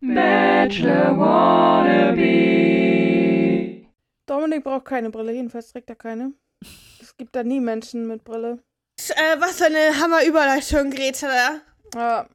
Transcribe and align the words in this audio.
Bachelor 0.00 1.18
Wannabe. 1.18 2.20
Dominik 4.26 4.64
braucht 4.64 4.84
keine 4.86 5.10
Brille, 5.10 5.32
jedenfalls 5.32 5.72
trägt 5.72 5.90
er 5.90 5.96
keine. 5.96 6.32
Es 7.00 7.16
gibt 7.16 7.34
da 7.36 7.42
nie 7.42 7.60
Menschen 7.60 8.06
mit 8.06 8.24
Brille. 8.24 8.62
Äh, 9.08 9.40
was 9.40 9.56
für 9.58 9.66
eine 9.66 9.98
Hammerüberleitung, 10.00 10.90
Greta. 10.90 11.60
Ja, 11.94 12.26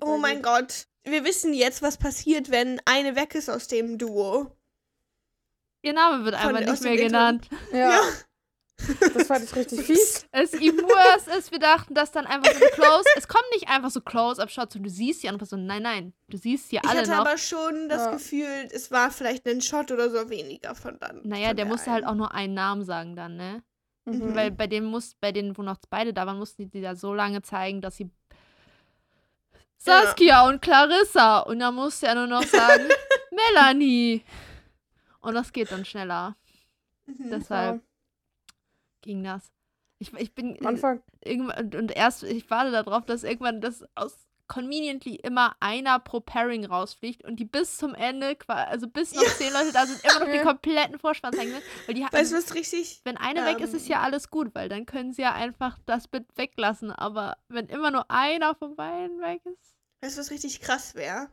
Oh 0.00 0.16
mein. 0.16 0.42
Gott. 0.42 0.86
Wir 1.04 1.24
wissen 1.24 1.52
jetzt, 1.52 1.82
was 1.82 1.96
passiert, 1.98 2.50
wenn 2.50 2.80
eine 2.86 3.14
weg 3.16 3.34
ist 3.34 3.50
aus 3.50 3.68
dem 3.68 3.98
Duo. 3.98 4.50
Ihr 5.82 5.92
Name 5.92 6.24
wird 6.24 6.34
einfach 6.34 6.62
aus 6.62 6.80
nicht 6.80 6.82
mehr 6.82 6.92
Intro. 6.92 7.06
genannt. 7.06 7.48
ja. 7.72 8.00
Das 9.14 9.28
fand 9.28 9.44
ich 9.44 9.54
richtig 9.54 9.80
fies. 9.82 10.26
Es 10.32 10.52
ihm 10.52 10.76
worse 10.78 11.30
ist, 11.38 11.52
wir 11.52 11.58
dachten, 11.60 11.94
dass 11.94 12.10
dann 12.12 12.26
einfach 12.26 12.52
so 12.52 12.56
eine 12.60 12.70
Close. 12.72 13.04
Es 13.16 13.28
kommt 13.28 13.44
nicht 13.52 13.68
einfach 13.68 13.90
so 13.90 14.00
Close-Up-Shots 14.00 14.76
und 14.76 14.82
du 14.82 14.90
siehst 14.90 15.22
die 15.22 15.28
einfach 15.28 15.46
so. 15.46 15.56
Nein, 15.56 15.82
nein. 15.82 16.12
Du 16.28 16.36
siehst 16.36 16.70
hier 16.70 16.80
Ich 16.82 16.88
alle 16.90 17.00
hatte 17.00 17.10
noch. 17.12 17.18
aber 17.20 17.38
schon 17.38 17.88
das 17.88 18.02
Ja. 18.04 18.10
Gefühl, 18.12 18.68
es 18.72 18.90
war 18.90 19.10
vielleicht 19.10 19.46
ein 19.46 19.60
Shot 19.60 19.90
oder 19.92 20.10
so 20.10 20.28
weniger 20.28 20.74
von 20.74 20.98
dann. 20.98 21.20
Naja, 21.24 21.48
von 21.48 21.56
der 21.56 21.66
musste 21.66 21.90
halt 21.92 22.04
einen. 22.04 22.12
auch 22.12 22.16
nur 22.16 22.34
einen 22.34 22.54
Namen 22.54 22.84
sagen 22.84 23.14
dann, 23.16 23.36
ne? 23.36 23.62
Mhm. 24.06 24.34
Weil 24.34 24.50
bei 24.50 24.66
denen 24.66 24.86
muss, 24.86 25.14
bei 25.14 25.32
denen, 25.32 25.56
wo 25.56 25.62
noch 25.62 25.78
beide 25.88 26.12
da 26.12 26.26
waren, 26.26 26.38
mussten 26.38 26.62
die, 26.64 26.68
die 26.70 26.82
da 26.82 26.94
so 26.96 27.14
lange 27.14 27.40
zeigen, 27.42 27.80
dass 27.80 27.96
sie 27.96 28.10
Ja. 29.86 30.02
Saskia 30.02 30.46
und 30.48 30.60
Clarissa. 30.60 31.38
Und 31.40 31.60
dann 31.60 31.74
musste 31.74 32.06
er 32.08 32.16
nur 32.16 32.26
noch 32.26 32.42
sagen, 32.44 32.84
Melanie. 33.30 34.24
Und 35.20 35.34
das 35.34 35.52
geht 35.52 35.70
dann 35.72 35.84
schneller. 35.84 36.36
Mhm. 37.06 37.30
Deshalb 37.30 37.82
ging 39.04 39.22
das. 39.22 39.52
Ich, 40.00 40.12
ich 40.14 40.34
bin 40.34 40.58
Am 40.60 40.66
Anfang, 40.66 41.02
irgendwann 41.24 41.72
und 41.74 41.94
erst 41.94 42.24
ich 42.24 42.50
warte 42.50 42.72
darauf, 42.72 43.04
dass 43.06 43.22
irgendwann 43.22 43.60
das 43.60 43.84
aus 43.94 44.26
conveniently 44.46 45.14
immer 45.16 45.56
einer 45.60 45.98
pro 45.98 46.20
Pairing 46.20 46.66
rausfliegt 46.66 47.24
und 47.24 47.36
die 47.36 47.44
bis 47.46 47.78
zum 47.78 47.94
Ende, 47.94 48.36
also 48.48 48.88
bis 48.88 49.14
noch 49.14 49.22
Ja. 49.22 49.30
zehn 49.30 49.52
Leute 49.52 49.72
da 49.72 49.86
sind, 49.86 50.04
immer 50.04 50.20
noch 50.20 50.26
den 50.30 50.42
kompletten 50.42 50.98
Vorspann 50.98 51.32
zeigen. 51.32 51.54
Weil 51.86 51.94
die 51.94 52.02
Weißt 52.02 52.32
du, 52.32 52.36
was 52.36 52.54
richtig. 52.54 53.00
wenn 53.04 53.16
eine 53.16 53.44
weg 53.46 53.60
ist, 53.60 53.72
ist 53.72 53.88
ja 53.88 53.98
ähm, 53.98 54.04
alles 54.04 54.28
gut, 54.30 54.54
weil 54.54 54.68
dann 54.68 54.84
können 54.84 55.12
sie 55.14 55.22
ja 55.22 55.32
einfach 55.32 55.78
das 55.86 56.08
Bit 56.08 56.26
weglassen. 56.36 56.90
Aber 56.92 57.38
wenn 57.48 57.66
immer 57.68 57.90
nur 57.90 58.10
einer 58.10 58.54
von 58.54 58.76
beiden 58.76 59.18
weg 59.20 59.40
ist. 59.46 59.74
Weißt 60.02 60.16
du, 60.16 60.20
was 60.20 60.30
richtig 60.30 60.60
krass 60.60 60.94
wäre? 60.94 61.30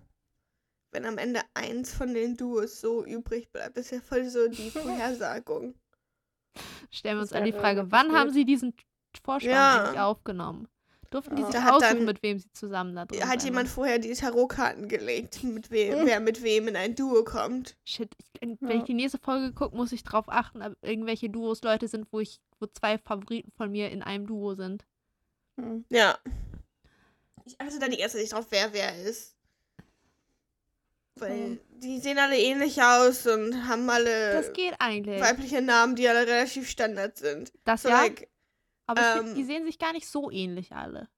Wenn 0.93 1.05
am 1.05 1.17
Ende 1.17 1.41
eins 1.53 1.93
von 1.93 2.13
den 2.13 2.37
Duos 2.37 2.79
so 2.79 3.03
übrig 3.03 3.51
bleibt. 3.51 3.75
Das 3.75 3.85
ist 3.85 3.91
ja 3.91 4.01
voll 4.01 4.29
so 4.29 4.47
die 4.47 4.69
Vorhersagung. 4.71 5.75
Stellen 6.89 7.17
wir 7.17 7.21
uns 7.21 7.33
an 7.33 7.45
die 7.45 7.51
Frage, 7.53 7.91
wann 7.91 8.11
haben 8.11 8.25
wild. 8.27 8.33
sie 8.33 8.45
diesen 8.45 8.73
Vorspann 9.23 9.51
Ja. 9.51 9.83
eigentlich 9.85 9.99
aufgenommen? 9.99 10.67
Durften 11.09 11.35
die 11.35 11.41
Ja. 11.41 11.51
sich 11.51 11.61
Da 11.61 11.69
aussuchen, 11.71 11.97
dann- 11.97 12.05
mit 12.05 12.23
wem 12.23 12.39
sie 12.39 12.51
zusammen 12.53 12.95
da 12.95 13.05
drin 13.05 13.21
Hat 13.27 13.41
sein 13.41 13.49
jemand 13.49 13.67
vorher 13.67 13.99
die 13.99 14.13
Tarotkarten 14.13 14.87
gelegt, 14.87 15.43
mit 15.43 15.69
wem, 15.69 16.01
Mhm. 16.03 16.05
wer 16.07 16.19
mit 16.21 16.41
wem 16.41 16.69
in 16.69 16.75
ein 16.77 16.95
Duo 16.95 17.23
kommt? 17.25 17.75
Shit, 17.83 18.15
ich, 18.17 18.41
wenn 18.41 18.57
Ja. 18.61 18.77
ich 18.77 18.83
die 18.83 18.93
nächste 18.93 19.17
Folge 19.19 19.51
gucke, 19.53 19.75
muss 19.75 19.91
ich 19.91 20.03
drauf 20.03 20.25
achten, 20.29 20.61
ob 20.61 20.75
irgendwelche 20.81 21.29
Duos 21.29 21.61
Leute 21.63 21.87
sind, 21.89 22.07
wo 22.11 22.21
ich, 22.21 22.39
wo 22.59 22.65
zwei 22.67 22.97
Favoriten 22.97 23.51
von 23.57 23.71
mir 23.71 23.89
in 23.91 24.01
einem 24.03 24.25
Duo 24.25 24.55
sind. 24.55 24.85
mhm. 25.57 25.83
Ja. 25.89 26.17
Ich 27.45 27.59
achte 27.59 27.77
da 27.79 27.87
die 27.89 27.97
ganze 27.97 28.13
Zeit 28.15 28.21
nicht 28.21 28.33
drauf, 28.33 28.47
wer 28.49 28.71
wer 28.73 28.95
ist. 29.03 29.35
Weil 31.15 31.35
Mhm. 31.35 31.59
die 31.81 31.99
sehen 31.99 32.17
alle 32.19 32.37
ähnlich 32.37 32.81
aus 32.81 33.27
und 33.27 33.67
haben 33.67 33.89
alle 33.89 34.33
Das 34.41 34.47
weibliche 35.21 35.61
Namen, 35.61 35.95
die 35.95 36.07
alle 36.07 36.25
relativ 36.25 36.69
Standard 36.69 37.17
sind. 37.17 37.51
Das 37.65 37.83
So, 37.83 37.89
ja, 37.89 38.01
like, 38.01 38.29
aber 38.87 39.17
ähm, 39.19 39.35
die 39.35 39.43
sehen 39.43 39.65
sich 39.65 39.77
gar 39.77 39.93
nicht 39.93 40.07
so 40.07 40.31
ähnlich 40.31 40.71
alle. 40.71 41.09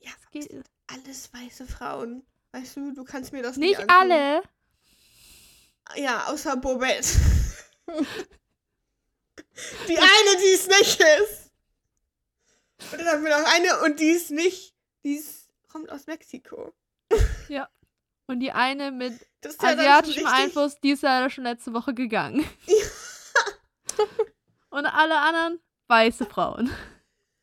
ja, 0.00 0.10
Es 0.22 0.30
geht, 0.30 0.64
alles 0.86 1.32
weiße 1.32 1.66
Frauen. 1.66 2.24
Weißt 2.52 2.76
du, 2.76 2.92
du 2.94 3.04
kannst 3.04 3.32
mir 3.32 3.42
das 3.42 3.56
nicht 3.56 3.78
nicht 3.78 3.90
antun. 3.90 4.12
alle. 4.12 4.42
Ja, 5.96 6.26
außer 6.28 6.56
Bobette. 6.56 7.08
die 9.88 9.98
eine, 9.98 10.42
die 10.42 10.52
es 10.54 10.66
nicht 10.66 11.00
ist. 11.00 11.50
Und 12.92 12.98
dann 13.00 13.06
haben 13.08 13.24
wir 13.24 13.38
noch 13.38 13.52
eine 13.54 13.80
und 13.84 14.00
die 14.00 14.10
ist 14.10 14.30
nicht. 14.30 14.74
Die 15.04 15.14
ist, 15.16 15.48
kommt 15.68 15.90
aus 15.90 16.06
Mexiko. 16.06 16.72
Und 18.26 18.40
die 18.40 18.52
eine 18.52 18.90
mit 18.90 19.14
ja 19.44 19.50
asiatischem 19.58 20.26
Einfluss, 20.26 20.78
die 20.80 20.90
ist 20.90 21.02
ja 21.02 21.30
schon 21.30 21.44
letzte 21.44 21.72
Woche 21.72 21.94
gegangen. 21.94 22.44
Und 24.70 24.86
alle 24.86 25.18
anderen 25.18 25.60
weiße 25.88 26.26
Frauen. 26.26 26.70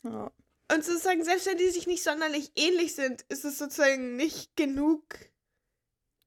ja. 0.03 0.31
Und 0.71 0.83
sozusagen, 0.83 1.23
selbst 1.23 1.45
wenn 1.45 1.57
die 1.57 1.69
sich 1.69 1.87
nicht 1.87 2.03
sonderlich 2.03 2.51
ähnlich 2.55 2.95
sind, 2.95 3.21
ist 3.23 3.45
es 3.45 3.59
sozusagen 3.59 4.15
nicht 4.15 4.55
genug, 4.55 5.03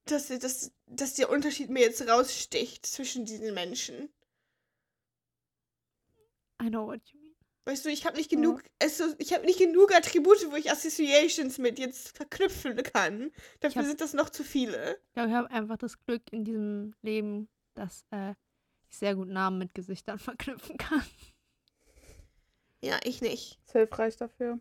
dass, 0.04 0.28
dass, 0.28 0.72
dass 0.86 1.14
der 1.14 1.30
Unterschied 1.30 1.68
mir 1.68 1.80
jetzt 1.80 2.06
raussticht 2.06 2.86
zwischen 2.86 3.24
diesen 3.24 3.54
Menschen. 3.54 4.12
I 6.62 6.68
know 6.68 6.86
what 6.86 7.00
you 7.06 7.18
mean. 7.18 7.25
Weißt 7.66 7.84
du, 7.84 7.88
ich 7.90 8.06
habe 8.06 8.16
nicht 8.16 8.30
genug, 8.30 8.62
also 8.80 9.04
ich 9.18 9.32
habe 9.34 9.44
nicht 9.44 9.58
genug 9.58 9.92
Attribute, 9.92 10.50
wo 10.52 10.56
ich 10.56 10.70
Associations 10.70 11.58
mit 11.58 11.78
jetzt 11.80 12.16
verknüpfen 12.16 12.76
kann. 12.82 13.32
Dafür 13.60 13.82
hab- 13.82 13.88
sind 13.88 14.00
das 14.00 14.12
noch 14.14 14.30
zu 14.30 14.44
viele. 14.44 14.98
Ich 15.08 15.14
glaube, 15.14 15.28
ich 15.30 15.34
habe 15.34 15.50
einfach 15.50 15.76
das 15.76 15.98
Glück 16.06 16.22
in 16.30 16.44
diesem 16.44 16.94
Leben, 17.02 17.48
dass 17.74 18.04
äh, 18.12 18.34
ich 18.88 18.96
sehr 18.96 19.16
gut 19.16 19.28
Namen 19.28 19.58
mit 19.58 19.74
Gesichtern 19.74 20.18
verknüpfen 20.20 20.78
kann. 20.78 21.02
Ja, 22.82 22.98
ich 23.02 23.20
nicht. 23.20 23.58
Ist 23.66 23.72
hilfreich 23.72 24.16
dafür. 24.16 24.60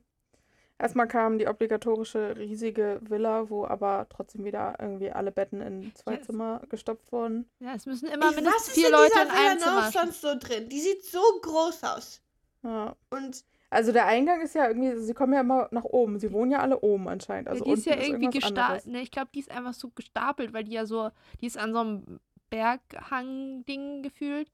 Erstmal 0.77 1.07
kam 1.07 1.37
die 1.37 1.47
obligatorische 1.47 2.35
riesige 2.35 2.99
Villa, 3.01 3.49
wo 3.49 3.66
aber 3.66 4.07
trotzdem 4.09 4.43
wieder 4.43 4.75
irgendwie 4.79 5.09
alle 5.11 5.31
Betten 5.31 5.61
in 5.61 5.93
zwei 5.95 6.16
Yes. 6.16 6.25
Zimmer 6.25 6.61
gestopft 6.69 7.11
wurden. 7.13 7.47
Ja, 7.59 7.75
es 7.75 7.85
müssen 7.85 8.07
immer 8.09 8.29
ich, 8.31 8.35
mindestens 8.35 8.61
was 8.63 8.67
ist 8.69 8.73
vier 8.75 8.87
in 8.87 8.91
Leute 8.93 9.11
dieser 9.13 9.23
in 9.23 9.29
einem 9.29 9.59
Villa 9.61 9.75
noch 9.83 9.91
Zimmer. 9.91 10.05
sonst 10.05 10.22
so 10.22 10.35
drin? 10.37 10.67
Die 10.69 10.81
sieht 10.81 11.05
so 11.05 11.22
groß 11.43 11.83
aus. 11.83 12.22
Ja. 12.65 12.95
Und 13.11 13.45
Also 13.69 13.91
der 13.91 14.05
Eingang 14.07 14.41
ist 14.41 14.55
ja 14.55 14.67
irgendwie, 14.67 14.97
sie 14.97 15.13
kommen 15.13 15.33
ja 15.33 15.41
immer 15.41 15.67
nach 15.71 15.83
oben. 15.83 16.19
Sie 16.19 16.31
wohnen 16.31 16.51
ja 16.51 16.59
alle 16.59 16.79
oben 16.81 17.07
anscheinend. 17.07 17.47
Also 17.47 17.63
ja, 17.65 17.73
die 17.73 17.79
ist 17.79 17.85
ja 17.85 17.93
unten 17.93 18.05
irgendwie 18.05 18.39
gestapelt. 18.39 18.87
Ne, 18.87 19.01
ich 19.01 19.11
glaube, 19.11 19.29
die 19.33 19.39
ist 19.39 19.51
einfach 19.51 19.73
so 19.73 19.89
gestapelt, 19.89 20.53
weil 20.53 20.63
die 20.63 20.71
ja 20.73 20.85
so, 20.85 21.11
die 21.41 21.45
ist 21.47 21.57
an 21.57 21.73
so 21.73 21.79
einem 21.79 22.19
Berghang-Ding 22.49 24.01
gefühlt. 24.03 24.51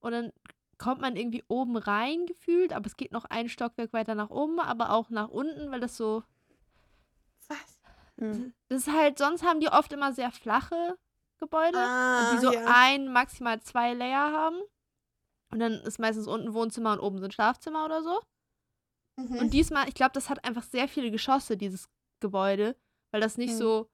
Und 0.00 0.12
dann 0.12 0.32
kommt 0.78 1.00
man 1.00 1.16
irgendwie 1.16 1.44
oben 1.48 1.76
rein 1.76 2.26
gefühlt, 2.26 2.72
aber 2.72 2.86
es 2.86 2.96
geht 2.96 3.12
noch 3.12 3.24
ein 3.26 3.48
Stockwerk 3.48 3.92
weiter 3.92 4.14
nach 4.16 4.30
oben, 4.30 4.58
aber 4.58 4.90
auch 4.90 5.10
nach 5.10 5.28
unten, 5.28 5.70
weil 5.70 5.80
das 5.80 5.96
so. 5.96 6.24
was? 7.48 7.78
Hm. 8.18 8.52
Das 8.68 8.86
ist 8.86 8.92
halt, 8.92 9.18
sonst 9.18 9.44
haben 9.44 9.60
die 9.60 9.68
oft 9.68 9.92
immer 9.92 10.12
sehr 10.12 10.30
flache 10.32 10.96
Gebäude, 11.38 11.78
Ah, 11.78 12.32
die 12.34 12.38
so 12.40 12.52
ja. 12.52 12.64
ein, 12.66 13.12
maximal 13.12 13.60
zwei 13.60 13.94
Layer 13.94 14.32
haben. 14.32 14.56
Und 15.52 15.58
dann 15.60 15.72
ist 15.74 15.98
meistens 15.98 16.26
unten 16.26 16.54
Wohnzimmer 16.54 16.92
und 16.94 17.00
oben 17.00 17.18
sind 17.18 17.34
Schlafzimmer 17.34 17.84
oder 17.84 18.02
so. 18.02 18.20
Mhm. 19.16 19.36
Und 19.38 19.54
diesmal, 19.54 19.88
ich 19.88 19.94
glaube, 19.94 20.12
das 20.14 20.30
hat 20.30 20.44
einfach 20.44 20.62
sehr 20.62 20.88
viele 20.88 21.10
Geschosse, 21.10 21.56
dieses 21.56 21.88
Gebäude, 22.20 22.76
weil 23.10 23.20
das 23.20 23.36
nicht 23.36 23.52
Mhm. 23.54 23.58
so 23.58 23.90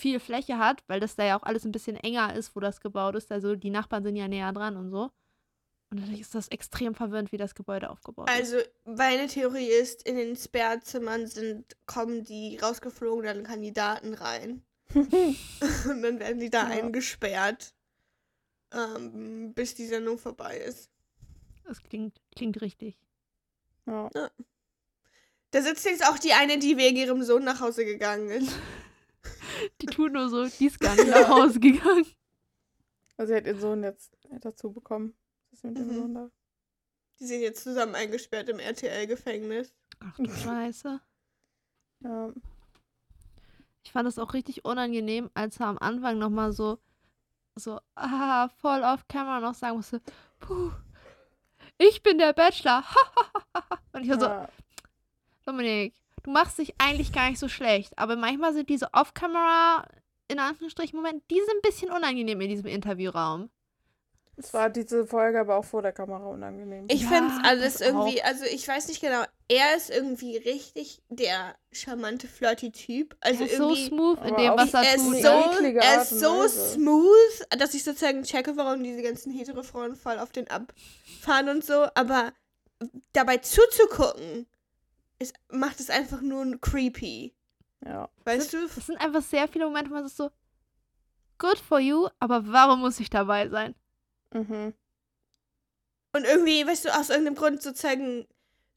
viel 0.00 0.18
Fläche 0.20 0.58
hat, 0.58 0.82
weil 0.88 1.00
das 1.00 1.14
da 1.16 1.24
ja 1.24 1.38
auch 1.38 1.44
alles 1.44 1.64
ein 1.64 1.72
bisschen 1.72 1.96
enger 1.96 2.34
ist, 2.34 2.54
wo 2.56 2.60
das 2.60 2.80
gebaut 2.80 3.14
ist. 3.14 3.30
Also 3.32 3.54
die 3.54 3.70
Nachbarn 3.70 4.02
sind 4.02 4.16
ja 4.16 4.28
näher 4.28 4.52
dran 4.52 4.76
und 4.76 4.90
so. 4.90 5.10
Und 5.92 6.00
dadurch 6.00 6.20
ist 6.20 6.34
das 6.34 6.48
extrem 6.48 6.94
verwirrend, 6.96 7.30
wie 7.30 7.36
das 7.36 7.54
Gebäude 7.54 7.88
aufgebaut 7.88 8.28
ist. 8.28 8.34
Also, 8.36 8.58
meine 8.84 9.28
Theorie 9.28 9.68
ist, 9.68 10.02
in 10.02 10.16
den 10.16 10.34
Sperrzimmern 10.34 11.28
sind, 11.28 11.76
kommen 11.86 12.24
die 12.24 12.58
rausgeflogenen 12.58 13.44
Kandidaten 13.44 14.12
rein. 14.14 14.64
Und 14.94 16.02
dann 16.02 16.18
werden 16.18 16.40
die 16.40 16.50
da 16.50 16.62
Ja. 16.68 16.82
eingesperrt, 16.82 17.72
ähm, 18.72 19.54
bis 19.54 19.74
die 19.76 19.86
Sendung 19.86 20.18
vorbei 20.18 20.58
ist. 20.58 20.90
Das 21.66 21.82
klingt, 21.82 22.20
klingt 22.34 22.60
richtig. 22.60 22.96
ja. 23.86 24.08
Da 25.52 25.62
sitzt 25.62 25.84
jetzt 25.84 26.04
auch 26.08 26.18
die 26.18 26.32
eine, 26.32 26.58
die 26.58 26.76
wegen 26.76 26.96
ihrem 26.96 27.22
Sohn 27.22 27.44
nach 27.44 27.60
Hause 27.60 27.84
gegangen 27.84 28.28
ist. 28.30 28.52
Die 29.80 29.86
tut 29.86 30.12
nur 30.12 30.28
so, 30.28 30.46
die 30.46 30.66
ist 30.66 30.78
gar 30.78 30.94
nicht 30.94 31.08
nach 31.08 31.28
Hause 31.28 31.58
gegangen. 31.58 32.06
Also 33.16 33.32
sie 33.32 33.36
hat 33.36 33.46
ihren 33.46 33.60
Sohn 33.60 33.82
jetzt 33.82 34.16
dazu 34.40 34.70
bekommen. 34.72 35.16
Was 35.50 35.58
ist 35.60 35.64
mit 35.64 35.78
dem 35.78 35.88
Mhm. 35.88 35.94
Sohn 35.94 36.14
da? 36.14 36.30
Die 37.18 37.26
sind 37.26 37.40
jetzt 37.40 37.62
zusammen 37.64 37.94
eingesperrt 37.96 38.48
im 38.50 38.58
RTL-Gefängnis. 38.60 39.72
Ach 40.00 40.16
du 40.16 40.30
Scheiße. 40.30 41.00
Ja. 42.00 42.32
Ich 43.82 43.90
fand 43.92 44.06
es 44.08 44.18
auch 44.18 44.34
richtig 44.34 44.64
unangenehm, 44.64 45.30
als 45.34 45.58
er 45.58 45.66
am 45.68 45.78
Anfang 45.78 46.18
nochmal 46.18 46.52
so, 46.52 46.78
so, 47.56 47.80
ah, 47.94 48.48
voll 48.60 48.84
auf 48.84 49.08
Kamera 49.08 49.40
noch 49.40 49.54
sagen 49.54 49.76
musste, 49.76 50.02
puh, 50.38 50.70
ich 51.78 52.02
bin 52.02 52.18
der 52.18 52.32
Bachelor. 52.32 52.84
Und 53.92 54.04
ich 54.04 54.10
war 54.10 54.20
so, 54.20 54.26
ja. 54.26 54.48
Dominik, 55.44 55.94
du 56.22 56.30
machst 56.30 56.58
dich 56.58 56.74
eigentlich 56.78 57.12
gar 57.12 57.30
nicht 57.30 57.38
so 57.38 57.48
schlecht, 57.48 57.98
aber 57.98 58.16
manchmal 58.16 58.52
sind 58.52 58.68
diese 58.68 58.92
Off-Camera, 58.92 59.86
in 60.28 60.38
Anführungsstrichen, 60.38 60.96
Moment, 60.96 61.22
die 61.30 61.36
sind 61.40 61.56
ein 61.56 61.62
bisschen 61.62 61.90
unangenehm 61.90 62.40
in 62.40 62.48
diesem 62.48 62.66
Interviewraum. 62.66 63.50
Es 64.36 64.52
war 64.52 64.68
diese 64.68 65.06
Folge 65.06 65.40
aber 65.40 65.56
auch 65.56 65.64
vor 65.64 65.82
der 65.82 65.92
Kamera 65.92 66.26
unangenehm. 66.26 66.84
Ich 66.88 67.02
Ja, 67.02 67.08
find's 67.08 67.34
alles 67.42 67.80
irgendwie, 67.80 68.22
also 68.22 68.44
ich 68.44 68.68
weiß 68.68 68.88
nicht 68.88 69.00
genau, 69.00 69.24
er 69.48 69.76
ist 69.76 69.90
irgendwie 69.90 70.36
richtig 70.36 71.02
der 71.08 71.56
charmante, 71.72 72.26
flirty 72.26 72.72
Typ. 72.72 73.16
Also 73.20 73.44
er 73.44 73.50
ist 73.50 73.56
so 73.56 73.70
irgendwie. 73.70 73.86
smooth 73.86 74.18
in 74.24 74.36
dem, 74.36 74.52
was 74.56 74.74
er 74.74 74.82
er 74.82 74.94
ist 74.94 75.04
tut. 75.04 75.16
so, 75.16 75.62
ne? 75.62 75.74
er 75.74 76.02
ist 76.02 76.10
so 76.10 76.40
Weise. 76.40 76.72
smooth, 76.74 77.46
dass 77.58 77.74
ich 77.74 77.84
sozusagen 77.84 78.22
checke, 78.24 78.56
warum 78.56 78.82
diese 78.82 79.02
ganzen 79.02 79.32
hetero 79.32 79.62
Frauen 79.62 79.94
voll 79.94 80.18
auf 80.18 80.32
den 80.32 80.48
abfahren 80.48 81.48
und 81.48 81.64
so. 81.64 81.86
Aber 81.94 82.32
dabei 83.12 83.38
zuzugucken, 83.38 84.46
ist, 85.18 85.34
macht 85.50 85.80
es 85.80 85.90
einfach 85.90 86.20
nur 86.20 86.60
creepy. 86.60 87.34
Ja. 87.84 88.08
Weißt 88.24 88.52
du? 88.52 88.64
Es 88.64 88.86
sind 88.86 89.00
einfach 89.00 89.22
sehr 89.22 89.48
viele 89.48 89.66
Momente, 89.66 89.90
wo 89.90 89.94
man 89.94 90.06
ist 90.06 90.16
so, 90.16 90.30
good 91.38 91.58
for 91.58 91.78
you, 91.78 92.08
aber 92.18 92.46
warum 92.52 92.80
muss 92.80 93.00
ich 93.00 93.10
dabei 93.10 93.48
sein? 93.48 93.74
Mhm. 94.32 94.74
Und 96.12 96.24
irgendwie, 96.24 96.66
weißt 96.66 96.86
du, 96.86 96.98
aus 96.98 97.10
irgendeinem 97.10 97.36
Grund 97.36 97.62
sozusagen, 97.62 98.26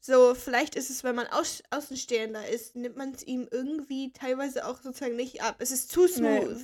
so, 0.00 0.34
vielleicht 0.34 0.74
ist 0.74 0.90
es, 0.90 1.04
wenn 1.04 1.14
man 1.14 1.26
Aus 1.26 1.62
Außenstehender 1.70 2.48
ist, 2.48 2.74
nimmt 2.74 2.96
man 2.96 3.12
es 3.12 3.22
ihm 3.22 3.46
irgendwie 3.50 4.12
teilweise 4.12 4.66
auch 4.66 4.80
sozusagen 4.80 5.16
nicht 5.16 5.42
ab. 5.42 5.56
Es 5.58 5.70
ist 5.70 5.90
zu 5.90 6.02
Nee. 6.02 6.08
smooth. 6.40 6.60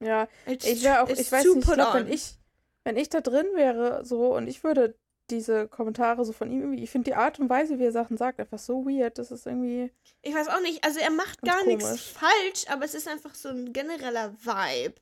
Ja, 0.00 0.28
It's 0.46 0.64
ich 0.66 0.82
wäre 0.82 1.02
auch, 1.02 1.08
ich 1.08 1.30
weiß 1.30 1.44
nicht, 1.44 1.56
ich 1.58 1.64
put 1.64 1.74
glaube, 1.74 2.00
wenn 2.00 2.12
ich, 2.12 2.36
wenn 2.84 2.96
ich 2.96 3.08
da 3.08 3.20
drin 3.20 3.46
wäre, 3.54 4.04
so, 4.04 4.34
und 4.34 4.48
ich 4.48 4.64
würde 4.64 4.94
diese 5.30 5.68
Kommentare 5.68 6.24
so 6.24 6.32
von 6.32 6.50
ihm 6.50 6.60
irgendwie, 6.60 6.82
ich 6.82 6.90
finde 6.90 7.10
die 7.10 7.14
Art 7.14 7.38
und 7.40 7.48
Weise, 7.48 7.78
wie 7.78 7.84
er 7.84 7.92
Sachen 7.92 8.16
sagt, 8.18 8.40
einfach 8.40 8.58
so 8.58 8.84
weird. 8.84 9.18
Das 9.18 9.30
ist 9.30 9.46
irgendwie, 9.46 9.90
Ich 10.22 10.34
weiß 10.34 10.48
auch 10.48 10.60
nicht, 10.60 10.84
also 10.84 11.00
er 11.00 11.10
macht 11.10 11.40
gar 11.42 11.64
nichts 11.64 12.00
falsch, 12.00 12.64
aber 12.68 12.84
es 12.84 12.94
ist 12.94 13.08
einfach 13.08 13.34
so 13.34 13.48
ein 13.48 13.72
genereller 13.72 14.34
Vibe, 14.42 14.94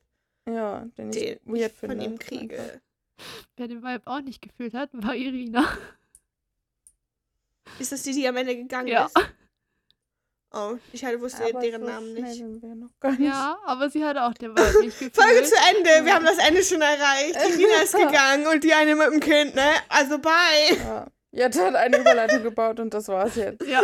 ja, 0.48 0.84
den 0.96 1.10
ich 1.10 1.16
den 1.16 1.38
weird 1.44 1.72
ich 1.72 1.78
von 1.78 1.90
finde. 1.90 2.04
ihm 2.04 2.18
kriege. 2.18 2.80
Wer 3.56 3.68
den 3.68 3.82
Vibe 3.82 4.02
auch 4.06 4.20
nicht 4.20 4.42
gefühlt 4.42 4.74
hat, 4.74 4.90
war 4.92 5.14
Irina. 5.14 5.66
Ist 7.78 7.92
das 7.92 8.02
die, 8.02 8.12
die 8.12 8.26
am 8.28 8.36
Ende 8.36 8.56
gegangen 8.56 8.88
Ja. 8.88 9.06
ist? 9.06 9.14
Oh, 10.54 10.76
ich 10.92 11.02
halt 11.02 11.18
wusste 11.20 11.44
Aber 11.44 11.60
deren 11.60 11.80
so 11.80 11.88
Namen 11.88 12.12
nicht. 12.12 12.34
sind 12.34 12.60
wir 12.62 12.74
noch 12.74 12.90
gar 13.00 13.12
nicht. 13.12 13.22
Ja, 13.22 13.56
aber 13.64 13.88
sie 13.88 14.04
hatte 14.04 14.22
auch 14.22 14.34
den 14.34 14.50
Vibe 14.50 14.80
nicht 14.84 14.98
gefühlt. 14.98 15.16
Folge 15.16 15.42
zu 15.44 15.54
Ende, 15.74 16.04
wir 16.04 16.14
haben 16.14 16.26
das 16.26 16.36
Ende 16.46 16.62
schon 16.62 16.82
erreicht. 16.82 17.38
Die 17.48 17.56
Nina 17.56 17.76
ist 17.82 17.94
gegangen 17.96 18.46
und 18.46 18.62
die 18.62 18.74
eine 18.74 18.94
mit 18.94 19.06
dem 19.06 19.20
Kind, 19.20 19.54
ne? 19.54 19.70
Also 19.88 20.18
bye. 20.18 20.76
Ja. 20.76 21.06
Jette 21.30 21.64
hat 21.64 21.74
eine 21.76 21.96
Überleitung 21.98 22.42
gebaut 22.42 22.78
und 22.80 22.92
das 22.92 23.08
war's 23.08 23.36
jetzt. 23.36 23.66
Ja. 23.66 23.80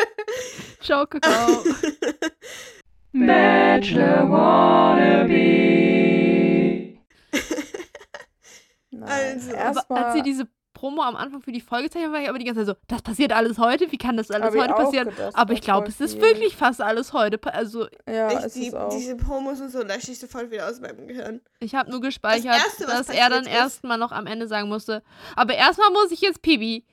Ciao, 0.80 1.06
Kakao. 1.06 1.62
Bachelor 3.12 4.30
Wannabe. 4.30 5.32
Nein, 8.90 9.34
Also, 9.34 9.52
erstmal 9.52 10.04
als 10.04 10.14
sie 10.14 10.22
diese 10.22 10.48
Promo 10.82 11.02
am 11.02 11.14
Anfang 11.14 11.40
für 11.42 11.52
die 11.52 11.60
Folge 11.60 11.88
zeichnen, 11.90 12.12
war 12.12 12.20
ich 12.20 12.28
aber 12.28 12.40
die 12.40 12.44
ganze 12.44 12.66
Zeit 12.66 12.76
so, 12.76 12.82
das 12.88 13.02
passiert 13.02 13.32
alles 13.32 13.56
heute? 13.56 13.92
Wie 13.92 13.98
kann 13.98 14.16
das 14.16 14.32
alles 14.32 14.52
hab 14.52 14.60
heute 14.60 14.74
passieren? 14.74 15.08
gedacht, 15.10 15.36
Aber 15.36 15.52
ich 15.52 15.60
das 15.60 15.64
glaube, 15.64 15.86
es 15.86 16.00
ist 16.00 16.20
wirklich 16.20 16.56
fast 16.56 16.80
alles 16.80 17.12
heute. 17.12 17.38
Also, 17.54 17.86
Ja, 18.08 18.32
ich, 18.32 18.44
es 18.46 18.52
die, 18.54 18.66
ist 18.66 18.74
auch. 18.74 18.88
diese 18.88 19.16
Promos 19.16 19.60
und 19.60 19.70
so 19.70 19.80
lösche 19.84 20.10
ich 20.10 20.18
sofort 20.18 20.50
wieder 20.50 20.68
aus 20.68 20.80
meinem 20.80 21.06
Gehirn. 21.06 21.40
ich 21.60 21.76
habe 21.76 21.88
nur 21.88 22.00
gespeichert, 22.00 22.56
Erste, 22.56 22.88
was 22.88 23.06
dass 23.06 23.16
er 23.16 23.30
dann 23.30 23.46
erstmal 23.46 23.96
noch 23.96 24.10
am 24.10 24.26
Ende 24.26 24.48
sagen 24.48 24.68
musste, 24.68 25.04
aber 25.36 25.54
erstmal 25.54 25.90
muss 25.92 26.10
ich 26.10 26.20
jetzt 26.20 26.42
Pibi. 26.42 26.84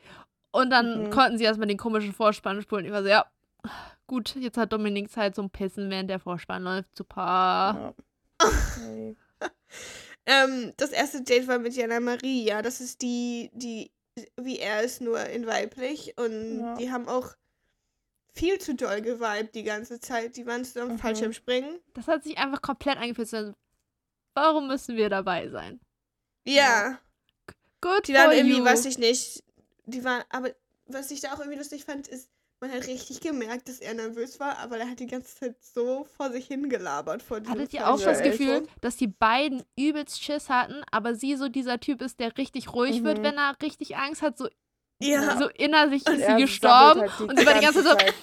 Und 0.52 0.70
dann 0.70 1.06
Mhm. 1.06 1.10
konnten 1.10 1.38
sie 1.40 1.46
erstmal 1.46 1.68
den 1.68 1.78
komischen 1.78 2.14
Vorspann 2.14 2.62
spulen. 2.62 2.86
Ich 2.86 2.92
war 2.92 3.02
so, 3.02 3.10
ja, 3.10 3.26
gut, 4.06 4.36
jetzt 4.36 4.58
hat 4.60 4.72
Dominik 4.72 5.10
Zeit 5.10 5.34
zum 5.34 5.50
Pissen, 5.50 5.90
während 5.90 6.12
der 6.12 6.20
Vorspann 6.20 6.62
läuft. 6.62 6.96
Super. 6.96 7.16
Ja. 7.20 7.94
Okay. 8.78 9.16
Ähm, 10.32 10.74
das 10.78 10.92
erste 10.92 11.24
Date 11.24 11.48
war 11.48 11.58
mit 11.58 11.74
Jana 11.76 12.00
Maria. 12.00 12.62
Das 12.62 12.82
ist 12.82 13.02
die, 13.02 13.50
die, 13.54 13.92
wie 14.38 14.60
er 14.60 14.84
ist, 14.84 15.02
nur 15.02 15.20
in 15.26 15.48
weiblich. 15.48 16.14
Und 16.18 16.60
Ja. 16.60 16.76
die 16.76 16.92
haben 16.92 17.08
auch 17.08 17.34
viel 18.36 18.60
zu 18.60 18.76
doll 18.76 19.02
geweibt 19.02 19.56
die 19.56 19.64
ganze 19.64 20.00
Zeit. 20.00 20.38
Die 20.38 20.46
waren 20.46 20.64
zusammen 20.64 20.94
Mhm. 20.94 21.00
Fallschirmspringen. 21.00 21.80
Das 21.96 22.08
hat 22.08 22.24
sich 22.24 22.38
einfach 22.38 22.62
komplett 22.62 22.98
angefühlt. 22.98 23.56
Warum 24.36 24.68
müssen 24.68 24.96
wir 24.96 25.10
dabei 25.10 25.50
sein? 25.50 25.80
Ja. 26.46 27.00
Good 27.82 28.08
Die 28.08 28.14
waren 28.14 28.32
irgendwie, 28.32 28.58
you. 28.60 28.64
weiß 28.64 28.86
ich 28.86 29.00
nicht. 29.00 29.44
Die 29.86 30.04
waren, 30.04 30.24
aber 30.30 30.52
was 30.86 31.10
ich 31.10 31.22
da 31.22 31.34
auch 31.34 31.40
irgendwie 31.40 31.58
lustig 31.58 31.86
fand, 31.86 32.08
ist, 32.08 32.30
man 32.62 32.72
hat 32.72 32.88
richtig 32.88 33.22
gemerkt, 33.22 33.70
dass 33.70 33.80
er 33.80 33.94
nervös 33.94 34.40
war, 34.40 34.58
aber 34.60 34.78
er 34.78 34.90
hat 34.90 35.00
die 35.00 35.08
ganze 35.08 35.36
Zeit 35.36 35.56
so 35.64 36.06
vor 36.18 36.32
sich 36.32 36.48
hingelabert 36.48 37.22
vor 37.24 37.40
diesem 37.40 37.54
Hattet 37.54 37.74
ihr 37.74 37.88
auch 37.90 38.00
das. 38.00 38.22
Gefühl, 38.22 38.68
dass 38.82 38.98
die 38.98 39.08
beiden 39.08 39.64
übelst 39.78 40.22
Schiss 40.24 40.50
hatten, 40.50 40.84
aber 40.92 41.16
sie 41.16 41.36
so 41.36 41.48
dieser 41.48 41.80
Typ 41.80 42.02
ist, 42.02 42.20
der 42.20 42.38
richtig 42.38 42.74
ruhig 42.74 43.04
wird, 43.04 43.20
Mhm. 43.20 43.24
wenn 43.24 43.38
er 43.38 43.56
richtig 43.62 43.96
Angst 43.98 44.22
hat, 44.22 44.38
so, 44.38 44.48
Ja. 45.02 45.38
so 45.38 45.48
innerlich 45.50 46.06
ist 46.06 46.18
sie 46.18 46.22
Er 46.24 46.36
gestorben 46.38 47.02
halt 47.02 47.22
und 47.30 47.40
sie 47.40 47.46
war 47.46 47.54
die 47.54 47.66
ganze 47.66 47.84
Zeit 47.84 48.00
Zeit. 48.02 48.14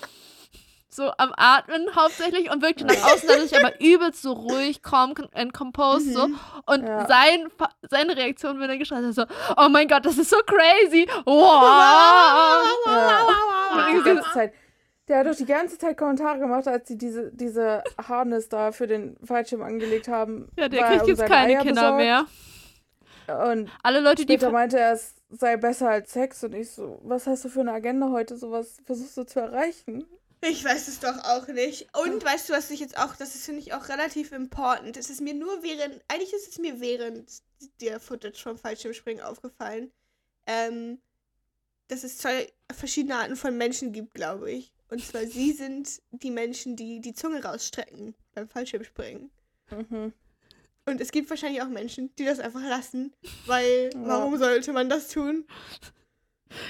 So 0.88 1.10
am 1.18 1.32
Atmen 1.36 1.94
hauptsächlich 1.94 2.50
und 2.50 2.62
wirkte 2.62 2.84
nach 2.84 3.12
außen 3.12 3.28
dadurch 3.28 3.56
aber 3.56 3.80
übelst 3.80 4.22
so 4.22 4.32
ruhig, 4.32 4.82
calm 4.82 5.14
and 5.34 5.52
composed 5.52 6.12
so. 6.14 6.28
Mhm. 6.28 6.38
Und 6.66 6.82
Ja. 6.86 7.06
sein, 7.06 7.48
seine 7.90 8.16
Reaktion, 8.16 8.60
wenn 8.60 8.70
er 8.70 8.78
geschreit 8.78 9.04
hat, 9.04 9.14
so, 9.14 9.24
oh 9.56 9.68
mein 9.68 9.88
Gott, 9.88 10.06
das 10.06 10.16
ist 10.18 10.30
so 10.30 10.36
crazy. 10.46 11.06
Wow. 11.26 12.56
Ja, 13.76 13.92
die 13.98 14.02
ganze 14.02 14.30
Zeit. 14.32 14.52
Der 15.08 15.18
hat 15.20 15.26
doch 15.26 15.36
die 15.36 15.46
ganze 15.46 15.78
Zeit 15.78 15.96
Kommentare 15.96 16.38
gemacht, 16.40 16.66
als 16.66 16.88
sie 16.88 16.98
diese, 16.98 17.30
diese 17.32 17.84
Harness 18.08 18.48
da 18.48 18.72
für 18.72 18.88
den 18.88 19.16
Fallschirm 19.22 19.62
angelegt 19.62 20.08
haben. 20.08 20.48
Ja, 20.56 20.68
der 20.68 20.80
er 20.80 20.88
kriegt 20.90 21.02
um 21.04 21.08
jetzt 21.10 21.26
keine 21.26 21.52
Eier 21.54 21.62
Kinder 21.62 21.92
besorgt. 21.96 21.98
mehr. 21.98 22.26
Und 23.50 23.70
Alle 23.82 24.00
Leute, 24.00 24.24
die 24.26 24.32
später 24.34 24.50
meinte 24.50 24.78
er, 24.78 24.92
es 24.92 25.14
sei 25.30 25.56
besser 25.56 25.90
als 25.90 26.12
Sex. 26.12 26.42
Und 26.42 26.54
ich 26.54 26.70
so, 26.72 27.00
was 27.04 27.26
hast 27.28 27.44
du 27.44 27.48
für 27.48 27.60
eine 27.60 27.72
Agenda 27.72 28.10
heute? 28.10 28.36
So 28.36 28.50
was 28.50 28.78
versuchst 28.84 29.16
du 29.16 29.24
zu 29.24 29.40
erreichen? 29.40 30.04
Ich 30.42 30.64
weiß 30.64 30.88
es 30.88 31.00
doch 31.00 31.16
auch 31.24 31.48
nicht. 31.48 31.88
Und 31.96 32.24
weißt 32.24 32.48
du, 32.48 32.52
was 32.52 32.70
ich 32.70 32.80
jetzt 32.80 32.98
auch, 32.98 33.16
das 33.16 33.34
ist, 33.34 33.46
finde 33.46 33.60
ich, 33.60 33.72
auch 33.72 33.88
relativ 33.88 34.32
important. 34.32 34.96
Es 34.96 35.10
ist 35.10 35.20
mir 35.20 35.34
nur 35.34 35.62
während, 35.62 36.02
eigentlich 36.08 36.32
ist 36.32 36.48
es 36.48 36.58
mir 36.58 36.80
während 36.80 37.30
der 37.80 38.00
Footage 38.00 38.38
vom 38.42 38.58
Fallschirmspringen 38.58 39.22
aufgefallen, 39.24 39.90
ähm, 40.46 41.00
dass 41.88 42.04
es 42.04 42.18
zwei 42.18 42.52
verschiedene 42.74 43.16
Arten 43.16 43.36
von 43.36 43.56
Menschen 43.56 43.92
gibt, 43.92 44.14
glaube 44.14 44.50
ich. 44.50 44.72
Und 44.88 45.04
zwar 45.04 45.22
sie 45.26 45.52
sind 45.52 46.02
die 46.10 46.30
Menschen, 46.30 46.76
die 46.76 47.00
die 47.00 47.14
Zunge 47.14 47.42
rausstrecken 47.42 48.14
beim 48.34 48.48
Fallschirmspringen. 48.48 49.30
Mhm. 49.70 50.12
Und 50.88 51.00
es 51.00 51.10
gibt 51.10 51.28
wahrscheinlich 51.30 51.62
auch 51.62 51.68
Menschen, 51.68 52.14
die 52.16 52.24
das 52.24 52.38
einfach 52.38 52.62
lassen, 52.62 53.12
weil 53.46 53.90
Ja. 53.92 54.06
warum 54.06 54.38
sollte 54.38 54.72
man 54.72 54.88
das 54.88 55.08
tun? 55.08 55.44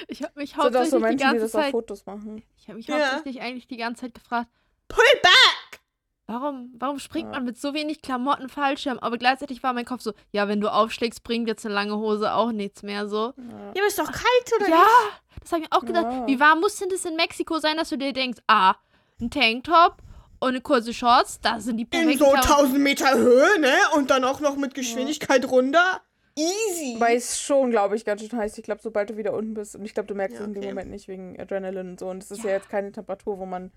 Ich 0.09 0.23
habe 0.23 0.33
mich 0.37 0.57
hauptsächlich 0.57 0.91
so 0.91 0.97
die 0.97 1.03
Menschen, 1.03 1.19
die 1.19 1.25
ganze 1.25 1.41
das 1.43 1.55
auf 1.55 1.61
Zeit, 1.63 1.71
Fotos 1.73 2.07
machen. 2.07 2.43
ich 2.57 2.69
habe 2.69 2.77
mich 2.79 2.87
Ja. 2.87 2.95
hauptsächlich 3.13 3.41
eigentlich 3.43 3.67
die 3.69 3.77
ganze 3.77 4.03
Zeit 4.03 4.15
gefragt, 4.15 4.49
Pull 4.89 5.05
back! 5.23 5.81
warum, 6.29 6.73
warum 6.79 6.99
springt 6.99 7.27
Ja. 7.29 7.33
man 7.37 7.45
mit 7.45 7.59
so 7.61 7.73
wenig 7.75 8.03
Klamotten 8.03 8.49
Fallschirm? 8.49 8.99
Aber 8.99 9.17
gleichzeitig 9.19 9.63
war 9.63 9.73
mein 9.73 9.85
Kopf 9.85 10.01
so, 10.01 10.13
ja, 10.33 10.49
wenn 10.49 10.61
du 10.61 10.73
aufschlägst, 10.73 11.23
bringt 11.23 11.47
jetzt 11.49 11.65
eine 11.67 11.75
lange 11.75 11.97
Hose 11.97 12.33
auch 12.35 12.53
nichts 12.53 12.83
mehr 12.83 13.07
so. 13.09 13.33
Ja. 13.37 13.43
Ja, 13.47 13.71
aber 13.77 13.87
ist 13.87 13.99
doch 13.99 14.11
kalt, 14.11 14.53
oder 14.59 14.69
Ja, 14.69 14.77
nicht? 14.77 15.43
das 15.43 15.53
habe 15.53 15.63
ich 15.63 15.71
mir 15.71 15.77
auch 15.77 15.85
gedacht. 15.85 16.07
Ja. 16.07 16.27
Wie 16.27 16.41
warm 16.41 16.61
muss 16.61 16.77
denn 16.77 16.89
das 16.89 17.05
in 17.05 17.15
Mexiko 17.17 17.59
sein, 17.59 17.77
dass 17.77 17.91
du 17.91 17.99
dir 17.99 18.13
denkst, 18.13 18.41
ah, 18.49 18.75
ein 19.21 19.31
Tanktop 19.31 20.03
und 20.41 20.49
eine 20.51 20.61
kurze 20.61 20.93
Shorts, 20.93 21.41
da 21.41 21.61
sind 21.61 21.77
die 21.79 21.85
In 21.85 21.91
perfekten 21.91 22.19
so 22.19 22.25
Klamotten. 22.31 22.49
1000 22.53 22.79
Meter 22.81 23.15
Höhe, 23.17 23.59
ne? 23.61 23.75
Und 23.95 24.11
dann 24.11 24.25
auch 24.25 24.41
noch 24.41 24.57
mit 24.57 24.75
Geschwindigkeit 24.75 25.49
runter. 25.49 26.01
Easy. 26.37 26.97
Weil 26.99 27.17
es 27.17 27.41
schon, 27.41 27.71
glaube 27.71 27.97
ich, 27.97 28.05
ganz 28.05 28.21
schön 28.23 28.39
heiß. 28.39 28.57
Ich 28.59 28.65
glaube, 28.65 28.81
sobald 28.83 29.11
du 29.11 29.17
wieder 29.17 29.33
unten 29.33 29.55
bist, 29.55 29.75
und 29.75 29.85
ich 29.85 29.95
glaube, 29.95 30.07
du 30.07 30.15
merkst 30.15 30.37
Ja, 30.37 30.43
es 30.43 30.47
in 30.49 30.55
dem. 30.55 30.65
Moment 30.65 30.91
nicht 30.91 31.09
wegen 31.09 31.41
Adrenalin 31.41 31.91
und 31.91 32.01
so. 32.01 32.09
Und 32.11 32.23
es 32.23 32.31
ist 32.31 32.43
ja, 32.45 32.51
Ja. 32.51 32.57
jetzt 32.57 32.69
keine 32.69 32.93
Temperatur, 32.93 33.39
wo 33.39 33.47
man 33.47 33.73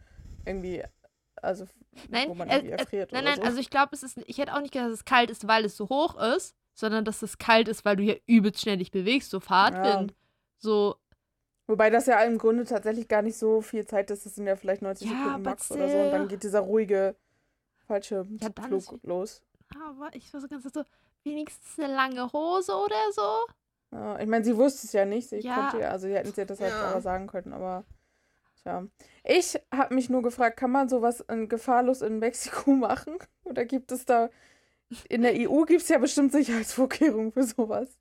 irgendwie, 0.45 0.83
also 1.41 1.65
Nein, 2.09 2.27
wo 2.29 2.35
man 2.35 2.49
äh, 2.49 2.55
irgendwie 2.57 2.73
äh, 2.73 2.77
erfriert 2.79 3.11
nein, 3.13 3.23
nein, 3.23 3.35
so. 3.37 3.43
also 3.43 3.59
ich 3.59 3.69
glaube, 3.69 3.91
es 3.95 4.03
ist, 4.03 4.17
ich 4.27 4.37
hätte 4.37 4.53
auch 4.53 4.61
nicht 4.61 4.73
gedacht, 4.73 4.87
dass 4.89 4.99
es 4.99 5.05
kalt 5.05 5.29
ist, 5.31 5.47
weil 5.47 5.63
es 5.65 5.77
so 5.77 5.87
hoch 5.89 6.19
ist, 6.35 6.53
sondern 6.73 7.05
dass 7.05 7.21
es 7.21 7.37
kalt 7.37 7.67
ist, 7.69 7.85
weil 7.85 7.95
du 7.95 8.03
hier 8.03 8.19
übelst 8.25 8.61
schnell 8.61 8.77
dich 8.77 8.91
bewegst, 8.91 9.29
so 9.31 9.39
Fahrtwind. 9.39 10.13
So, 10.57 10.97
Wobei 11.67 11.89
das 11.91 12.07
ja 12.07 12.21
im 12.23 12.37
Grunde 12.39 12.65
tatsächlich 12.65 13.07
gar 13.07 13.21
nicht 13.21 13.37
so 13.37 13.61
viel 13.61 13.85
Zeit 13.85 14.09
ist. 14.11 14.25
Das 14.25 14.33
sind 14.35 14.47
ja 14.47 14.55
vielleicht 14.55 14.81
90 14.81 15.07
Ja, 15.09 15.15
Sekunden 15.17 15.41
max 15.43 15.71
oder 15.71 15.87
so. 15.87 15.97
Und 15.97 16.11
dann 16.11 16.27
geht 16.27 16.41
dieser 16.43 16.61
ruhige 16.61 16.95
Ja, 16.95 17.05
dann 17.13 17.85
Fallschirmflug 17.87 18.73
ist- 18.93 19.03
los. 19.03 19.41
aber 19.75 20.09
ich 20.13 20.33
war 20.33 20.41
so 20.41 20.47
ganz 20.47 20.63
so, 20.63 20.83
wenigstens 21.23 21.77
eine 21.79 21.93
lange 21.93 22.31
Hose 22.31 22.73
oder 22.73 23.11
so. 23.11 23.45
Ja, 23.91 24.19
ich 24.19 24.27
meine, 24.27 24.43
sie 24.43 24.55
wusste 24.55 24.85
es 24.87 24.93
ja 24.93 25.05
nicht. 25.05 25.29
Sie 25.29 25.39
Ja. 25.39 25.55
konnte 25.55 25.79
ja, 25.79 25.89
also 25.89 26.07
sie 26.07 26.13
hätten 26.13 26.33
sie 26.33 26.45
das 26.45 26.59
halt 26.59 26.73
Ja. 26.73 26.89
aber 26.89 27.01
sagen 27.01 27.27
können, 27.27 27.53
aber 27.53 27.83
tja. 28.61 28.85
Ich 29.23 29.59
habe 29.73 29.95
mich 29.95 30.09
nur 30.09 30.21
gefragt, 30.21 30.57
kann 30.57 30.71
man 30.71 30.89
sowas 30.89 31.21
in 31.21 31.49
gefahrlos 31.49 32.01
in 32.01 32.19
Mexiko 32.19 32.71
machen? 32.73 33.17
Oder 33.43 33.65
gibt 33.65 33.91
es 33.91 34.05
da 34.05 34.29
in 35.07 35.21
der 35.21 35.35
EU 35.35 35.65
gibt 35.65 35.81
es 35.83 35.89
ja 35.89 35.99
bestimmt 35.99 36.31
Sicherheitsvorkehrungen 36.31 37.31
für 37.31 37.43
sowas. 37.43 37.99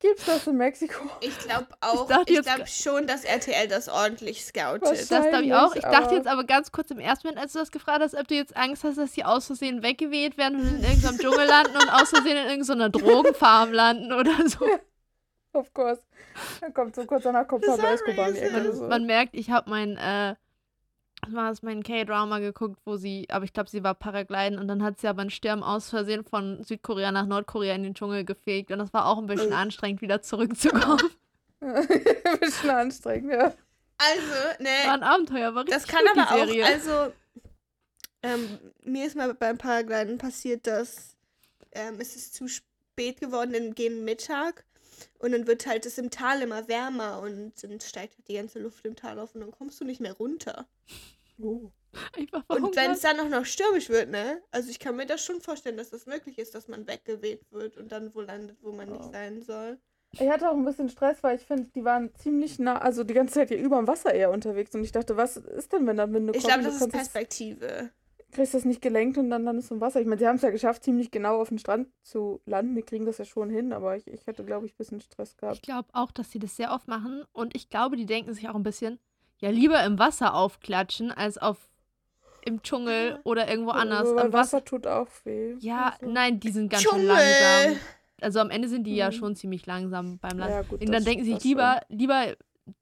Gibt 0.00 0.20
es 0.20 0.26
das 0.26 0.46
in 0.46 0.56
Mexiko? 0.56 1.10
Ich 1.20 1.36
glaube 1.40 1.66
auch, 1.80 2.08
ich, 2.26 2.36
jetzt 2.36 2.46
glaube 2.46 2.66
schon, 2.68 3.06
dass 3.06 3.24
RTL 3.24 3.66
das 3.66 3.88
ordentlich 3.88 4.44
scoutet. 4.44 5.10
Das 5.10 5.28
glaube 5.28 5.44
ich 5.44 5.54
auch. 5.54 5.74
Ich 5.74 5.82
dachte 5.82 6.14
jetzt 6.14 6.28
aber 6.28 6.44
ganz 6.44 6.70
kurz 6.70 6.90
im 6.90 7.00
ersten 7.00 7.26
Moment, 7.26 7.42
als 7.42 7.52
du 7.52 7.58
das 7.58 7.72
gefragt 7.72 8.00
hast, 8.00 8.14
ob 8.14 8.28
du 8.28 8.36
jetzt 8.36 8.56
Angst 8.56 8.84
hast, 8.84 8.96
dass 8.98 9.12
sie 9.12 9.24
aus 9.24 9.46
Versehen 9.46 9.82
weggeweht 9.82 10.38
werden 10.38 10.60
und 10.60 10.68
in 10.68 10.84
irgendeinem 10.84 11.18
Dschungel 11.20 11.46
landen 11.46 11.76
und 11.76 11.88
aus 11.88 12.10
Versehen 12.10 12.36
in 12.36 12.46
irgendeiner 12.48 12.90
Drogenfarm 12.90 13.72
landen 13.72 14.12
oder 14.12 14.48
so. 14.48 14.64
of 15.52 15.72
course. 15.74 16.00
Dann 16.60 16.72
kommt 16.72 16.94
so 16.94 17.04
kurz 17.04 17.24
danach 17.24 17.48
kommt 17.48 17.66
Pablo 17.66 17.88
Escobar 17.88 18.30
die 18.30 18.72
So. 18.72 18.86
Man 18.86 19.04
merkt, 19.04 19.34
ich 19.34 19.50
habe 19.50 19.68
mein, 19.68 19.96
äh, 19.96 20.36
war 21.28 21.50
es, 21.50 21.62
mein 21.62 21.82
K-Drama 21.82 22.38
geguckt, 22.38 22.80
wo 22.84 22.96
sie, 22.96 23.26
aber 23.30 23.44
ich 23.44 23.52
glaube, 23.52 23.68
sie 23.68 23.82
war 23.82 23.94
Paragliden 23.94 24.58
und 24.58 24.68
dann 24.68 24.82
hat 24.82 25.00
sie 25.00 25.08
aber 25.08 25.22
einen 25.22 25.30
Sturm 25.30 25.62
aus 25.62 25.90
Versehen 25.90 26.24
von 26.24 26.62
Südkorea 26.62 27.12
nach 27.12 27.26
Nordkorea 27.26 27.74
in 27.74 27.82
den 27.82 27.94
Dschungel 27.94 28.24
gefegt 28.24 28.70
und 28.70 28.78
das 28.78 28.92
war 28.92 29.06
auch 29.06 29.18
ein 29.18 29.26
bisschen 29.26 29.52
anstrengend, 29.52 30.00
wieder 30.00 30.22
zurückzukommen. 30.22 31.02
Bisschen 32.40 32.70
anstrengend, 32.70 33.32
ja. 33.32 33.52
Also, 33.98 34.62
ne, 34.62 34.68
War 34.86 34.94
ein 34.94 35.02
Abenteuer, 35.02 35.54
war 35.56 35.64
Das 35.64 35.88
richtig 35.88 35.96
kann 35.96 36.04
gut, 36.14 36.30
aber 36.30 36.46
die 36.46 36.62
auch, 36.62 36.66
Serie. 36.66 36.66
also, 36.66 37.12
ähm, 38.22 38.58
mir 38.84 39.06
ist 39.06 39.16
mal 39.16 39.34
beim 39.34 39.58
Paragliden 39.58 40.18
passiert, 40.18 40.68
dass 40.68 41.16
ähm, 41.72 41.96
es 41.98 42.14
ist 42.14 42.34
zu 42.34 42.46
spät 42.46 43.20
geworden, 43.20 43.52
dann 43.52 43.74
gegen 43.74 44.04
Mittag 44.04 44.64
und 45.18 45.32
dann 45.32 45.46
wird 45.46 45.66
halt 45.66 45.86
es 45.86 45.98
im 45.98 46.10
Tal 46.10 46.42
immer 46.42 46.68
wärmer 46.68 47.20
und 47.20 47.52
dann 47.62 47.80
steigt 47.80 48.16
halt 48.16 48.28
die 48.28 48.34
ganze 48.34 48.58
Luft 48.58 48.84
im 48.86 48.96
Tal 48.96 49.18
auf 49.18 49.34
und 49.34 49.40
dann 49.42 49.50
kommst 49.50 49.80
du 49.80 49.84
nicht 49.84 50.00
mehr 50.00 50.12
runter. 50.14 50.66
Oh. 51.40 51.70
Einfach 52.16 52.44
Und 52.48 52.76
wenn 52.76 52.90
es 52.90 53.00
dann 53.00 53.18
auch 53.20 53.28
noch 53.28 53.46
stürmisch 53.46 53.88
wird, 53.88 54.10
ne? 54.10 54.42
Also 54.50 54.70
ich 54.70 54.78
kann 54.78 54.96
mir 54.96 55.06
das 55.06 55.24
schon 55.24 55.40
vorstellen, 55.40 55.76
dass 55.76 55.90
das 55.90 56.06
möglich 56.06 56.38
ist, 56.38 56.54
dass 56.54 56.68
man 56.68 56.86
weggeweht 56.86 57.42
wird 57.50 57.76
und 57.78 57.92
dann 57.92 58.14
wo 58.14 58.20
landet, 58.20 58.58
wo 58.62 58.72
man 58.72 58.88
nicht 58.90 59.04
Oh. 59.04 59.12
sein 59.12 59.42
soll. 59.42 59.78
Ich 60.12 60.28
hatte 60.28 60.50
auch 60.50 60.54
ein 60.56 60.64
bisschen 60.64 60.88
Stress, 60.88 61.22
weil 61.22 61.36
ich 61.36 61.44
finde, 61.44 61.70
die 61.74 61.84
waren 61.84 62.14
ziemlich 62.14 62.58
nah, 62.58 62.78
also 62.78 63.04
die 63.04 63.14
ganze 63.14 63.34
Zeit 63.34 63.48
hier 63.48 63.58
über 63.58 63.76
dem 63.76 63.86
Wasser 63.86 64.12
eher 64.12 64.30
unterwegs. 64.30 64.74
Und 64.74 64.82
ich 64.82 64.92
dachte, 64.92 65.16
was 65.16 65.36
ist 65.36 65.72
denn, 65.72 65.86
wenn 65.86 65.96
da 65.98 66.10
Winde 66.12 66.32
Ich 66.34 66.42
kommen? 66.42 66.54
glaube, 66.54 66.64
das 66.64 66.74
ist 66.74 66.80
kannst 66.80 66.94
das- 66.94 67.08
Perspektive. 67.12 67.90
Kriegst 68.32 68.54
das 68.54 68.64
nicht 68.64 68.82
gelenkt 68.82 69.16
und 69.18 69.30
dann 69.30 69.44
landest 69.44 69.70
du 69.70 69.74
im 69.76 69.80
Wasser. 69.80 70.00
Ich 70.00 70.06
meine, 70.06 70.18
sie 70.18 70.26
haben 70.26 70.36
es 70.36 70.42
ja 70.42 70.50
geschafft, 70.50 70.84
ziemlich 70.84 71.10
genau 71.10 71.40
auf 71.40 71.48
den 71.48 71.58
Strand 71.58 71.88
zu 72.02 72.40
landen. 72.46 72.74
Die 72.74 72.82
kriegen 72.82 73.06
das 73.06 73.18
ja 73.18 73.24
schon 73.24 73.48
hin, 73.50 73.72
aber 73.72 73.96
ich, 73.96 74.06
ich 74.06 74.26
hätte, 74.26 74.44
glaube 74.44 74.66
ich, 74.66 74.72
ein 74.74 74.76
bisschen 74.76 75.00
Stress 75.00 75.30
Ich 75.32 75.36
gehabt. 75.38 75.62
glaube 75.62 75.88
auch, 75.92 76.10
dass 76.12 76.30
sie 76.30 76.38
das 76.38 76.56
sehr 76.56 76.72
oft 76.72 76.88
machen 76.88 77.24
und 77.32 77.54
ich 77.56 77.68
glaube, 77.70 77.96
die 77.96 78.06
denken 78.06 78.34
sich 78.34 78.48
auch 78.48 78.54
ein 78.54 78.62
bisschen, 78.62 78.98
ja, 79.38 79.50
lieber 79.50 79.82
im 79.84 79.98
Wasser 79.98 80.34
aufklatschen, 80.34 81.10
als 81.10 81.38
auf 81.38 81.68
im 82.44 82.62
Dschungel 82.62 83.10
Ja. 83.10 83.20
oder 83.24 83.48
irgendwo 83.48 83.70
anders. 83.70 84.08
Aber 84.10 84.22
Am 84.22 84.32
Wasser, 84.32 84.58
Wasser 84.58 84.64
tut 84.64 84.86
auch 84.86 85.08
weh. 85.24 85.54
ja, 85.60 85.94
Also, 86.00 86.12
nein, 86.12 86.38
die 86.40 86.50
sind 86.50 86.70
ganz 86.70 86.82
schön 86.82 87.04
langsam. 87.06 87.76
Also 88.20 88.40
am 88.40 88.50
Ende 88.50 88.68
sind 88.68 88.84
die 88.84 88.96
ja 88.96 89.08
Mhm. 89.08 89.12
schon 89.12 89.36
ziemlich 89.36 89.64
langsam 89.66 90.18
beim 90.18 90.38
Landen. 90.38 90.54
Ja, 90.54 90.62
gut, 90.62 90.80
und 90.80 90.86
dann 90.86 90.92
das- 90.94 91.04
denken 91.04 91.24
sie 91.24 91.34
sich 91.34 91.44
lieber, 91.44 91.80
lieber, 91.88 92.34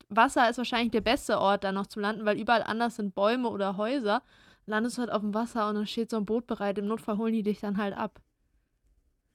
Wasser 0.09 0.49
ist 0.49 0.59
wahrscheinlich 0.59 0.93
der 0.93 1.01
beste 1.01 1.39
Ort, 1.39 1.63
da 1.65 1.73
noch 1.73 1.87
zu 1.87 2.01
landen, 2.01 2.25
weil 2.25 2.39
überall 2.41 2.63
anders 2.63 2.97
sind 2.97 3.15
Bäume 3.15 3.49
oder 3.49 3.77
Häuser. 3.77 4.23
Landest 4.67 4.97
du 4.99 5.03
halt 5.03 5.13
auf 5.13 5.21
dem 5.23 5.33
Wasser 5.35 5.69
und 5.69 5.77
dann 5.77 5.87
steht 5.87 6.11
so 6.11 6.17
ein 6.17 6.25
Boot 6.25 6.47
bereit. 6.47 6.79
Im 6.79 6.87
Notfall 6.87 7.17
holen 7.19 7.33
die 7.33 7.43
dich 7.45 7.61
dann 7.61 7.77
halt 7.79 7.97
ab. 7.97 8.21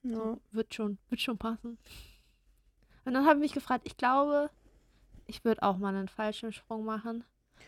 Ja. 0.03 0.37
Wird 0.51 0.73
schon, 0.73 0.97
wird 1.09 1.21
schon 1.21 1.37
passen. 1.37 1.77
Und 3.05 3.13
dann 3.13 3.25
habe 3.25 3.35
ich 3.35 3.41
mich 3.41 3.53
gefragt, 3.53 3.83
ich 3.85 3.97
glaube, 3.97 4.49
ich 5.27 5.43
würde 5.45 5.63
auch 5.63 5.77
mal 5.77 5.95
einen 5.95 6.07
Fallschirmsprung 6.09 6.83
machen. 6.83 7.23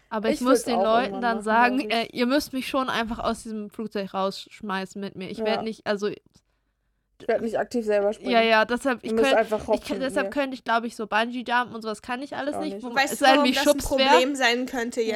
Aber 0.10 0.29
ich, 0.29 0.36
Ich 0.36 0.41
muss 0.41 0.63
den 0.63 0.79
Leuten 0.79 1.22
dann 1.22 1.38
machen, 1.38 1.43
sagen, 1.43 1.79
äh, 1.89 2.08
ihr 2.12 2.25
müsst 2.25 2.51
mich 2.53 2.67
schon 2.67 2.89
einfach 2.89 3.20
aus 3.20 3.43
diesem 3.43 3.70
Flugzeug 3.70 4.13
rausschmeißen 4.13 5.00
mit 5.00 5.15
mir. 5.15 5.29
Ich 5.29 5.38
Ja. 5.39 5.46
werde 5.46 5.63
nicht, 5.63 5.86
also, 5.88 6.08
Ich 6.08 7.27
werde 7.27 7.43
nicht 7.46 7.58
aktiv 7.58 7.86
selber 7.86 8.12
springen. 8.12 8.32
ja, 8.32 8.41
ja, 8.41 8.65
deshalb, 8.65 9.03
ich 9.03 9.15
könnte, 9.15 9.38
einfach 9.38 9.67
ich, 9.74 9.82
deshalb 9.82 10.32
könnte 10.32 10.55
ich, 10.55 10.63
glaube 10.63 10.88
ich, 10.88 10.96
so 10.96 11.08
Bungee-Jumpen 11.08 11.74
und 11.75 11.82
sowas 11.84 12.01
kann 12.01 12.22
ich 12.22 12.36
alles 12.36 12.55
Auch 12.55 12.62
nicht. 12.62 12.74
nicht. 12.75 12.84
Wo, 12.84 12.93
Weißt 12.93 13.13
es 13.13 13.20
du, 13.20 13.25
warum 13.25 13.51
das 13.53 13.67
ein. 13.67 13.77
Problem 13.77 14.36
sein 14.36 14.65
könnte, 14.65 15.01
Ja. 15.01 15.15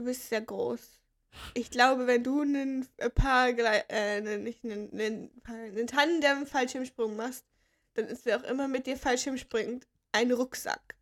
Du 0.00 0.06
bist 0.06 0.30
sehr 0.30 0.40
groß. 0.40 0.80
Ich 1.52 1.70
glaube, 1.70 2.06
wenn 2.06 2.24
du 2.24 2.40
einen 2.40 2.88
äh, 2.96 3.10
Paragle 3.10 3.84
äh, 3.88 4.16
einen, 4.16 4.44
nicht 4.44 4.64
einen, 4.64 4.90
einen, 4.98 5.30
einen 5.46 5.86
Tandem-Fallschirmsprung 5.86 7.16
machst, 7.16 7.44
dann 7.92 8.06
ist 8.06 8.24
wer 8.24 8.38
auch 8.38 8.44
immer 8.44 8.66
mit 8.66 8.86
dir 8.86 8.96
Fallschirm 8.96 9.36
springt, 9.36 9.86
ein 10.12 10.32
Rucksack. 10.32 10.94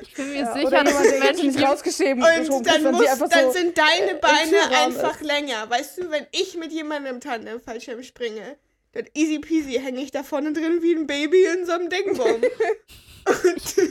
Ich 0.00 0.14
bin 0.14 0.30
mir 0.30 0.38
Ja, 0.40 0.54
sicher, 0.54 0.84
dass 0.84 0.94
es 1.00 1.10
jetzt 1.10 1.20
Menschen 1.22 1.46
nicht 1.48 1.62
rausgeschrieben 1.62 2.22
Und 2.22 2.38
geschoben 2.38 2.64
dann, 2.64 2.92
muss, 2.92 3.02
sie 3.02 3.08
einfach 3.08 3.28
dann 3.28 3.44
so 3.44 3.52
sind 3.52 3.76
deine 3.76 4.14
Beine 4.14 4.50
Türrahmen 4.50 4.74
einfach 4.96 5.20
ist. 5.20 5.26
länger. 5.26 5.68
Weißt 5.68 5.98
du, 5.98 6.10
wenn 6.10 6.26
ich 6.32 6.56
mit 6.56 6.72
jemandem 6.72 7.16
im 7.16 7.20
Tandem-Fallschirm 7.20 8.02
springe, 8.02 8.56
dann 8.92 9.04
easy 9.14 9.38
peasy 9.38 9.74
hänge 9.74 10.00
ich 10.00 10.10
da 10.10 10.22
vorne 10.22 10.52
drin 10.52 10.78
wie 10.82 10.94
ein 10.94 11.06
Baby 11.06 11.44
in 11.44 11.66
so 11.66 11.72
einem 11.72 11.88
Dingbaum. 11.88 12.40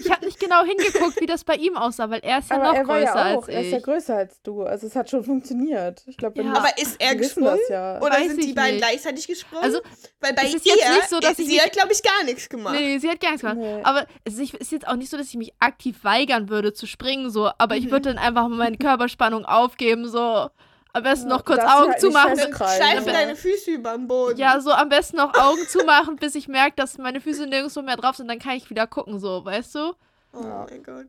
Ich 0.03 0.09
habe 0.09 0.25
nicht 0.25 0.39
genau 0.39 0.63
hingeguckt, 0.63 1.21
wie 1.21 1.27
das 1.27 1.43
bei 1.43 1.53
ihm 1.55 1.77
aussah, 1.77 2.09
weil 2.09 2.21
er 2.23 2.39
ist 2.39 2.49
ja 2.49 2.55
Aber 2.55 2.65
noch 2.69 2.73
er 2.73 2.87
war 2.87 2.99
größer 2.99 3.15
ja 3.29 3.35
auch, 3.35 3.43
als 3.43 3.47
er 3.49 3.61
ist 3.61 3.71
ja 3.71 3.77
ich. 3.77 3.83
größer 3.83 4.15
als 4.15 4.41
du. 4.41 4.63
Also 4.63 4.87
es 4.87 4.95
hat 4.95 5.11
schon 5.11 5.23
funktioniert. 5.23 6.01
Ich 6.07 6.17
glaube, 6.17 6.37
wenn 6.37 6.47
Ja. 6.47 6.53
Aber 6.55 6.69
ist 6.81 6.95
er 6.99 7.15
gesprungen? 7.15 7.59
ja. 7.69 7.97
Oder 8.01 8.13
Weiß 8.13 8.29
sind 8.29 8.43
die 8.43 8.49
ich 8.49 8.55
beiden 8.55 8.77
nicht. 8.77 8.83
gleichzeitig 8.87 9.27
gesprungen? 9.27 9.63
Also, 9.63 9.79
Weil 10.21 10.33
bei 10.33 10.41
ist 10.43 10.65
ihr, 10.65 10.73
jetzt 10.75 10.89
nicht 10.89 11.09
so, 11.09 11.19
dass 11.19 11.37
ich 11.37 11.47
sie 11.49 11.61
hat, 11.61 11.71
glaube 11.71 11.93
ich, 11.93 12.01
gar 12.01 12.23
nichts 12.23 12.49
gemacht. 12.49 12.73
Nee, 12.79 12.93
nee, 12.93 12.97
sie 12.97 13.09
hat 13.09 13.19
gar 13.19 13.29
nichts 13.29 13.41
gemacht. 13.41 13.57
Nee. 13.59 13.81
Aber 13.83 14.07
es 14.23 14.39
ist, 14.39 14.71
jetzt 14.71 14.87
auch 14.87 14.95
nicht 14.95 15.11
so, 15.11 15.17
dass 15.17 15.27
ich 15.27 15.35
mich 15.35 15.53
aktiv 15.59 15.97
weigern 16.03 16.49
würde 16.49 16.73
zu 16.73 16.87
springen, 16.87 17.29
so. 17.29 17.51
Aber 17.59 17.75
ich 17.75 17.85
Mhm. 17.85 17.91
würde 17.91 18.09
dann 18.13 18.17
einfach 18.17 18.47
meine 18.47 18.77
Körperspannung 18.77 19.45
aufgeben, 19.45 20.07
so. 20.07 20.49
Am 20.97 21.03
besten 21.03 21.27
noch 21.29 21.45
kurz 21.45 21.59
Augen 21.59 21.91
halt 21.91 22.01
zumachen. 22.01 22.39
aber- 22.39 23.11
deine 23.11 23.35
Füße 23.35 23.71
über 23.71 23.91
den 23.95 24.07
Boden. 24.07 24.37
Ja, 24.37 24.59
so 24.59 24.71
am 24.71 24.89
besten 24.89 25.17
noch 25.17 25.33
Augen 25.35 25.61
zumachen, 25.67 26.15
bis 26.17 26.35
ich 26.35 26.47
merke, 26.47 26.75
dass 26.75 26.97
meine 26.97 27.21
Füße 27.21 27.45
nirgendwo 27.47 27.81
mehr 27.81 27.97
drauf 27.97 28.15
sind. 28.15 28.27
Dann 28.27 28.39
kann 28.39 28.55
ich 28.57 28.69
wieder 28.69 28.87
gucken, 28.87 29.19
so, 29.19 29.43
weißt 29.45 29.75
du? 29.75 29.93
Oh 30.33 30.41
Ja. 30.43 30.65
mein 30.69 30.83
Gott. 30.83 31.05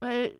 Weil 0.00 0.38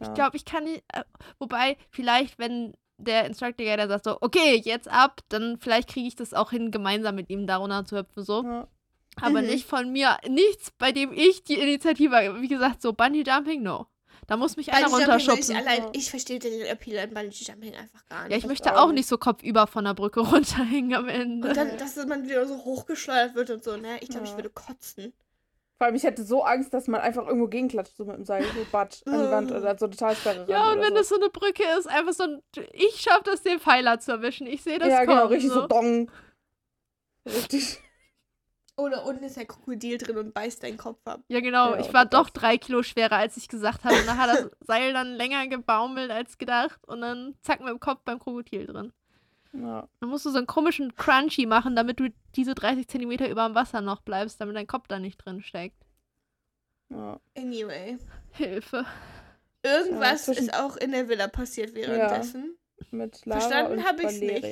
ich 0.00 0.12
glaube, 0.14 0.36
ich 0.36 0.44
kann 0.44 0.64
nicht. 0.64 0.84
Äh, 0.92 1.02
wobei, 1.38 1.76
vielleicht, 1.90 2.38
wenn 2.38 2.74
der 2.98 3.26
Instructor 3.26 3.64
ja 3.64 3.76
dann 3.76 3.88
sagt 3.88 4.04
so, 4.04 4.18
okay, 4.20 4.60
jetzt 4.64 4.88
ab, 4.88 5.20
dann 5.28 5.58
vielleicht 5.60 5.88
kriege 5.88 6.08
ich 6.08 6.16
das 6.16 6.34
auch 6.34 6.50
hin, 6.50 6.70
gemeinsam 6.70 7.14
mit 7.14 7.30
ihm 7.30 7.46
darunter 7.46 7.84
zu 7.84 7.96
hüpfen, 7.96 8.24
so. 8.24 8.42
Ja. 8.44 8.66
Aber 9.20 9.40
Mhm. 9.42 9.46
nicht 9.48 9.66
von 9.66 9.90
mir. 9.90 10.16
Nichts, 10.28 10.70
bei 10.78 10.92
dem 10.92 11.12
ich 11.12 11.42
die 11.44 11.54
Initiative, 11.60 12.36
wie 12.40 12.48
gesagt, 12.48 12.82
so 12.82 12.92
Bungee 12.92 13.24
Jumping, 13.26 13.62
no. 13.62 13.86
Da 14.28 14.36
muss 14.36 14.56
mich 14.56 14.72
einer 14.72 14.86
will 14.92 15.00
ich 15.00 15.06
runterschubsen. 15.06 15.56
allein. 15.56 15.88
Ich 15.94 16.10
verstehe 16.10 16.38
den 16.38 16.60
Appeal 16.66 16.98
an 16.98 17.14
Bungee 17.14 17.44
Jumping 17.44 17.74
einfach 17.74 18.06
gar 18.06 18.22
nicht. 18.22 18.30
Ja, 18.32 18.36
ich 18.36 18.46
möchte 18.46 18.78
auch 18.78 18.92
nicht. 18.92 19.08
so 19.08 19.18
kopfüber 19.18 19.66
von 19.66 19.84
der 19.84 19.94
Brücke 19.94 20.20
runterhängen 20.30 20.94
am 20.94 21.08
Ende. 21.08 21.48
und 21.48 21.56
dann, 21.56 21.76
dass 21.78 21.96
man 22.06 22.24
wieder 22.24 22.46
so 22.46 22.58
hochgeschleudert 22.64 23.34
wird 23.34 23.50
und 23.50 23.64
so, 23.64 23.76
ne? 23.76 23.96
Ich 24.02 24.08
glaube, 24.10 24.24
ich 24.26 24.30
Ja. 24.32 24.36
würde 24.36 24.50
kotzen. 24.50 25.12
Vor 25.78 25.86
allem, 25.86 25.94
ich 25.96 26.02
hätte 26.02 26.24
so 26.24 26.42
Angst, 26.42 26.74
dass 26.74 26.88
man 26.88 27.00
einfach 27.00 27.26
irgendwo 27.26 27.46
gegenklatscht, 27.46 27.96
so 27.96 28.04
mit 28.04 28.16
dem 28.16 28.24
Seil, 28.24 28.44
so 28.44 28.66
batsch 28.70 29.00
an 29.06 29.12
die 29.14 29.30
Wand 29.30 29.50
oder 29.52 29.78
so 29.78 29.86
eine 29.86 29.94
Talsperre 29.96 30.40
ran 30.40 30.48
ja, 30.48 30.72
und 30.72 30.80
wenn 30.80 30.88
so. 30.90 30.94
das 30.96 31.08
so 31.08 31.14
eine 31.14 31.30
Brücke 31.30 31.62
ist, 31.78 31.86
einfach 31.88 32.12
so 32.12 32.24
ein. 32.24 32.42
Ich 32.72 33.00
schaffe 33.00 33.22
das, 33.26 33.42
den 33.42 33.60
Pfeiler 33.60 33.98
zu 34.00 34.10
erwischen. 34.10 34.46
Ich 34.48 34.62
sehe 34.62 34.78
das 34.80 34.88
Ja, 34.88 35.04
genau, 35.04 35.20
kommen, 35.22 35.32
richtig 35.32 35.50
so, 35.52 35.60
so. 35.62 35.66
dong. 35.68 36.10
Richtig. 37.26 37.80
Oder 38.78 39.04
unten 39.06 39.24
ist 39.24 39.36
ein 39.36 39.46
Krokodil 39.48 39.98
drin 39.98 40.16
und 40.18 40.32
beißt 40.32 40.62
deinen 40.62 40.76
Kopf 40.78 41.00
ab. 41.04 41.20
Ja, 41.26 41.40
genau. 41.40 41.74
Ja, 41.74 41.80
ich 41.80 41.92
war 41.92 42.06
doch 42.06 42.30
drei 42.30 42.56
Kilo 42.58 42.84
schwerer, 42.84 43.16
als 43.16 43.36
ich 43.36 43.48
gesagt 43.48 43.84
habe. 43.84 43.96
Und 43.96 44.06
dann 44.06 44.18
hat 44.18 44.30
das 44.30 44.50
Seil 44.60 44.92
dann 44.92 45.14
länger 45.14 45.48
gebaumelt 45.48 46.12
als 46.12 46.38
gedacht. 46.38 46.78
Und 46.86 47.00
dann 47.00 47.34
zack, 47.42 47.58
mit 47.58 47.70
dem 47.70 47.80
Kopf 47.80 48.02
beim 48.04 48.20
Krokodil 48.20 48.66
drin. 48.66 48.92
Ja. 49.52 49.88
Dann 49.98 50.10
musst 50.10 50.26
du 50.26 50.30
so 50.30 50.38
einen 50.38 50.46
komischen 50.46 50.94
Crunchy 50.94 51.46
machen, 51.46 51.74
damit 51.74 51.98
du 51.98 52.12
diese 52.36 52.54
30 52.54 52.86
Zentimeter 52.86 53.28
über 53.28 53.46
dem 53.48 53.56
Wasser 53.56 53.80
noch 53.80 54.02
bleibst, 54.02 54.40
damit 54.40 54.54
dein 54.54 54.66
Kopf 54.68 54.86
da 54.86 55.00
nicht 55.00 55.16
drin 55.24 55.42
steckt. 55.42 55.84
ja. 56.90 57.18
Anyway. 57.36 57.98
Hilfe. 58.30 58.84
Irgendwas 59.64 60.26
Ja, 60.28 60.34
ist 60.34 60.54
auch 60.54 60.76
in 60.76 60.92
der 60.92 61.08
Villa 61.08 61.26
passiert 61.26 61.74
währenddessen. 61.74 62.56
Mit 62.92 63.26
Lara 63.26 63.40
Verstanden 63.40 63.72
und 63.72 63.84
hab 63.84 63.98
ich's 64.00 64.20
nicht. 64.20 64.44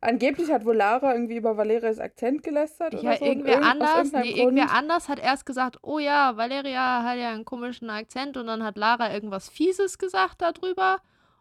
Angeblich 0.00 0.50
hat 0.52 0.64
wohl 0.64 0.76
Lara 0.76 1.12
irgendwie 1.12 1.36
über 1.36 1.56
Valerias 1.56 1.98
Akzent 1.98 2.42
gelästert 2.44 2.94
Ja, 2.94 3.00
oder 3.00 3.16
so. 3.16 3.24
und 3.24 3.30
irgendwer 3.30 3.62
anders, 3.62 4.12
nee, 4.12 4.30
irgendwer 4.40 4.70
anders 4.72 5.08
hat 5.08 5.18
erst 5.18 5.44
gesagt, 5.44 5.78
oh 5.82 5.98
ja, 5.98 6.36
Valeria 6.36 7.02
hat 7.02 7.18
ja 7.18 7.30
einen 7.30 7.44
komischen 7.44 7.90
Akzent 7.90 8.36
und 8.36 8.46
dann 8.46 8.62
hat 8.62 8.76
Lara 8.76 9.12
irgendwas 9.12 9.48
Fieses 9.48 9.98
gesagt 9.98 10.40
darüber 10.40 10.98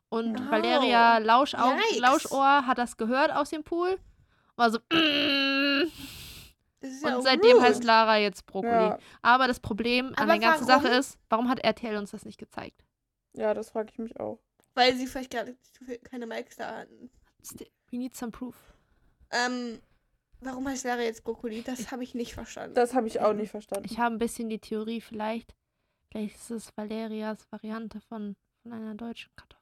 und 0.09 0.39
Oh. 0.39 0.51
Valeria 0.51 1.19
Lauschau 1.19 1.71
Yikes. 1.71 1.99
Lauskohr 1.99 2.65
hat 2.65 2.77
das 2.79 2.97
gehört 2.97 3.31
aus 3.31 3.51
dem 3.51 3.63
Pool. 3.63 3.99
War 4.55 4.71
so, 4.71 4.79
mm. 4.91 5.91
Ja 7.03 7.15
und 7.17 7.21
seitdem 7.23 7.57
rude. 7.57 7.63
heißt 7.63 7.83
Lara 7.83 8.17
jetzt 8.17 8.45
Brokkoli. 8.45 8.71
Ja, 8.71 8.97
Aber 9.21 9.47
das 9.47 9.59
Problem 9.59 10.07
an 10.15 10.29
Aber 10.29 10.39
der 10.39 10.39
ganzen 10.39 10.67
warum? 10.67 10.83
Sache 10.83 10.93
ist, 10.95 11.19
warum 11.29 11.49
hat 11.49 11.59
RTL 11.59 11.97
uns 11.97 12.11
das 12.11 12.25
nicht 12.25 12.37
gezeigt? 12.39 12.83
ja, 13.33 13.53
das 13.53 13.69
frage 13.69 13.89
ich 13.91 13.99
mich 13.99 14.19
auch. 14.19 14.39
Weil 14.73 14.95
sie 14.95 15.05
vielleicht 15.05 15.35
viel- 15.85 15.97
keine 15.99 16.25
Mikes 16.25 16.55
da 16.55 16.75
hatten. 16.77 17.11
We 17.91 17.97
need 17.97 18.15
some 18.15 18.31
proof. 18.31 18.55
Ähm, 19.31 19.79
warum 20.41 20.67
heißt 20.67 20.85
Lara 20.85 21.01
jetzt 21.01 21.23
Brokkoli? 21.23 21.61
Das 21.63 21.91
habe 21.91 22.03
ich 22.03 22.15
nicht 22.15 22.33
verstanden. 22.33 22.75
Das 22.75 22.93
habe 22.93 23.07
ich 23.07 23.21
auch 23.21 23.33
nicht 23.33 23.51
verstanden. 23.51 23.85
Ich 23.89 23.99
habe 23.99 24.15
ein 24.15 24.19
bisschen 24.19 24.49
die 24.49 24.59
Theorie, 24.59 25.01
vielleicht, 25.01 25.55
vielleicht 26.11 26.35
ist 26.35 26.51
es 26.51 26.77
Valerias 26.77 27.45
Variante 27.51 27.99
von, 28.01 28.35
von 28.63 28.73
einer 28.73 28.95
deutschen 28.95 29.31
Kartoffel. 29.35 29.57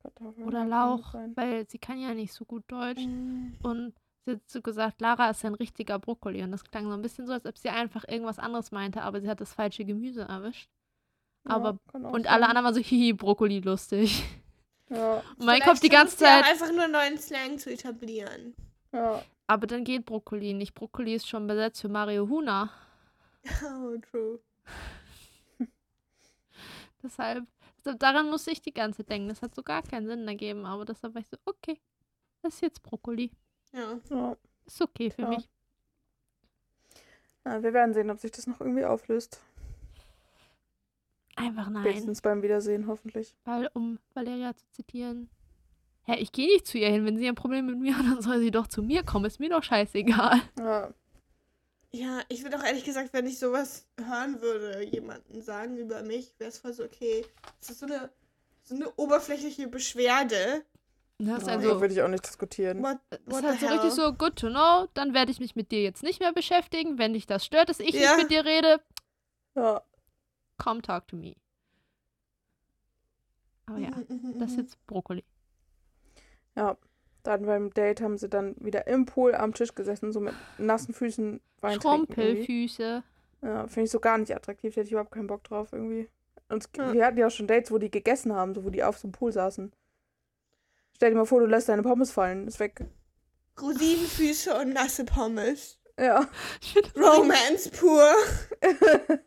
Kartoffeln, 0.00 0.46
Oder 0.46 0.64
Lauch, 0.64 1.14
weil 1.34 1.68
sie 1.68 1.78
kann 1.78 1.98
ja 2.00 2.14
nicht 2.14 2.32
so 2.32 2.44
gut 2.44 2.62
Deutsch. 2.68 3.04
Mm. 3.04 3.54
Und 3.62 3.94
sie 4.24 4.32
hat 4.32 4.48
so 4.48 4.62
gesagt, 4.62 5.00
Lara 5.00 5.30
ist 5.30 5.44
ein 5.44 5.54
richtiger 5.54 5.98
Brokkoli. 5.98 6.42
Und 6.42 6.52
das 6.52 6.62
klang 6.64 6.84
so 6.86 6.92
ein 6.92 7.02
bisschen 7.02 7.26
so, 7.26 7.32
als 7.32 7.46
ob 7.46 7.58
sie 7.58 7.68
einfach 7.68 8.04
irgendwas 8.06 8.38
anderes 8.38 8.70
meinte, 8.70 9.02
aber 9.02 9.20
sie 9.20 9.28
hat 9.28 9.40
das 9.40 9.54
falsche 9.54 9.84
Gemüse 9.84 10.22
erwischt. 10.22 10.70
Ja, 11.48 11.56
aber- 11.56 11.78
Und 11.92 12.02
sein. 12.02 12.26
alle 12.26 12.46
anderen 12.46 12.64
waren 12.64 12.74
so, 12.74 12.80
hihi, 12.80 13.12
Brokkoli, 13.12 13.58
lustig. 13.60 14.22
Ja, 14.90 15.22
Und 15.38 15.44
mein 15.44 15.60
Kopf 15.60 15.80
die 15.80 15.88
ganze 15.88 16.16
Zeit, 16.16 16.44
einfach 16.44 16.72
nur 16.72 16.88
neuen 16.88 17.18
Slang 17.18 17.58
zu 17.58 17.70
etablieren. 17.70 18.54
ja. 18.92 19.22
Aber 19.50 19.66
dann 19.66 19.82
geht 19.82 20.04
Brokkoli 20.04 20.52
nicht. 20.52 20.74
Brokkoli 20.74 21.14
ist 21.14 21.26
schon 21.26 21.46
besetzt 21.46 21.80
für 21.80 21.88
Mario 21.88 22.28
Huna. 22.28 22.70
Oh, 23.64 23.96
true. 24.10 24.38
Deshalb, 27.02 27.44
deshalb, 27.78 27.98
daran 28.00 28.28
musste 28.28 28.50
ich 28.50 28.60
die 28.60 28.74
ganze 28.74 28.98
Zeit 28.98 29.10
denken. 29.10 29.28
Das 29.28 29.40
hat 29.40 29.54
so 29.54 29.62
gar 29.62 29.82
keinen 29.82 30.06
Sinn 30.06 30.26
ergeben. 30.28 30.66
Aber 30.66 30.84
deshalb 30.84 31.14
war 31.14 31.22
ich 31.22 31.28
so, 31.28 31.36
okay, 31.46 31.80
das 32.42 32.54
ist 32.54 32.60
jetzt 32.60 32.82
Brokkoli. 32.82 33.30
Ja. 33.72 33.98
Ja. 34.10 34.36
Ist 34.66 34.82
okay 34.82 35.10
für 35.10 35.22
Ja. 35.22 35.28
mich. 35.28 35.48
Ja, 37.46 37.62
wir 37.62 37.72
werden 37.72 37.94
sehen, 37.94 38.10
ob 38.10 38.18
sich 38.18 38.30
das 38.32 38.46
noch 38.46 38.60
irgendwie 38.60 38.84
auflöst. 38.84 39.40
Einfach 41.38 41.68
nein. 41.70 41.82
Spätestens 41.84 42.20
beim 42.22 42.42
Wiedersehen, 42.42 42.86
hoffentlich. 42.86 43.34
Weil, 43.44 43.70
um 43.74 43.98
Valeria 44.14 44.54
zu 44.56 44.64
zitieren, 44.72 45.28
hä, 46.04 46.16
ich 46.18 46.32
gehe 46.32 46.46
nicht 46.48 46.66
zu 46.66 46.78
ihr 46.78 46.88
hin. 46.90 47.04
Wenn 47.04 47.16
sie 47.18 47.28
ein 47.28 47.34
Problem 47.34 47.66
mit 47.66 47.78
mir 47.78 47.96
hat, 47.96 48.04
dann 48.06 48.20
soll 48.22 48.40
sie 48.40 48.50
doch 48.50 48.66
zu 48.66 48.82
mir 48.82 49.02
kommen. 49.04 49.24
Ist 49.24 49.40
mir 49.40 49.50
doch 49.50 49.62
scheißegal. 49.62 50.40
Ja. 50.58 50.92
Ja, 51.90 52.20
ich 52.28 52.42
würde 52.42 52.58
auch 52.58 52.64
ehrlich 52.64 52.84
gesagt, 52.84 53.14
wenn 53.14 53.26
ich 53.26 53.38
sowas 53.38 53.86
hören 53.98 54.42
würde, 54.42 54.84
jemanden 54.84 55.40
sagen 55.40 55.78
über 55.78 56.02
mich, 56.02 56.34
wäre 56.38 56.50
es 56.50 56.58
voll 56.58 56.74
so, 56.74 56.84
okay, 56.84 57.24
das 57.60 57.70
ist 57.70 57.78
so 57.80 57.86
eine, 57.86 58.10
so 58.62 58.74
eine 58.74 58.92
oberflächliche 58.96 59.68
Beschwerde. 59.68 60.64
Das 61.16 61.38
ist 61.42 61.48
ja, 61.48 61.54
also, 61.54 61.80
würde 61.80 61.94
ich 61.94 62.02
auch 62.02 62.08
nicht 62.08 62.26
diskutieren. 62.26 62.82
What, 62.82 62.98
das 63.08 63.20
what 63.24 63.38
ist 63.38 63.44
halt 63.44 63.60
so 63.60 63.66
richtig 63.66 63.82
hell? 63.84 63.90
so, 63.90 64.12
good 64.12 64.36
to 64.36 64.48
know, 64.50 64.86
dann 64.92 65.14
werde 65.14 65.32
ich 65.32 65.40
mich 65.40 65.56
mit 65.56 65.72
dir 65.72 65.82
jetzt 65.82 66.02
nicht 66.02 66.20
mehr 66.20 66.32
beschäftigen. 66.34 66.98
Wenn 66.98 67.14
dich 67.14 67.26
das 67.26 67.44
stört, 67.46 67.70
dass 67.70 67.80
ich 67.80 67.94
Ja. 67.94 68.16
nicht 68.16 68.24
mit 68.24 68.30
dir 68.30 68.44
rede, 68.44 68.80
Ja. 69.56 69.82
Come 70.58 70.82
talk 70.82 71.08
to 71.08 71.16
me. 71.16 71.34
Aber 73.66 73.78
ja, 73.78 73.90
das 74.38 74.52
ist 74.52 74.56
jetzt 74.58 74.86
Brokkoli. 74.86 75.24
Ja. 76.56 76.76
Dann 77.24 77.44
beim 77.44 77.70
Date 77.74 78.00
haben 78.00 78.16
sie 78.16 78.28
dann 78.28 78.54
wieder 78.58 78.86
im 78.86 79.04
Pool 79.04 79.34
am 79.34 79.52
Tisch 79.52 79.74
gesessen, 79.74 80.12
so 80.12 80.20
mit 80.20 80.34
nassen 80.56 80.94
Füßen 80.94 81.40
Wein. 81.60 81.80
Schrumpelfüße. 81.80 83.02
Ja, 83.42 83.66
finde 83.66 83.84
ich 83.84 83.90
so 83.90 84.00
gar 84.00 84.16
nicht 84.18 84.34
attraktiv. 84.34 84.74
Da 84.74 84.80
hätte 84.80 84.86
ich 84.86 84.92
überhaupt 84.92 85.10
keinen 85.10 85.26
Bock 85.26 85.44
drauf 85.44 85.72
irgendwie. 85.72 86.08
Und 86.48 86.68
Ja. 86.76 86.92
wir 86.92 87.04
hatten 87.04 87.18
ja 87.18 87.26
auch 87.26 87.30
schon 87.30 87.46
Dates, 87.48 87.70
wo 87.70 87.78
die 87.78 87.90
gegessen 87.90 88.32
haben, 88.32 88.54
so 88.54 88.64
wo 88.64 88.70
die 88.70 88.82
auf 88.82 88.96
so 88.98 89.06
einem 89.08 89.12
Pool 89.12 89.32
saßen. 89.32 89.72
Stell 90.94 91.10
dir 91.10 91.16
mal 91.16 91.26
vor, 91.26 91.40
du 91.40 91.46
lässt 91.46 91.68
deine 91.68 91.82
Pommes 91.82 92.10
fallen. 92.10 92.46
Ist 92.48 92.60
weg. 92.60 92.86
Rosinenfüße 93.60 94.54
und 94.58 94.72
nasse 94.72 95.04
Pommes. 95.04 95.78
Ja. 95.98 96.28
Romance 96.96 97.70
pur. 97.70 98.10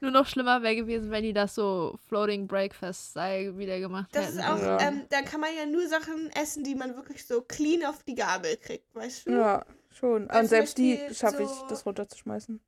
Nur 0.00 0.10
noch 0.10 0.26
schlimmer 0.26 0.62
wäre 0.62 0.76
gewesen, 0.76 1.10
wenn 1.10 1.22
die 1.22 1.32
das 1.32 1.54
so 1.54 1.98
Floating 2.06 2.46
Breakfast 2.46 3.12
Style 3.12 3.56
wieder 3.56 3.80
gemacht 3.80 4.08
Das 4.12 4.26
hätten. 4.26 4.38
ist 4.40 4.44
auch, 4.46 4.58
Ja. 4.60 4.80
ähm, 4.80 5.02
da 5.08 5.22
kann 5.22 5.40
man 5.40 5.50
ja 5.58 5.64
nur 5.64 5.88
Sachen 5.88 6.30
essen, 6.34 6.64
die 6.64 6.74
man 6.74 6.94
wirklich 6.96 7.26
so 7.26 7.40
clean 7.40 7.82
auf 7.86 8.02
die 8.02 8.14
Gabel 8.14 8.56
kriegt, 8.58 8.94
weißt 8.94 9.26
du? 9.26 9.32
Ja, 9.32 9.64
schon. 9.90 10.28
Weil 10.28 10.42
Und 10.42 10.48
selbst 10.48 10.76
die 10.76 11.00
schaffe 11.12 11.42
ich, 11.44 11.48
so- 11.48 11.66
das 11.68 11.86
runterzuschmeißen. 11.86 12.60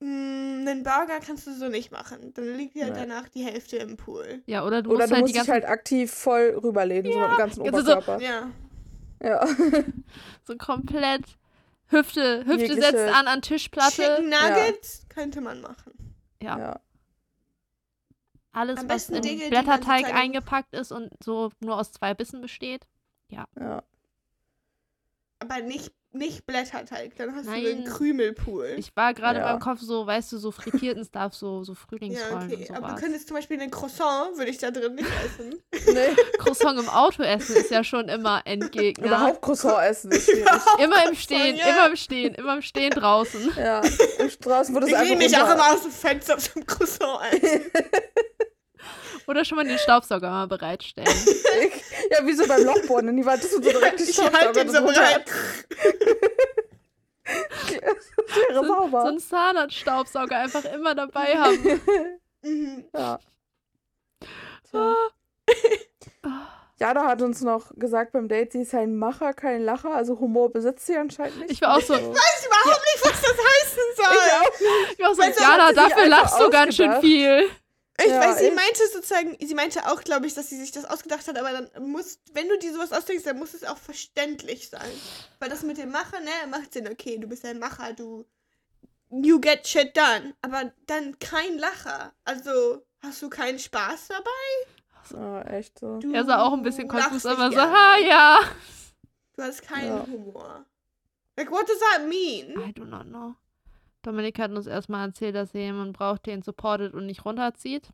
Mm, 0.00 0.04
einen 0.66 0.82
Burger 0.82 1.20
kannst 1.24 1.46
du 1.46 1.52
so 1.54 1.68
nicht 1.68 1.92
machen. 1.92 2.32
Dann 2.34 2.56
liegt 2.56 2.74
dir 2.74 2.86
halt 2.86 2.96
danach 2.96 3.28
die 3.28 3.44
Hälfte 3.44 3.76
im 3.76 3.96
Pool. 3.96 4.42
ja, 4.46 4.64
oder 4.64 4.82
du 4.82 4.90
Oder 4.90 5.00
musst 5.00 5.10
du 5.10 5.14
halt 5.14 5.22
musst 5.22 5.34
die 5.34 5.38
dich 5.40 5.48
halt 5.50 5.64
aktiv 5.66 6.10
voll 6.10 6.58
rüberlehnen, 6.62 7.12
so 7.12 7.18
mit 7.18 7.30
dem 7.30 7.36
ganzen 7.36 7.62
also 7.62 7.80
so- 7.82 7.92
Oberkörper. 7.92 8.20
Ja. 8.20 8.50
Ja. 9.22 9.46
so 10.44 10.56
komplett 10.56 11.22
Hüfte, 11.90 12.44
Hüfte 12.46 12.66
Jegliche- 12.66 12.80
setzt 12.82 13.14
an 13.14 13.26
an 13.26 13.42
Tischplatte. 13.42 13.94
Chicken 14.02 14.28
Nuggets 14.30 15.06
könnte 15.08 15.40
man 15.40 15.60
machen. 15.60 16.14
Ja. 16.42 16.58
ja. 16.58 16.80
Alles, 18.52 18.80
was 18.88 19.08
in 19.10 19.22
Dinge, 19.22 19.48
Blätterteig 19.48 20.12
eingepackt 20.12 20.74
ist 20.74 20.90
und 20.92 21.10
so 21.22 21.50
nur 21.60 21.76
aus 21.78 21.92
zwei 21.92 22.14
Bissen 22.14 22.40
besteht. 22.40 22.86
ja. 23.28 23.46
Aber 25.42 25.60
nicht, 25.62 25.92
nicht 26.12 26.46
Blätterteig. 26.46 27.12
Dann 27.16 27.34
hast 27.34 27.46
Nein. 27.46 27.62
du 27.62 27.70
einen 27.70 27.84
Krümelpool. 27.84 28.74
Ich 28.76 28.94
war 28.96 29.14
gerade 29.14 29.38
Ja. 29.40 29.52
beim 29.52 29.60
Kopf 29.60 29.80
so, 29.80 30.06
weißt 30.06 30.32
du, 30.32 30.38
so 30.38 30.50
frittierten 30.50 31.04
Stuff, 31.08 31.34
so, 31.34 31.62
so 31.62 31.72
ja, 31.72 31.78
Frühlingsrollen 31.78 32.52
okay. 32.52 32.66
und 32.68 32.76
Aber 32.76 32.88
du 32.94 33.00
könntest 33.00 33.28
zum 33.28 33.36
Beispiel 33.36 33.60
einen 33.60 33.70
Croissant, 33.70 34.36
würde 34.36 34.50
ich 34.50 34.58
da 34.58 34.70
drin 34.70 34.94
nicht 34.94 35.08
essen. 35.24 35.62
Nee, 35.94 36.14
Croissant 36.38 36.78
im 36.78 36.88
Auto 36.88 37.22
essen 37.22 37.56
ist 37.56 37.70
ja 37.70 37.82
schon 37.82 38.08
immer 38.08 38.42
Endgegner. 38.44 39.06
überhaupt 39.06 39.40
Croissant 39.42 39.82
essen 39.82 40.12
ist 40.12 40.24
schwierig. 40.30 40.46
Immer 40.78 41.08
im 41.08 41.14
Stehen, 41.14 41.56
ja. 41.56 41.66
immer 41.68 41.88
im 41.88 41.96
Stehen, 41.96 42.34
immer 42.34 42.54
im 42.54 42.62
Stehen 42.62 42.90
draußen. 42.90 43.50
Ja, 43.56 43.80
im 44.18 44.30
Straßen 44.30 44.74
wird 44.74 44.84
es 44.84 44.90
Ich 44.90 44.96
einfach 44.96 45.08
lehne 45.10 45.24
mich 45.24 45.36
auch 45.36 45.50
immer 45.54 45.72
aus 45.72 45.82
dem 45.82 45.90
Fenster 45.90 46.38
zum 46.38 46.66
Croissant 46.66 47.20
ein. 47.20 47.40
Oder 49.26 49.44
schon 49.44 49.56
mal 49.56 49.64
den 49.66 49.78
Staubsauger 49.78 50.28
mal 50.30 50.46
bereitstellen. 50.48 51.08
Ja, 52.10 52.26
wie 52.26 52.32
so 52.32 52.44
beim 52.48 52.64
Lochbohren. 52.64 53.06
In 53.08 53.18
die 53.18 53.24
Wand 53.26 53.40
ist 53.44 53.52
so 53.52 53.60
direkt 53.60 54.00
die 54.00 54.04
Ich 54.04 54.18
halte 54.18 54.52
den 54.64 54.68
so 54.68 54.82
bereit. 54.82 55.30
wäre 57.68 57.96
So, 58.54 58.62
so 58.62 58.66
sauber. 58.66 59.04
einen 59.04 59.18
Zahnradstaubsauger 59.20 60.36
einfach 60.38 60.64
immer 60.64 60.94
dabei 60.94 61.36
haben. 61.38 61.80
Mhm. 62.42 62.86
Ja. 62.96 63.18
So. 64.72 64.94
Jada 66.80 67.04
hat 67.04 67.20
uns 67.20 67.42
noch 67.42 67.70
gesagt 67.76 68.12
beim 68.12 68.28
Date, 68.28 68.52
sie 68.52 68.62
ist 68.62 68.74
ein 68.74 68.96
Macher, 68.96 69.34
kein 69.34 69.62
Lacher. 69.62 69.94
Also 69.94 70.18
Humor 70.18 70.50
besitzt 70.50 70.86
sie 70.86 70.96
anscheinend 70.96 71.38
nicht. 71.40 71.50
Ich 71.50 71.60
war 71.60 71.76
auch 71.76 71.82
so, 71.82 71.92
Ich 71.92 72.00
weiß 72.00 72.46
überhaupt 72.46 72.80
nicht, 72.94 73.04
was 73.04 73.20
das 73.20 73.36
heißen 73.36 73.82
soll. 73.94 74.06
ich 74.96 75.04
war 75.04 75.14
so, 75.14 75.20
Weißt 75.22 75.38
du, 75.38 75.42
Jana, 75.42 75.66
hat 75.66 75.74
sie 75.74 75.80
sich 75.82 75.90
dafür 75.92 76.08
lachst 76.08 76.40
du 76.40 76.48
ganz 76.50 76.76
schön 76.76 77.00
viel. 77.02 77.50
Ich 78.02 78.10
Ja, 78.10 78.20
weiß, 78.20 78.38
sie 78.38 78.46
echt? 78.46 78.54
meinte 78.56 78.88
sozusagen, 78.92 79.36
sie 79.40 79.54
meinte 79.54 79.86
auch, 79.90 80.02
glaube 80.02 80.26
ich, 80.26 80.34
dass 80.34 80.48
sie 80.48 80.56
sich 80.58 80.72
das 80.72 80.84
ausgedacht 80.84 81.26
hat, 81.28 81.38
aber 81.38 81.52
dann 81.52 81.90
muss, 81.90 82.18
wenn 82.32 82.48
du 82.48 82.58
dir 82.58 82.72
sowas 82.72 82.92
ausdenkst, 82.92 83.24
dann 83.24 83.38
muss 83.38 83.54
es 83.54 83.64
auch 83.64 83.78
verständlich 83.78 84.68
sein. 84.70 84.90
Weil 85.38 85.48
das 85.50 85.62
mit 85.62 85.78
dem 85.78 85.90
Machen, 85.90 86.24
ne, 86.24 86.30
macht 86.48 86.72
Sinn, 86.72 86.88
okay, 86.88 87.18
du 87.18 87.26
bist 87.26 87.44
ein 87.44 87.58
Macher, 87.58 87.92
du 87.92 88.26
you 89.10 89.40
get 89.40 89.66
shit 89.66 89.96
done. 89.96 90.34
Aber 90.42 90.72
dann 90.86 91.18
kein 91.18 91.58
Lacher. 91.58 92.12
Also, 92.24 92.86
hast 93.02 93.20
du 93.22 93.28
keinen 93.28 93.58
Spaß 93.58 94.08
dabei? 94.08 95.18
Ah, 95.18 95.42
echt 95.50 95.78
so. 95.78 95.98
Du 95.98 96.12
Er 96.12 96.24
sah 96.24 96.42
auch 96.42 96.52
ein 96.52 96.62
bisschen 96.62 96.86
konfus, 96.86 97.26
aber 97.26 97.50
so, 97.50 97.58
ha, 97.60 97.96
ja. 97.98 98.40
Du 99.36 99.42
hast 99.42 99.62
keinen 99.62 99.88
Ja. 99.96 100.06
Humor. 100.06 100.64
Like, 101.36 101.50
what 101.50 101.68
does 101.68 101.78
that 101.80 102.06
mean? 102.06 102.54
I 102.68 102.72
do 102.72 102.84
not 102.84 103.04
know. 103.06 103.34
Dominik 104.02 104.38
hat 104.38 104.50
uns 104.52 104.66
erstmal 104.66 105.08
erzählt, 105.08 105.34
dass 105.34 105.54
er 105.54 105.60
jemanden 105.62 105.92
braucht, 105.92 106.26
der 106.26 106.34
ihn 106.34 106.42
supportet 106.42 106.94
und 106.94 107.06
nicht 107.06 107.24
runterzieht. 107.24 107.90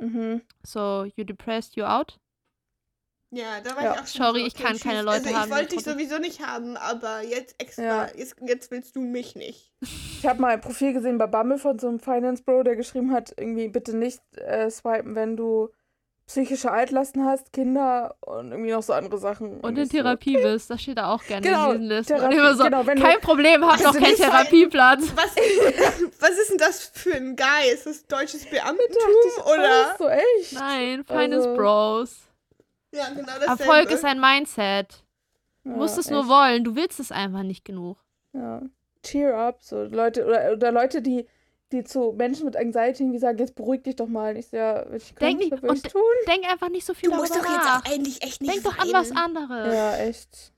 Mhm. 0.00 0.42
So, 0.62 1.04
you 1.16 1.24
depressed, 1.24 1.76
you 1.76 1.84
out. 1.84 2.18
Ja, 3.30 3.60
da 3.60 3.74
war 3.74 3.82
Ja. 3.82 3.94
ich 3.94 4.00
auch 4.00 4.06
schon 4.06 4.22
Sorry, 4.24 4.40
so, 4.40 4.46
ich 4.46 4.54
kann 4.54 4.78
keine 4.78 4.98
tschüss. 4.98 5.04
Leute 5.04 5.26
also, 5.26 5.34
haben, 5.38 5.48
Ich 5.50 5.56
wollte 5.56 5.74
dich 5.76 5.84
sowieso 5.84 6.18
nicht 6.18 6.46
haben, 6.46 6.76
aber 6.76 7.22
jetzt 7.22 7.60
extra, 7.60 7.82
Ja. 7.82 8.08
jetzt, 8.16 8.36
jetzt 8.46 8.70
willst 8.70 8.94
du 8.96 9.00
mich 9.00 9.34
nicht. 9.34 9.72
Ich 10.24 10.26
habe 10.26 10.40
mal 10.40 10.52
ein 10.54 10.60
Profil 10.62 10.94
gesehen 10.94 11.18
bei 11.18 11.26
Bumble 11.26 11.58
von 11.58 11.78
so 11.78 11.86
einem 11.86 11.98
Finance 12.00 12.42
Bro, 12.42 12.62
der 12.62 12.76
geschrieben 12.76 13.12
hat, 13.12 13.34
irgendwie 13.36 13.68
bitte 13.68 13.94
nicht 13.94 14.22
äh, 14.38 14.70
swipen, 14.70 15.14
wenn 15.14 15.36
du 15.36 15.68
psychische 16.26 16.70
Altlasten 16.70 17.24
hast, 17.24 17.52
Kinder 17.52 18.16
und 18.20 18.50
irgendwie 18.50 18.70
noch 18.70 18.82
so 18.82 18.92
andere 18.94 19.18
Sachen. 19.18 19.60
Und 19.60 19.76
in 19.76 19.84
ich 19.84 19.90
so, 19.90 19.98
Therapie 19.98 20.36
bist, 20.38 20.70
das 20.70 20.80
steht 20.82 20.96
da 20.98 21.12
auch 21.12 21.22
gerne 21.24 21.42
Genau, 21.46 21.72
in 21.72 21.82
diesen 21.82 21.88
Listen. 21.96 22.14
Therapie- 22.16 22.54
so, 22.56 22.64
genau, 22.64 22.86
wenn 22.86 22.96
du- 22.98 23.02
kein 23.04 23.20
Problem, 23.20 23.64
hab 23.66 23.80
noch 23.82 23.92
keinen 23.94 24.16
Therapieplatz. 24.16 25.02
Was, 25.14 25.34
was 26.20 26.30
ist 26.30 26.50
denn 26.50 26.58
das 26.58 26.84
für 26.94 27.14
ein 27.14 27.36
Guy? 27.36 27.70
Ist 27.72 27.86
das 27.86 28.06
deutsches 28.06 28.46
Beamtentum 28.46 29.10
ich, 29.36 29.44
oder? 29.44 29.94
So 29.98 30.08
echt? 30.08 30.52
Nein, 30.54 31.04
Finance 31.04 31.48
Also- 31.48 31.54
Bros. 31.56 32.16
Ja, 32.92 33.08
genau 33.08 33.24
dasselbe. 33.26 33.62
Erfolg 33.62 33.90
ist 33.90 34.04
ein 34.04 34.20
Mindset. 34.20 35.02
Du 35.64 35.70
Ja, 35.70 35.76
musst 35.76 35.98
es 35.98 36.10
nur 36.10 36.20
echt. 36.20 36.28
wollen, 36.28 36.64
du 36.64 36.74
willst 36.76 37.00
es 37.00 37.10
einfach 37.12 37.42
nicht 37.42 37.64
genug. 37.64 37.98
Ja. 38.32 38.62
Cheer 39.02 39.36
up, 39.36 39.58
so 39.60 39.82
Leute, 39.82 40.24
oder, 40.24 40.52
oder 40.52 40.72
Leute, 40.72 41.02
die, 41.02 41.26
die 41.72 41.82
zu 41.84 42.12
Menschen 42.16 42.44
mit 42.46 42.56
Anxiety 42.56 43.02
irgendwie 43.02 43.18
sagen, 43.18 43.38
jetzt 43.38 43.54
beruhig 43.54 43.82
dich 43.82 43.96
doch 43.96 44.06
mal. 44.06 44.32
Und 44.34 44.36
ich 44.40 44.48
so, 44.48 44.56
ja, 44.56 44.84
ich 44.92 45.14
Denk 45.14 45.40
könnte, 45.40 45.54
nicht- 45.56 45.64
ich 45.64 45.70
und- 45.84 45.90
tun. 45.92 46.02
Denk 46.28 46.44
einfach 46.50 46.68
nicht 46.68 46.86
so 46.86 46.94
viel 46.94 47.10
Du 47.10 47.16
musst 47.16 47.32
darüber 47.34 47.46
doch 47.48 47.54
jetzt 47.56 47.64
nach. 47.64 47.84
auch 47.86 47.92
eigentlich 47.92 48.22
echt 48.22 48.40
nicht 48.42 48.52
Denk 48.54 48.64
doch 48.64 48.78
an 48.78 48.92
weinen. 48.92 48.92
was 48.94 49.10
anderes. 49.12 49.74
Ja, 49.74 49.96
echt. 49.98 50.52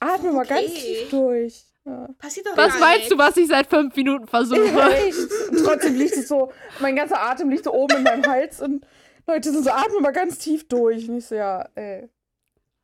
Atme 0.00 0.32
mal 0.32 0.46
ganz 0.46 0.62
Okay. 0.66 0.72
tief 0.74 1.10
durch. 1.10 1.64
Ja. 1.84 2.08
Passiert 2.18 2.46
doch 2.46 2.56
Was 2.56 2.78
meinst 2.78 2.96
nichts. 2.98 3.08
du, 3.10 3.18
was 3.18 3.36
ich 3.36 3.48
seit 3.48 3.66
fünf 3.68 3.94
Minuten 3.96 4.26
versuche? 4.28 4.64
Ja, 4.66 4.88
echt. 4.90 5.16
Und 5.50 5.64
trotzdem 5.64 5.96
liegt 5.96 6.16
es 6.16 6.28
so, 6.28 6.52
mein 6.80 6.94
ganzer 6.96 7.20
Atem 7.20 7.50
liegt 7.50 7.64
so 7.64 7.72
oben 7.74 7.96
in 7.98 8.02
meinem 8.04 8.24
Hals 8.26 8.60
und 8.62 8.86
Leute 9.26 9.50
sind 9.52 9.64
so, 9.64 9.70
atme 9.70 10.00
mal 10.00 10.12
ganz 10.12 10.38
tief 10.38 10.66
durch. 10.68 11.08
Und 11.08 11.18
ich 11.18 11.26
so, 11.26 11.34
ja, 11.34 11.68
ey. 11.74 12.08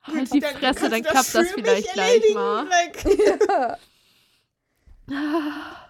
Halt 0.02 0.32
die 0.32 0.40
Dann 0.40 0.54
Fresse, 0.56 0.88
dann 0.88 1.02
du 1.02 1.08
klappt 1.08 1.34
das 1.34 1.34
mich 1.34 1.52
vielleicht 1.52 1.92
gleich 1.92 2.34
mal. 2.34 2.66
Ja. 3.48 3.76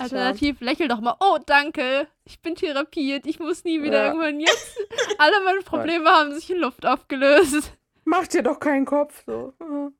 Alternativ, 0.00 0.60
lächel 0.60 0.88
doch 0.88 1.00
mal. 1.00 1.16
Oh, 1.20 1.38
danke. 1.44 2.06
Ich 2.24 2.40
bin 2.40 2.54
therapiert. 2.54 3.26
Ich 3.26 3.38
muss 3.38 3.64
nie 3.64 3.82
wieder 3.82 3.98
Ja. 3.98 4.06
irgendwann 4.08 4.40
jetzt. 4.40 4.78
Alle 5.18 5.44
meine 5.44 5.60
Probleme 5.60 6.08
haben 6.10 6.32
sich 6.34 6.50
in 6.50 6.58
Luft 6.58 6.86
aufgelöst. 6.86 7.72
Mach 8.04 8.26
dir 8.26 8.42
doch 8.42 8.58
keinen 8.60 8.86
Kopf. 8.86 9.22
So. 9.26 9.52
Ja. 9.60 9.90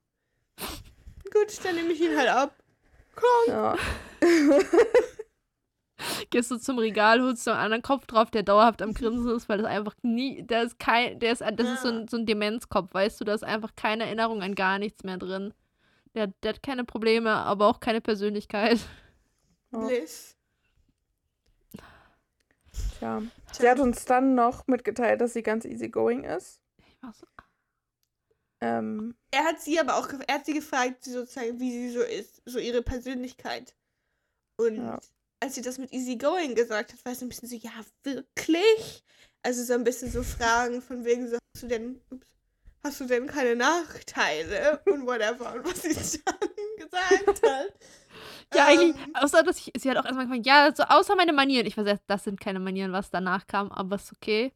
gut, 1.31 1.63
dann 1.63 1.75
nehme 1.75 1.91
ich 1.91 2.01
ihn 2.01 2.17
halt 2.17 2.29
ab. 2.29 2.55
Ja. 3.47 3.75
gehst 6.29 6.51
du 6.51 6.57
zum 6.57 6.79
Regal, 6.79 7.21
holst 7.21 7.45
du 7.45 7.51
einen 7.51 7.59
anderen 7.59 7.83
Kopf 7.83 8.05
drauf, 8.05 8.31
der 8.31 8.43
dauerhaft 8.43 8.81
am 8.81 8.93
Grinsen 8.93 9.35
ist, 9.35 9.49
weil 9.49 9.57
das 9.57 9.67
einfach 9.67 9.93
nie, 10.01 10.43
der 10.43 10.63
ist 10.63 10.79
kein, 10.79 11.19
der 11.19 11.33
ist, 11.33 11.41
das 11.41 11.67
ist 11.67 11.81
so 11.81 11.89
ein, 11.89 12.07
so 12.07 12.17
ein 12.17 12.25
Demenzkopf, 12.25 12.93
weißt 12.93 13.19
du, 13.19 13.25
da 13.25 13.33
ist 13.33 13.43
einfach 13.43 13.71
keine 13.75 14.05
Erinnerung 14.05 14.41
an 14.41 14.55
gar 14.55 14.79
nichts 14.79 15.03
mehr 15.03 15.17
drin. 15.17 15.53
Der, 16.15 16.27
der 16.43 16.53
hat 16.53 16.63
keine 16.63 16.85
Probleme, 16.85 17.31
aber 17.31 17.67
auch 17.67 17.79
keine 17.79 18.01
Persönlichkeit. 18.01 18.79
Ja. 19.71 19.79
Bliss. 19.87 20.35
Tja. 22.99 23.21
Sie 23.57 23.69
hat 23.69 23.79
uns 23.79 24.05
dann 24.05 24.35
noch 24.35 24.67
mitgeteilt, 24.67 25.21
dass 25.21 25.33
sie 25.33 25.43
ganz 25.43 25.65
easygoing 25.65 26.23
ist. 26.23 26.59
Ich 26.77 27.01
war 27.01 27.13
so, 27.13 27.25
Ähm, 28.61 29.15
Er 29.31 29.45
hat 29.45 29.61
sie 29.61 29.79
aber 29.79 29.95
auch, 29.97 30.09
er 30.27 30.35
hat 30.35 30.45
sie 30.45 30.53
gefragt, 30.53 31.05
sozusagen, 31.05 31.59
wie 31.61 31.71
sie 31.71 31.91
so 31.91 32.01
ist, 32.01 32.41
so 32.45 32.59
ihre 32.59 32.81
Persönlichkeit. 32.81 33.73
Und 34.57 34.75
Ja. 34.75 34.99
als 35.39 35.55
sie 35.55 35.61
das 35.61 35.77
mit 35.77 35.93
Easygoing 35.93 36.55
gesagt 36.55 36.91
hat, 36.91 37.05
war 37.05 37.13
es 37.13 37.21
ein 37.21 37.29
bisschen 37.29 37.47
so, 37.47 37.55
ja, 37.55 37.71
wirklich? 38.03 39.03
Also 39.43 39.63
so 39.63 39.73
ein 39.73 39.85
bisschen 39.85 40.11
so 40.11 40.23
Fragen 40.23 40.81
von 40.81 41.05
wegen 41.05 41.29
so, 41.29 41.37
hast 41.55 41.63
du 41.63 41.67
denn, 41.67 42.01
ups, 42.11 42.27
hast 42.83 42.99
du 42.99 43.05
denn 43.05 43.27
keine 43.27 43.55
Nachteile 43.55 44.81
und 44.87 45.05
whatever 45.05 45.53
und 45.53 45.63
was 45.65 45.81
sie 45.81 46.21
dann 46.25 46.49
gesagt 46.77 47.41
hat. 47.47 47.73
Ja, 48.53 48.65
eigentlich, 48.65 48.95
Ähm, 48.95 49.15
außer 49.15 49.43
dass 49.43 49.57
ich, 49.59 49.71
sie 49.77 49.89
hat 49.89 49.97
auch 49.97 50.05
erstmal 50.05 50.25
gemeint, 50.25 50.45
ja, 50.45 50.71
so 50.75 50.83
außer 50.83 51.15
meine 51.15 51.33
Manieren. 51.33 51.65
Ich 51.67 51.75
so, 51.75 51.83
das 51.83 52.23
sind 52.23 52.39
keine 52.39 52.59
Manieren, 52.59 52.91
was 52.91 53.11
danach 53.11 53.45
kam, 53.47 53.71
aber 53.71 53.95
ist 53.97 54.11
okay. 54.11 54.53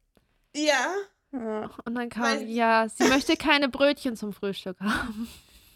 Ja. 0.54 0.86
Und 1.32 1.94
dann 1.96 2.08
kam, 2.08 2.22
Weil- 2.24 2.42
ja, 2.48 2.86
sie 2.88 3.04
möchte 3.08 3.36
keine 3.36 3.68
Brötchen 3.68 4.16
zum 4.16 4.32
Frühstück 4.32 4.78
haben. 4.80 5.28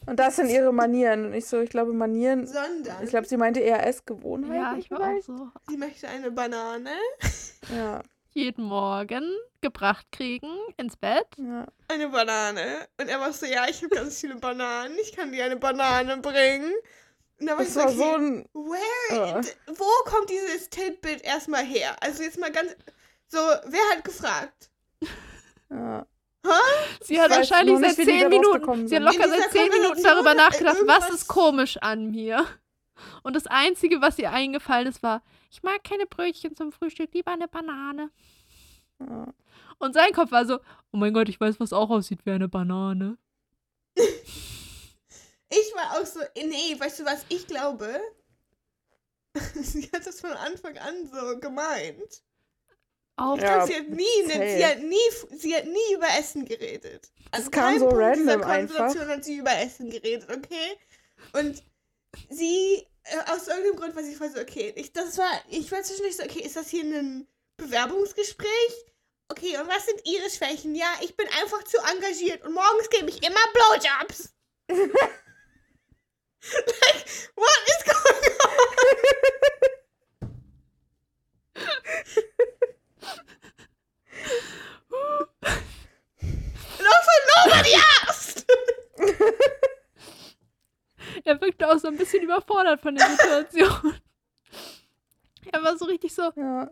Und 0.07 0.19
das 0.19 0.37
sind 0.37 0.49
ihre 0.49 0.73
Manieren. 0.73 1.27
Und 1.27 1.35
ich 1.35 1.47
so, 1.47 1.61
ich 1.61 1.69
glaube, 1.71 1.93
Manieren. 1.93 2.47
sondern 2.47 3.03
Ich 3.05 3.11
glaube, 3.11 3.27
sie 3.27 3.37
meinte 3.37 3.61
eher 3.61 3.85
Essgewohnheiten. 3.87 4.55
Ja, 4.57 4.77
ich 4.79 4.91
war 4.91 5.01
auch 5.01 5.21
so. 5.23 5.51
sie 5.69 5.77
möchte 5.77 6.09
eine 6.09 6.31
Banane, 6.31 6.91
Ja, 7.77 8.01
Jeden 8.33 8.65
Morgen 8.65 9.25
gebracht 9.61 10.07
kriegen 10.13 10.49
ins 10.77 10.97
Bett. 10.97 11.27
ja. 11.37 11.67
eine 11.89 12.09
Banane. 12.09 12.87
Und 13.01 13.09
er 13.09 13.21
war 13.21 13.33
so, 13.33 13.45
ja, 13.47 13.67
ich 13.69 13.83
habe 13.83 13.95
ganz 13.95 14.21
viele 14.21 14.37
Bananen, 14.37 14.95
ich 15.03 15.15
kann 15.15 15.33
dir 15.33 15.45
eine 15.45 15.57
Banane 15.57 16.17
bringen. 16.19 16.73
Und 17.41 17.47
dann 17.47 17.57
war 17.57 17.65
ich 17.65 17.73
Das 17.73 17.75
so, 17.75 17.81
war 17.81 17.87
okay, 17.89 17.97
so 17.99 18.15
ein. 18.17 18.49
Where? 18.53 19.41
D- 19.43 19.49
Wo 19.79 20.11
kommt 20.11 20.29
dieses 20.31 20.69
Titbit 20.71 21.23
erstmal 21.23 21.65
her? 21.65 21.97
Also 22.01 22.23
jetzt 22.23 22.39
mal 22.39 22.51
ganz. 22.51 22.75
So, 23.29 23.39
wer 23.39 23.81
hat 23.93 24.05
gefragt? 24.05 24.71
Ja. 25.71 26.07
Sie 27.03 27.21
hat 27.21 27.29
weiß 27.31 27.39
wahrscheinlich 27.51 27.79
seit 27.81 27.97
zehn 28.07 28.23
da 28.23 28.29
Minuten, 28.31 28.89
sie 28.89 28.97
hat 28.97 29.03
locker 29.03 29.29
seit 29.29 29.51
zehn 29.53 29.69
Minuten 29.71 30.03
darüber 30.03 30.33
nachgedacht, 30.33 30.79
was 30.87 31.11
ist 31.11 31.29
komisch 31.29 31.77
an 31.83 32.11
mir. 32.11 32.47
Und 33.23 33.37
das 33.37 33.47
Einzige, 33.47 34.01
was 34.01 34.19
ihr 34.19 34.31
eingefallen 34.31 34.87
ist, 34.87 35.03
war, 35.03 35.23
ich 35.51 35.63
mag 35.63 35.85
keine 35.85 36.07
Brötchen 36.07 36.57
zum 36.57 36.73
Frühstück, 36.73 37.13
lieber 37.13 37.33
eine 37.33 37.49
Banane. 37.49 38.11
Ja. 38.99 39.27
Und 39.79 39.93
sein 39.93 40.13
Kopf 40.15 40.31
war 40.31 40.47
so, 40.47 40.59
oh 40.91 40.97
mein 40.97 41.13
Gott, 41.13 41.29
ich 41.29 41.39
weiß, 41.39 41.61
was 41.61 41.75
auch 41.75 41.91
aussieht 41.91 42.21
wie 42.25 42.31
eine 42.31 42.49
Banane. 42.49 43.19
Ich 45.51 45.75
war 45.75 45.99
auch 45.99 46.07
so, 46.07 46.21
nee, 46.37 46.79
weißt 46.79 47.01
du 47.01 47.05
was, 47.05 47.25
ich 47.29 47.47
glaube. 47.47 48.01
sie 49.55 49.91
hat 49.93 50.07
das 50.07 50.21
von 50.21 50.33
Anfang 50.33 50.77
an 50.79 51.07
so 51.07 51.39
gemeint. 51.39 52.23
Auch 53.17 53.37
Ich 53.37 53.43
Ja, 53.43 53.67
sie 53.67 53.77
hat 53.77 53.89
nie, 53.89 54.23
ne, 54.27 54.57
sie 54.57 54.67
hat 54.67 54.79
nie, 54.81 55.37
sie 55.39 55.57
hat 55.57 55.65
nie 55.67 55.95
über 55.95 56.07
Essen 56.19 56.45
geredet. 56.45 57.11
An 57.33 57.51
kam 57.51 57.65
keinem 57.65 57.79
so 57.81 57.89
Punkt 57.89 58.17
dieser 58.17 58.33
random 58.33 58.43
einfach. 58.43 58.77
Konversation 58.77 59.09
hat 59.09 59.25
sie 59.25 59.37
über 59.37 59.53
Essen 59.59 59.91
geredet, 59.91 60.29
okay? 60.31 60.79
Und 61.33 61.63
sie, 62.31 62.87
äh, 63.05 63.33
aus 63.33 63.49
irgendeinem 63.49 63.77
Grund 63.77 63.97
war 63.97 64.05
sie 64.05 64.15
voll 64.15 64.31
so, 64.31 64.41
okay, 64.41 64.73
ich, 64.77 64.93
das 64.93 65.19
war, 65.19 65.31
ich 65.49 65.71
war 65.73 65.83
zwischendurch 65.83 66.17
so, 66.17 66.23
okay, 66.25 66.43
ist 66.43 66.57
das 66.57 66.69
hier 66.69 66.85
ein 66.85 67.27
Bewerbungsgespräch? 67.57 68.87
Okay, 69.31 69.59
und 69.59 69.69
was 69.69 69.85
sind 69.85 70.01
ihre 70.05 70.31
Schwächen? 70.31 70.75
Ja, 70.75 70.89
ich 71.03 71.17
bin 71.17 71.27
einfach 71.41 71.63
zu 71.65 71.77
engagiert 71.93 72.45
und 72.47 72.55
morgens 72.55 72.89
gebe 72.89 73.11
ich 73.11 73.23
immer 73.23 73.41
Blowjobs. 73.53 74.33
like, 76.43 77.07
what 77.35 77.59
is 77.69 77.83
going 77.85 78.33
on? 78.41 78.69
And 86.79 86.87
also 86.87 87.13
nobody 87.37 87.75
asked! 88.07 88.47
Er 91.25 91.41
wirkte 91.41 91.69
auch 91.69 91.79
so 91.79 91.89
ein 91.89 91.97
bisschen 91.97 92.23
überfordert 92.23 92.81
von 92.81 92.95
der 92.95 93.07
Situation. 93.11 93.95
er 95.53 95.63
war 95.63 95.77
so 95.77 95.85
richtig 95.87 96.15
so, 96.15 96.31
Ja. 96.37 96.69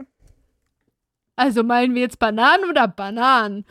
also 1.37 1.63
meinen 1.63 1.95
wir 1.95 2.03
jetzt 2.03 2.19
Bananen 2.19 2.69
oder 2.71 2.89
Bananen? 2.89 3.67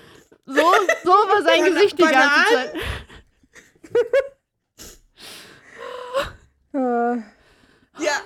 So, 0.46 0.62
so 1.04 1.10
war 1.12 1.42
sein 1.44 1.64
Gesicht 1.66 1.98
die 1.98 2.04
ganze? 2.04 2.54
Zeit. 2.54 2.74
Ja, 8.00 8.22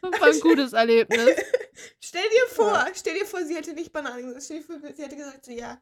Das 0.00 0.12
war 0.20 0.28
ein 0.28 0.40
gutes 0.40 0.72
Erlebnis. 0.72 1.36
stell 2.00 2.22
dir 2.22 2.54
vor, 2.54 2.86
stell 2.94 3.18
dir 3.18 3.26
vor, 3.26 3.44
sie 3.44 3.54
hätte 3.56 3.72
nicht 3.74 3.92
Bananen 3.92 4.26
gesagt. 4.26 4.44
Stell 4.44 4.60
dir 4.60 4.64
vor, 4.64 4.78
sie 4.94 5.02
hätte 5.02 5.16
gesagt, 5.16 5.44
so, 5.44 5.52
ja, 5.52 5.80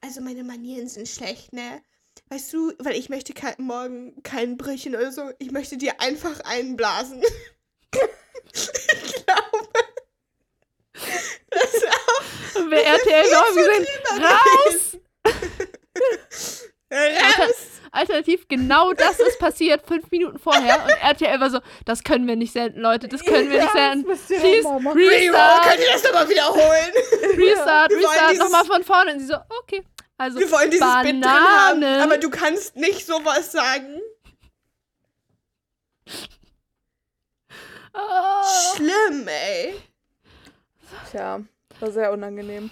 also 0.00 0.20
meine 0.20 0.44
Manieren 0.44 0.88
sind 0.88 1.08
schlecht, 1.08 1.52
ne? 1.52 1.82
Weißt 2.28 2.52
du, 2.52 2.72
weil 2.78 2.94
ich 2.96 3.08
möchte 3.08 3.32
kein, 3.32 3.54
morgen 3.58 4.22
kein 4.22 4.56
Brötchen 4.56 4.94
oder 4.94 5.12
so. 5.12 5.30
Ich 5.38 5.50
möchte 5.50 5.76
dir 5.76 6.00
einfach 6.00 6.40
einblasen. 6.44 7.22
ich 8.52 9.24
glaube. 9.24 9.68
Das 11.50 11.74
ist 11.74 11.86
auch 11.88 12.60
Und 12.60 12.70
bei 12.70 12.82
RTL 12.82 13.34
auch 13.34 13.54
gesehen, 13.54 13.86
raus! 14.20 14.98
raus. 16.92 17.71
Alternativ, 17.92 18.48
genau 18.48 18.94
das 18.94 19.20
ist 19.20 19.38
passiert 19.38 19.86
fünf 19.86 20.10
Minuten 20.10 20.38
vorher 20.38 20.82
und 20.82 20.90
RTL 21.02 21.38
war 21.40 21.50
so, 21.50 21.60
das 21.84 22.02
können 22.02 22.26
wir 22.26 22.36
nicht 22.36 22.52
senden, 22.52 22.80
Leute, 22.80 23.06
das 23.06 23.22
können 23.22 23.50
wir 23.50 23.60
nicht 23.60 23.72
senden. 23.72 24.04
Please. 24.04 24.66
Remo, 24.66 24.90
restart, 24.90 25.62
könnt 25.64 25.80
ihr 25.80 25.92
das 25.92 26.02
nochmal 26.04 26.28
wiederholen? 26.28 26.90
restart, 27.36 27.90
Wir 27.90 27.96
wollen 27.98 28.08
restart, 28.08 28.36
nochmal 28.38 28.64
von 28.64 28.82
vorne. 28.82 29.12
Und 29.12 29.20
sie 29.20 29.26
so, 29.26 29.36
okay. 29.62 29.84
Also, 30.16 30.38
Wir 30.38 30.50
wollen 30.50 30.70
dieses 30.70 30.86
Bit 31.02 31.04
drin 31.04 31.24
haben, 31.26 31.80
Bananen. 31.80 32.00
aber 32.02 32.16
du 32.16 32.30
kannst 32.30 32.76
nicht 32.76 33.04
sowas 33.06 33.52
sagen. 33.52 34.00
oh. 37.92 38.74
Schlimm, 38.76 39.28
ey. 39.28 39.74
Tja, 41.10 41.40
war 41.80 41.90
sehr 41.90 42.10
unangenehm. 42.12 42.70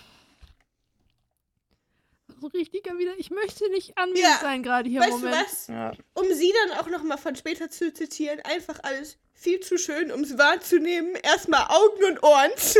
So 2.41 2.47
richtiger 2.49 2.97
wieder, 2.99 3.13
ich 3.19 3.31
möchte 3.31 3.69
nicht 3.71 3.97
anwesend 3.99 4.25
Ja. 4.25 4.39
sein 4.41 4.63
gerade 4.63 4.89
hier 4.89 5.01
im 5.03 5.11
Weißt 5.11 5.23
du 5.23 5.27
Moment. 5.27 5.47
was? 5.47 5.67
Ja. 5.69 5.93
Um 6.15 6.33
sie 6.33 6.53
dann 6.69 6.79
auch 6.79 6.87
nochmal 6.89 7.19
von 7.19 7.37
später 7.37 7.71
zu 7.71 7.93
zitieren, 7.93 8.41
einfach 8.41 8.79
alles 8.83 9.19
viel 9.35 9.61
zu 9.61 9.79
schön, 9.79 10.11
um 10.13 10.21
es 10.23 10.37
wahrzunehmen. 10.39 11.15
Erstmal 11.17 11.67
Augen 11.69 12.05
und 12.05 12.23
Ohren 12.23 12.51
zu. 12.57 12.79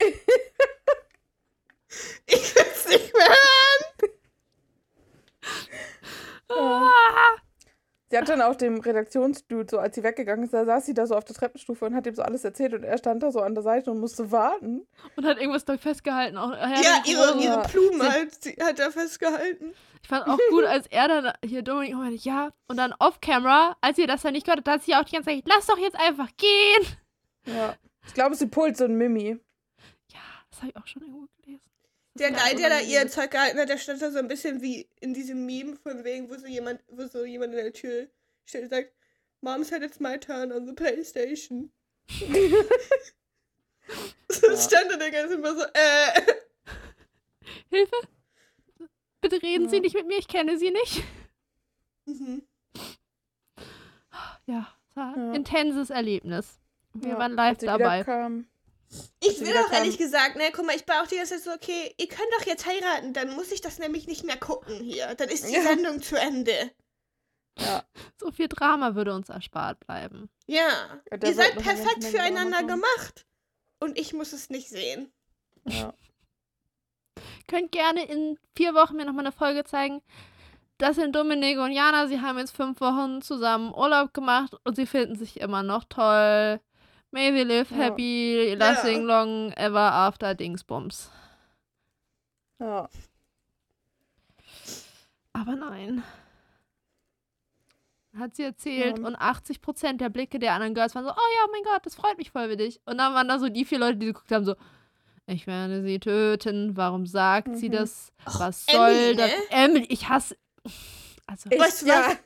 ich 2.26 2.54
will 2.54 2.66
es 2.74 2.88
nicht 2.88 3.12
mehr 3.14 3.28
hören. 3.28 4.10
Ah. 6.48 7.36
Sie 8.14 8.18
hat 8.18 8.28
dann 8.28 8.42
auch 8.42 8.54
dem 8.54 8.78
Redaktionsdude, 8.78 9.66
so 9.68 9.78
als 9.80 9.96
sie 9.96 10.04
weggegangen 10.04 10.44
ist, 10.44 10.54
da 10.54 10.64
saß 10.64 10.86
sie 10.86 10.94
da 10.94 11.04
so 11.04 11.16
auf 11.16 11.24
der 11.24 11.34
Treppenstufe 11.34 11.84
und 11.84 11.96
hat 11.96 12.06
ihm 12.06 12.14
so 12.14 12.22
alles 12.22 12.44
erzählt 12.44 12.72
und 12.72 12.84
er 12.84 12.96
stand 12.96 13.24
da 13.24 13.32
so 13.32 13.40
an 13.40 13.54
der 13.54 13.64
Seite 13.64 13.90
und 13.90 13.98
musste 13.98 14.30
warten. 14.30 14.86
Und 15.16 15.26
hat 15.26 15.38
irgendwas 15.40 15.64
doll 15.64 15.78
festgehalten. 15.78 16.36
Auch, 16.36 16.52
ja, 16.52 17.02
ihre, 17.06 17.36
ihre 17.42 17.62
Blumen 17.68 18.00
Sie- 18.00 18.08
halt, 18.08 18.34
sie 18.44 18.56
hat 18.62 18.78
er 18.78 18.92
festgehalten. 18.92 19.74
Ich 20.00 20.08
fand 20.08 20.28
auch 20.28 20.38
gut, 20.50 20.62
als 20.64 20.86
er 20.88 21.08
dann 21.08 21.32
hier 21.44 21.62
Dominik 21.62 21.96
meinte, 21.96 22.14
ja, 22.22 22.52
und 22.68 22.76
dann 22.76 22.94
off-camera, 23.00 23.76
als 23.80 23.98
ihr 23.98 24.06
das 24.06 24.22
dann 24.22 24.34
nicht 24.34 24.44
gehört 24.46 24.58
habt, 24.58 24.68
da 24.68 24.72
hat 24.74 24.84
sie 24.84 24.94
auch 24.94 25.02
die 25.02 25.14
ganze 25.16 25.30
Zeit, 25.30 25.42
lass 25.46 25.66
doch 25.66 25.78
jetzt 25.78 25.98
einfach 25.98 26.28
gehen. 26.36 26.96
Ja. 27.46 27.74
Ich 28.06 28.14
glaube, 28.14 28.36
sie 28.36 28.46
pult 28.46 28.76
so 28.76 28.84
ein 28.84 28.94
Mimi. 28.94 29.40
Ja, 30.12 30.20
das 30.50 30.60
habe 30.60 30.68
ich 30.70 30.76
auch 30.76 30.86
schon 30.86 31.02
irgendwo 31.02 31.26
gelesen. 31.42 31.68
Der 32.16 32.30
Ja, 32.30 32.38
Guy, 32.38 32.54
der 32.56 32.68
da 32.68 32.80
ihr 32.80 33.08
Zeug 33.08 33.30
gehalten 33.32 33.58
hat, 33.58 33.68
der 33.68 33.78
stand 33.78 34.00
da 34.00 34.10
so 34.10 34.18
ein 34.18 34.28
bisschen 34.28 34.62
wie 34.62 34.88
in 35.00 35.14
diesem 35.14 35.44
Meme 35.46 35.76
von 35.76 36.04
wegen, 36.04 36.30
wo 36.30 36.36
so 36.36 36.46
jemand, 36.46 36.80
wo 36.88 37.06
so 37.06 37.24
jemand 37.24 37.52
in 37.54 37.58
der 37.64 37.72
Tür 37.72 38.06
steht 38.46 38.62
und 38.64 38.70
sagt, 38.70 38.92
Mom 39.40 39.64
said 39.64 39.82
it's 39.82 39.98
my 40.00 40.18
turn 40.18 40.52
on 40.52 40.66
the 40.66 40.72
Playstation. 40.72 41.72
so 44.28 44.46
Ja. 44.48 44.56
stand 44.56 44.90
da 44.92 44.96
der 44.96 45.10
ganze 45.10 45.34
immer 45.34 45.54
so, 45.56 45.64
äh. 45.74 46.22
Hilfe? 47.70 47.96
Bitte 49.20 49.42
reden 49.42 49.68
Sie 49.68 49.76
Ja. 49.76 49.82
nicht 49.82 49.94
mit 49.94 50.06
mir, 50.06 50.18
ich 50.18 50.28
kenne 50.28 50.56
Sie 50.58 50.70
nicht. 50.70 51.02
Mhm. 52.06 52.42
Ja, 54.46 54.68
es 54.88 54.96
war 54.96 55.14
ein 55.16 55.28
Ja. 55.28 55.32
intenses 55.34 55.90
Erlebnis. 55.90 56.58
Wir 56.92 57.10
Ja, 57.12 57.18
waren 57.18 57.32
live 57.32 57.58
sie 57.58 57.66
dabei. 57.66 58.00
wiederkam. 58.02 58.46
Ich 59.20 59.40
will 59.40 59.56
auch 59.56 59.72
ehrlich 59.72 59.98
gesagt, 59.98 60.36
ne, 60.36 60.44
guck 60.52 60.66
mal, 60.66 60.76
ich 60.76 60.86
war 60.86 61.02
auch 61.02 61.06
die 61.06 61.16
ganze 61.16 61.34
Zeit 61.34 61.42
so, 61.44 61.50
okay, 61.52 61.94
ihr 61.98 62.06
könnt 62.08 62.28
doch 62.38 62.46
jetzt 62.46 62.66
heiraten, 62.66 63.12
dann 63.12 63.34
muss 63.34 63.50
ich 63.50 63.60
das 63.60 63.78
nämlich 63.78 64.06
nicht 64.06 64.24
mehr 64.24 64.36
gucken 64.36 64.78
hier. 64.80 65.14
Dann 65.14 65.28
ist 65.28 65.48
die 65.48 65.54
Ja. 65.54 65.62
Sendung 65.62 66.00
zu 66.02 66.16
Ende. 66.16 66.70
Ja. 67.58 67.84
So 68.20 68.30
viel 68.32 68.48
Drama 68.48 68.94
würde 68.94 69.14
uns 69.14 69.28
erspart 69.28 69.80
bleiben. 69.86 70.28
Ja. 70.46 71.00
Ja, 71.10 71.18
ihr 71.28 71.34
seid 71.34 71.56
perfekt 71.58 72.04
füreinander 72.04 72.62
gemacht. 72.64 73.26
und 73.80 73.98
ich 73.98 74.12
muss 74.12 74.32
es 74.32 74.50
nicht 74.50 74.68
sehen. 74.68 75.12
Ja. 75.68 75.92
Könnt 77.48 77.72
gerne 77.72 78.04
in 78.06 78.38
vier 78.56 78.74
Wochen 78.74 78.96
mir 78.96 79.04
nochmal 79.04 79.26
eine 79.26 79.32
Folge 79.32 79.64
zeigen. 79.64 80.02
Das 80.78 80.96
sind 80.96 81.14
Dominik 81.14 81.58
und 81.58 81.72
Jana. 81.72 82.08
Sie 82.08 82.20
haben 82.20 82.38
jetzt 82.38 82.56
fünf 82.56 82.80
Wochen 82.80 83.22
zusammen 83.22 83.72
Urlaub 83.74 84.12
gemacht 84.14 84.54
und 84.64 84.74
sie 84.76 84.86
finden 84.86 85.16
sich 85.16 85.40
immer 85.40 85.62
noch 85.62 85.84
toll. 85.84 86.60
May 87.14 87.30
they 87.30 87.44
live 87.44 87.70
Ja. 87.70 87.76
happy, 87.76 88.54
lasting 88.58 89.02
Ja. 89.02 89.06
long 89.22 89.52
ever 89.52 89.78
after 89.92 90.34
Dingsbums. 90.34 91.10
ja. 92.60 92.88
Aber 95.32 95.54
nein. 95.56 96.02
Hat 98.16 98.34
sie 98.36 98.42
erzählt 98.42 98.98
Ja. 98.98 99.06
und 99.06 99.16
80% 99.16 100.00
der 100.00 100.08
Blicke 100.08 100.38
der 100.40 100.54
anderen 100.54 100.74
Girls 100.74 100.94
waren 100.96 101.04
so, 101.04 101.10
oh 101.10 101.14
ja, 101.14 101.44
oh 101.46 101.50
mein 101.52 101.62
Gott, 101.62 101.84
das 101.86 101.94
freut 101.94 102.18
mich 102.18 102.30
voll 102.32 102.48
für 102.48 102.56
dich. 102.56 102.80
Und 102.84 102.98
dann 102.98 103.14
waren 103.14 103.28
da 103.28 103.38
so 103.38 103.48
die 103.48 103.64
vier 103.64 103.78
Leute, 103.78 103.96
die 103.98 104.06
geguckt 104.06 104.30
haben, 104.32 104.44
so, 104.44 104.54
ich 105.26 105.46
werde 105.46 105.82
sie 105.82 105.98
töten, 106.00 106.76
warum 106.76 107.06
sagt 107.06 107.56
sie 107.56 107.68
Mhm. 107.68 107.72
das? 107.72 108.12
Was 108.24 108.66
Emily, 108.68 109.04
soll 109.06 109.16
das? 109.16 109.30
ne? 109.30 109.36
Emily, 109.50 109.86
ich 109.88 110.08
hasse, 110.08 110.36
also, 111.26 111.48
Ich, 111.50 111.58
Weißt 111.60 111.82
du 111.82 111.86
ja, 111.86 112.06
was? 112.08 112.18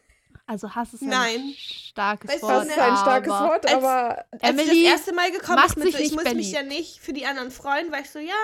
Also 0.48 0.74
Hass 0.74 0.94
ist 0.94 1.02
Nein. 1.02 1.40
ein 1.40 1.54
starkes 1.56 2.30
Weißt 2.30 2.42
Wort. 2.42 2.52
das 2.52 2.66
ist 2.68 2.78
ein 2.78 2.96
starkes 2.96 3.32
aber 3.32 3.48
Wort, 3.48 3.66
als- 3.66 3.74
aber 3.74 4.24
Als 4.32 4.42
Emily 4.42 4.68
sie 4.70 4.82
das 4.84 4.92
erste 4.92 5.12
Mal 5.14 5.30
gekommen 5.30 5.62
ist 5.64 5.76
mit 5.76 5.84
sich 5.86 5.96
so, 5.96 6.02
ich 6.02 6.12
muss 6.12 6.24
mich 6.24 6.32
beliebt. 6.32 6.52
ja 6.52 6.62
nicht 6.62 6.98
für 7.00 7.12
die 7.12 7.26
anderen 7.26 7.50
freuen, 7.50 7.92
war 7.92 8.00
ich 8.00 8.10
so, 8.10 8.18
ja, 8.18 8.34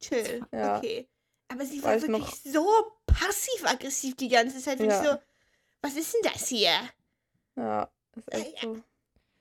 chill, 0.00 0.46
Ja. 0.52 0.78
okay. 0.78 1.08
Aber 1.48 1.66
sie 1.66 1.82
war 1.82 1.92
Weiß 1.94 2.02
wirklich 2.02 2.18
noch- 2.20 2.34
so 2.34 2.66
passiv-aggressiv 3.06 4.16
die 4.16 4.28
ganze 4.28 4.58
Zeit. 4.60 4.80
Und 4.80 4.86
Ja. 4.86 5.02
ich 5.02 5.08
so, 5.08 5.16
was 5.82 5.94
ist 5.96 6.14
denn 6.14 6.32
das 6.32 6.48
hier? 6.48 6.70
ja, 7.56 7.88
ist 8.16 8.32
echt 8.32 8.60
so. 8.62 8.78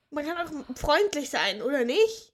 Man 0.10 0.26
kann 0.26 0.38
auch 0.46 0.76
freundlich 0.76 1.30
sein, 1.30 1.62
oder 1.62 1.86
nicht? 1.86 2.34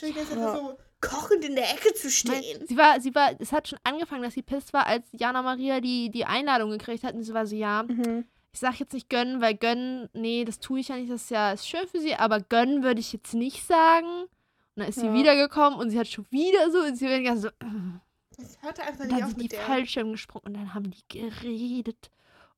Die 0.00 0.12
ganze 0.12 0.30
Zeit 0.30 0.38
Ja. 0.38 0.54
so 0.54 0.78
kochend 1.00 1.44
in 1.44 1.56
der 1.56 1.70
Ecke 1.72 1.92
zu 1.94 2.10
stehen. 2.10 2.64
sie 2.68 2.76
war, 2.76 3.00
sie 3.00 3.12
war, 3.14 3.32
es 3.40 3.50
hat 3.52 3.66
schon 3.68 3.78
angefangen, 3.84 4.22
dass 4.22 4.34
sie 4.34 4.42
pisst 4.42 4.72
war, 4.72 4.86
als 4.86 5.06
Jana 5.12 5.42
Maria 5.42 5.80
die, 5.80 6.10
die 6.10 6.24
Einladung 6.24 6.70
gekriegt 6.70 7.02
hat. 7.04 7.14
Und 7.14 7.22
sie 7.24 7.34
war 7.34 7.46
so, 7.46 7.56
ja, 7.56 7.82
Mhm. 7.84 8.24
Ich 8.52 8.60
sag 8.60 8.80
jetzt 8.80 8.92
nicht 8.94 9.08
gönnen, 9.10 9.40
weil 9.40 9.54
gönnen, 9.54 10.08
nee, 10.14 10.44
das 10.44 10.58
tue 10.58 10.80
ich 10.80 10.88
ja 10.88 10.96
nicht, 10.96 11.10
das 11.10 11.22
ist 11.24 11.30
ja 11.30 11.52
ist 11.52 11.68
schön 11.68 11.86
für 11.86 12.00
sie, 12.00 12.14
aber 12.14 12.40
gönnen 12.40 12.82
würde 12.82 13.00
ich 13.00 13.12
jetzt 13.12 13.34
nicht 13.34 13.64
sagen. 13.66 14.06
Und 14.22 14.28
dann 14.76 14.88
ist 14.88 14.98
sie 15.00 15.06
Ja. 15.06 15.12
wiedergekommen 15.14 15.78
und 15.78 15.90
sie 15.90 15.98
hat 15.98 16.06
schon 16.08 16.26
wieder 16.30 16.70
so, 16.70 16.78
und 16.80 16.96
sie 16.96 17.06
war 17.08 17.18
die 17.18 17.24
ganze 17.24 17.42
so, 17.42 17.48
Das 18.36 18.62
hörte 18.62 18.82
einfach 18.82 19.00
und 19.00 19.08
nicht 19.08 19.12
dann 19.18 19.22
auf 19.24 19.28
sind 19.30 19.38
die 19.40 19.44
mit 19.44 19.52
der. 19.52 19.60
Fallschirm 19.60 20.12
gesprungen 20.12 20.46
und 20.46 20.54
dann 20.54 20.74
haben 20.74 20.90
die 20.90 21.02
geredet. 21.08 22.10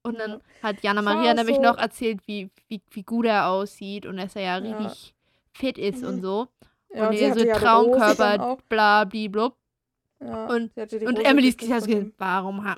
Und 0.03 0.14
Ja. 0.18 0.26
dann 0.29 0.42
hat 0.62 0.83
Jana 0.83 1.03
Maria 1.03 1.35
nämlich 1.35 1.57
so- 1.57 1.62
noch 1.62 1.79
erzählt, 1.79 2.20
wie, 2.26 2.50
wie, 2.68 2.81
wie 2.90 3.03
gut 3.03 3.26
er 3.26 3.48
aussieht 3.48 4.07
und 4.07 4.16
dass 4.16 4.37
er 4.37 4.42
ja 4.42 4.59
Ja. 4.59 4.76
richtig 4.79 5.14
fit 5.53 5.76
ist 5.79 6.05
und 6.05 6.16
Mhm. 6.16 6.20
so. 6.22 6.48
Ja, 6.94 7.09
und 7.09 7.16
sie 7.16 7.24
er 7.24 7.35
so 7.35 7.40
ja 7.40 7.44
die 7.44 7.50
Rose 7.50 7.61
dann 7.61 8.38
Traumkörper, 8.38 8.59
bla, 8.68 9.05
blub. 9.29 9.57
Ja, 10.20 10.46
Und- 10.46 10.72
sie 10.74 10.98
die 10.98 11.07
Und 11.07 11.18
Emily 11.18 11.48
ist 11.48 11.61
von 11.62 11.88
ihm. 11.88 12.14
warum 12.18 12.64
ha 12.64 12.76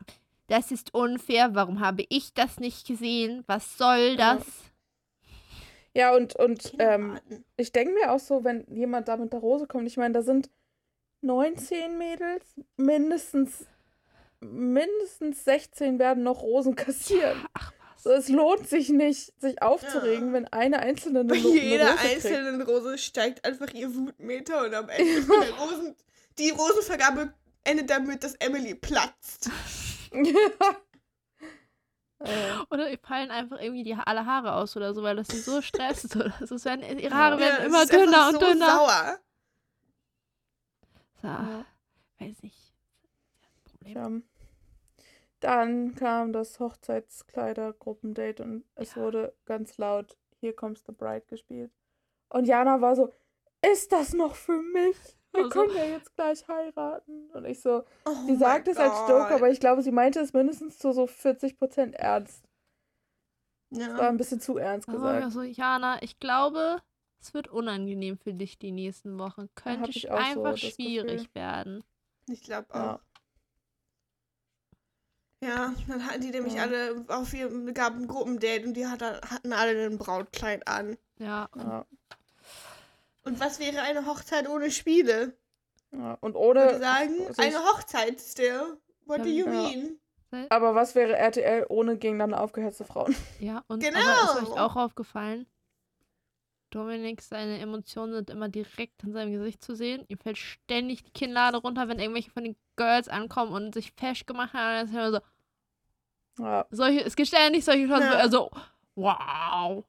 das 0.52 0.70
ist 0.70 0.94
unfair, 0.94 1.54
warum 1.54 1.80
habe 1.80 2.04
ich 2.08 2.34
das 2.34 2.58
nicht 2.60 2.86
gesehen? 2.86 3.42
Was 3.46 3.76
soll 3.78 4.16
Ja. 4.18 4.34
das? 4.36 4.46
Ja, 5.94 6.14
und, 6.14 6.36
und 6.36 6.72
ähm, 6.78 7.18
ich 7.58 7.70
denke 7.72 7.92
mir 7.94 8.12
auch 8.12 8.18
so, 8.20 8.44
wenn 8.44 8.64
jemand 8.74 9.08
da 9.08 9.16
mit 9.16 9.32
der 9.32 9.40
Rose 9.40 9.66
kommt, 9.66 9.86
ich 9.86 9.96
meine, 9.98 10.14
da 10.14 10.22
sind 10.22 10.48
19 11.20 11.98
Mädels, 11.98 12.44
mindestens, 12.76 13.66
mindestens 14.40 15.44
16 15.44 15.98
werden 15.98 16.22
noch 16.22 16.42
Rosen 16.42 16.74
kassieren. 16.76 17.44
Ach 17.54 17.72
was. 17.94 18.02
So, 18.04 18.10
es 18.10 18.28
lohnt 18.28 18.68
sich 18.68 18.88
nicht, 18.88 19.38
sich 19.40 19.60
aufzuregen, 19.62 20.28
Ja. 20.28 20.32
wenn 20.32 20.48
eine 20.48 20.80
einzelne 20.80 21.20
eine, 21.20 21.28
Bei 21.28 21.38
Lo- 21.38 21.54
jeder 21.54 21.90
Rose 21.92 21.96
kriegt. 21.98 22.14
einzelnen 22.14 22.62
Rose 22.62 22.98
steigt 22.98 23.44
einfach 23.44 23.72
ihr 23.74 23.94
Wutmeter 23.94 24.64
und 24.64 24.74
am 24.74 24.88
Ende 24.88 25.22
der 25.22 25.50
Rosen, 25.60 25.94
die 26.38 26.50
Rosenvergabe 26.50 27.32
endet 27.64 27.90
damit, 27.90 28.24
dass 28.24 28.34
Emily 28.36 28.74
platzt. 28.74 29.50
Oder 32.70 32.90
ihr 32.90 32.98
fallen 32.98 33.30
einfach 33.30 33.60
irgendwie 33.60 33.82
die, 33.82 33.94
alle 33.94 34.26
Haare 34.26 34.54
aus 34.54 34.76
oder 34.76 34.94
so, 34.94 35.02
weil 35.02 35.16
das 35.16 35.28
sie 35.28 35.40
so 35.40 35.60
stresst. 35.60 36.14
Oder 36.14 36.32
so. 36.46 36.54
Es 36.54 36.64
werden, 36.64 36.98
ihre. 36.98 37.14
Haare 37.14 37.38
werden 37.38 37.72
Ja, 37.72 37.82
es 37.82 37.90
immer 37.90 37.96
dünner 38.04 38.28
und 38.28 38.34
so 38.34 38.40
dünner. 38.40 38.66
Sauer. 38.66 39.18
So, 41.20 41.28
ja. 41.28 41.64
weiß 42.18 42.42
nicht. 42.42 42.72
Problem. 43.64 43.94
Ja. 43.96 44.10
Dann 45.40 45.94
kam 45.96 46.32
das 46.32 46.60
Hochzeitskleider-Gruppendate 46.60 48.44
und 48.44 48.64
es 48.76 48.94
Ja. 48.94 49.02
wurde 49.02 49.34
ganz 49.44 49.76
laut 49.78 50.16
Here 50.40 50.52
Comes 50.52 50.84
the 50.86 50.92
Bride 50.92 51.26
gespielt. 51.26 51.72
Und 52.28 52.46
Jana 52.46 52.80
war 52.80 52.94
so, 52.94 53.12
ist 53.72 53.90
das 53.90 54.12
noch 54.12 54.36
für 54.36 54.62
mich? 54.62 54.96
Wir 55.32 55.44
Also- 55.44 55.50
können 55.50 55.76
ja 55.76 55.84
jetzt 55.84 56.14
gleich 56.14 56.46
heiraten. 56.46 57.30
Und 57.32 57.44
ich 57.46 57.60
so, 57.60 57.84
Oh 58.04 58.14
sie 58.26 58.36
sagt 58.36 58.68
es 58.68 58.76
als 58.76 58.92
Joke, 59.08 59.34
aber 59.34 59.50
ich 59.50 59.60
glaube, 59.60 59.82
sie 59.82 59.92
meinte 59.92 60.20
es 60.20 60.32
mindestens 60.32 60.78
zu 60.78 60.92
so 60.92 61.06
40% 61.06 61.94
ernst. 61.94 62.44
Das 63.70 63.88
war 63.88 64.02
Ja. 64.02 64.08
ein 64.10 64.18
bisschen 64.18 64.40
zu 64.40 64.58
ernst 64.58 64.88
ich 64.88 64.94
gesagt. 64.94 65.24
auch 65.24 65.30
so, 65.30 65.42
Jana, 65.42 66.02
ich 66.02 66.20
glaube, 66.20 66.82
es 67.20 67.32
wird 67.32 67.48
unangenehm 67.48 68.18
für 68.18 68.34
dich 68.34 68.58
die 68.58 68.72
nächsten 68.72 69.18
Wochen. 69.18 69.48
Könnte 69.54 69.90
so 69.98 70.08
einfach 70.08 70.50
das 70.52 70.60
schwierig 70.60 71.22
Gefühl. 71.22 71.34
werden. 71.34 71.84
Ich 72.28 72.42
glaube 72.42 72.68
auch. 72.74 72.76
Ja. 72.76 73.00
Ja, 75.44 75.74
dann 75.88 76.06
hatten 76.06 76.20
die 76.20 76.30
nämlich 76.30 76.54
Ja. 76.54 76.62
alle 76.62 77.04
auf 77.08 77.32
ihrem, 77.34 77.72
gab 77.74 77.94
ein 77.94 78.06
Gruppendate 78.06 78.64
und 78.64 78.74
die 78.74 78.86
hatte, 78.86 79.20
hatten 79.28 79.52
alle 79.52 79.86
ein 79.86 79.98
Brautkleid 79.98 80.68
an. 80.68 80.96
Ja. 81.18 81.48
Ja. 81.56 81.84
Und 83.24 83.40
was 83.40 83.58
wäre 83.60 83.82
eine 83.82 84.06
Hochzeit 84.06 84.48
ohne 84.48 84.70
Spiele? 84.70 85.36
Ja. 85.92 86.14
Und 86.20 86.30
Ich 86.30 86.40
würde 86.40 86.60
ohne, 86.60 86.78
sagen, 86.78 87.14
also 87.28 87.42
eine 87.42 87.58
Hochzeit 87.58 88.20
still. 88.20 88.78
What 89.06 89.20
do 89.20 89.28
you 89.28 89.46
Ja. 89.46 89.50
mean? 89.52 89.98
aber 90.48 90.74
was 90.74 90.94
wäre 90.94 91.14
RTL 91.14 91.66
ohne 91.68 91.98
gegeneinander 91.98 92.40
aufgehetzte 92.40 92.84
Frauen? 92.84 93.14
Ja, 93.40 93.62
und 93.68 93.82
Genau. 93.82 93.98
aber 94.00 94.42
ist 94.42 94.50
euch 94.50 94.58
auch 94.58 94.76
aufgefallen? 94.76 95.46
Dominik, 96.70 97.20
seine 97.20 97.58
Emotionen 97.58 98.14
sind 98.14 98.30
immer 98.30 98.48
direkt 98.48 99.02
in 99.02 99.12
seinem 99.12 99.32
Gesicht 99.32 99.62
zu 99.62 99.74
sehen. 99.76 100.06
Ihm 100.08 100.18
fällt 100.18 100.38
ständig 100.38 101.02
die 101.04 101.10
Kinnlade 101.10 101.58
runter, 101.58 101.86
wenn 101.88 101.98
irgendwelche 101.98 102.30
von 102.30 102.44
den 102.44 102.56
Girls 102.76 103.08
ankommen 103.08 103.52
und 103.52 103.74
sich 103.74 103.92
fesch 103.92 104.24
gemacht 104.24 104.54
haben. 104.54 104.64
Und 104.68 104.76
dann 104.76 104.86
ist 104.88 104.94
er 104.94 105.06
immer 105.08 105.22
so, 106.38 106.42
Ja. 106.44 106.66
solche, 106.70 107.04
es 107.04 107.14
gibt 107.14 107.28
ständig 107.28 107.62
solche 107.64 107.86
Shots, 107.88 108.00
Ja. 108.00 108.10
wo 108.12 108.14
er 108.16 108.30
so, 108.30 108.50
wow. 108.94 109.84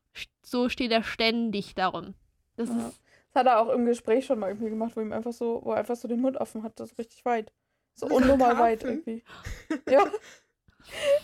So 0.46 0.68
steht 0.68 0.92
er 0.92 1.04
ständig 1.04 1.74
darum. 1.74 2.16
Das 2.58 2.68
Ja. 2.68 2.90
ist, 2.90 3.00
Das 3.34 3.42
hat 3.42 3.48
er 3.48 3.60
auch 3.60 3.70
im 3.70 3.86
Gespräch 3.86 4.26
schon 4.26 4.40
mal 4.40 4.50
irgendwie 4.50 4.70
gemacht, 4.70 4.96
wo 4.96 5.02
ihm 5.02 5.12
einfach 5.12 5.34
so, 5.34 5.62
wo 5.64 5.72
er 5.72 5.78
einfach 5.78 5.96
so 5.96 6.08
den 6.08 6.22
Mund 6.22 6.38
offen 6.38 6.64
hat, 6.64 6.80
das 6.80 6.92
ist 6.92 7.00
richtig 7.00 7.26
weit. 7.26 7.52
So 7.96 8.08
So 8.08 8.16
unnormal 8.16 8.58
weit 8.60 8.84
irgendwie. 8.84 9.24
Ja. 9.90 10.06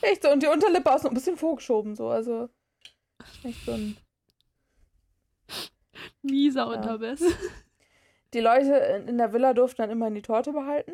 Echt 0.01 0.23
so. 0.23 0.31
Und 0.31 0.41
die 0.41 0.47
Unterlippe 0.47 0.91
auch 0.91 0.99
so 0.99 1.09
ein 1.09 1.13
bisschen 1.13 1.37
vorgeschoben, 1.37 1.95
so. 1.95 2.07
Also. 2.07 2.49
Echt 3.43 3.65
so 3.65 3.73
ein. 3.73 3.97
mieser 6.21 6.61
Ja. 6.61 6.77
Unterbiss. 6.77 7.21
Die 8.33 8.39
Leute 8.39 8.73
in, 8.73 9.07
in 9.09 9.17
der 9.17 9.33
Villa 9.33 9.53
durften 9.53 9.81
dann 9.81 9.89
immer 9.89 10.09
die 10.09 10.21
Torte 10.21 10.53
behalten. 10.53 10.93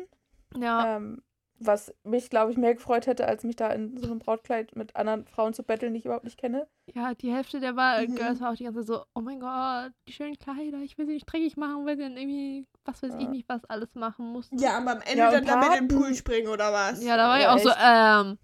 Ja. 0.56 0.96
Ähm, 0.96 1.22
was 1.58 1.94
mich, 2.04 2.30
glaube 2.30 2.52
ich, 2.52 2.56
mehr 2.58 2.74
gefreut 2.74 3.06
hätte, 3.06 3.26
als 3.26 3.44
mich 3.44 3.56
da 3.56 3.70
in 3.70 3.96
so 3.98 4.06
einem 4.06 4.18
Brautkleid 4.18 4.76
mit 4.76 4.94
anderen 4.96 5.26
Frauen 5.26 5.54
zu 5.54 5.62
betteln, 5.62 5.92
die 5.94 6.00
ich 6.00 6.04
überhaupt 6.04 6.24
nicht 6.24 6.38
kenne. 6.38 6.66
Ja, 6.94 7.14
die 7.14 7.32
Hälfte 7.32 7.58
der 7.60 7.74
war, 7.76 8.00
Mhm. 8.02 8.14
Girls 8.14 8.40
war 8.40 8.52
auch 8.52 8.56
die 8.56 8.64
ganze 8.64 8.80
Zeit 8.80 8.86
so, 8.86 9.04
oh 9.14 9.20
mein 9.20 9.40
Gott, 9.40 9.92
die 10.06 10.12
schönen 10.12 10.38
Kleider, 10.38 10.78
ich 10.82 10.96
will 10.98 11.06
sie 11.06 11.14
nicht 11.14 11.26
dreckig 11.30 11.56
machen, 11.56 11.84
weil 11.86 11.96
sie 11.96 12.02
dann 12.02 12.16
irgendwie, 12.16 12.66
was 12.84 13.02
weiß 13.02 13.14
ich 13.14 13.20
Ja. 13.24 13.28
nicht, 13.28 13.48
was 13.48 13.64
alles 13.64 13.94
machen 13.94 14.26
mussten. 14.32 14.58
Ja, 14.58 14.76
aber 14.78 14.92
am 14.92 15.00
Ende 15.00 15.16
Ja, 15.18 15.30
dann 15.32 15.44
damit 15.44 15.78
in 15.78 15.88
den 15.88 15.96
Pool 15.96 16.14
springen 16.14 16.48
oder 16.48 16.72
was? 16.72 17.02
Ja, 17.02 17.16
da 17.16 17.28
war 17.28 17.38
ich 17.38 17.42
Ja, 17.44 17.54
auch 17.54 17.58
so, 17.58 17.70
echt. 17.70 17.78
ähm, 17.82 18.38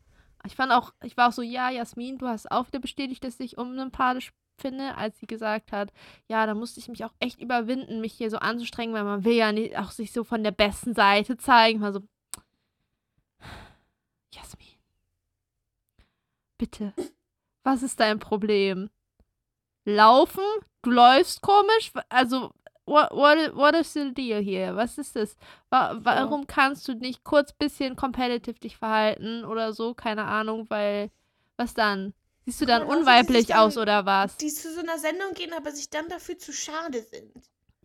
ich 0.44 0.56
fand 0.56 0.72
auch, 0.72 0.92
ich 1.04 1.16
war 1.16 1.28
auch 1.28 1.32
so, 1.32 1.42
ja, 1.42 1.70
Jasmin, 1.70 2.18
du 2.18 2.26
hast 2.26 2.50
auch 2.50 2.66
wieder 2.66 2.80
bestätigt, 2.80 3.22
dass 3.22 3.38
ich 3.38 3.58
unsympathisch 3.58 4.32
finde, 4.60 4.96
als 4.96 5.18
sie 5.18 5.26
gesagt 5.26 5.72
hat, 5.72 5.92
ja, 6.28 6.44
da 6.46 6.54
musste 6.54 6.80
ich 6.80 6.88
mich 6.88 7.04
auch 7.04 7.14
echt 7.20 7.40
überwinden, 7.40 8.00
mich 8.00 8.12
hier 8.12 8.28
so 8.30 8.38
anzustrengen, 8.38 8.94
weil 8.94 9.04
man 9.04 9.24
will 9.24 9.34
ja 9.34 9.52
nicht 9.52 9.78
auch 9.78 9.90
sich 9.92 10.12
so 10.12 10.24
von 10.24 10.42
der 10.44 10.50
besten 10.50 10.94
Seite 10.94 11.36
zeigen. 11.36 11.78
Ich 11.78 11.82
war 11.84 11.92
so, 11.92 12.00
Jasmin, 14.34 14.68
bitte, 16.58 16.92
was 17.64 17.82
ist 17.82 18.00
dein 18.00 18.18
Problem? 18.18 18.90
Laufen? 19.84 20.44
Du 20.82 20.90
läufst 20.90 21.42
komisch? 21.42 21.92
Also, 22.08 22.52
what, 22.84 23.10
what, 23.12 23.54
what 23.56 23.74
is 23.74 23.92
the 23.92 24.12
deal 24.14 24.40
hier? 24.40 24.74
Was 24.76 24.96
ist 24.98 25.16
das? 25.16 25.36
Wa 25.70 25.96
warum 26.00 26.46
kannst 26.46 26.86
du 26.88 26.94
nicht 26.94 27.24
kurz 27.24 27.52
bisschen 27.52 27.96
competitive 27.96 28.58
dich 28.58 28.76
verhalten 28.76 29.44
oder 29.44 29.72
so? 29.72 29.94
Keine 29.94 30.24
Ahnung, 30.24 30.66
weil, 30.70 31.10
was 31.56 31.74
dann? 31.74 32.14
Siehst 32.44 32.60
du 32.60 32.66
dann 32.66 32.82
sich 32.82 32.90
unweiblich 32.96 33.46
dann- 33.46 33.58
aus 33.58 33.76
oder 33.76 34.06
was? 34.06 34.36
Die 34.38 34.48
zu 34.48 34.72
so 34.72 34.80
einer 34.80 34.98
Sendung 34.98 35.34
gehen, 35.34 35.52
aber 35.52 35.70
sich 35.72 35.90
dann 35.90 36.08
dafür 36.08 36.38
zu 36.38 36.52
schade 36.52 37.02
sind. 37.02 37.32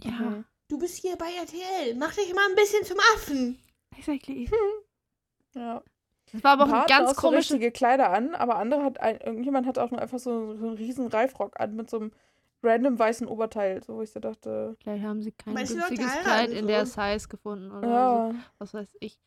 Ja, 0.03 0.11
Mhm. 0.11 0.45
Du 0.69 0.77
bist 0.77 0.97
hier 0.97 1.15
bei 1.15 1.31
RTL. 1.33 1.95
Mach 1.95 2.13
dich 2.13 2.33
mal 2.33 2.45
ein 2.49 2.55
bisschen 2.55 2.83
zum 2.83 2.97
Affen. 3.15 3.59
exactly. 3.97 4.49
Ja. 5.55 5.81
Das 6.33 6.43
war 6.43 6.51
aber 6.53 6.63
auch 6.63 6.67
ein 6.67 6.73
hatten 6.73 6.89
ganz 6.89 7.09
auch 7.11 7.15
so 7.15 7.21
komisches. 7.27 7.51
richtige 7.51 7.71
Kleider 7.71 8.11
an, 8.11 8.35
aber 8.35 8.57
andere 8.57 8.83
hat 8.83 8.99
ein, 8.99 9.17
irgendjemand 9.19 9.65
hat 9.67 9.77
auch 9.79 9.91
nur 9.91 10.01
einfach 10.01 10.19
so, 10.19 10.55
so 10.55 10.67
einen 10.67 10.77
riesen 10.77 11.07
Reifrock 11.07 11.59
an 11.59 11.75
mit 11.75 11.89
so 11.89 11.97
einem 11.99 12.11
random 12.63 12.97
weißen 12.99 13.27
Oberteil, 13.27 13.83
so 13.83 13.95
wo 13.95 14.01
ich 14.01 14.11
so 14.11 14.19
dachte, 14.19 14.75
Vielleicht 14.81 15.03
haben 15.05 15.21
sie 15.21 15.31
kein 15.31 15.53
Manche 15.53 15.75
günstiges 15.75 16.11
Kleid 16.21 16.49
in 16.49 16.67
der 16.67 16.85
so. 16.85 16.99
Size 17.01 17.27
gefunden 17.27 17.71
oder 17.71 17.81
so. 17.87 17.93
ja, 17.93 18.35
Was 18.59 18.73
weiß 18.73 18.89
ich. 18.99 19.17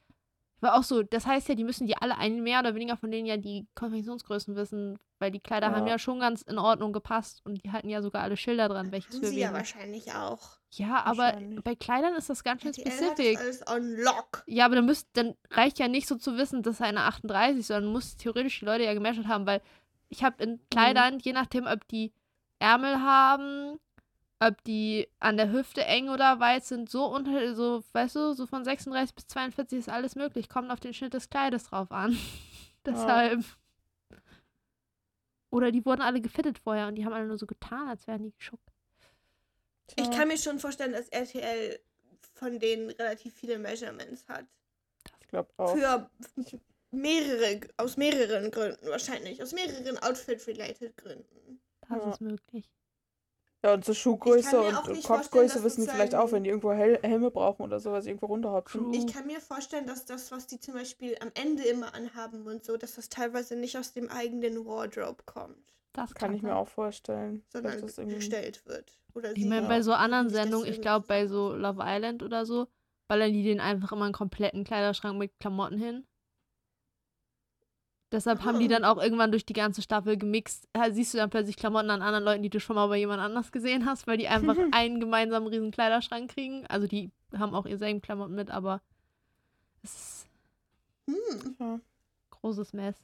War 0.63 0.75
auch 0.79 0.83
so, 0.83 1.03
das 1.03 1.27
heißt 1.27 1.49
ja, 1.49 1.55
die 1.55 1.65
müssen 1.65 1.87
die 1.87 1.97
alle 1.97 2.19
ein 2.19 2.43
mehr 2.43 2.61
oder 2.61 2.75
weniger 2.75 2.99
von 2.99 3.11
denen 3.11 3.25
ja 3.27 3.39
die 3.39 3.67
Konfektionsgrößen 3.75 4.55
wissen, 4.57 4.99
weil 5.19 5.31
die 5.31 5.41
Kleider 5.41 5.71
haben 5.75 5.87
Ja. 5.87 5.93
ja 5.95 5.99
schon 5.99 6.21
ganz 6.21 6.43
in 6.43 6.59
Ordnung 6.59 6.93
gepasst 6.93 7.41
und 7.47 7.65
die 7.65 7.71
hatten 7.73 7.89
ja 7.89 8.03
sogar 8.03 8.23
alle 8.23 8.37
Schilder 8.37 8.69
dran, 8.69 8.93
welches 8.93 9.15
Haben 9.15 9.21
für 9.21 9.27
sie 9.29 9.41
ja 9.41 9.49
wen. 9.49 9.55
wahrscheinlich 9.55 10.13
auch. 10.15 10.60
Ja, 10.73 11.05
aber 11.05 11.37
bei 11.65 11.75
Kleidern 11.75 12.15
ist 12.15 12.31
das 12.31 12.45
ganz 12.45 12.63
schön 12.63 12.73
spezifisch. 12.73 13.37
alles 13.37 13.67
on 13.67 13.97
lock. 13.97 14.45
Ja, 14.47 14.67
aber 14.67 14.77
dann, 14.77 14.87
müsst, 14.87 15.09
dann 15.15 15.35
reicht 15.51 15.81
ja 15.81 15.89
nicht 15.89 16.07
so 16.07 16.15
zu 16.15 16.37
wissen, 16.37 16.63
das 16.63 16.77
ist 16.77 16.83
eine 16.83 17.03
38, 17.03 17.67
sondern 17.67 17.93
muss 17.93 18.17
theoretisch 18.17 18.61
die 18.61 18.67
Leute 18.67 18.85
ja 18.85 18.95
gemeasert 18.95 19.27
haben, 19.27 19.47
weil 19.47 19.63
ich 20.09 20.23
habe 20.23 20.43
in 20.43 20.61
Kleidern, 20.71 21.19
je 21.19 21.33
nachdem, 21.33 21.67
ob 21.67 21.87
die 21.89 22.13
Ärmel 22.61 23.01
haben, 23.01 23.81
ob 24.41 24.63
die 24.65 25.09
an 25.19 25.37
der 25.37 25.51
Hüfte 25.51 25.85
eng 25.85 26.09
oder 26.09 26.41
weit 26.41 26.65
sind, 26.65 26.89
so 26.89 27.07
unter, 27.07 27.55
so, 27.55 27.85
weißt 27.93 28.17
du, 28.17 28.33
so 28.33 28.47
von 28.47 28.65
36 28.65 29.15
bis 29.15 29.27
42 29.27 29.79
ist 29.79 29.89
alles 29.89 30.15
möglich. 30.15 30.49
Kommt 30.49 30.71
auf 30.71 30.81
den 30.81 30.95
Schnitt 30.95 31.15
des 31.15 31.31
Kleides 31.31 31.65
drauf 31.65 31.91
an. 31.93 32.17
Deshalb. 32.87 33.45
Oder 35.51 35.73
die 35.73 35.85
wurden 35.85 36.01
alle 36.01 36.21
gefittet 36.21 36.59
vorher 36.59 36.89
und 36.89 36.95
die 36.95 37.05
haben 37.05 37.13
alle 37.13 37.27
nur 37.27 37.39
so 37.39 37.47
getan, 37.47 37.89
als 37.89 38.07
wären 38.07 38.23
die 38.23 38.33
geschuckt. 38.33 38.70
Ich 39.97 40.09
tja, 40.09 40.19
kann 40.19 40.29
mir 40.29 40.39
schon 40.39 40.59
vorstellen, 40.59 40.93
dass 40.93 41.09
RTL 41.09 41.79
von 42.35 42.59
denen 42.59 42.91
relativ 42.91 43.35
viele 43.35 43.59
Measurements 43.59 44.27
hat. 44.29 44.47
ich 45.21 45.29
glaube 45.29 45.51
auch. 45.57 45.77
Für 45.77 46.11
mehrere, 46.91 47.61
aus 47.77 47.97
mehreren 47.97 48.51
Gründen 48.51 48.87
wahrscheinlich. 48.89 49.43
Aus 49.43 49.53
mehreren 49.53 49.99
Outfit-related 49.99 50.97
Gründen. 50.97 51.61
Das 51.89 51.99
Ja. 51.99 52.11
ist 52.13 52.21
möglich. 52.21 52.71
Ja, 53.63 53.75
und 53.75 53.85
zur 53.85 53.95
Schuhgröße 53.95 54.59
und 54.59 55.03
Kopfgröße 55.03 55.63
wissen 55.63 55.83
die 55.83 55.89
vielleicht 55.89 56.15
auch, 56.15 56.33
wenn 56.33 56.45
die 56.45 56.49
irgendwo 56.49 56.73
Hel 56.73 56.99
Helme 57.03 57.31
brauchen 57.31 57.63
oder 57.63 57.79
sowas, 57.79 58.07
irgendwo 58.07 58.27
runterhopfen. 58.27 58.95
Ich 58.95 59.07
kann 59.13 59.27
mir 59.27 59.39
vorstellen, 59.41 59.87
dass 59.87 60.07
das, 60.07 60.33
was 60.33 60.47
die 60.47 60.59
zum 60.59 60.75
Beispiel 60.75 61.15
am 61.21 61.31
Ende 61.35 61.65
immer 61.65 61.95
anhaben 61.95 62.47
und 62.47 62.65
so, 62.65 62.79
dass 62.79 62.95
das 62.95 63.11
teilweise 63.11 63.57
nicht 63.57 63.77
aus 63.77 63.93
dem 63.93 64.09
eigenen 64.09 64.65
Wardrobe 64.65 65.23
kommt, 65.27 65.75
Das 65.93 66.15
Kann 66.15 66.33
ich 66.35 66.43
mir 66.43 66.51
sein. 66.51 66.57
auch 66.59 66.69
vorstellen. 66.69 67.43
sondern 67.49 67.73
Vielleicht 67.73 67.87
ist 67.87 67.99
irgendwie- 67.99 68.17
bestellt 68.17 68.65
wird. 68.67 68.99
Oder 69.15 69.37
Ich 69.37 69.45
meine, 69.45 69.67
bei 69.67 69.83
so 69.83 69.93
anderen 69.93 70.29
Sendungen, 70.31 70.69
ich 70.69 70.81
glaube 70.81 71.07
bei 71.09 71.27
so 71.27 71.53
Love 71.55 71.83
Island 71.85 72.23
oder 72.23 72.47
so, 72.47 72.69
ballern 73.09 73.33
die 73.33 73.43
den 73.43 73.59
einfach 73.61 73.91
immer 73.93 74.05
einen 74.05 74.15
kompletten 74.15 74.63
Kleiderschrank 74.63 75.19
mit 75.19 75.33
Klamotten 75.41 75.79
hin. 75.79 76.07
Deshalb 78.13 78.45
haben 78.45 78.59
die 78.59 78.67
Ah. 78.67 78.69
dann 78.79 78.85
auch 78.85 79.01
irgendwann 79.01 79.31
durch 79.31 79.47
die 79.47 79.53
ganze 79.53 79.83
Staffel 79.83 80.17
gemixt. 80.17 80.69
Da 80.73 80.91
siehst 80.91 81.15
du 81.15 81.19
dann 81.19 81.31
plötzlich 81.31 81.57
Klamotten 81.57 81.91
an 81.91 82.03
anderen 82.03 82.25
Leuten, 82.25 82.43
die 82.43 82.51
du 82.51 82.59
schon 82.59 82.75
mal 82.77 82.89
bei 82.89 82.97
jemand 82.97 83.21
anders 83.21 83.53
gesehen 83.53 83.87
hast, 83.87 84.07
weil 84.09 84.17
die 84.19 84.27
einfach 84.29 84.57
einen 84.75 84.99
gemeinsamen 85.01 85.47
riesen 85.47 85.71
Kleiderschrank 85.71 86.31
kriegen. 86.33 86.67
Also 86.67 86.87
die 86.89 87.11
haben 87.37 87.55
auch 87.55 87.67
ihr 87.67 87.79
selben 87.79 88.01
Klamotten 88.03 88.35
mit, 88.35 88.51
aber 88.51 88.81
es 89.83 89.95
ist 89.95 90.27
Hm. 91.59 91.81
Großes 92.31 92.73
Mess. 92.73 92.97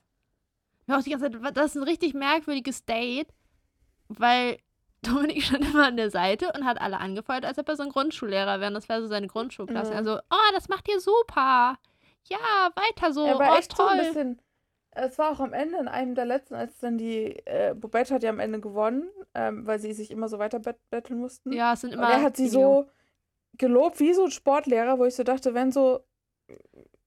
Ja, 0.86 0.98
auch 0.98 1.02
die 1.02 1.10
ganze 1.10 1.30
Zeit, 1.30 1.56
das 1.56 1.66
ist 1.66 1.76
ein 1.76 1.82
richtig 1.82 2.14
merkwürdiges 2.14 2.84
Date, 2.84 3.28
weil 4.08 4.58
Dominik 5.02 5.42
stand 5.42 5.64
immer 5.64 5.86
an 5.86 5.96
der 5.96 6.10
Seite 6.10 6.52
und 6.52 6.64
hat 6.64 6.80
alle 6.80 6.98
angefeuert, 6.98 7.44
als 7.44 7.58
ob 7.58 7.68
er 7.68 7.76
so 7.76 7.82
ein 7.84 7.90
Grundschullehrer 7.90 8.60
wäre. 8.60 8.68
Und 8.68 8.74
Das 8.74 8.88
wäre 8.88 9.02
so 9.02 9.06
seine 9.06 9.26
Grundschulklasse. 9.28 9.92
Ja. 9.92 9.98
Also, 9.98 10.16
oh, 10.18 10.52
das 10.54 10.68
macht 10.68 10.88
ihr 10.88 11.00
super. 11.00 11.78
Ja, 12.28 12.70
weiter 12.74 13.12
so. 13.12 13.24
er 13.24 13.38
war 13.38 13.52
oh, 13.52 13.56
echt 13.56 13.76
so 13.76 13.84
ein 13.84 13.98
toll. 13.98 14.06
bisschen. 14.06 14.42
Es 14.98 15.18
war 15.18 15.30
auch 15.30 15.40
am 15.40 15.52
Ende 15.52 15.76
in 15.78 15.88
einem 15.88 16.14
der 16.14 16.24
letzten, 16.24 16.54
als 16.54 16.78
dann 16.78 16.96
die. 16.98 17.36
Äh, 17.46 17.74
Bobette 17.74 18.14
hat 18.14 18.22
ja 18.22 18.30
am 18.30 18.40
Ende 18.40 18.60
gewonnen, 18.60 19.08
ähm, 19.34 19.66
weil 19.66 19.78
sie 19.78 19.92
sich 19.92 20.10
immer 20.10 20.28
so 20.28 20.38
weiter 20.38 20.58
bet 20.58 20.78
betteln 20.90 21.20
mussten. 21.20 21.52
ja, 21.52 21.74
es 21.74 21.82
sind 21.82 21.90
Und 21.92 21.98
immer. 21.98 22.10
er 22.10 22.22
hat 22.22 22.36
sie 22.36 22.46
Video. 22.46 22.84
so 22.84 22.90
gelobt 23.58 24.00
wie 24.00 24.14
so 24.14 24.24
ein 24.24 24.30
Sportlehrer, 24.30 24.98
wo 24.98 25.04
ich 25.04 25.14
so 25.14 25.22
dachte, 25.22 25.54
wenn 25.54 25.70
so 25.70 26.00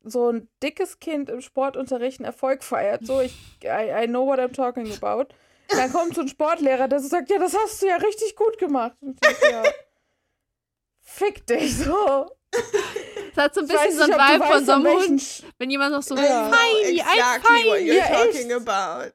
so 0.04 0.32
ein 0.32 0.48
dickes 0.64 1.00
Kind 1.00 1.30
im 1.30 1.42
Sportunterricht 1.42 2.20
einen 2.20 2.26
Erfolg 2.26 2.64
feiert, 2.64 3.06
so 3.06 3.20
ich 3.22 3.34
I, 3.64 4.04
I 4.04 4.08
know 4.08 4.26
what 4.26 4.40
I'm 4.40 4.54
talking 4.54 4.92
about, 4.92 5.34
dann 5.70 5.92
kommt 5.92 6.16
so 6.16 6.22
ein 6.22 6.28
Sportlehrer, 6.28 6.88
der 6.88 7.00
so 7.00 7.08
sagt, 7.10 7.30
ja, 7.30 7.38
das 7.38 7.56
hast 7.56 7.82
du 7.82 7.88
ja 7.88 7.98
richtig 7.98 8.36
gut 8.36 8.58
gemacht. 8.58 8.96
Und 9.02 9.14
ich 9.14 9.20
denke, 9.20 9.52
ja, 9.52 9.64
fick 11.02 11.46
dich 11.48 11.78
so. 11.78 12.32
Es 13.32 13.38
hat 13.38 13.54
so 13.54 13.62
ein 13.62 13.68
bisschen 13.68 13.92
so 13.94 14.04
ein 14.04 14.10
Vibe 14.12 14.46
von 14.46 14.66
so 14.66 14.72
einem 14.72 14.88
Hund. 14.88 15.44
Wenn 15.60 15.70
jemand 15.70 15.92
noch 15.92 16.02
so, 16.02 16.16
Ja. 16.16 16.24
I 16.24 16.50
know 16.50 16.58
feini, 16.58 17.02
ein 17.02 17.08
exactly 17.18 17.50
what 17.66 17.78
feini. 17.78 17.92
you're 17.92 17.94
Ja, 17.94 18.08
talking 18.08 18.50
echt. 18.50 18.68
about. 18.70 19.14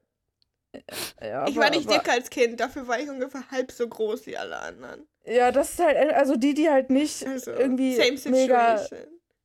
Ja, 1.20 1.46
ich 1.48 1.56
war 1.56 1.70
nicht 1.70 1.88
aber- 1.88 1.98
dick 1.98 2.08
als 2.08 2.30
Kind, 2.30 2.60
dafür 2.60 2.86
war 2.88 2.98
ich 3.00 3.08
ungefähr 3.08 3.42
halb 3.50 3.72
so 3.72 3.88
groß 3.88 4.26
wie 4.26 4.36
alle 4.36 4.58
anderen. 4.58 5.06
Ja, 5.24 5.50
das 5.52 5.70
ist 5.70 5.78
halt, 5.80 5.96
also 6.14 6.36
die, 6.36 6.52
die 6.54 6.68
halt 6.68 6.90
nicht 6.90 7.24
Also, 7.26 7.52
irgendwie 7.52 7.94
same 7.96 8.18
mega, 8.36 8.84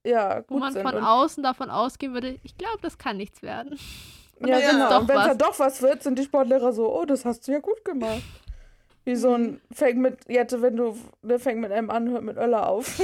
ja, 0.05 0.43
Wo 0.47 0.55
gut 0.55 0.59
man 0.59 0.73
sind. 0.73 0.83
von 0.83 0.97
außen 0.97 1.43
davon 1.43 1.69
ausgehen 1.69 2.13
würde, 2.13 2.39
ich 2.43 2.57
glaube, 2.57 2.79
das 2.81 2.97
kann 2.97 3.17
nichts 3.17 3.41
werden. 3.41 3.77
Und 4.39 4.47
ja, 4.47 4.59
dann 4.59 4.62
wird's 4.62 4.71
genau. 4.71 4.89
doch 4.89 5.01
und 5.01 5.07
wenn 5.09 5.17
es 5.17 5.27
dann 5.27 5.38
doch 5.38 5.59
was 5.59 5.81
wird, 5.81 6.03
sind 6.03 6.17
die 6.17 6.23
Sportlehrer 6.23 6.71
so, 6.71 6.93
oh, 6.93 7.05
das 7.05 7.25
hast 7.25 7.47
du 7.47 7.51
ja 7.51 7.59
gut 7.59 7.83
gemacht. 7.83 8.23
Wie 9.03 9.15
so 9.15 9.33
ein, 9.33 9.62
fängt 9.71 9.97
mit, 9.97 10.17
jetzt, 10.29 10.62
wenn 10.62 10.77
du, 10.77 10.97
der 11.21 11.39
fängt 11.39 11.59
mit 11.59 11.71
M 11.71 11.89
an, 11.89 12.09
hört 12.09 12.23
mit 12.23 12.38
Öller 12.38 12.67
auf. 12.67 12.99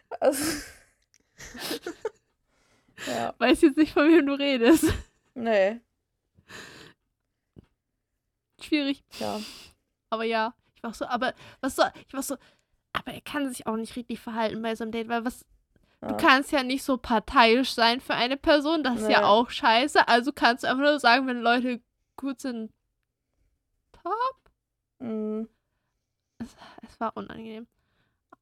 also, 0.20 0.62
ja, 3.06 3.34
Weiß 3.38 3.62
jetzt 3.62 3.76
nicht, 3.76 3.92
von 3.92 4.08
wem 4.08 4.26
du 4.26 4.34
redest. 4.34 4.92
nee, 5.34 5.80
Schwierig. 8.60 9.02
ja. 9.18 9.40
Aber 10.10 10.24
ja, 10.24 10.54
ich 10.74 10.82
war 10.82 10.92
so, 10.92 11.06
aber 11.06 11.34
was 11.60 11.76
soll, 11.76 11.90
ich 12.06 12.14
war 12.14 12.22
so, 12.22 12.36
aber 12.92 13.12
er 13.12 13.20
kann 13.20 13.48
sich 13.48 13.66
auch 13.66 13.76
nicht 13.76 13.96
richtig 13.96 14.20
verhalten 14.20 14.60
bei 14.62 14.74
so 14.74 14.84
einem 14.84 14.92
Date, 14.92 15.08
weil 15.08 15.24
was, 15.24 15.40
ja. 15.40 15.46
Du 16.00 16.16
kannst 16.16 16.52
ja 16.52 16.62
nicht 16.62 16.82
so 16.82 16.96
parteiisch 16.96 17.72
sein 17.72 18.00
für 18.00 18.14
eine 18.14 18.36
Person, 18.36 18.82
das 18.82 19.00
ist 19.02 19.08
ja 19.10 19.20
Nee. 19.20 19.24
auch 19.26 19.50
scheiße. 19.50 20.08
Also 20.08 20.32
kannst 20.32 20.64
du 20.64 20.68
einfach 20.68 20.82
nur 20.82 20.98
sagen, 21.00 21.26
wenn 21.26 21.40
Leute 21.40 21.80
gut 22.16 22.40
sind, 22.40 22.72
top. 23.92 24.50
Mm, 24.98 25.44
Es 26.82 26.98
war 27.00 27.16
unangenehm. 27.16 27.66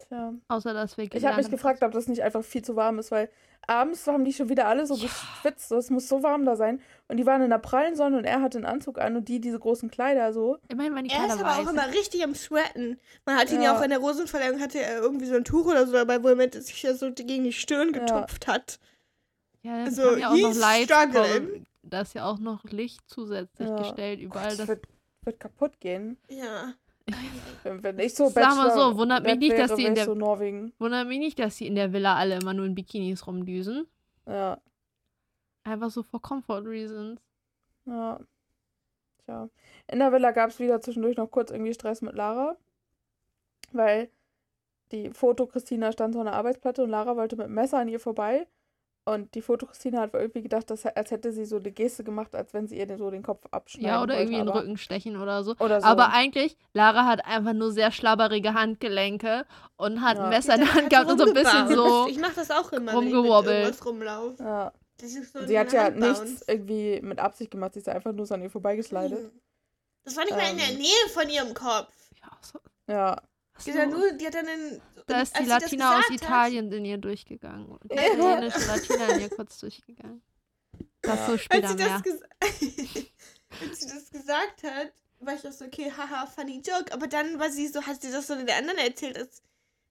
Tja. 0.09 0.35
Außer, 0.49 0.75
dass 0.75 0.97
wir 0.97 1.05
Ich 1.13 1.25
habe 1.25 1.37
mich 1.37 1.51
gefragt, 1.51 1.83
ob 1.83 1.93
das 1.93 2.09
nicht 2.09 2.23
einfach 2.23 2.43
viel 2.43 2.63
zu 2.63 2.77
warm 2.77 2.99
ist, 2.99 3.11
weil 3.11 3.31
abends 3.67 4.07
haben 4.07 4.25
die 4.25 4.33
schon 4.33 4.49
wieder 4.49 4.67
alle 4.67 4.87
so 4.87 4.95
geschwitzt. 4.97 5.69
so, 5.69 5.77
Es 5.77 5.91
muss 5.91 6.09
so 6.09 6.23
warm 6.23 6.45
da 6.45 6.57
sein. 6.57 6.81
Und 7.09 7.19
die 7.19 7.27
waren 7.27 7.43
in 7.43 7.51
der 7.51 7.59
prallen 7.59 7.95
Sonne 7.97 8.19
und 8.19 8.25
er 8.25 8.41
hatte 8.41 8.59
einen 8.59 8.67
Anzug 8.67 8.99
an 8.99 9.17
und 9.17 9.29
die 9.29 9.41
diese 9.41 9.59
großen 9.59 9.91
Kleider 9.91 10.33
so. 10.33 10.59
Immerhin 10.69 10.95
waren 10.95 11.05
die 11.05 11.11
Er 11.11 11.27
ist 11.27 11.35
Kleider 11.37 11.47
aber 11.47 11.55
auch 11.63 11.67
weiß. 11.67 11.73
immer 11.73 11.89
richtig 11.95 12.25
am 12.25 12.35
Sweaten. 12.35 12.99
Man 13.27 13.37
hat 13.37 13.51
ihn 13.51 13.61
ja, 13.63 13.73
Ja. 13.73 13.79
auch 13.79 13.83
in 13.83 13.91
der 13.91 13.99
Rosenverleihung, 13.99 14.61
hatte 14.61 14.81
er 14.81 15.01
irgendwie 15.01 15.27
so 15.27 15.35
ein 15.35 15.45
Tuch 15.45 15.67
oder 15.67 15.87
so 15.87 15.93
dabei, 15.93 16.23
wo 16.23 16.29
er 16.29 16.53
sich 16.63 16.83
ja 16.83 16.95
so 16.95 17.13
gegen 17.13 17.45
die 17.45 17.53
Stirn 17.53 17.93
Ja. 17.95 18.01
getupft 18.01 18.47
hat. 18.47 18.79
Ja, 19.63 19.83
es 19.83 19.99
Also, 19.99 20.17
ja 20.17 20.31
auch 20.31 20.37
noch 20.37 21.13
kommen. 21.13 21.67
Da 21.83 22.01
ist 22.03 22.15
ja 22.15 22.25
auch 22.27 22.39
noch 22.39 22.65
Licht 22.65 23.01
zusätzlich 23.07 23.69
Ja. 23.69 23.77
gestellt, 23.77 24.21
überall. 24.21 24.43
Gott, 24.51 24.51
das 24.53 24.57
das 24.59 24.69
wird, 24.69 24.85
wird 25.25 25.41
kaputt 25.41 25.81
gehen. 25.81 26.17
Ja. 26.29 26.75
Wenn, 27.65 27.99
ich 27.99 28.15
so 28.15 28.29
Sag 28.29 28.57
mal 28.57 28.71
so, 28.71 28.77
Bachelor 28.79 28.97
wundert 28.99 29.25
mich 29.25 29.39
nicht, 29.39 29.59
dass 29.59 29.75
die 29.75 29.85
in 29.85 29.95
der- 29.95 30.05
so 30.05 30.15
Norwegen. 30.15 30.73
Wundert 30.79 31.07
mich 31.09 31.19
nicht, 31.19 31.39
dass 31.39 31.57
sie 31.57 31.67
in 31.67 31.75
der 31.75 31.93
Villa 31.93 32.17
alle 32.17 32.37
immer 32.39 32.55
nur 32.55 32.67
in 32.67 32.75
Bikinis 32.75 33.27
rumdüsen. 33.27 33.87
Ja, 34.27 34.59
Einfach 35.65 35.91
so 35.91 36.03
for 36.03 36.21
comfort 36.23 36.63
reasons. 36.67 37.21
ja. 37.87 38.19
Tja. 39.25 39.49
In 39.89 39.99
der 39.99 40.13
Villa 40.13 40.31
gab 40.31 40.51
es 40.51 40.59
wieder 40.61 40.81
zwischendurch 40.81 41.17
noch 41.19 41.31
kurz 41.31 41.51
irgendwie 41.51 41.75
Stress 41.75 42.01
mit 42.01 42.15
Lara. 42.15 42.57
Weil 43.73 44.09
die 44.93 45.11
Foto-Christina 45.11 45.93
stand 45.93 46.15
so 46.15 46.21
an 46.21 46.27
der 46.27 46.35
Arbeitsplatte 46.35 46.83
und 46.85 46.91
Lara 46.91 47.17
wollte 47.17 47.37
mit 47.37 47.47
dem 47.47 47.55
Messer 47.55 47.79
an 47.79 47.89
ihr 47.89 48.01
vorbei. 48.01 48.47
Und 49.15 49.35
die 49.35 49.43
Foto-Christina 49.43 50.01
hat 50.01 50.13
wohl 50.13 50.21
irgendwie 50.21 50.43
gedacht, 50.43 50.69
dass, 50.71 50.85
als 50.85 51.11
hätte 51.11 51.33
sie 51.33 51.45
so 51.47 51.57
eine 51.57 51.71
Geste 51.71 52.05
gemacht, 52.05 52.35
als 52.35 52.53
wenn 52.53 52.67
sie 52.69 52.77
ihr 52.79 52.87
den, 52.87 52.99
so 52.99 53.11
den 53.11 53.23
Kopf 53.23 53.45
abschneiden 53.51 53.89
Ja, 53.89 54.03
oder 54.03 54.15
wollte, 54.15 54.23
irgendwie 54.23 54.39
den 54.45 54.49
Rücken 54.49 54.77
stechen 54.77 55.17
oder 55.21 55.43
so. 55.45 55.55
Oder 55.61 55.81
so. 55.81 55.87
Aber 55.87 56.13
eigentlich, 56.13 56.57
Lara 56.75 57.07
hat 57.07 57.25
einfach 57.25 57.55
nur 57.55 57.73
sehr 57.73 57.91
schlabberige 57.91 58.55
Handgelenke 58.55 59.47
und 59.77 60.03
hat 60.03 60.19
Ja. 60.19 60.25
ein 60.25 60.29
Messer 60.31 60.55
in 60.57 60.61
der 60.61 60.75
Hand 60.75 60.91
gehabt 60.91 61.11
und 61.11 61.19
so 61.19 61.27
ein 61.27 61.33
bisschen 61.35 61.69
so. 61.69 62.07
Ich 62.09 62.19
mach 62.19 62.35
das 62.35 62.51
auch 62.51 62.71
immer, 62.73 62.93
wenn 62.93 63.09
ich 63.09 63.15
rumgewobbelt. 63.15 63.57
irgendwas 63.65 63.87
rumlaufe. 63.87 64.43
ja. 64.43 64.73
So 65.01 65.47
Sie 65.47 65.57
hat 65.59 65.73
ja 65.73 65.85
Handbounce. 65.85 66.25
nichts 66.25 66.49
irgendwie 66.49 67.01
mit 67.03 67.21
Absicht 67.21 67.53
gemacht, 67.53 67.75
sie 67.75 67.79
ist 67.79 67.89
einfach 67.89 68.13
nur 68.13 68.27
so 68.27 68.35
an 68.35 68.43
ihr 68.43 68.51
vorbeigeslidet. 68.51 69.17
Hm. 69.19 69.31
Das 70.05 70.17
war 70.17 70.25
nicht 70.25 70.37
mal 70.37 70.51
in 70.51 70.57
der 70.59 70.71
Ähm. 70.71 70.79
Nähe 70.79 71.09
von 71.15 71.29
ihrem 71.29 71.55
Kopf. 71.55 71.95
Ja, 72.21 72.31
so, 72.43 72.59
Ja. 72.93 73.17
Die 73.67 73.73
hat, 73.73 73.79
ja 73.79 73.87
nur, 73.87 74.13
die 74.13 74.27
hat 74.27 74.35
dann 74.35 74.47
einen, 74.47 74.81
da 75.07 75.21
ist 75.23 75.35
die 75.35 75.41
als 75.41 75.49
Latina 75.49 75.99
aus 75.99 76.05
hat- 76.05 76.11
Italien 76.11 76.71
in 76.73 76.85
ihr 76.85 76.99
durchgegangen. 76.99 77.67
Und 77.67 77.91
die 77.91 77.97
Ja. 77.97 78.13
italienische 78.15 78.67
Latina 78.67 79.07
in 79.09 79.21
ihr 79.21 79.31
kurz 79.31 79.59
durchgegangen. 79.59 80.23
Das 81.03 81.27
so 81.27 81.33
Als 81.33 81.43
später 81.43 81.69
sie, 81.69 81.75
mehr. 81.77 82.03
als 82.41 83.81
sie 83.81 83.87
das 83.89 84.11
gesagt 84.11 84.63
hat, 84.65 84.93
war 85.21 85.35
ich 85.35 85.47
auch 85.47 85.53
so, 85.53 85.65
okay, 85.65 85.93
haha, 85.97 86.27
funny 86.27 86.63
joke. 86.65 86.93
Aber 86.93 87.07
dann 87.07 87.39
war 87.39 87.51
sie 87.51 87.67
so, 87.69 87.83
hat 87.83 88.01
sie 88.03 88.11
das 88.13 88.27
so 88.27 88.35
den 88.37 88.49
anderen 88.51 88.79
erzählt, 88.79 89.17
als 89.19 89.43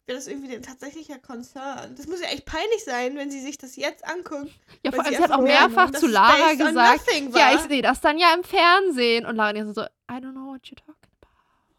wäre 0.05 0.17
das 0.17 0.27
irgendwie 0.27 0.55
ein 0.55 0.61
tatsächlicher 0.61 1.19
Concern. 1.19 1.93
Das 1.95 2.07
muss 2.07 2.21
ja 2.21 2.27
echt 2.29 2.45
peinlich 2.45 2.83
sein, 2.85 3.15
wenn 3.17 3.29
sie 3.29 3.41
sich 3.41 3.57
das 3.57 3.75
jetzt 3.75 4.05
anguckt. 4.07 4.51
Ja, 4.83 4.91
vor 4.93 5.03
allem, 5.03 5.13
sie 5.15 5.21
hat 5.21 5.31
auch 5.31 5.41
mehrfach 5.41 5.91
zu 5.91 6.07
Lara 6.07 6.53
gesagt, 6.53 7.01
ja, 7.35 7.53
ich 7.55 7.61
sehe 7.61 7.81
das 7.81 7.99
dann 7.99 8.17
ja 8.17 8.33
im 8.33 8.43
Fernsehen. 8.43 9.25
Und 9.25 9.35
Lara 9.35 9.51
die 9.53 9.61
so, 9.73 9.81
I 9.83 10.13
don't 10.13 10.31
know 10.31 10.47
what 10.53 10.61
you're 10.63 10.75
talking 10.77 11.11
about. 11.21 11.29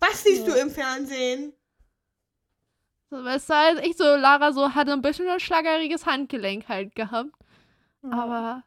Was 0.01 0.22
siehst 0.24 0.47
Ja. 0.47 0.55
du 0.55 0.61
im 0.61 0.70
Fernsehen? 0.70 1.55
So, 3.11 3.24
weißt 3.24 3.50
du, 3.50 3.54
halt 3.54 3.78
echt 3.80 3.98
so, 3.98 4.04
Lara 4.16 4.52
so 4.52 4.74
hatte 4.74 4.92
ein 4.92 5.02
bisschen 5.02 5.28
ein 5.28 5.40
schlageriges 5.40 6.06
Handgelenk 6.06 6.68
halt 6.68 6.94
gehabt. 6.94 7.30
Ja. 8.02 8.11
Aber 8.12 8.64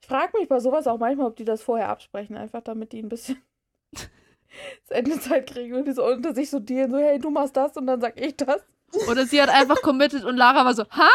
Ich 0.00 0.06
frage 0.06 0.36
mich 0.38 0.48
bei 0.48 0.60
sowas 0.60 0.86
auch 0.86 0.98
manchmal, 0.98 1.26
ob 1.28 1.36
die 1.36 1.44
das 1.44 1.62
vorher 1.62 1.88
absprechen, 1.88 2.36
einfach 2.36 2.62
damit 2.62 2.92
die 2.92 3.02
ein 3.02 3.08
bisschen 3.08 3.42
das 3.92 4.90
Ende 4.90 5.18
Zeit 5.20 5.48
kriegen 5.48 5.74
und 5.74 5.86
die 5.86 5.92
so 5.92 6.04
unter 6.06 6.34
sich 6.34 6.50
so 6.50 6.58
dealen, 6.60 6.90
so, 6.90 6.98
hey, 6.98 7.18
du 7.18 7.30
machst 7.30 7.56
das 7.56 7.76
und 7.76 7.86
dann 7.86 8.00
sag 8.00 8.20
ich 8.20 8.36
das. 8.36 8.62
Oder 9.08 9.24
sie 9.26 9.40
hat 9.40 9.48
einfach 9.48 9.80
committed 9.82 10.24
und 10.24 10.36
Lara 10.36 10.64
war 10.64 10.74
so, 10.74 10.84
ha? 10.90 11.08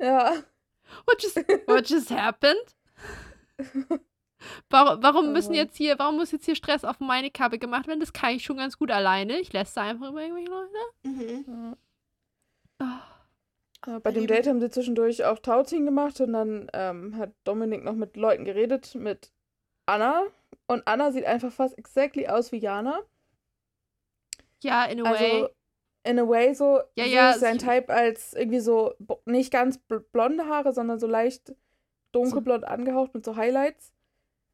Ja. 0.00 0.34
What 1.06 1.22
just, 1.22 1.36
what 1.66 1.88
just 1.88 2.10
happened? 2.10 2.76
Warum, 4.70 5.02
warum 5.02 5.26
Oh 5.28 5.30
müssen 5.30 5.54
jetzt 5.54 5.76
hier, 5.76 5.98
warum 5.98 6.16
muss 6.16 6.32
jetzt 6.32 6.44
hier 6.44 6.54
Stress 6.54 6.84
auf 6.84 7.00
meine 7.00 7.30
Kappe 7.30 7.58
gemacht 7.58 7.86
werden? 7.86 8.00
Das 8.00 8.12
kann 8.12 8.34
ich 8.34 8.44
schon 8.44 8.56
ganz 8.56 8.78
gut 8.78 8.90
alleine. 8.90 9.38
Ich 9.38 9.52
lässt 9.52 9.76
da 9.76 9.82
einfach 9.82 10.10
über 10.10 10.22
irgendwelche 10.22 10.50
Leute. 10.50 10.78
Mhm. 11.02 11.76
Oh, 12.80 14.00
bei 14.00 14.12
dem 14.12 14.26
Date 14.26 14.46
haben 14.46 14.60
sie 14.60 14.70
zwischendurch 14.70 15.24
auch 15.24 15.38
Tauziehen 15.40 15.84
gemacht 15.84 16.20
und 16.20 16.32
dann 16.32 16.68
ähm, 16.72 17.16
hat 17.16 17.30
Dominik 17.44 17.82
noch 17.82 17.94
mit 17.94 18.16
Leuten 18.16 18.44
geredet, 18.44 18.94
mit 18.94 19.32
Anna. 19.86 20.24
Und 20.66 20.86
Anna 20.86 21.10
sieht 21.10 21.24
einfach 21.24 21.52
fast 21.52 21.76
exactly 21.78 22.28
aus 22.28 22.52
wie 22.52 22.58
Jana. 22.58 23.00
ja, 24.62 24.84
in 24.84 25.04
a 25.04 25.10
way. 25.10 25.32
Also 25.32 25.48
in 26.04 26.18
a 26.18 26.28
way 26.28 26.54
so, 26.54 26.80
Ja, 26.96 27.04
ja, 27.04 27.32
sein 27.34 27.58
Type 27.58 27.88
als 27.88 28.34
irgendwie 28.34 28.60
so 28.60 28.94
nicht 29.24 29.52
ganz 29.52 29.78
bl 29.78 30.00
blonde 30.12 30.46
Haare, 30.46 30.72
sondern 30.72 30.98
so 30.98 31.06
leicht 31.06 31.54
dunkelblond 32.12 32.64
angehaucht 32.64 33.14
mit 33.14 33.24
so 33.24 33.36
Highlights. 33.36 33.92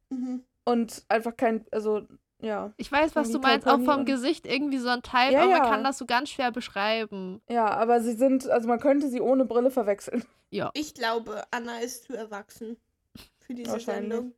Mhm. 0.09 0.43
Und 0.65 1.03
einfach 1.07 1.35
kein, 1.35 1.65
also 1.71 2.07
ja. 2.41 2.71
ich 2.77 2.91
weiß, 2.91 3.15
was 3.15 3.31
du 3.31 3.39
meinst. 3.39 3.67
Auch 3.67 3.79
vom 3.83 4.05
Gesicht 4.05 4.45
irgendwie 4.45 4.77
so 4.77 4.89
ein 4.89 5.01
Type, 5.01 5.33
Ja, 5.33 5.41
aber 5.41 5.49
man 5.51 5.63
ja. 5.63 5.69
kann 5.69 5.83
das 5.83 5.97
so 5.97 6.05
ganz 6.05 6.29
schwer 6.29 6.51
beschreiben. 6.51 7.41
Ja, 7.49 7.67
aber 7.69 8.01
sie 8.01 8.13
sind, 8.13 8.47
also 8.49 8.67
man 8.67 8.79
könnte 8.79 9.09
sie 9.09 9.21
ohne 9.21 9.45
Brille 9.45 9.71
verwechseln. 9.71 10.23
Ja. 10.51 10.71
Ich 10.73 10.93
glaube, 10.95 11.43
Anna 11.51 11.79
ist 11.79 12.05
zu 12.05 12.15
erwachsen 12.15 12.77
für 13.39 13.53
diese. 13.53 13.79
Sendung. 13.79 14.33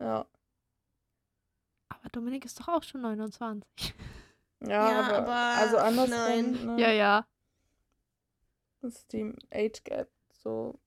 Ja. 0.00 0.26
Aber 1.88 2.08
Dominik 2.10 2.44
ist 2.44 2.58
doch 2.58 2.68
auch 2.68 2.82
schon 2.82 3.02
29. 3.02 3.94
Ja, 4.62 4.68
Ja, 4.90 5.00
aber, 5.02 5.18
aber 5.18 5.60
also 5.60 5.76
andersrum, 5.78 6.10
nein. 6.10 6.52
ne, 6.76 6.80
Ja, 6.80 6.90
ja. 6.90 7.26
das 8.80 8.96
ist 8.96 9.12
die 9.12 9.32
Age 9.52 9.82
Gap. 9.84 10.08
So, 10.32 10.78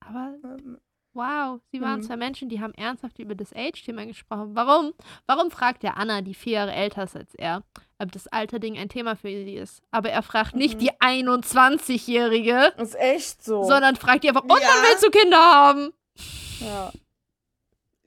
Aber 0.00 0.34
ähm, 0.44 0.80
wow, 1.14 1.60
sie 1.70 1.80
waren 1.80 2.00
Mhm. 2.00 2.04
zwei 2.04 2.16
Menschen, 2.16 2.48
die 2.48 2.60
haben 2.60 2.74
ernsthaft 2.74 3.18
über 3.18 3.34
das 3.34 3.52
Age-Thema 3.54 4.06
gesprochen. 4.06 4.50
Warum? 4.54 4.94
Warum 5.26 5.50
fragt 5.50 5.82
der 5.82 5.96
Anna, 5.96 6.22
die 6.22 6.34
vier 6.34 6.52
Jahre 6.54 6.72
älter 6.72 7.04
ist 7.04 7.16
als 7.16 7.34
er, 7.34 7.62
ob 7.98 8.10
das 8.12 8.26
Alterding 8.28 8.78
ein 8.78 8.88
Thema 8.88 9.14
für 9.16 9.28
sie 9.28 9.54
ist? 9.56 9.82
Aber 9.90 10.10
er 10.10 10.22
fragt 10.22 10.54
nicht 10.56 10.74
Mhm. 10.76 10.78
die 10.80 10.90
21-Jährige, 11.00 12.72
ist 12.78 12.94
echt 12.98 13.44
so. 13.44 13.62
sondern 13.64 13.96
fragt 13.96 14.24
die 14.24 14.28
einfach, 14.28 14.42
und 14.44 14.50
Ja. 14.50 14.56
wann 14.68 14.82
willst 14.90 15.04
du 15.04 15.10
Kinder 15.10 15.38
haben? 15.38 15.92
ja. 16.60 16.92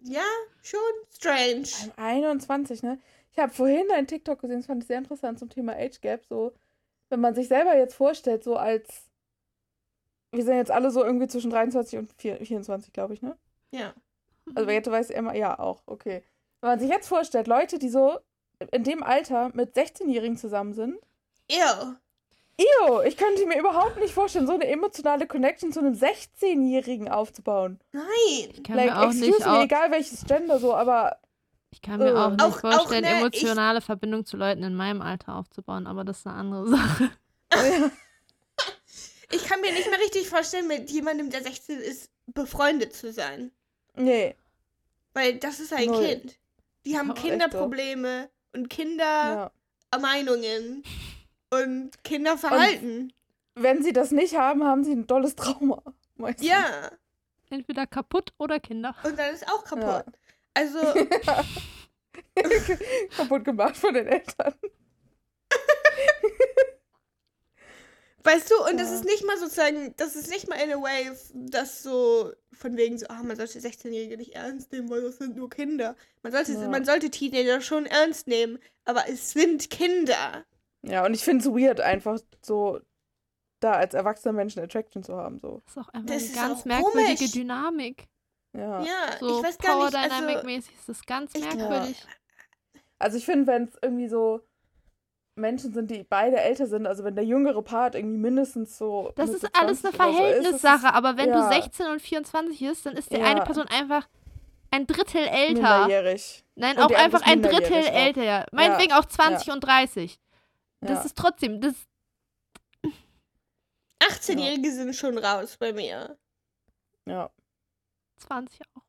Ja, 0.07 0.21
schon 0.61 0.79
strange. 1.15 1.63
Beim 1.95 2.05
21, 2.05 2.83
ne? 2.83 2.99
Ich 3.31 3.39
habe 3.39 3.51
vorhin 3.51 3.89
einen 3.91 4.05
TikTok 4.07 4.39
gesehen, 4.39 4.57
das 4.59 4.67
fand 4.67 4.83
ich 4.83 4.87
sehr 4.87 4.99
interessant 4.99 5.39
zum 5.39 5.49
Thema 5.49 5.73
Age 5.73 5.99
Gap. 5.99 6.23
So, 6.25 6.53
wenn 7.09 7.19
man 7.21 7.33
sich 7.33 7.47
selber 7.47 7.75
jetzt 7.75 7.95
vorstellt, 7.95 8.43
so 8.43 8.55
als. 8.55 9.09
Wir 10.31 10.43
sind 10.43 10.55
jetzt 10.57 10.71
alle 10.71 10.91
so 10.91 11.03
irgendwie 11.03 11.27
zwischen 11.27 11.49
23 11.51 11.99
und 11.99 12.09
4, 12.17 12.37
24, 12.45 12.91
glaube 12.93 13.13
ich, 13.13 13.21
ne? 13.21 13.37
Ja. 13.71 13.93
Also, 14.53 14.69
Jette 14.69 14.91
weiß 14.91 15.09
immer, 15.11 15.35
ja, 15.35 15.57
auch, 15.57 15.81
okay. 15.85 16.23
Wenn 16.61 16.69
man 16.71 16.79
sich 16.79 16.89
jetzt 16.89 17.07
vorstellt, 17.07 17.47
Leute, 17.47 17.79
die 17.79 17.89
so 17.89 18.17
in 18.71 18.83
dem 18.83 19.03
Alter 19.03 19.49
mit 19.53 19.75
16-Jährigen 19.75 20.37
zusammen 20.37 20.73
sind. 20.73 20.95
Ew. 21.51 21.93
Ew, 22.57 23.01
ich 23.01 23.17
könnte 23.17 23.45
mir 23.47 23.59
überhaupt 23.59 23.97
nicht 23.97 24.13
vorstellen, 24.13 24.47
so 24.47 24.53
eine 24.53 24.67
emotionale 24.67 25.27
Connection 25.27 25.73
zu 25.73 25.79
einem 25.81 25.93
16-Jährigen 25.93 27.09
aufzubauen. 27.09 27.79
Nein. 27.91 28.05
Ich 28.53 28.63
kann 28.63 28.77
like, 28.77 28.91
mir 28.91 28.99
auch 29.01 29.07
excuse 29.07 29.25
nicht 29.25 29.39
me, 29.41 29.51
auch, 29.51 29.63
egal 29.63 29.91
welches 29.91 30.23
Gender 30.25 30.57
so, 30.59 30.73
aber 30.73 31.17
ich 31.71 31.81
kann 31.81 31.99
mir 31.99 32.11
äh, 32.11 32.15
auch 32.15 32.29
nicht 32.29 32.41
Auch- 32.41 32.55
auch, 32.55 32.59
vorstellen, 32.61 33.01
ne, 33.03 33.09
ich- 33.11 33.17
emotionale 33.17 33.81
Verbindung 33.81 34.25
zu 34.25 34.37
Leuten 34.37 34.63
in 34.63 34.73
meinem 34.75 35.01
Alter 35.01 35.35
aufzubauen, 35.35 35.85
aber 35.85 36.05
das 36.05 36.19
ist 36.19 36.27
eine 36.27 36.35
andere 36.37 36.67
Sache. 36.69 37.11
Ich 39.31 39.43
kann 39.45 39.61
mir 39.61 39.71
nicht 39.73 39.89
mehr 39.89 39.99
richtig 39.99 40.29
vorstellen, 40.29 40.67
mit 40.67 40.89
jemandem, 40.91 41.29
der 41.29 41.41
16 41.43 41.79
ist, 41.79 42.09
befreundet 42.27 42.93
zu 42.95 43.11
sein. 43.13 43.51
nee. 43.95 44.35
Weil 45.13 45.35
das 45.37 45.59
ist 45.61 45.71
ein 45.71 45.87
Null. 45.87 46.05
Kind. 46.05 46.37
Die 46.85 46.97
haben 46.97 47.07
Ja. 47.15 47.21
Kinderprobleme 47.21 48.29
und 48.53 48.63
Ja. 48.63 49.49
Kindermeinungen 49.93 50.83
und 51.51 52.03
Kinderverhalten. 52.03 53.13
Wenn 53.55 53.81
sie 53.81 53.93
das 53.93 54.11
nicht 54.11 54.35
haben, 54.35 54.65
haben 54.65 54.83
sie 54.83 54.91
ein 54.91 55.07
dolles 55.07 55.35
Trauma. 55.37 55.81
meistens. 56.15 56.45
ja, 56.47 56.89
Entweder 57.49 57.87
kaputt 57.87 58.33
oder 58.37 58.59
Kinder. 58.59 58.93
und 59.03 59.17
dann 59.17 59.33
ist 59.33 59.47
auch 59.47 59.63
kaputt. 59.63 60.05
Ja. 60.57 60.63
Also, 60.63 60.79
Kaputt 63.17 63.43
gemacht 63.45 63.75
von 63.77 63.93
den 63.93 64.07
Eltern. 64.07 64.53
Weißt 68.25 68.51
du, 68.51 68.55
und 68.69 68.79
das 68.79 68.89
Ja. 68.89 68.95
ist 68.95 69.05
nicht 69.05 69.25
mal 69.25 69.37
sozusagen, 69.37 69.93
das 69.97 70.15
ist 70.15 70.29
nicht 70.29 70.47
mal 70.49 70.55
in 70.55 70.71
a 70.73 70.81
way, 70.81 71.11
das 71.33 71.83
so 71.83 72.31
von 72.53 72.75
wegen 72.77 72.97
so, 72.97 73.05
ah, 73.09 73.21
man 73.23 73.35
sollte 73.35 73.59
16-Jährige 73.59 74.17
nicht 74.17 74.35
ernst 74.35 74.71
nehmen, 74.71 74.89
weil 74.89 75.01
das 75.01 75.17
sind 75.17 75.35
nur 75.35 75.49
Kinder. 75.49 75.95
Man 76.23 76.31
sollte, 76.31 76.53
Ja. 76.53 76.67
man 76.69 76.85
sollte 76.85 77.09
Teenager 77.11 77.61
schon 77.61 77.85
ernst 77.85 78.27
nehmen, 78.27 78.59
aber 78.85 79.07
es 79.09 79.31
sind 79.31 79.69
Kinder. 79.69 80.45
Ja, 80.81 81.05
und 81.05 81.13
ich 81.13 81.23
finde 81.23 81.43
es 81.47 81.51
weird, 81.51 81.81
einfach 81.81 82.19
so 82.41 82.79
da 83.61 83.73
als 83.73 83.93
erwachsener 83.93 84.33
Menschen 84.33 84.61
Attraction 84.61 85.03
zu 85.03 85.15
haben. 85.15 85.39
So. 85.39 85.61
Das 85.65 85.71
ist 85.75 85.77
auch 85.77 85.89
einfach 85.93 86.13
Das 86.13 86.23
eine 86.23 86.33
ganz 86.35 86.65
merkwürdige 86.65 87.15
komisch. 87.15 87.31
Dynamik. 87.31 88.03
Ja. 88.53 88.81
Ja, 88.83 89.17
So 89.19 89.39
ich 89.39 89.45
weiß 89.45 89.57
gar 89.57 89.73
Power 89.75 89.85
nicht, 89.85 89.93
Dynamic 89.95 90.35
also, 90.37 90.45
mäßig 90.47 90.75
ist 90.75 90.89
das 90.89 91.05
ganz 91.05 91.31
ich- 91.35 91.43
merkwürdig. 91.43 92.05
Also 92.99 93.17
ich 93.17 93.25
finde, 93.25 93.47
wenn 93.47 93.63
es 93.63 93.71
irgendwie 93.81 94.07
so 94.07 94.41
Menschen 95.35 95.73
sind, 95.73 95.91
die 95.91 96.03
beide 96.03 96.37
älter 96.37 96.65
sind, 96.67 96.87
also 96.87 97.03
wenn 97.03 97.15
der 97.15 97.25
jüngere 97.25 97.61
Part 97.61 97.95
irgendwie 97.95 98.17
mindestens 98.17 98.77
so. 98.77 99.11
Das 99.15 99.29
ist 99.29 99.43
alles 99.55 99.83
eine 99.83 99.93
20 99.93 99.97
oder 99.97 100.07
so 100.07 100.23
ist, 100.23 100.61
Verhältnissache, 100.61 100.93
aber 100.93 101.17
wenn 101.17 101.29
ja. 101.29 101.49
du 101.49 101.53
16 101.55 101.87
und 101.87 102.01
24 102.01 102.59
bist, 102.59 102.85
dann 102.85 102.95
ist 102.95 103.11
die 103.11 103.17
Ja. 103.17 103.25
eine 103.25 103.41
Person 103.43 103.67
einfach 103.67 104.07
ein 104.71 104.87
Drittel 104.87 105.25
älter. 105.27 105.53
minderjährig. 105.53 106.43
Nein, 106.55 106.77
Und 106.77 106.83
auch 106.83 106.91
einfach 106.97 107.21
ein 107.23 107.41
Drittel 107.41 107.81
auch. 107.83 107.93
älter. 107.93 108.23
Ja. 108.23 108.45
Meinetwegen 108.51 108.93
auch 108.93 109.05
20 109.05 109.51
und 109.51 109.61
30. 109.61 110.19
Ja. 110.81 110.87
Das 110.87 111.05
ist 111.05 111.17
trotzdem, 111.17 111.59
das 111.59 111.73
18-Jährige 114.01 114.71
sind 114.71 114.95
schon 114.95 115.17
raus 115.17 115.57
bei 115.57 115.73
mir. 115.73 116.17
ja. 117.05 117.29
20 118.17 118.61
auch. 118.73 118.81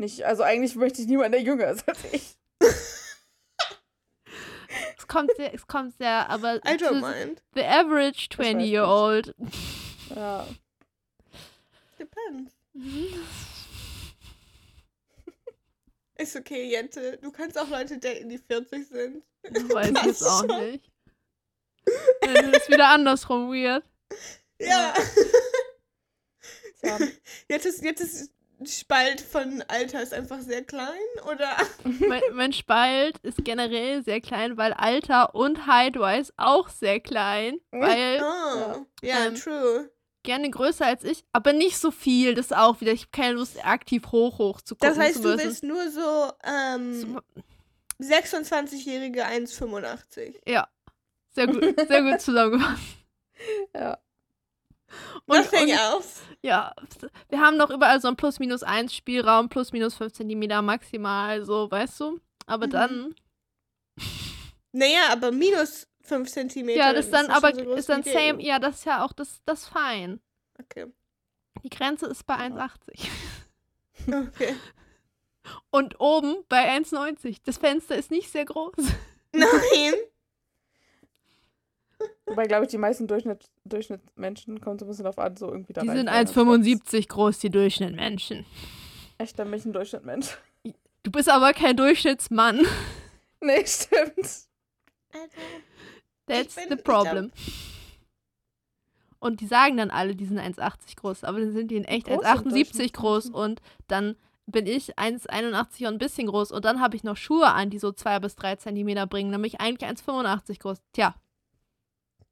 Nicht, 0.00 0.22
also 0.24 0.44
eigentlich 0.44 0.76
möchte 0.76 1.00
ich 1.02 1.08
niemanden, 1.08 1.32
der 1.32 1.42
jünger 1.42 1.66
ist 1.70 1.88
als 1.88 2.04
ich. 2.12 2.36
Es 5.08 5.14
kommt 5.14 5.30
sehr, 5.36 5.54
es 5.54 5.66
kommt 5.66 5.96
sehr, 5.96 6.28
aber 6.28 6.56
I 6.56 6.76
don't 6.76 7.00
mind. 7.00 7.42
the 7.54 7.64
average 7.64 8.28
weiß 8.36 8.48
20-year-old. 8.48 9.34
Ja. 10.14 10.46
Depends. 11.98 12.52
Ist 16.18 16.36
okay, 16.36 16.68
Jette. 16.68 17.16
Du 17.22 17.32
kannst 17.32 17.56
auch 17.58 17.70
Leute 17.70 17.96
daten, 17.98 18.28
die 18.28 18.36
40 18.36 18.86
sind. 18.86 19.24
Weiß 19.44 19.88
ich 19.88 19.94
Passt 19.94 20.06
jetzt 20.06 20.22
auch 20.24 20.40
schon. 20.40 20.70
nicht. 20.72 20.92
Dann 22.20 22.52
ist 22.52 22.68
wieder 22.68 22.88
andersrum 22.88 23.50
weird. 23.50 23.84
Ja. 24.60 24.92
Tja. 26.82 26.98
Jetzt 27.48 27.64
ist, 27.64 27.82
jetzt 27.82 28.00
ist 28.02 28.30
Spalt 28.66 29.20
von 29.20 29.62
Alter 29.68 30.02
ist 30.02 30.12
einfach 30.12 30.40
sehr 30.40 30.64
klein, 30.64 30.98
oder? 31.30 31.56
mein, 32.08 32.22
mein 32.32 32.52
Spalt 32.52 33.18
ist 33.18 33.44
generell 33.44 34.02
sehr 34.02 34.20
klein, 34.20 34.56
weil 34.56 34.72
Alter 34.72 35.34
und 35.34 35.66
Height-wise 35.66 36.32
auch 36.36 36.68
sehr 36.68 37.00
klein. 37.00 37.58
Weil 37.70 38.20
Oh. 38.22 38.84
Ja, 39.02 39.26
Ähm, 39.26 39.34
true. 39.36 39.90
gerne 40.24 40.50
größer 40.50 40.86
als 40.86 41.04
ich, 41.04 41.24
aber 41.32 41.52
nicht 41.52 41.78
so 41.78 41.90
viel. 41.90 42.34
Das 42.34 42.46
ist 42.46 42.56
auch 42.56 42.80
wieder, 42.80 42.92
ich 42.92 43.02
habe 43.02 43.10
keine 43.12 43.32
Lust, 43.34 43.64
aktiv 43.64 44.02
hoch, 44.10 44.38
hoch 44.38 44.60
zu 44.60 44.74
gucken 44.74 44.88
Das 44.88 44.98
heißt, 44.98 45.24
du 45.24 45.36
bist 45.36 45.62
nur 45.62 45.90
so 45.90 46.32
ähm, 46.44 47.20
26-jährige 48.00 49.24
1,85. 49.24 50.34
Ja. 50.46 50.68
Sehr 51.30 51.46
gut, 51.46 51.62
sehr 51.88 52.02
gut 52.02 52.20
zusammengefasst. 52.20 52.82
ja. 53.74 53.98
Und, 55.26 55.36
Nothing 55.38 55.64
und 55.64 55.68
else. 55.70 56.20
ja, 56.42 56.74
wir 57.28 57.40
haben 57.40 57.56
noch 57.56 57.70
überall 57.70 58.00
so 58.00 58.08
einen 58.08 58.16
Plus-Minus-1 58.16 58.90
Spielraum, 58.94 59.48
plus 59.48 59.72
minus 59.72 59.94
5 59.94 60.12
cm 60.12 60.64
maximal, 60.64 61.44
so, 61.44 61.70
weißt 61.70 62.00
du? 62.00 62.20
Aber 62.46 62.66
Mhm. 62.66 62.70
dann, 62.70 63.14
Naja, 64.72 65.10
aber 65.12 65.30
minus 65.32 65.86
5 66.02 66.30
cm. 66.30 66.68
ja, 66.70 66.92
das 66.92 67.10
dann, 67.10 67.26
aber 67.30 67.54
so 67.54 67.72
ist 67.74 67.88
dann 67.88 68.02
same, 68.02 68.42
ja, 68.42 68.58
das 68.58 68.76
ist 68.76 68.84
ja 68.86 69.04
auch 69.04 69.12
das, 69.12 69.42
das 69.44 69.62
ist 69.62 69.68
fein. 69.68 70.20
Okay. 70.58 70.86
Die 71.62 71.70
Grenze 71.70 72.06
ist 72.06 72.24
bei 72.26 72.34
1,80. 72.36 73.08
Okay. 74.06 74.54
Und 75.70 75.98
oben 76.00 76.44
bei 76.48 76.70
1,90. 76.78 77.38
Das 77.44 77.58
Fenster 77.58 77.96
ist 77.96 78.10
nicht 78.10 78.30
sehr 78.30 78.44
groß. 78.44 78.74
Nein. 79.32 79.94
Wobei, 82.28 82.46
glaube 82.46 82.64
ich, 82.64 82.70
die 82.70 82.78
meisten 82.78 83.06
Durchschnitt, 83.06 83.48
Durchschnittsmenschen 83.64 84.60
kommen 84.60 84.78
so 84.78 84.84
ein 84.84 84.88
bisschen 84.88 85.06
auf 85.06 85.18
an, 85.18 85.36
so 85.36 85.48
irgendwie 85.50 85.72
da 85.72 85.80
Die 85.82 85.88
sind 85.88 86.08
rein- 86.08 86.26
1,75 86.26 87.08
groß, 87.08 87.38
die 87.38 87.50
Durchschnittmenschen. 87.50 88.44
Echt, 89.18 89.38
dann 89.38 89.50
bin 89.50 89.58
ich 89.58 89.64
ein 89.64 89.72
Durchschnittmensch. 89.72 90.36
Du 91.02 91.10
bist 91.10 91.28
aber 91.30 91.52
kein 91.52 91.76
Durchschnittsmann. 91.76 92.60
Nee, 93.40 93.64
stimmt. 93.64 94.16
Also, 95.12 95.36
That's 96.26 96.56
bin- 96.56 96.64
the 96.70 96.76
problem. 96.76 97.30
Und 99.20 99.40
die 99.40 99.46
sagen 99.46 99.76
dann 99.76 99.90
alle, 99.90 100.16
die 100.16 100.24
sind 100.26 100.38
1,80 100.40 100.96
groß, 100.96 101.22
aber 101.24 101.38
dann 101.40 101.52
sind 101.52 101.70
die 101.70 101.76
in 101.76 101.84
echt 101.84 102.06
Groß 102.06 102.24
sind 102.24 102.52
1,78 102.52 102.92
groß 102.94 103.30
und 103.30 103.60
dann 103.86 104.16
bin 104.46 104.66
ich 104.66 104.96
1,81 104.98 105.86
und 105.86 105.94
ein 105.94 105.98
bisschen 105.98 106.26
groß 106.26 106.50
und 106.52 106.64
dann 106.64 106.80
habe 106.80 106.96
ich 106.96 107.04
noch 107.04 107.16
Schuhe 107.16 107.46
an, 107.46 107.70
die 107.70 107.78
so 107.78 107.92
2 107.92 108.18
bis 108.20 108.34
3 108.36 108.56
Zentimeter 108.56 109.06
bringen, 109.06 109.30
dann 109.32 109.40
bin 109.42 109.48
ich 109.52 109.60
eigentlich 109.60 109.88
1,85 109.88 110.58
groß. 110.60 110.78
Tja, 110.92 111.14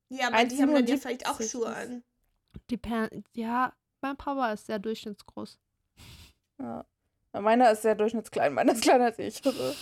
ja, 0.09 0.29
aber 0.29 0.45
die 0.45 0.61
haben 0.63 0.73
dann 0.75 0.87
ja 0.87 0.95
1,77 0.95 1.01
vielleicht 1.01 1.29
auch 1.29 1.41
Schuhe 1.43 1.67
an. 1.75 2.03
die 2.71 2.77
per 2.77 3.09
ja, 3.33 3.73
mein 4.01 4.17
Papa 4.17 4.53
ist 4.53 4.67
sehr 4.67 4.79
durchschnittsgroß. 4.79 5.59
Ja. 6.59 6.85
Meiner 7.39 7.71
ist 7.71 7.83
sehr 7.83 7.95
durchschnittsklein. 7.95 8.55
Meiner 8.55 8.73
ist 8.73 8.81
kleiner 8.83 9.05
als 9.05 9.19
ich. 9.19 9.45
Also, 9.45 9.75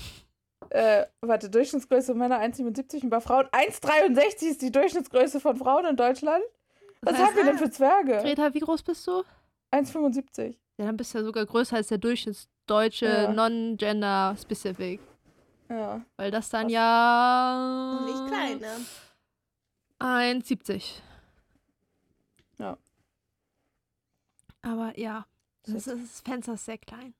äh, 0.70 1.04
warte, 1.20 1.50
Durchschnittsgröße 1.50 2.14
Männer 2.14 2.40
1,77 2.40 3.02
und 3.02 3.10
bei 3.10 3.20
Frauen 3.20 3.44
1,63 3.48 4.46
ist 4.46 4.62
die 4.62 4.72
Durchschnittsgröße 4.72 5.38
von 5.40 5.56
Frauen 5.58 5.84
in 5.84 5.96
Deutschland. 5.96 6.42
Was 7.02 7.12
Das 7.18 7.22
haben 7.26 7.36
wir 7.36 7.44
denn 7.44 7.58
für 7.58 7.70
Zwerge? 7.70 8.12
Greta, 8.22 8.54
wie 8.54 8.60
groß 8.60 8.82
bist 8.82 9.06
du? 9.06 9.24
1,75. 9.72 10.54
Ja, 10.78 10.86
dann 10.86 10.96
bist 10.96 11.12
du 11.12 11.18
ja 11.18 11.24
sogar 11.24 11.44
größer 11.44 11.76
als 11.76 11.88
der 11.88 11.98
Durchschnittsdeutsche 11.98 13.04
Ja. 13.04 13.30
Non-Gender-Specific. 13.32 15.00
Ja. 15.68 16.00
Weil 16.16 16.30
das 16.30 16.48
dann 16.48 16.66
Was? 16.66 16.72
ja. 16.72 18.00
Nicht 18.06 18.26
klein, 18.26 18.58
ne? 18.58 18.86
1,70. 19.98 21.00
Ja. 22.58 22.76
Aber 24.62 24.98
ja, 24.98 25.26
das, 25.64 25.74
ist, 25.74 25.88
das 25.88 26.20
Fenster 26.20 26.54
ist 26.54 26.64
sehr 26.64 26.78
klein. 26.78 27.14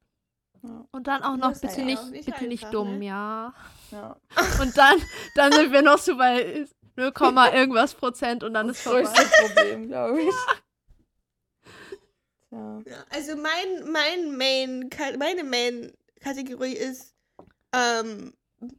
Ja. 0.63 0.85
Und 0.91 1.07
dann 1.07 1.23
auch 1.23 1.37
noch 1.37 1.51
Das 1.51 1.61
bitte 1.61 1.81
ja 1.81 1.85
nicht, 1.85 1.99
auch 1.99 2.07
nicht 2.07 2.27
bitte 2.27 2.47
nicht 2.47 2.65
einfach, 2.65 2.73
dumm, 2.73 2.99
ne? 2.99 3.07
ja. 3.07 3.55
ja. 3.91 4.17
Und 4.61 4.77
dann, 4.77 4.97
dann 5.35 5.53
sind 5.53 5.73
wir 5.73 5.83
noch 5.83 5.99
so 5.99 6.17
bei 6.17 6.67
0, 6.97 7.13
irgendwas 7.53 7.95
Prozent 7.95 8.43
und 8.43 8.55
dann 8.55 8.69
Das 8.69 8.79
ist 8.79 8.83
vorbei. 8.85 9.03
größte 9.03 9.31
Problem, 9.47 9.89
glaube 9.89 10.23
ich. 10.23 10.35
Ja. 12.53 12.81
Ja, 12.87 13.05
also 13.11 13.37
mein, 13.37 13.91
mein 13.91 14.37
Main, 14.37 14.89
meine 15.19 15.43
Main-Kategorie 15.43 16.75
ist, 16.75 17.13
ähm, 17.75 18.33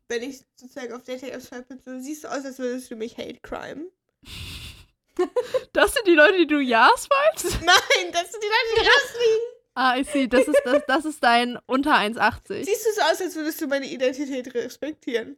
wenn 0.07 0.23
ich 0.23 0.41
sozusagen 0.55 0.93
auf 0.93 1.03
Dating-Apps 1.03 1.49
bin, 1.49 1.79
so 1.83 1.99
siehst 1.99 2.23
du 2.23 2.27
aus, 2.27 2.45
als 2.45 2.59
würdest 2.59 2.89
du 2.91 2.95
mich 2.95 3.17
Hate 3.17 3.39
Crime. 3.41 3.85
Das 5.73 5.95
sind 5.95 6.05
die 6.07 6.13
Leute, 6.13 6.37
die 6.37 6.45
du 6.45 6.59
ja 6.59 6.91
swipest? 6.95 7.59
Nein, 7.65 8.11
das 8.11 8.31
sind 8.31 8.43
die 8.43 8.47
Leute, 8.47 8.81
die 8.81 8.87
rausfliegen. 8.87 9.41
Ah, 9.79 9.95
ich 9.97 10.09
sehe, 10.09 10.27
das 10.27 10.47
ist, 10.47 10.59
das, 10.65 10.83
das 10.87 11.05
ist 11.05 11.23
dein 11.23 11.59
unter 11.67 11.95
1,80. 11.95 12.65
Siehst 12.65 12.85
du 12.87 12.93
so 12.93 13.01
aus, 13.01 13.21
als 13.21 13.35
würdest 13.35 13.61
du 13.61 13.67
meine 13.67 13.85
Identität 13.85 14.51
respektieren. 14.55 15.37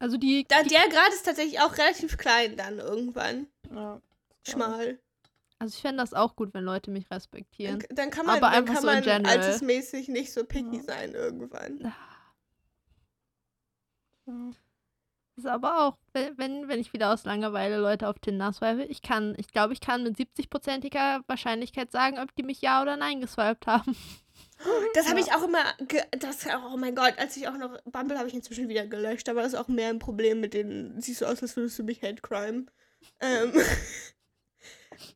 Also 0.00 0.16
die, 0.16 0.44
Da, 0.48 0.64
die 0.64 0.68
der 0.70 0.88
Grad 0.88 1.10
ist 1.10 1.24
tatsächlich 1.24 1.60
auch 1.60 1.78
relativ 1.78 2.18
klein 2.18 2.56
dann 2.56 2.80
irgendwann. 2.80 3.46
Ja. 3.72 4.00
Schmal. 4.48 4.98
Also 5.58 5.74
ich 5.74 5.80
fände 5.80 5.98
das 6.02 6.12
auch 6.14 6.36
gut, 6.36 6.52
wenn 6.54 6.64
Leute 6.64 6.90
mich 6.90 7.10
respektieren. 7.10 7.78
Dann, 7.88 7.96
dann 7.96 8.10
kann 8.10 8.26
man, 8.26 8.36
Aber 8.36 8.48
einfach 8.48 8.74
so 8.80 8.88
in 8.88 8.94
man 8.94 9.02
general. 9.02 9.38
altersmäßig 9.38 10.08
nicht 10.08 10.32
so 10.32 10.44
picky 10.44 10.76
Ja. 10.76 10.82
sein 10.82 11.12
irgendwann. 11.14 11.78
Ja. 11.80 11.92
Das 15.36 15.44
ist 15.44 15.50
aber 15.50 15.82
auch, 15.86 15.98
wenn, 16.14 16.36
wenn, 16.38 16.68
wenn 16.68 16.80
ich 16.80 16.92
wieder 16.94 17.12
aus 17.12 17.24
Langeweile 17.24 17.76
Leute 17.76 18.08
auf 18.08 18.18
Tinder 18.18 18.52
swipe, 18.52 18.84
ich 18.84 19.02
kann, 19.02 19.34
ich 19.38 19.48
glaube, 19.48 19.74
ich 19.74 19.80
kann 19.80 20.02
mit 20.02 20.16
70-prozentiger 20.16 21.20
Wahrscheinlichkeit 21.26 21.92
sagen, 21.92 22.18
ob 22.18 22.34
die 22.34 22.42
mich 22.42 22.62
ja 22.62 22.80
oder 22.80 22.96
nein 22.96 23.20
geswiped 23.20 23.66
haben. 23.66 23.96
Das 24.94 25.06
habe 25.08 25.20
Ja. 25.20 25.26
ich 25.26 25.32
auch 25.34 25.44
immer, 25.44 25.62
ge 25.86 26.02
das 26.18 26.46
oh 26.72 26.76
mein 26.78 26.94
Gott, 26.94 27.18
als 27.18 27.36
ich 27.36 27.46
auch 27.46 27.56
noch, 27.58 27.76
Bumble 27.84 28.18
habe 28.18 28.28
ich 28.28 28.34
inzwischen 28.34 28.68
wieder 28.70 28.86
gelöscht, 28.86 29.28
aber 29.28 29.42
das 29.42 29.52
ist 29.52 29.58
auch 29.58 29.68
mehr 29.68 29.90
ein 29.90 29.98
Problem 29.98 30.40
mit 30.40 30.54
den, 30.54 30.98
siehst 31.00 31.20
du 31.20 31.26
aus, 31.26 31.42
als 31.42 31.56
würdest 31.56 31.78
du 31.78 31.84
mich 31.84 32.02
Hate 32.02 32.22
Crime. 32.22 32.64
Ähm, 33.20 33.52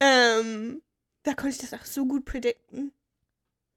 ähm, 0.00 0.82
da 1.22 1.32
konnte 1.34 1.50
ich 1.50 1.58
das 1.58 1.74
auch 1.74 1.84
so 1.84 2.06
gut 2.06 2.24
predikten. 2.24 2.92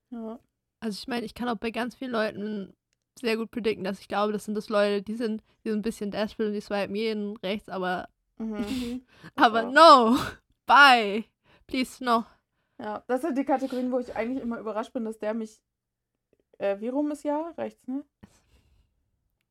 Ja. 0.10 0.40
Also 0.80 0.98
ich 1.00 1.08
meine, 1.08 1.26
ich 1.26 1.34
kann 1.34 1.50
auch 1.50 1.58
bei 1.58 1.72
ganz 1.72 1.96
vielen 1.96 2.12
Leuten 2.12 2.74
sehr 3.20 3.38
gut 3.38 3.52
predikten, 3.52 3.84
dass 3.84 4.00
ich 4.00 4.08
glaube, 4.08 4.34
das 4.34 4.46
sind 4.46 4.56
das 4.56 4.70
Leute, 4.70 5.02
die 5.02 5.16
sind, 5.16 5.44
die 5.64 5.70
sind 5.70 5.80
ein 5.80 5.84
bisschen 5.84 6.12
desperate 6.12 6.48
und 6.50 6.54
die 6.54 6.62
swipen 6.62 6.96
jeden 6.96 7.38
rechts, 7.38 7.70
aber, 7.70 8.10
Mhm. 8.38 8.56
Mhm. 8.58 9.06
aber 9.36 9.64
Ja. 9.64 9.70
no, 9.72 10.18
bye, 10.66 11.24
please 11.68 12.04
no. 12.04 12.26
ja, 12.80 13.04
das 13.08 13.22
sind 13.22 13.38
die 13.38 13.46
Kategorien, 13.46 13.92
wo 13.92 14.00
ich 14.00 14.16
eigentlich 14.16 14.42
immer 14.44 14.60
überrascht 14.60 14.94
bin, 14.94 15.06
dass 15.06 15.20
der 15.20 15.34
mich. 15.34 15.62
Äh, 16.58 16.80
wie 16.80 16.88
rum 16.90 17.12
ist 17.12 17.24
Ja? 17.24 17.54
Rechts, 17.58 17.88
ne? 17.88 18.04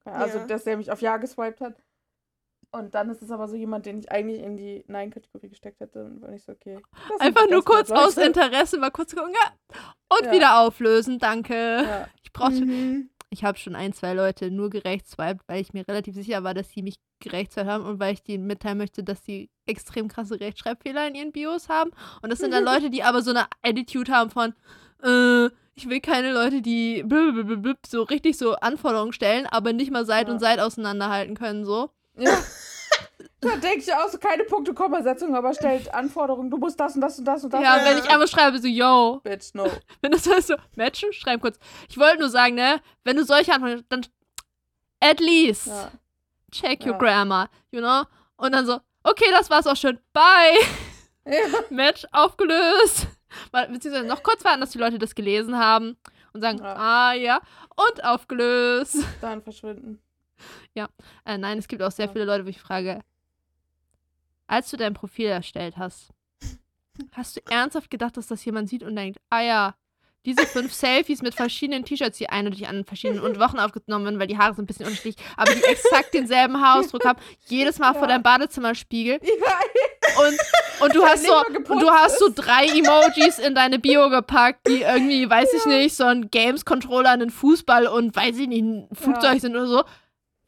Ja, 0.05 0.13
Also, 0.13 0.39
Ja. 0.39 0.47
dass 0.47 0.65
der 0.65 0.77
mich 0.77 0.91
auf 0.91 1.01
Ja 1.01 1.17
geswiped 1.17 1.61
hat. 1.61 1.77
Und 2.73 2.95
dann 2.95 3.11
ist 3.11 3.21
es 3.23 3.31
aber 3.31 3.49
so 3.49 3.55
jemand, 3.57 3.85
den 3.87 3.99
ich 3.99 4.11
eigentlich 4.11 4.41
in 4.41 4.57
die 4.57 4.83
Nein-Kategorie 4.89 5.49
gesteckt 5.51 5.81
hätte. 5.81 6.05
Und 6.05 6.23
war 6.23 6.33
ich 6.33 6.43
so, 6.43 6.53
okay. 6.53 6.79
Einfach 7.19 7.47
nur 7.49 7.63
kurz 7.65 7.91
aus. 7.91 8.17
Interesse 8.17 8.79
mal 8.79 8.91
kurz 8.91 9.15
gucken, 9.15 9.33
ja, 9.35 9.77
und 10.19 10.27
Ja. 10.27 10.33
wieder 10.33 10.59
auflösen, 10.61 11.19
danke. 11.19 11.55
Ja. 11.55 12.09
Ich 12.23 12.33
brauchte, 12.33 12.65
Mhm. 12.65 13.11
ich 13.29 13.45
habe 13.45 13.59
schon 13.59 13.77
ein, 13.77 13.93
zwei 13.93 14.15
Leute 14.15 14.51
nur 14.51 14.71
gerechtswiped, 14.71 15.43
weil 15.49 15.61
ich 15.61 15.75
mir 15.75 15.87
relativ 15.87 16.15
sicher 16.15 16.43
war, 16.45 16.55
dass 16.55 16.71
sie 16.71 16.83
mich 16.83 16.97
gerechtswiped 17.21 17.69
haben 17.69 17.85
und 17.85 18.01
weil 18.01 18.15
ich 18.15 18.23
denen 18.23 18.47
mitteilen 18.47 18.79
möchte, 18.79 19.05
dass 19.05 19.23
sie 19.25 19.51
extrem 19.67 20.09
krasse 20.09 20.41
Rechtschreibfehler 20.41 21.07
in 21.09 21.15
ihren 21.15 21.33
Bios 21.33 21.69
haben. 21.69 21.91
Und 22.23 22.31
das 22.31 22.39
sind 22.39 22.53
dann 22.55 22.65
Leute, 22.65 22.89
die 22.91 23.03
aber 23.03 23.21
so 23.21 23.31
eine 23.31 23.47
Attitude 23.63 24.11
haben 24.11 24.31
von, 24.31 24.55
äh, 25.05 25.51
ich 25.75 25.89
will 25.91 26.01
keine 26.01 26.33
Leute, 26.33 26.63
die 26.63 27.03
blablabla 27.03 27.75
so 27.87 28.03
richtig 28.03 28.37
so 28.39 28.55
Anforderungen 28.57 29.13
stellen, 29.13 29.47
aber 29.47 29.73
nicht 29.75 29.91
mal 29.91 30.05
Seit 30.07 30.29
Ja. 30.29 30.33
und 30.35 30.41
Seit 30.41 30.59
auseinanderhalten 30.59 31.35
können, 31.37 31.65
so. 31.67 31.91
Ja. 32.17 32.39
Da 33.41 33.57
denke 33.57 33.79
ich 33.79 33.93
auch 33.93 34.09
so, 34.09 34.19
keine 34.19 34.45
Punkte, 34.45 34.73
Kommasetzung, 34.73 35.35
aber 35.35 35.53
stellt 35.53 35.93
Anforderungen, 35.93 36.49
du 36.49 36.59
musst 36.59 36.79
das 36.79 36.95
und 36.95 37.01
das 37.01 37.19
und 37.19 37.25
das 37.25 37.43
und 37.43 37.53
das. 37.53 37.61
Ja, 37.61 37.79
Ja. 37.79 37.85
wenn 37.85 37.99
ich 37.99 38.09
einfach 38.09 38.29
schreibe, 38.29 38.59
so, 38.61 38.69
yo, 38.69 39.21
Bitch, 39.25 39.53
no. 39.55 39.67
wenn 40.01 40.13
das 40.13 40.29
heißt 40.29 40.49
so, 40.49 40.55
matchen, 40.77 41.13
schreib 41.13 41.41
kurz. 41.41 41.59
Ich 41.89 41.99
wollte 41.99 42.21
nur 42.21 42.29
sagen, 42.31 42.55
ne, 42.55 42.81
wenn 43.03 43.17
du 43.17 43.25
solche 43.25 43.53
Antworten, 43.53 43.85
dann 43.89 44.07
at 45.01 45.19
least. 45.19 45.67
Ja. 45.67 45.91
check 46.53 46.83
your 46.85 46.93
Ja. 46.93 46.99
grammar, 46.99 47.49
you 47.73 47.81
know? 47.81 48.03
Und 48.37 48.53
dann 48.53 48.65
so, 48.67 48.79
okay, 49.03 49.27
das 49.33 49.51
war's 49.51 49.67
auch 49.67 49.77
schon. 49.77 49.99
Bye. 50.13 50.59
ja. 51.27 51.35
Match 51.71 52.07
aufgelöst. 52.13 53.09
Beziehungsweise 53.51 54.07
noch 54.07 54.23
kurz 54.23 54.45
warten, 54.45 54.61
dass 54.61 54.71
die 54.71 54.79
Leute 54.79 54.99
das 54.99 55.15
gelesen 55.17 55.59
haben 55.59 55.97
und 56.33 56.43
sagen, 56.43 56.61
ah 56.63 57.15
ja, 57.15 57.41
und 57.75 58.05
aufgelöst. 58.05 58.99
Dann 59.21 59.43
verschwinden. 59.43 60.01
Äh, 60.75 61.39
nein, 61.39 61.59
es 61.59 61.69
gibt 61.69 61.83
auch 61.83 61.91
sehr 61.93 62.07
Ja. 62.07 62.13
viele 62.13 62.25
Leute, 62.25 62.45
wo 62.45 62.49
ich 62.49 62.61
frage, 62.61 63.01
als 64.47 64.71
du 64.71 64.77
dein 64.77 64.95
Profil 64.95 65.27
erstellt 65.27 65.77
hast, 65.77 66.11
hast 67.13 67.37
du 67.37 67.41
ernsthaft 67.51 67.91
gedacht, 67.91 68.17
dass 68.17 68.27
das 68.27 68.45
jemand 68.45 68.69
sieht 68.69 68.83
und 68.83 68.97
denkt, 68.97 69.19
ah 69.31 69.41
ja, 69.41 69.75
diese 70.25 70.47
fünf 70.47 70.73
Selfies 70.73 71.21
mit 71.21 71.35
verschiedenen 71.35 71.85
T-Shirts, 71.85 72.17
die 72.19 72.29
eindeutig 72.29 72.69
an 72.69 72.85
verschiedenen 72.85 73.21
und 73.25 73.41
Wochen 73.41 73.59
aufgenommen 73.59 74.05
werden, 74.05 74.21
weil 74.21 74.29
die 74.29 74.39
Haare 74.39 74.55
sind 74.55 74.65
ein 74.65 74.67
bisschen 74.67 74.87
unterschiedlich, 74.87 75.17
aber 75.37 75.53
die 75.53 75.65
exakt 75.65 76.15
denselben 76.15 76.61
Haarausdruck 76.61 77.05
haben, 77.05 77.19
jedes 77.47 77.79
Mal 77.81 77.93
vor 77.95 78.03
Ja. 78.03 78.09
deinem 78.09 78.23
Badezimmerspiegel 78.23 79.19
Ja, 79.23 80.21
und, 80.23 80.41
und 80.81 80.95
du 80.95 81.05
hast 81.05 81.27
so 81.27 81.33
und 81.69 81.81
du 81.83 81.91
hast 81.91 82.19
so 82.21 82.29
drei 82.33 82.67
Emojis 82.67 83.39
in 83.41 83.55
deine 83.57 83.79
Bio 83.81 84.11
gepackt, 84.11 84.67
die 84.69 84.83
irgendwie, 84.83 85.29
weiß 85.29 85.53
ich 85.55 85.67
nicht, 85.67 85.97
so 85.97 86.05
ein 86.05 86.31
Games-Controller, 86.31 87.11
einen 87.11 87.31
Fußball 87.31 87.87
und 87.89 88.15
weiß 88.15 88.39
ich 88.39 88.47
nicht, 88.47 88.63
ein 88.63 88.89
Flugzeug 88.95 89.35
Ja. 89.35 89.41
sind 89.41 89.57
oder 89.57 89.67
so. 89.67 89.85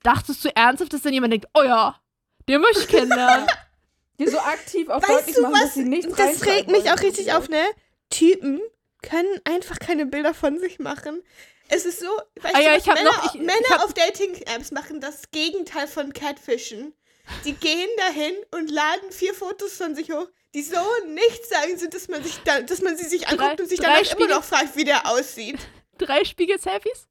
Dachtest 0.04 0.44
du 0.44 0.54
ernsthaft, 0.54 0.92
dass 0.92 1.02
dann 1.02 1.12
jemand 1.12 1.32
denkt, 1.32 1.46
oh 1.54 1.62
ja, 1.64 2.00
den 2.48 2.60
möchte 2.60 2.80
ich 2.82 2.88
kennenlernen? 2.88 3.48
die 4.20 4.28
so 4.28 4.38
aktiv 4.38 4.88
auch 4.88 5.02
Weißt 5.02 5.10
deutlich 5.10 5.34
du 5.34 5.42
machen, 5.42 5.54
was? 5.54 5.62
dass 5.62 5.74
sie 5.74 5.84
nichts 5.84 6.14
Das 6.14 6.46
regt 6.46 6.70
mich 6.70 6.90
auch 6.92 7.00
richtig 7.00 7.32
auf, 7.32 7.48
ne? 7.48 7.62
Typen 8.10 8.60
können 9.02 9.40
einfach 9.44 9.78
keine 9.80 10.06
Bilder 10.06 10.34
von 10.34 10.58
sich 10.60 10.78
machen. 10.78 11.20
Es 11.68 11.84
ist 11.86 11.98
so, 12.00 12.06
weißt 12.40 12.54
Ah 12.54 12.58
du, 12.58 12.64
ja, 12.64 12.76
ich 12.76 12.86
Männer, 12.86 13.02
noch- 13.04 13.24
ich- 13.24 13.34
ich 13.34 13.40
Männer 13.40 13.68
hab- 13.70 13.84
auf 13.84 13.92
Dating-Apps 13.94 14.70
machen 14.70 15.00
das 15.00 15.30
Gegenteil 15.32 15.88
von 15.88 16.12
Catfischen. 16.12 16.94
Die 17.46 17.54
gehen 17.54 17.88
dahin 17.96 18.34
und 18.50 18.70
laden 18.70 19.10
vier 19.10 19.32
Fotos 19.34 19.72
von 19.72 19.94
sich 19.94 20.12
hoch, 20.12 20.28
die 20.54 20.62
so 20.62 20.76
nichts 21.08 21.48
sagen 21.48 21.76
sind, 21.78 21.94
dass 21.94 22.08
man 22.08 22.22
sich 22.22 22.38
dann, 22.44 22.66
dass 22.66 22.82
man 22.82 22.96
sie 22.98 23.06
sich 23.06 23.26
anguckt 23.28 23.58
Drei- 23.58 23.62
und 23.62 23.68
sich 23.68 23.78
drei 23.80 23.86
dann 23.86 23.96
immer 23.96 24.04
Spiegel- 24.04 24.28
noch 24.28 24.44
fragt, 24.44 24.76
wie 24.76 24.84
der 24.84 25.08
aussieht. 25.10 25.58
Drei 25.98 26.22
Spiegel-Selfies? 26.24 27.06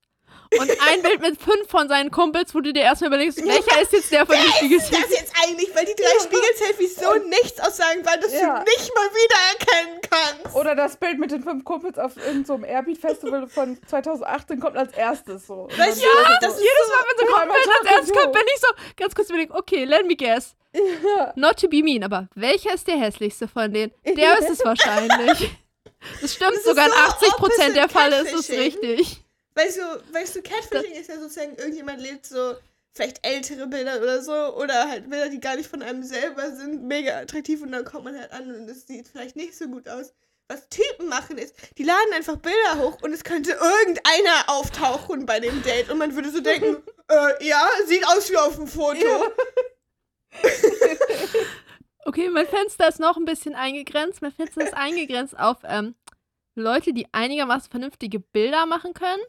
Und 0.59 0.69
ein 0.69 1.01
Bild 1.01 1.21
mit 1.21 1.41
fünf 1.41 1.67
von 1.69 1.87
seinen 1.87 2.11
Kumpels, 2.11 2.53
wo 2.55 2.59
du 2.61 2.73
dir 2.73 2.81
erstmal 2.83 3.09
überlegst, 3.09 3.37
welcher 3.45 3.81
ist 3.81 3.93
jetzt 3.93 4.11
der 4.11 4.25
von 4.25 4.35
den 4.35 4.45
Das 4.45 4.55
Spiegelselfies? 4.57 5.09
jetzt 5.19 5.33
eigentlich, 5.43 5.75
weil 5.75 5.85
die 5.85 5.95
drei 5.95 6.23
Spiegel-Selfies 6.23 6.95
so 6.95 7.13
nichts 7.29 7.59
aussagen, 7.59 8.05
weil 8.05 8.19
dass 8.19 8.33
Ja. 8.33 8.59
du 8.59 8.63
nicht 8.63 8.91
mal 8.95 9.09
wiedererkennen 9.13 10.01
kannst. 10.09 10.55
Oder 10.55 10.75
das 10.75 10.97
Bild 10.97 11.19
mit 11.19 11.31
den 11.31 11.43
fünf 11.43 11.63
Kumpels 11.63 11.97
auf 11.97 12.15
irgendeinem 12.17 12.45
so 12.45 12.53
einem 12.55 12.63
Airbeat-Festival 12.65 13.47
von 13.47 13.77
2018 13.87 14.59
kommt 14.59 14.77
als 14.77 14.93
erstes 14.93 15.47
so. 15.47 15.53
Und 15.53 15.77
Weißt 15.77 15.97
du, 15.97 16.01
so- 16.01 16.07
das 16.41 16.59
Jedes 16.59 16.89
Mal, 16.89 17.05
wenn 17.07 17.17
so 17.17 17.23
Ja, 17.25 17.31
kommt, 17.39 17.47
man 17.47 17.57
wenn 17.57 17.63
sagt 17.65 17.85
das 17.85 17.91
erst 17.97 18.07
so. 18.07 18.13
kommt, 18.13 18.33
bin 18.33 18.43
ich 18.53 18.59
so 18.61 18.67
ganz 18.97 19.15
kurz 19.15 19.29
überlegen, 19.29 19.51
okay, 19.53 19.83
let 19.85 20.05
me 20.07 20.15
guess. 20.15 20.55
Ja. 20.73 21.33
Not 21.35 21.59
to 21.59 21.67
be 21.67 21.83
mean, 21.83 22.03
aber 22.03 22.27
welcher 22.35 22.73
ist 22.73 22.87
der 22.87 22.95
hässlichste 22.97 23.47
von 23.47 23.71
denen? 23.71 23.91
Der 24.05 24.39
ist 24.39 24.49
es 24.49 24.59
wahrscheinlich. 24.65 25.51
Das 26.21 26.33
stimmt 26.33 26.55
Das 26.55 26.63
sogar 26.63 26.87
in 26.87 26.91
so 26.91 26.97
80% 26.97 27.73
der 27.73 27.87
Fälle 27.89 28.21
ist 28.21 28.33
es 28.33 28.49
richtig. 28.49 29.22
Weißt 29.55 29.77
du, 29.77 30.13
weißt 30.13 30.35
du, 30.35 30.41
Catfishing 30.41 30.93
ist 30.93 31.09
ja 31.09 31.19
sozusagen, 31.19 31.55
irgendjemand 31.55 32.01
lädt 32.01 32.25
so 32.25 32.55
vielleicht 32.93 33.25
ältere 33.25 33.67
Bilder 33.67 34.01
oder 34.01 34.21
so 34.21 34.33
oder 34.55 34.87
halt 34.87 35.09
Bilder, 35.09 35.29
die 35.29 35.39
gar 35.39 35.55
nicht 35.55 35.69
von 35.69 35.81
einem 35.81 36.03
selber 36.03 36.51
sind, 36.55 36.83
mega 36.83 37.19
attraktiv 37.19 37.61
und 37.61 37.71
dann 37.71 37.85
kommt 37.85 38.05
man 38.05 38.17
halt 38.17 38.31
an 38.31 38.53
und 38.53 38.69
es 38.69 38.87
sieht 38.87 39.07
vielleicht 39.07 39.35
nicht 39.35 39.57
so 39.57 39.67
gut 39.67 39.89
aus. 39.89 40.13
Was 40.49 40.67
Typen 40.69 41.07
machen 41.07 41.37
ist, 41.37 41.55
die 41.77 41.83
laden 41.83 42.13
einfach 42.13 42.35
Bilder 42.37 42.77
hoch 42.77 43.01
und 43.01 43.13
es 43.13 43.23
könnte 43.23 43.51
irgendeiner 43.51 44.43
auftauchen 44.47 45.25
bei 45.25 45.39
dem 45.39 45.63
Date 45.63 45.89
und 45.89 45.97
man 45.97 46.13
würde 46.15 46.31
so 46.31 46.41
denken, 46.41 46.83
äh, 47.09 47.47
ja, 47.47 47.67
sieht 47.87 48.05
aus 48.07 48.29
wie 48.29 48.37
auf 48.37 48.55
dem 48.55 48.67
Foto. 48.67 49.31
Okay, 52.05 52.29
mein 52.29 52.47
Fenster 52.47 52.89
ist 52.89 52.99
noch 52.99 53.15
ein 53.15 53.25
bisschen 53.25 53.55
eingegrenzt. 53.55 54.21
Mein 54.21 54.33
Fenster 54.33 54.61
ist 54.61 54.73
eingegrenzt 54.73 55.39
auf 55.39 55.59
ähm, 55.63 55.95
Leute, 56.55 56.93
die 56.93 57.07
einigermaßen 57.13 57.71
vernünftige 57.71 58.19
Bilder 58.19 58.65
machen 58.65 58.93
können. 58.93 59.21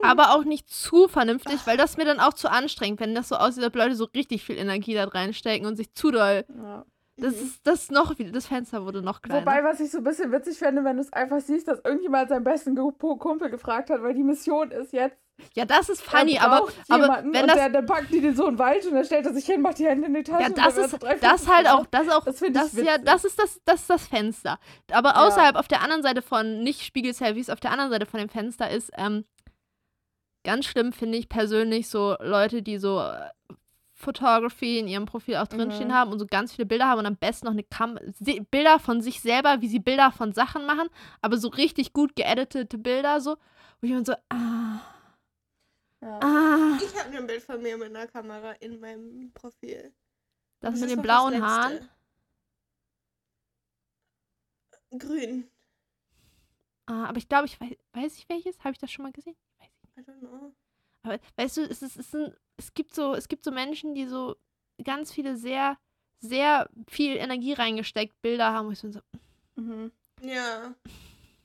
Aber 0.00 0.34
auch 0.34 0.44
nicht 0.44 0.70
zu 0.70 1.08
vernünftig, 1.08 1.60
weil 1.66 1.76
das 1.76 1.96
mir 1.96 2.04
dann 2.04 2.20
auch 2.20 2.32
zu 2.32 2.50
anstrengend, 2.50 3.00
wenn 3.00 3.14
das 3.14 3.28
so 3.28 3.36
aussieht, 3.36 3.62
als 3.62 3.68
ob 3.68 3.76
Leute 3.76 3.94
so 3.94 4.04
richtig 4.04 4.44
viel 4.44 4.56
Energie 4.56 4.94
da 4.94 5.04
reinstecken 5.04 5.66
und 5.66 5.76
sich 5.76 5.94
zu 5.94 6.10
doll. 6.10 6.44
Ja. 6.48 6.84
Das 7.16 7.34
ist 7.34 7.60
das 7.66 7.90
noch 7.90 8.18
wieder, 8.18 8.32
das 8.32 8.46
Fenster 8.46 8.84
wurde 8.84 9.02
noch 9.02 9.20
kleiner. 9.20 9.42
Wobei, 9.42 9.62
was 9.62 9.80
ich 9.80 9.90
so 9.90 9.98
ein 9.98 10.04
bisschen 10.04 10.32
witzig 10.32 10.58
fände, 10.58 10.82
wenn 10.82 10.96
du 10.96 11.02
es 11.02 11.12
einfach 11.12 11.40
siehst, 11.40 11.68
dass 11.68 11.78
irgendjemand 11.84 12.30
seinen 12.30 12.42
besten 12.42 12.74
Kumpel 12.74 13.50
gefragt 13.50 13.90
hat, 13.90 14.02
weil 14.02 14.14
die 14.14 14.22
Mission 14.24 14.70
ist 14.70 14.92
jetzt, 14.92 15.16
ja, 15.54 15.64
das 15.64 15.88
ist 15.88 16.02
funny, 16.02 16.38
aber, 16.38 16.68
aber 16.88 17.22
wenn 17.24 17.42
und 17.42 17.48
das 17.48 17.54
der, 17.54 17.70
dann 17.70 17.86
packt 17.86 18.12
die 18.12 18.20
den 18.20 18.34
so 18.34 18.44
in 18.46 18.54
den 18.54 18.58
Wald 18.58 18.86
und 18.86 18.94
dann 18.94 19.04
stellt 19.04 19.26
er 19.26 19.34
sich 19.34 19.44
hin, 19.44 19.60
macht 19.60 19.78
die 19.78 19.86
Hände 19.86 20.06
in 20.06 20.14
die 20.14 20.22
Tasche. 20.22 20.42
Ja, 20.42 20.46
und 20.48 20.58
das 20.58 20.76
ist 20.76 20.98
das 21.20 21.48
halt 21.48 21.68
auch, 21.68 21.86
das 21.86 22.06
ist 22.06 22.12
auch, 22.12 22.24
Das 22.24 22.38
finde 22.38 22.60
ich 22.60 22.72
das, 22.72 22.82
ja, 22.84 22.98
das 22.98 23.24
ist 23.24 23.38
das, 23.38 23.60
das 23.64 23.80
ist 23.80 23.90
das 23.90 24.06
Fenster. 24.06 24.58
Aber 24.92 25.10
Ja. 25.10 25.26
außerhalb, 25.26 25.56
auf 25.56 25.68
der 25.68 25.82
anderen 25.82 26.02
Seite 26.02 26.22
von 26.22 26.62
nicht 26.62 26.82
Spiegel-Selfies, 26.82 27.50
auf 27.50 27.60
der 27.60 27.72
anderen 27.72 27.90
Seite 27.90 28.06
von 28.06 28.20
dem 28.20 28.28
Fenster 28.28 28.70
ist, 28.70 28.90
ähm, 28.96 29.24
ganz 30.44 30.66
schlimm 30.66 30.92
finde 30.92 31.18
ich 31.18 31.28
persönlich 31.28 31.88
so 31.88 32.16
Leute, 32.20 32.62
die 32.62 32.78
so 32.78 33.00
äh, 33.00 33.30
Photography 33.94 34.78
in 34.78 34.88
ihrem 34.88 35.06
Profil 35.06 35.36
auch 35.36 35.46
drinstehen 35.46 35.90
Mhm. 35.90 35.94
haben 35.94 36.12
und 36.12 36.18
so 36.18 36.26
ganz 36.26 36.52
viele 36.52 36.66
Bilder 36.66 36.88
haben 36.88 36.98
und 37.00 37.06
am 37.06 37.16
besten 37.16 37.46
noch 37.46 37.52
eine 37.52 37.62
Kam 37.62 37.98
Bilder 38.50 38.78
von 38.80 39.00
sich 39.00 39.20
selber, 39.20 39.60
wie 39.60 39.68
sie 39.68 39.78
Bilder 39.78 40.10
von 40.12 40.32
Sachen 40.32 40.66
machen, 40.66 40.88
aber 41.20 41.36
so 41.38 41.48
richtig 41.48 41.92
gut 41.92 42.16
geeditete 42.16 42.78
Bilder 42.78 43.20
so, 43.20 43.36
wo 43.80 43.86
ich 43.86 43.92
mir 43.92 44.04
so, 44.04 44.14
ah, 44.30 44.80
Ja. 46.00 46.18
ah, 46.20 46.78
Ich 46.82 46.98
habe 46.98 47.16
ein 47.16 47.26
Bild 47.26 47.42
von 47.44 47.62
mir 47.62 47.76
mit 47.78 47.88
einer 47.94 48.08
Kamera 48.08 48.52
in 48.54 48.80
meinem 48.80 49.30
Profil. 49.32 49.92
das 50.60 50.74
Was 50.74 50.80
mit 50.80 50.90
den 50.90 51.02
blauen 51.02 51.32
das 51.34 51.42
Haaren. 51.42 51.88
Grün. 54.98 55.48
Ah, 56.86 57.06
aber 57.06 57.18
ich 57.18 57.28
glaube, 57.28 57.46
ich 57.46 57.60
weiß, 57.60 57.76
weiß 57.92 58.18
ich 58.18 58.28
welches? 58.28 58.58
Habe 58.60 58.72
ich 58.72 58.78
das 58.78 58.90
schon 58.90 59.04
mal 59.04 59.12
gesehen? 59.12 59.36
I 60.02 60.10
don't 60.10 60.18
know. 60.20 60.52
Aber 61.04 61.18
weißt 61.36 61.56
du, 61.56 61.62
es, 61.62 61.82
ist, 61.82 61.96
es, 61.96 62.10
sind, 62.10 62.34
es, 62.56 62.74
gibt 62.74 62.94
so, 62.94 63.14
es 63.14 63.28
gibt 63.28 63.44
so 63.44 63.50
Menschen, 63.50 63.94
die 63.94 64.06
so 64.06 64.36
ganz 64.84 65.12
viele 65.12 65.36
sehr, 65.36 65.78
sehr 66.20 66.68
viel 66.88 67.16
Energie 67.16 67.52
reingesteckt 67.52 68.20
Bilder 68.22 68.52
haben. 68.52 68.68
wo 68.68 68.72
ich 68.72 68.78
so, 68.78 68.90
Mhm. 69.56 69.92
Ja. 70.22 70.74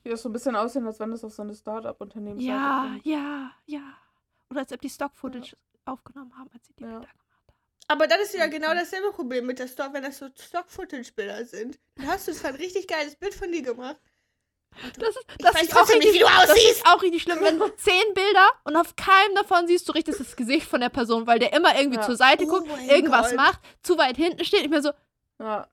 Die 0.04 0.08
das 0.10 0.22
so 0.22 0.28
ein 0.28 0.32
bisschen 0.32 0.56
aussehen, 0.56 0.86
als 0.86 0.98
wenn 1.00 1.10
das 1.10 1.24
auf 1.24 1.32
so 1.34 1.42
eine 1.42 1.54
Startup-Unternehmen 1.54 2.40
ja, 2.40 2.96
ja, 3.04 3.52
ja. 3.66 3.98
Oder 4.50 4.60
als 4.60 4.72
ob 4.72 4.80
die 4.80 4.88
Stock-Footage 4.88 5.56
aufgenommen 5.84 6.32
haben, 6.38 6.48
als 6.54 6.66
sie 6.66 6.72
die 6.74 6.84
Ja. 6.84 6.88
Bilder 7.00 7.00
gemacht 7.12 7.16
haben. 7.46 7.56
Aber 7.88 8.06
das 8.06 8.20
ist 8.20 8.34
ja 8.34 8.46
genau 8.46 8.72
dasselbe 8.72 9.10
Problem 9.10 9.46
mit 9.46 9.58
der 9.58 9.66
Stock, 9.68 9.92
wenn 9.92 10.02
das 10.04 10.18
so 10.18 10.28
Stock-Footage-Bilder 10.34 11.44
sind. 11.44 11.78
Dann 11.96 12.06
hast 12.06 12.28
du 12.28 12.32
zwar 12.32 12.50
ein 12.50 12.56
richtig 12.56 12.86
geiles 12.86 13.16
Bild 13.16 13.34
von 13.34 13.50
dir 13.50 13.62
gemacht. 13.62 14.00
Das 14.98 15.08
ist, 15.10 15.24
Ich 15.30 15.36
das 15.44 15.54
weiß 15.54 15.62
ist 15.62 15.72
auch 15.72 15.78
trotzdem 15.78 15.98
nicht, 15.98 16.08
richtig, 16.08 16.20
wie 16.22 16.24
du 16.24 16.30
das 16.40 16.50
aussiehst. 16.50 16.70
ist 16.70 16.86
auch 16.86 17.02
richtig 17.02 17.22
schlimm, 17.22 17.38
wenn 17.40 17.58
du 17.58 17.68
zehn 17.76 18.14
Bilder 18.14 18.48
und 18.64 18.76
auf 18.76 18.94
keinem 18.96 19.34
davon 19.34 19.66
siehst 19.66 19.88
du 19.88 19.92
richtig 19.92 20.16
das 20.18 20.36
Gesicht 20.36 20.66
von 20.68 20.80
der 20.80 20.88
Person, 20.88 21.26
weil 21.26 21.38
der 21.38 21.52
immer 21.52 21.76
irgendwie 21.76 21.98
Ja. 21.98 22.02
zur 22.06 22.16
Seite 22.16 22.44
Oh 22.44 22.48
guckt, 22.48 22.68
irgendwas 22.88 23.28
Gott. 23.28 23.36
macht, 23.36 23.60
zu 23.82 23.98
weit 23.98 24.16
hinten 24.16 24.44
steht. 24.44 24.62
Ich 24.62 24.68
mir 24.70 24.82
so, 24.82 24.90
Ja. 25.40 25.68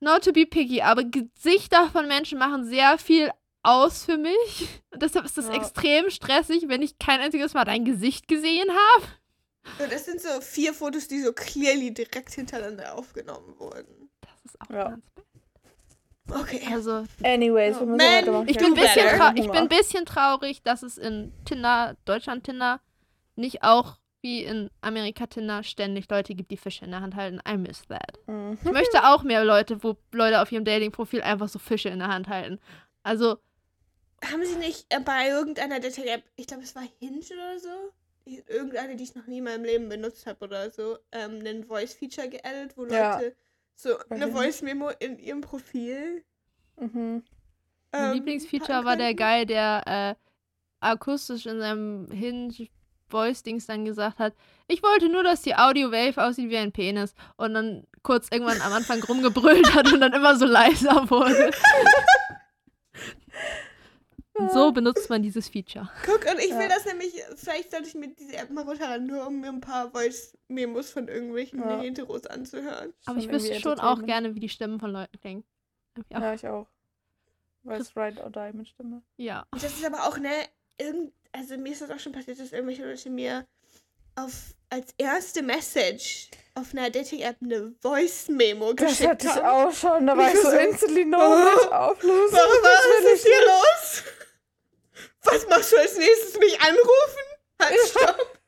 Not 0.00 0.24
to 0.24 0.32
be 0.32 0.46
picky, 0.46 0.80
aber 0.80 1.02
Gesichter 1.02 1.88
von 1.90 2.06
Menschen 2.06 2.38
machen 2.38 2.64
sehr 2.66 2.98
viel 2.98 3.32
aus 3.64 4.04
für 4.04 4.16
mich. 4.16 4.68
Und 4.92 5.02
deshalb 5.02 5.24
ist 5.24 5.36
es 5.38 5.46
Ja. 5.48 5.54
extrem 5.54 6.08
stressig, 6.10 6.68
wenn 6.68 6.82
ich 6.82 6.98
kein 6.98 7.20
einziges 7.20 7.52
Mal 7.54 7.64
dein 7.64 7.84
Gesicht 7.84 8.28
gesehen 8.28 8.68
habe. 8.70 9.90
Das 9.90 10.04
sind 10.04 10.20
so 10.20 10.40
vier 10.40 10.72
Fotos, 10.72 11.08
die 11.08 11.20
so 11.20 11.32
clearly 11.32 11.92
direkt 11.92 12.32
hintereinander 12.32 12.94
aufgenommen 12.94 13.58
wurden. 13.58 14.08
Das 14.20 14.44
ist 14.44 14.60
auch 14.60 14.70
Ja. 14.70 14.84
ganz 14.90 15.04
bad. 15.14 15.24
Okay. 16.30 16.60
Also, 16.72 17.04
Anyways, 17.22 17.78
wir 17.80 17.86
müssen 17.86 17.96
Man, 17.96 18.22
weitermachen. 18.22 18.48
ich 18.48 18.58
bin, 18.58 18.66
ein 18.66 18.74
bisschen 18.74 19.36
ich 19.36 19.46
bin 19.46 19.56
ein 19.56 19.68
bisschen 19.68 20.04
traurig, 20.04 20.62
dass 20.62 20.82
es 20.82 20.98
in 20.98 21.32
Tinder, 21.44 21.96
Deutschland 22.04 22.44
Tinder, 22.44 22.80
nicht 23.36 23.62
auch 23.62 23.98
wie 24.20 24.42
in 24.44 24.70
Amerika 24.80 25.26
Tinder 25.26 25.62
ständig 25.62 26.10
Leute 26.10 26.34
gibt, 26.34 26.50
die 26.50 26.56
Fische 26.56 26.84
in 26.84 26.90
der 26.90 27.00
Hand 27.00 27.14
halten. 27.14 27.40
I 27.48 27.56
miss 27.56 27.82
that. 27.88 28.18
Mhm. 28.26 28.58
Ich 28.64 28.72
möchte 28.72 29.04
auch 29.04 29.22
mehr 29.22 29.44
Leute, 29.44 29.82
wo 29.82 29.96
Leute 30.12 30.40
auf 30.42 30.50
ihrem 30.50 30.64
Dating-Profil 30.64 31.22
einfach 31.22 31.48
so 31.48 31.58
Fische 31.58 31.88
in 31.88 32.00
der 32.00 32.08
Hand 32.08 32.28
halten. 32.28 32.58
Also, 33.04 33.38
Haben 34.24 34.44
sie 34.44 34.56
nicht 34.56 34.86
äh, 34.88 35.00
bei 35.00 35.28
irgendeiner 35.28 35.78
Dating-App, 35.80 36.24
ich 36.36 36.46
glaube, 36.48 36.64
es 36.64 36.74
war 36.74 36.82
Hinge 36.98 37.20
oder 37.32 37.58
so, 37.60 37.92
irgendeine, 38.48 38.96
die 38.96 39.04
ich 39.04 39.14
noch 39.14 39.26
nie 39.26 39.38
in 39.38 39.44
meinem 39.44 39.64
Leben 39.64 39.88
benutzt 39.88 40.26
habe 40.26 40.44
oder 40.44 40.70
so, 40.70 40.98
ähm, 41.12 41.40
ein 41.46 41.64
Voice-Feature 41.64 42.28
geaddet, 42.28 42.76
wo 42.76 42.86
Ja. 42.86 43.20
So 43.80 43.96
eine 44.10 44.24
Hinge. 44.24 44.36
Voice-Memo 44.36 44.90
in 44.98 45.20
ihrem 45.20 45.40
Profil. 45.40 46.24
Mhm. 46.80 47.22
Mein 47.92 48.04
ähm, 48.06 48.12
Lieblingsfeature 48.14 48.84
war 48.84 48.96
der. 48.96 49.14
Guy, 49.14 49.46
der 49.46 49.82
äh, 49.86 50.14
akustisch 50.80 51.46
in 51.46 51.60
seinem 51.60 52.10
Hinge-Voice-Dings 52.10 53.66
dann 53.66 53.84
gesagt 53.84 54.18
hat, 54.18 54.34
ich 54.66 54.82
wollte 54.82 55.08
nur, 55.08 55.22
dass 55.22 55.42
die 55.42 55.54
Audio-Wave 55.54 56.18
aussieht 56.18 56.50
wie 56.50 56.56
ein 56.56 56.72
Penis. 56.72 57.14
Und 57.36 57.54
dann 57.54 57.86
kurz 58.02 58.26
irgendwann 58.32 58.60
am 58.62 58.72
Anfang 58.72 59.00
rumgebrüllt 59.04 59.72
hat 59.72 59.92
und 59.92 60.00
dann 60.00 60.12
immer 60.12 60.34
so 60.34 60.44
leiser 60.46 61.08
wurde. 61.08 61.52
Und 64.38 64.52
so 64.52 64.70
benutzt 64.72 65.10
man 65.10 65.22
dieses 65.22 65.48
Feature. 65.48 65.90
Guck, 66.06 66.20
und 66.30 66.38
ich 66.38 66.50
will 66.50 66.60
Ja. 66.62 66.68
das 66.68 66.84
nämlich, 66.84 67.12
vielleicht 67.36 67.70
sollte 67.72 67.88
ich 67.88 67.94
mir 67.94 68.08
diese 68.08 68.36
App 68.36 68.50
mal 68.50 68.62
runterladen, 68.64 69.06
nur 69.06 69.26
um 69.26 69.40
mir 69.40 69.48
ein 69.48 69.60
paar 69.60 69.90
Voice-Memos 69.90 70.90
von 70.90 71.08
irgendwelchen 71.08 71.58
Ja. 71.60 71.80
Heteros 71.80 72.26
anzuhören. 72.26 72.92
Aber 73.06 73.18
ich 73.18 73.28
wüsste 73.30 73.58
schon 73.60 73.80
auch 73.80 74.02
gerne, 74.04 74.34
wie 74.34 74.40
die 74.40 74.48
Stimmen 74.48 74.78
von 74.78 74.92
Leuten 74.92 75.18
klingen. 75.20 75.44
Auch- 76.14 76.20
Ja, 76.20 76.34
ich 76.34 76.46
auch. 76.46 76.66
Weil 77.64 77.80
es 77.80 77.96
Ride 77.96 78.22
or 78.22 78.30
Die 78.30 78.56
mit 78.56 78.68
Stimme. 78.68 79.02
Ja. 79.16 79.44
Und 79.50 79.62
das 79.62 79.72
ist 79.72 79.84
aber 79.84 80.04
auch, 80.06 80.16
ne, 80.18 80.30
irgend, 80.80 81.12
also 81.32 81.56
mir 81.58 81.72
ist 81.72 81.82
das 81.82 81.90
auch 81.90 81.98
schon 81.98 82.12
passiert, 82.12 82.38
dass 82.38 82.52
irgendwelche 82.52 82.84
Leute 82.88 83.10
mir 83.10 83.44
auf, 84.14 84.54
als 84.70 84.94
erste 84.98 85.42
Message 85.42 86.30
auf 86.54 86.72
einer 86.72 86.90
Dating-App 86.90 87.36
eine 87.42 87.72
Voice-Memo 87.80 88.72
Das 88.74 88.88
geschickt 88.90 89.10
hatte 89.10 89.26
ich 89.26 89.32
haben. 89.34 89.68
auch 89.68 89.72
schon. 89.72 90.06
Da 90.06 90.16
war 90.16 90.28
ich 90.32 90.40
so 90.40 90.50
So- 90.50 90.56
instantly 90.56 91.04
no 91.04 91.18
mit 91.18 91.72
auflösen. 91.72 92.32
Was, 92.32 92.40
Das 92.40 92.62
was 92.62 93.04
will 93.04 93.12
ist 93.14 93.24
hier 93.24 93.46
los? 93.46 94.02
Was 95.30 95.46
machst 95.48 95.72
du 95.72 95.76
als 95.76 95.96
nächstes? 95.98 96.38
Mich 96.38 96.60
anrufen? 96.60 97.22
Halt, 97.60 97.76
stopp. 97.88 98.38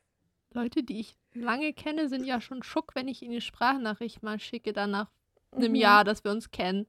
Leute, 0.53 0.83
die 0.83 0.99
ich 1.01 1.15
lange 1.33 1.73
kenne, 1.73 2.09
sind 2.09 2.25
ja 2.25 2.41
schon 2.41 2.63
schock, 2.63 2.93
wenn 2.95 3.07
ich 3.07 3.21
ihnen 3.21 3.31
eine 3.33 3.41
Sprachnachricht 3.41 4.21
mal 4.23 4.39
schicke, 4.39 4.73
dann 4.73 4.91
nach 4.91 5.07
einem 5.51 5.71
Mhm. 5.71 5.75
Jahr, 5.75 6.03
dass 6.03 6.23
wir 6.23 6.31
uns 6.31 6.51
kennen. 6.51 6.87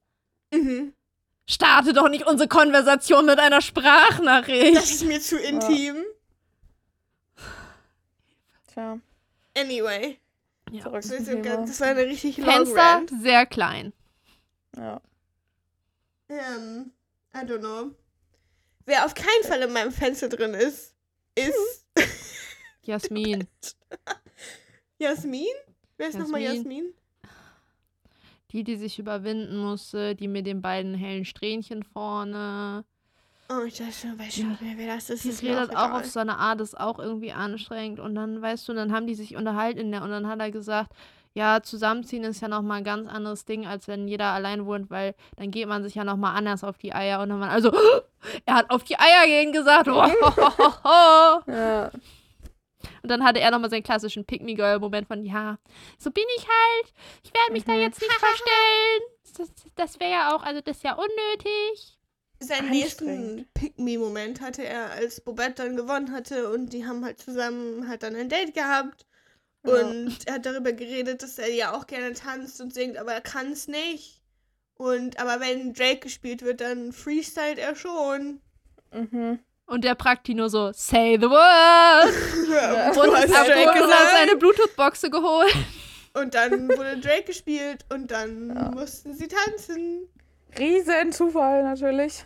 Mhm. 0.53 0.95
Starte 1.49 1.93
doch 1.93 2.09
nicht 2.09 2.27
unsere 2.27 2.49
Konversation 2.49 3.27
mit 3.27 3.39
einer 3.39 3.61
Sprachnachricht. 3.61 4.77
Das 4.77 4.91
ist 4.91 5.05
mir 5.05 5.21
zu 5.21 5.39
intim. 5.39 5.97
Tja, 8.73 8.99
Anyway, 9.57 10.19
Ja. 10.71 10.83
zurück 10.85 11.03
das, 11.03 11.25
zum 11.25 11.43
Thema. 11.43 11.67
das 11.67 11.81
war 11.81 11.89
eine 11.89 12.07
richtig 12.07 12.37
Fenster 12.37 13.03
sehr 13.21 13.45
klein. 13.47 13.93
Ja. 14.77 15.01
Ähm, 16.31 16.93
I 17.35 17.39
don't 17.39 17.59
know. 17.59 17.91
Wer 18.85 19.05
auf 19.07 19.15
keinen 19.15 19.45
Fall 19.45 19.63
in 19.63 19.73
meinem 19.73 19.93
Fenster 19.93 20.29
drin 20.29 20.55
ist, 20.55 20.95
ist 21.35 21.87
Jasmin. 22.83 23.47
Jasmin? 24.99 25.47
Wer 25.97 26.09
ist 26.09 26.19
nochmal 26.19 26.43
Jasmin. 26.43 26.93
Die, 28.51 28.65
die 28.65 28.77
sich 28.77 28.99
überwinden 28.99 29.57
musste, 29.57 30.15
die 30.15 30.29
mit 30.29 30.47
den 30.47 30.61
beiden 30.61 30.95
hellen 30.95 31.25
Strähnchen 31.25 31.83
vorne. 31.83 32.85
Oh, 33.49 33.65
ich 33.65 33.81
weiß 33.81 34.03
schon, 34.03 34.19
weiß 34.19 34.35
schon 34.35 34.51
Ja. 34.51 34.59
wer, 34.77 34.95
das 34.95 35.11
ist. 35.11 35.25
Die 35.25 35.29
ist 35.31 35.43
redet 35.43 35.71
auch 35.71 35.87
egal. 35.89 36.01
auf 36.01 36.07
so 36.07 36.21
eine 36.21 36.37
Art, 36.39 36.61
ist 36.61 36.79
auch 36.79 36.99
irgendwie 36.99 37.33
anstrengend. 37.33 37.99
Und 38.01 38.15
dann, 38.15 38.41
weißt 38.43 38.69
du, 38.69 38.75
dann 38.75 38.93
haben 38.93 39.07
die 39.07 39.15
sich 39.15 39.37
unterhalten 39.37 39.91
der, 39.91 40.03
und 40.03 40.11
dann 40.11 40.27
hat 40.27 40.41
er 40.41 40.51
gesagt, 40.51 40.93
ja, 41.35 41.63
zusammenziehen 41.63 42.25
ist 42.25 42.41
ja 42.43 42.49
nochmal 42.49 42.79
ein 42.79 42.85
ganz 42.85 43.09
anderes 43.09 43.45
Ding, 43.45 43.67
als 43.67 43.89
wenn 43.89 44.07
jeder 44.09 44.27
allein 44.33 44.67
wohnt, 44.67 44.91
weil 44.91 45.15
dann 45.37 45.51
geht 45.51 45.67
man 45.69 45.83
sich 45.83 45.95
ja 45.95 46.05
nochmal 46.05 46.37
anders 46.37 46.63
auf 46.65 46.79
die 46.79 46.93
Eier. 46.95 47.21
Und 47.21 47.31
dann 47.31 47.39
man, 47.39 47.49
also, 47.51 47.73
er 48.47 48.55
hat 48.55 48.71
auf 48.71 48.85
die 48.85 48.99
Eier 48.99 49.27
gehen 49.27 49.53
gesagt. 49.53 49.89
und 49.89 49.95
Ja. 51.55 51.91
dann 53.03 53.25
hatte 53.25 53.41
er 53.41 53.51
nochmal 53.51 53.71
seinen 53.71 53.83
klassischen 53.83 54.25
Pick-Me-Girl-Moment 54.25 55.07
von, 55.09 55.25
ja, 55.25 55.59
so 55.99 56.11
bin 56.11 56.25
ich 56.37 56.43
halt. 56.47 56.93
Ich 57.25 57.33
werde 57.33 57.53
mich 57.53 57.65
da 57.65 57.73
Mhm. 57.73 57.81
jetzt 57.81 58.01
nicht 58.01 58.13
verstellen. 58.13 59.03
Das, 59.39 59.49
das 59.77 59.99
wäre 59.99 60.11
ja 60.11 60.37
auch, 60.37 60.43
also 60.43 60.61
das 60.61 60.77
ist 60.77 60.83
ja 60.83 60.93
unnötig. 60.93 61.97
Seinen 62.39 62.69
nächsten 62.69 63.47
Pick-Me-Moment 63.55 64.43
hatte 64.43 64.63
er, 64.63 64.91
als 64.91 65.23
Bobette 65.23 65.63
dann 65.63 65.75
gewonnen 65.75 66.13
hatte 66.13 66.51
und 66.53 66.75
die 66.75 66.85
haben 66.87 67.03
halt 67.03 67.19
zusammen 67.19 67.89
halt 67.89 68.03
dann 68.03 68.15
ein 68.15 68.29
Date 68.29 68.53
gehabt. 68.53 69.07
Und 69.63 70.17
er 70.27 70.35
hat 70.35 70.47
darüber 70.47 70.73
geredet, 70.73 71.23
dass 71.23 71.39
er 71.39 71.53
ja 71.53 71.73
auch 71.75 71.87
gerne 71.87 72.13
tanzt 72.15 72.61
und 72.61 72.75
singt, 72.75 72.97
aber 72.97 73.13
er 73.13 73.21
kann 73.21 73.53
es 73.53 73.69
nicht. 73.69 74.21
Und 74.75 75.21
aber 75.21 75.39
wenn 75.41 75.73
Drake 75.75 76.01
gespielt 76.01 76.43
wird, 76.43 76.61
dann 76.61 76.93
freestylt 76.93 77.59
er 77.59 77.77
schon. 77.77 78.41
Mhm. 78.93 79.39
Und 79.67 79.85
der 79.85 79.95
Prakti 79.95 80.35
nur 80.35 80.51
so, 80.51 80.73
say 80.73 81.17
the 81.21 81.29
word. 81.31 82.13
Ja, 82.53 82.91
Und 82.91 83.15
ab 83.15 83.25
Drake 83.27 83.67
hat 83.67 83.75
gesagt. 83.75 84.11
seine 84.13 84.37
Bluetooth-Boxe 84.37 85.09
geholt. 85.11 85.55
Und 86.15 86.35
dann 86.35 86.69
wurde 86.69 86.99
Drake 86.99 87.23
gespielt 87.25 87.85
und 87.91 88.11
dann 88.11 88.55
Ja. 88.55 88.71
mussten 88.73 89.15
sie 89.15 89.29
tanzen. 89.29 90.09
Riesen 90.59 91.13
Zufall 91.13 91.63
natürlich. 91.63 92.25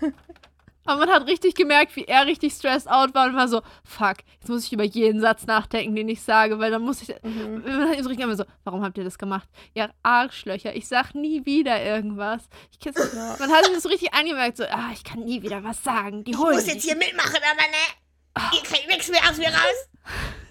Aber 0.87 1.01
man 1.05 1.11
hat 1.11 1.27
richtig 1.27 1.55
gemerkt, 1.55 1.97
wie 1.97 2.05
er 2.05 2.27
richtig 2.27 2.53
stressed 2.55 2.89
out 2.89 3.15
war 3.15 3.27
und 3.27 3.35
war 3.37 3.49
so, 3.49 3.61
fuck, 3.85 4.17
jetzt 4.41 4.49
muss 4.49 4.65
ich 4.67 4.73
über 4.73 4.85
jeden 4.85 5.21
Satz 5.21 5.45
nachdenken, 5.47 5.95
den 5.97 6.09
ich 6.09 6.23
sage, 6.23 6.59
weil 6.59 6.71
dann 6.71 6.83
muss 6.83 7.03
ich. 7.03 7.15
Mhm. 7.23 7.63
Man 7.65 7.89
hat 7.91 7.97
ihm 7.99 8.03
so 8.05 8.09
richtig 8.09 8.37
so, 8.37 8.45
warum 8.65 8.83
habt 8.83 8.97
ihr 8.99 9.05
das 9.05 9.19
gemacht? 9.19 9.49
Ja, 9.75 9.91
Arschlöcher, 10.03 10.75
ich 10.75 10.87
sag 10.89 11.15
nie 11.15 11.45
wieder 11.45 11.83
irgendwas. 11.85 12.49
Ich, 12.71 12.85
Ja. 12.85 13.37
man 13.39 13.51
hat 13.51 13.67
das 13.73 13.83
so 13.83 13.89
richtig 13.89 14.15
angemerkt, 14.15 14.57
so, 14.57 14.65
ah, 14.65 14.91
ich 14.93 15.03
kann 15.05 15.21
nie 15.25 15.43
wieder 15.43 15.63
was 15.65 15.83
sagen. 15.83 16.25
Die 16.25 16.31
Ich 16.31 16.39
holen 16.39 16.55
muss 16.55 16.65
mich. 16.67 16.75
jetzt 16.75 16.85
hier 16.85 16.97
mitmachen, 16.97 17.37
aber 17.53 17.63
ne. 17.71 18.53
Ihr 18.57 18.63
kriegt 18.63 18.87
nichts 18.89 19.11
mehr 19.11 19.21
aus 19.29 19.37
mir 19.39 19.49
raus. 19.49 19.89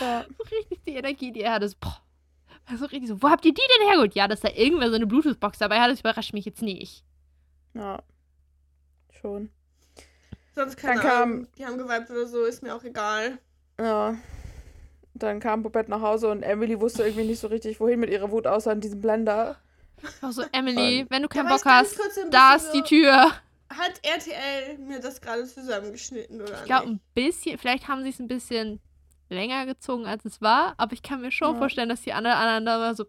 Ja. 0.00 0.24
So 0.38 0.44
richtig 0.56 0.80
die 0.86 0.94
Energie, 0.94 1.32
die 1.32 1.42
er 1.42 1.52
hatte. 1.52 1.68
So, 1.68 1.76
boah. 1.80 1.98
Also 2.64 2.86
richtig 2.86 3.08
so, 3.08 3.22
wo 3.22 3.28
habt 3.28 3.44
ihr 3.44 3.52
die 3.52 3.60
denn 3.78 3.86
hergeholt? 3.88 4.14
Ja, 4.14 4.26
dass 4.28 4.40
da 4.40 4.48
irgendwer 4.48 4.88
so 4.88 4.94
eine 4.96 5.06
Bluetooth-Box 5.06 5.58
dabei 5.58 5.80
hat, 5.80 5.90
das 5.90 6.00
überrascht 6.00 6.32
mich 6.32 6.44
jetzt 6.46 6.62
nicht. 6.62 7.04
ja. 7.74 8.02
Schon. 9.22 9.50
Sonst 10.54 10.76
keine 10.76 11.00
Dann 11.00 11.08
kam- 11.10 11.22
Ahnung. 11.32 11.46
Die 11.56 11.64
haben 11.64 11.78
geweibt 11.78 12.10
oder 12.10 12.26
so, 12.26 12.44
ist 12.44 12.62
mir 12.62 12.74
auch 12.74 12.84
egal. 12.84 13.38
Ja. 13.80 14.16
Dann 15.14 15.40
kam 15.40 15.62
Bobette 15.62 15.90
nach 15.90 16.00
Hause 16.02 16.28
und 16.30 16.42
Emily 16.42 16.80
wusste 16.80 17.04
irgendwie 17.04 17.24
nicht 17.26 17.38
so 17.40 17.46
richtig, 17.48 17.80
wohin 17.80 18.00
mit 18.00 18.10
ihrer 18.10 18.30
Wut, 18.30 18.46
außer 18.46 18.70
an 18.72 18.80
diesem 18.80 19.00
Blender. 19.00 19.56
Auch 20.20 20.32
so, 20.32 20.42
Emily, 20.52 21.06
wenn 21.10 21.22
du 21.22 21.28
keinen 21.28 21.48
Bock 21.48 21.64
hast, 21.64 21.98
da 22.30 22.54
ist 22.56 22.70
die 22.72 22.82
Tür. 22.82 23.30
Hat 23.70 24.00
RTL 24.02 24.78
mir 24.78 25.00
das 25.00 25.20
gerade 25.20 25.46
zusammengeschnitten 25.46 26.42
oder 26.42 26.58
Ich 26.58 26.64
glaube, 26.64 26.88
ein 26.88 27.00
bisschen, 27.14 27.56
vielleicht 27.58 27.88
haben 27.88 28.02
sie 28.02 28.10
es 28.10 28.18
ein 28.18 28.26
bisschen 28.28 28.80
länger 29.30 29.64
gezogen, 29.64 30.04
als 30.06 30.24
es 30.26 30.42
war, 30.42 30.74
aber 30.76 30.92
ich 30.92 31.02
kann 31.02 31.20
mir 31.22 31.30
schon 31.30 31.52
Ja. 31.54 31.58
vorstellen, 31.58 31.88
dass 31.88 32.02
die 32.02 32.12
anderen, 32.12 32.66
war 32.66 32.94
so, 32.94 33.04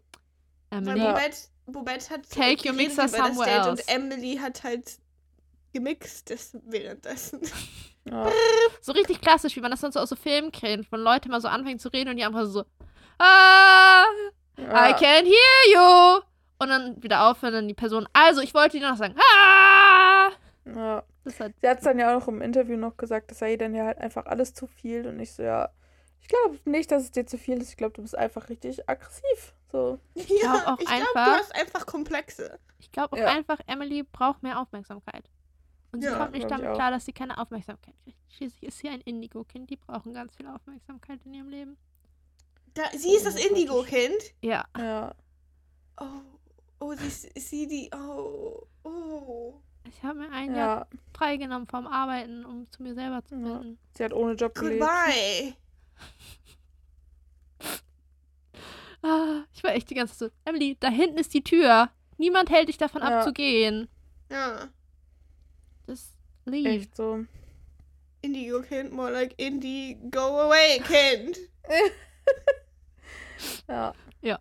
Emily. 0.70 0.99
Bobette, 1.01 1.38
Bobette 1.66 2.09
hat 2.11 2.30
Take 2.30 2.68
your 2.70 2.76
mixer 2.76 3.07
somewhere 3.09 3.49
else. 3.49 3.70
und 3.72 3.82
Emily 3.88 4.38
hat 4.38 4.64
halt 4.64 4.97
gemixt 5.74 6.30
das 6.30 6.55
währenddessen. 6.65 7.41
Ja. 8.05 8.30
so 8.82 8.91
richtig 8.91 9.21
klassisch, 9.21 9.55
wie 9.55 9.61
man 9.61 9.71
das 9.71 9.80
sonst 9.82 9.93
so 9.93 9.99
aus 10.01 10.09
so 10.09 10.15
Filmen 10.17 10.51
kennt, 10.51 10.86
von 10.88 10.99
Leuten 10.99 11.30
mal 11.32 11.39
so 11.41 11.47
anfangen 11.47 11.80
zu 11.80 11.88
reden 11.89 12.09
und 12.09 12.17
die 12.17 12.24
andere 12.26 12.45
so, 12.47 12.63
ah, 13.19 14.03
I 14.57 14.61
Ja. 14.61 14.95
can't 14.97 15.26
hear 15.26 15.74
you. 15.74 16.21
Und 16.59 16.69
dann 16.69 17.01
wieder 17.01 17.30
aufhören, 17.30 17.53
dann 17.53 17.67
die 17.67 17.74
Person, 17.74 18.07
also 18.13 18.41
ich 18.41 18.53
wollte 18.53 18.78
dir 18.80 18.89
noch 18.89 18.97
sagen, 18.97 19.15
ah. 19.17 20.30
ja. 20.65 21.03
Das 21.26 21.39
hat, 21.39 21.53
Sie 21.61 21.67
hat 21.69 21.78
es 21.78 21.86
dann 21.86 21.97
ja 21.99 22.17
auch 22.17 22.28
im 22.28 22.41
Interview 22.41 22.76
noch 22.76 22.97
gesagt, 22.97 23.32
das 23.32 23.39
sei 23.39 23.51
ihr 23.51 23.57
dann 23.57 23.74
ja 23.74 23.86
halt 23.86 23.97
einfach 23.99 24.26
alles 24.26 24.53
zu 24.53 24.67
viel. 24.67 25.07
Und 25.07 25.21
ich 25.21 25.32
so, 25.34 25.41
ja, 25.43 25.69
ich 26.19 26.28
glaube 26.28 26.57
nicht, 26.65 26.91
dass 26.91 27.03
es 27.03 27.11
dir 27.11 27.26
zu 27.26 27.38
viel 27.38 27.61
ist. 27.61 27.69
Ich 27.69 27.78
glaube, 27.78 27.93
du 27.93 28.01
bist 28.01 28.17
einfach 28.17 28.49
richtig 28.49 28.89
aggressiv. 28.89 29.53
So. 29.71 29.99
Ich 30.13 30.28
glaub 30.28 30.67
auch 30.67 30.80
ich 30.80 30.88
einfach- 30.89 31.11
glaube, 31.13 31.30
du 31.32 31.38
hast 31.38 31.55
einfach 31.55 31.86
Komplexe. 31.86 32.59
ich 32.80 32.91
glaube 32.91 33.13
auch 33.15 33.17
Ja. 33.21 33.28
einfach, 33.28 33.59
Emily 33.67 34.03
braucht 34.03 34.43
mehr 34.43 34.59
Aufmerksamkeit. 34.59 35.24
Und 35.93 36.01
sie 36.01 36.07
Ja, 36.07 36.17
kommt 36.17 36.31
nicht 36.33 36.49
damit 36.49 36.73
klar, 36.73 36.89
dass 36.91 37.05
sie 37.05 37.13
keine 37.13 37.37
Aufmerksamkeit 37.37 37.93
kriegt. 38.03 38.17
Schließlich 38.35 38.63
ist 38.63 38.79
sie 38.79 38.89
ein 38.89 39.01
Indigo-Kind, 39.01 39.69
die 39.69 39.77
brauchen 39.77 40.13
ganz 40.13 40.35
viel 40.35 40.47
Aufmerksamkeit 40.47 41.19
in 41.25 41.35
ihrem 41.35 41.49
Leben. 41.49 41.77
Da, 42.73 42.83
sie 42.97 43.13
ist 43.15 43.25
das 43.27 43.35
Oh, 43.35 43.47
Indigo-Kind. 43.47 44.33
Ja. 44.41 44.65
Ja. 44.75 45.13
Oh, 46.01 46.05
oh, 46.79 46.93
sie 46.95 47.05
ist, 47.07 47.39
sie 47.49 47.67
die. 47.67 47.91
Oh, 47.95 48.65
oh. 48.83 49.53
Ich 49.87 50.01
habe 50.01 50.17
mir 50.19 50.31
ein 50.31 50.55
Jahr 50.55 50.79
Ja. 50.79 50.87
freigenommen 51.15 51.67
vom 51.67 51.85
Arbeiten, 51.85 52.43
um 52.43 52.67
zu 52.71 52.81
mir 52.81 52.95
selber 52.95 53.23
zu 53.23 53.35
Ja. 53.35 53.59
finden. 53.59 53.77
Sie 53.95 54.03
hat 54.03 54.13
ohne 54.13 54.33
Job 54.33 54.55
gelebt. 54.55 54.81
Goodbye. 54.81 55.53
Ah, 59.05 59.43
ich 59.53 59.61
war 59.65 59.71
echt 59.73 59.89
die 59.89 59.95
ganze 59.95 60.17
Zeit 60.17 60.31
so, 60.31 60.35
Emily, 60.49 60.77
da 60.79 60.87
hinten 60.89 61.17
ist 61.17 61.33
die 61.33 61.43
Tür. 61.43 61.89
Niemand 62.17 62.49
hält 62.49 62.69
dich 62.69 62.77
davon 62.77 63.01
Ja. 63.01 63.19
ab 63.19 63.23
zu 63.25 63.33
gehen. 63.33 63.89
Ja. 64.31 64.69
Just 65.88 66.17
leave. 66.45 66.69
Echt 66.69 66.95
so. 66.95 67.25
Indigo-Kind, 68.21 68.93
more 68.93 69.11
like 69.11 69.34
Indie 69.38 69.97
Go 70.09 70.39
Away 70.39 70.79
Kind. 70.79 71.38
Ja. 73.67 73.93
Ja. 74.21 74.39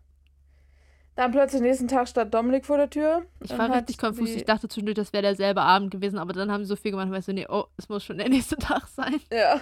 Dann 1.14 1.30
plötzlich 1.30 1.60
nächsten 1.60 1.88
Tag 1.88 2.08
stand 2.08 2.32
Dominik 2.32 2.64
vor 2.64 2.78
der 2.78 2.88
Tür. 2.88 3.26
Ich 3.40 3.56
war 3.56 3.74
richtig 3.74 3.98
konfus. 3.98 4.30
Ich 4.30 4.44
dachte 4.44 4.68
zwischendurch, 4.68 4.96
das 4.96 5.12
wäre 5.12 5.22
derselbe 5.22 5.60
Abend 5.60 5.90
gewesen, 5.90 6.18
aber 6.18 6.32
dann 6.32 6.50
haben 6.50 6.64
sie 6.64 6.68
so 6.68 6.76
viel 6.76 6.92
gemacht, 6.92 7.10
weißt 7.10 7.28
du, 7.28 7.32
nee, 7.32 7.46
oh, 7.48 7.64
es 7.76 7.88
muss 7.88 8.04
schon 8.04 8.18
der 8.18 8.28
nächste 8.28 8.56
Tag 8.56 8.86
sein. 8.88 9.20
Ja. 9.30 9.60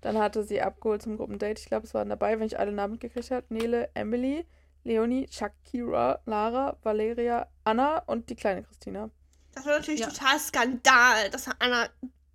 Dann 0.00 0.18
hatte 0.18 0.42
sie 0.44 0.60
abgeholt 0.60 1.02
zum 1.02 1.16
Gruppendate. 1.16 1.60
Ich 1.60 1.66
glaube, 1.66 1.86
es 1.86 1.94
waren 1.94 2.08
dabei, 2.08 2.38
wenn 2.38 2.46
ich 2.46 2.58
alle 2.58 2.72
Namen 2.72 2.92
mitgekriegt 2.92 3.30
habe. 3.30 3.46
Nele, 3.50 3.90
Emily, 3.94 4.46
Leonie, 4.84 5.26
Shakira, 5.30 6.20
Lara, 6.24 6.76
Valeria, 6.82 7.48
Anna 7.64 7.98
und 8.06 8.30
die 8.30 8.36
kleine 8.36 8.62
Christina. 8.62 9.10
Das 9.58 9.66
war 9.66 9.78
natürlich 9.78 10.00
Ja. 10.00 10.08
total 10.08 10.38
Skandal, 10.38 11.30
dass 11.30 11.46
er 11.48 11.54
Anna 11.58 11.88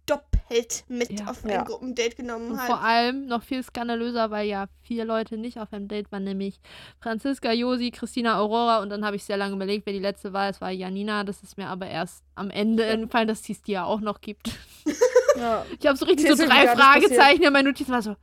doppelt 0.05 0.84
mit 0.89 1.17
Ja. 1.19 1.28
auf 1.28 1.45
ein 1.45 1.49
Ja. 1.51 1.63
Gruppendate 1.63 2.15
genommen 2.15 2.51
Und 2.51 2.59
hat. 2.59 2.67
vor 2.67 2.82
allem 2.82 3.26
noch 3.28 3.41
viel 3.43 3.63
skandalöser, 3.63 4.30
weil 4.32 4.47
ja 4.47 4.65
vier 4.82 5.05
Leute 5.05 5.38
nicht 5.38 5.57
auf 5.59 5.71
einem 5.71 5.88
Date 5.88 6.11
waren, 6.11 6.26
nämlich 6.26 6.59
Franziska, 6.99 7.53
Josi, 7.53 7.91
Christina, 7.91 8.38
Aurora 8.38 8.82
und 8.82 8.89
dann 8.89 9.05
habe 9.05 9.15
ich 9.15 9.24
sehr 9.24 9.38
lange 9.38 9.55
überlegt, 9.55 9.86
wer 9.86 9.93
die 9.93 9.99
letzte 9.99 10.34
war. 10.34 10.49
Es 10.49 10.59
war 10.59 10.71
Janina, 10.71 11.24
das 11.24 11.41
ist 11.41 11.57
mir 11.57 11.67
aber 11.67 11.88
erst 11.88 12.21
am 12.36 12.49
Ende 12.49 12.84
eingefallen, 12.86 13.30
dass 13.30 13.47
es 13.49 13.61
die 13.61 13.71
ja 13.71 13.86
auch 13.86 14.01
noch 14.01 14.19
gibt. 14.21 14.51
Ja. 15.36 15.65
Ich 15.80 15.88
habe 15.88 15.97
so 15.97 16.05
richtig 16.05 16.30
Die 16.30 16.36
so 16.36 16.45
drei 16.45 16.67
Fragezeichen 16.67 17.41
in 17.41 17.51
meinen 17.51 17.65
Notizen, 17.65 17.91
war 17.91 18.03
so, 18.03 18.15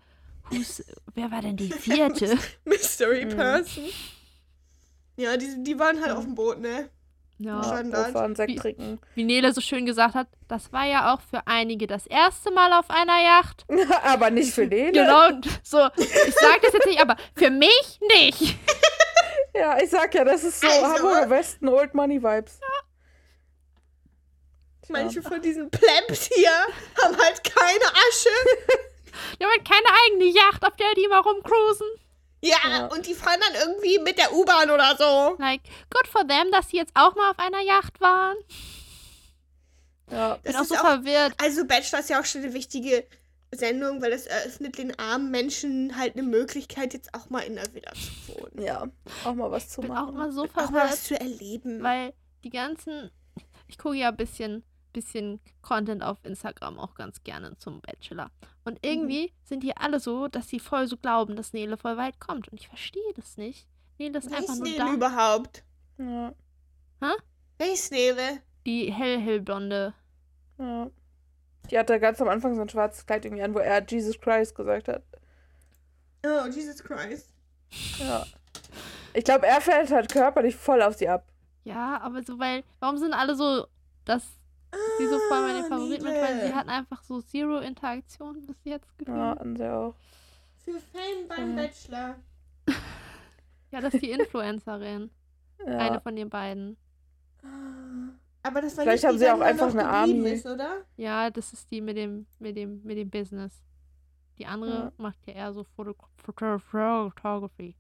who's, 0.50 0.80
wer 1.14 1.28
war 1.32 1.40
denn 1.42 1.56
die 1.56 1.68
vierte? 1.72 2.38
Mystery 2.64 3.24
Mhm. 3.24 3.30
Person. 3.30 3.84
Ja, 5.16 5.36
die, 5.36 5.56
die 5.64 5.76
waren 5.78 5.96
halt 5.98 6.10
Ja. 6.12 6.16
auf 6.18 6.24
dem 6.24 6.36
Boot, 6.36 6.60
ne? 6.60 6.88
Ja, 7.42 7.60
ja. 7.62 8.02
Auffahren, 8.04 8.36
Sekt 8.36 8.50
Wie- 8.50 8.56
trinken. 8.56 9.00
wie 9.14 9.24
Nele 9.24 9.52
so 9.54 9.62
schön 9.62 9.86
gesagt 9.86 10.14
hat, 10.14 10.26
das 10.46 10.72
war 10.74 10.84
ja 10.84 11.14
auch 11.14 11.22
für 11.22 11.46
einige 11.46 11.86
das 11.86 12.06
erste 12.06 12.50
Mal 12.50 12.72
auf 12.74 12.90
einer 12.90 13.18
Yacht. 13.22 13.64
Aber 14.04 14.28
nicht 14.30 14.52
für 14.52 14.68
den. 14.68 14.92
Genau, 14.92 15.30
so, 15.62 15.88
ich 15.96 16.34
sag 16.34 16.60
das 16.62 16.74
jetzt 16.74 16.86
nicht, 16.86 17.00
aber 17.00 17.16
für 17.36 17.50
mich 17.50 17.98
nicht. 18.16 18.56
Ja, 19.52 19.76
ich 19.82 19.90
sag 19.90 20.14
ja, 20.14 20.22
das 20.24 20.44
ist 20.44 20.60
so 20.60 20.68
Also. 20.68 20.86
Hamburger 20.86 21.28
Westen 21.28 21.68
Old 21.68 21.92
Money 21.92 22.22
Vibes. 22.22 22.60
Tja. 22.60 22.68
Manche 24.90 25.22
von 25.22 25.42
diesen 25.42 25.68
Plebs 25.72 26.30
hier 26.32 26.50
haben 27.02 27.16
halt 27.18 27.42
keine 27.42 27.84
Asche. 27.84 28.28
Die 29.38 29.44
haben 29.44 29.50
halt 29.50 29.68
keine 29.68 29.98
eigene 30.06 30.26
Yacht, 30.32 30.64
auf 30.64 30.76
der 30.76 30.94
die 30.96 31.08
mal 31.08 31.18
rumcruisen. 31.18 31.86
Ja, 32.42 32.56
Ja. 32.68 32.86
und 32.86 33.06
die 33.06 33.14
fahren 33.14 33.38
dann 33.52 33.68
irgendwie 33.68 33.98
mit 33.98 34.16
der 34.18 34.32
U-Bahn 34.32 34.70
oder 34.70 34.96
so. 34.96 35.36
Like, 35.38 35.60
good 35.90 36.06
for 36.08 36.26
them, 36.26 36.50
dass 36.50 36.68
sie 36.70 36.76
jetzt 36.78 36.92
auch 36.94 37.14
mal 37.14 37.30
auf 37.30 37.38
einer 37.38 37.60
Yacht 37.60 38.00
waren. 38.00 38.36
Ja. 40.10 40.36
Bin 40.36 40.52
Das 40.52 40.56
auch 40.56 40.62
ist 40.62 40.68
so 40.70 40.74
auch- 40.76 40.80
verwirrt. 40.80 41.34
Also 41.38 41.64
Bachelor 41.66 42.00
ist 42.00 42.10
ja 42.10 42.20
auch 42.20 42.24
schon 42.24 42.42
eine 42.42 42.52
wichtige 42.54 43.06
Sendung, 43.52 44.00
weil 44.02 44.12
es 44.12 44.26
eröffnet 44.26 44.78
den 44.78 44.98
armen 44.98 45.30
Menschen 45.30 45.96
halt 45.96 46.14
eine 46.14 46.22
Möglichkeit, 46.22 46.94
jetzt 46.94 47.14
auch 47.14 47.30
mal 47.30 47.40
in 47.40 47.56
der 47.56 47.72
Villa 47.74 47.92
zu 47.92 48.34
wohnen. 48.34 48.62
ja, 48.62 48.86
auch 49.24 49.34
mal 49.34 49.50
was 49.50 49.68
zu 49.68 49.80
Bin 49.82 49.90
auch 49.90 49.94
machen. 50.06 50.14
immer 50.14 50.32
so 50.32 50.44
Auch 50.44 50.54
mal 50.54 50.64
verwirrt, 50.66 50.90
was 50.92 51.04
zu 51.04 51.18
erleben. 51.20 51.82
weil 51.82 52.12
die 52.44 52.50
ganzen. 52.50 53.10
Ich 53.68 53.78
gucke 53.78 53.96
ja 53.96 54.08
ein 54.08 54.16
bisschen, 54.16 54.64
bisschen 54.92 55.40
Content 55.62 56.02
auf 56.02 56.18
Instagram 56.24 56.78
auch 56.78 56.94
ganz 56.94 57.22
gerne 57.24 57.56
zum 57.58 57.80
Bachelor. 57.80 58.30
Und 58.64 58.78
irgendwie 58.84 59.32
sind 59.44 59.62
die 59.62 59.76
alle 59.76 60.00
so, 60.00 60.28
dass 60.28 60.48
sie 60.48 60.60
voll 60.60 60.86
so 60.86 60.96
glauben, 60.96 61.36
dass 61.36 61.52
Nele 61.52 61.76
voll 61.76 61.96
weit 61.96 62.18
kommt. 62.20 62.48
Und 62.48 62.60
ich 62.60 62.68
verstehe 62.68 63.12
das 63.16 63.36
nicht. 63.36 63.66
Nele 63.98 64.18
ist 64.18 64.30
Wer 64.30 64.38
einfach 64.38 64.54
ist 64.54 64.58
nur 64.60 64.68
Nele 64.68 64.78
da. 64.84 64.92
überhaupt? 64.94 65.64
Ja, 65.98 66.32
Wer 67.58 67.72
ist 67.72 67.90
Nele? 67.92 68.40
Die 68.66 68.92
hell, 68.92 69.18
hellblonde. 69.20 69.94
ja. 70.58 70.90
Die 71.70 71.78
hatte 71.78 72.00
ganz 72.00 72.20
am 72.20 72.28
Anfang 72.28 72.56
so 72.56 72.62
ein 72.62 72.68
schwarzes 72.68 73.06
Kleid 73.06 73.24
irgendwie 73.24 73.44
an, 73.44 73.54
wo 73.54 73.58
er 73.58 73.84
Jesus 73.86 74.18
Christ 74.20 74.56
gesagt 74.56 74.88
hat. 74.88 75.04
Oh, 76.26 76.46
Jesus 76.48 76.82
Christ. 76.82 77.32
Ja. 77.98 78.26
Ich 79.14 79.24
glaube, 79.24 79.46
er 79.46 79.60
fällt 79.60 79.90
halt 79.90 80.10
körperlich 80.12 80.56
voll 80.56 80.82
auf 80.82 80.94
sie 80.96 81.08
ab. 81.08 81.26
Ja, 81.62 82.00
aber 82.00 82.22
so, 82.24 82.38
weil, 82.40 82.64
warum 82.80 82.96
sind 82.98 83.12
alle 83.14 83.36
so, 83.36 83.66
dass 84.04 84.39
sie 84.98 85.06
so 85.06 85.18
voll 85.28 85.40
meine 85.42 85.60
Ah, 85.64 85.68
Favoriten 85.68 86.04
mit, 86.04 86.14
weil 86.14 86.46
sie 86.46 86.54
hatten 86.54 86.68
einfach 86.70 87.02
so 87.02 87.20
Zero 87.20 87.58
Interaktion 87.58 88.44
bis 88.46 88.56
jetzt 88.64 88.96
gefühlt. 88.98 89.16
Ja, 89.16 89.34
Ja. 89.34 89.40
und 89.40 89.56
sie 89.56 89.68
auch. 89.72 89.94
Für 90.64 90.72
Fame 90.80 91.26
beim 91.28 91.52
Mhm. 91.52 91.56
Bachelor. 91.56 92.16
das 93.70 93.94
ist 93.94 94.02
die 94.02 94.10
Influencerin. 94.10 95.10
Ja. 95.66 95.78
Eine 95.78 96.00
von 96.00 96.16
den 96.16 96.28
beiden. 96.30 96.76
Aber 98.42 98.62
das 98.62 98.76
war 98.76 98.84
Vielleicht 98.84 99.02
nicht 99.02 99.08
haben 99.08 99.12
die, 99.14 99.18
sie 99.18 99.30
auch 99.30 99.40
einfach 99.40 99.74
eine. 99.74 100.28
Ist, 100.30 100.46
oder? 100.46 100.82
Ja, 100.96 101.30
das 101.30 101.52
ist 101.52 101.70
die 101.70 101.80
mit 101.80 101.96
dem, 101.96 102.26
mit 102.38 102.56
dem, 102.56 102.82
mit 102.82 102.96
dem 102.96 103.10
Business. 103.10 103.62
Die 104.38 104.46
andere 104.46 104.70
Ja. 104.70 104.92
macht 104.96 105.26
ja 105.26 105.34
eher 105.34 105.52
so 105.52 105.64
Foto 105.64 105.94
Photography. 106.16 107.74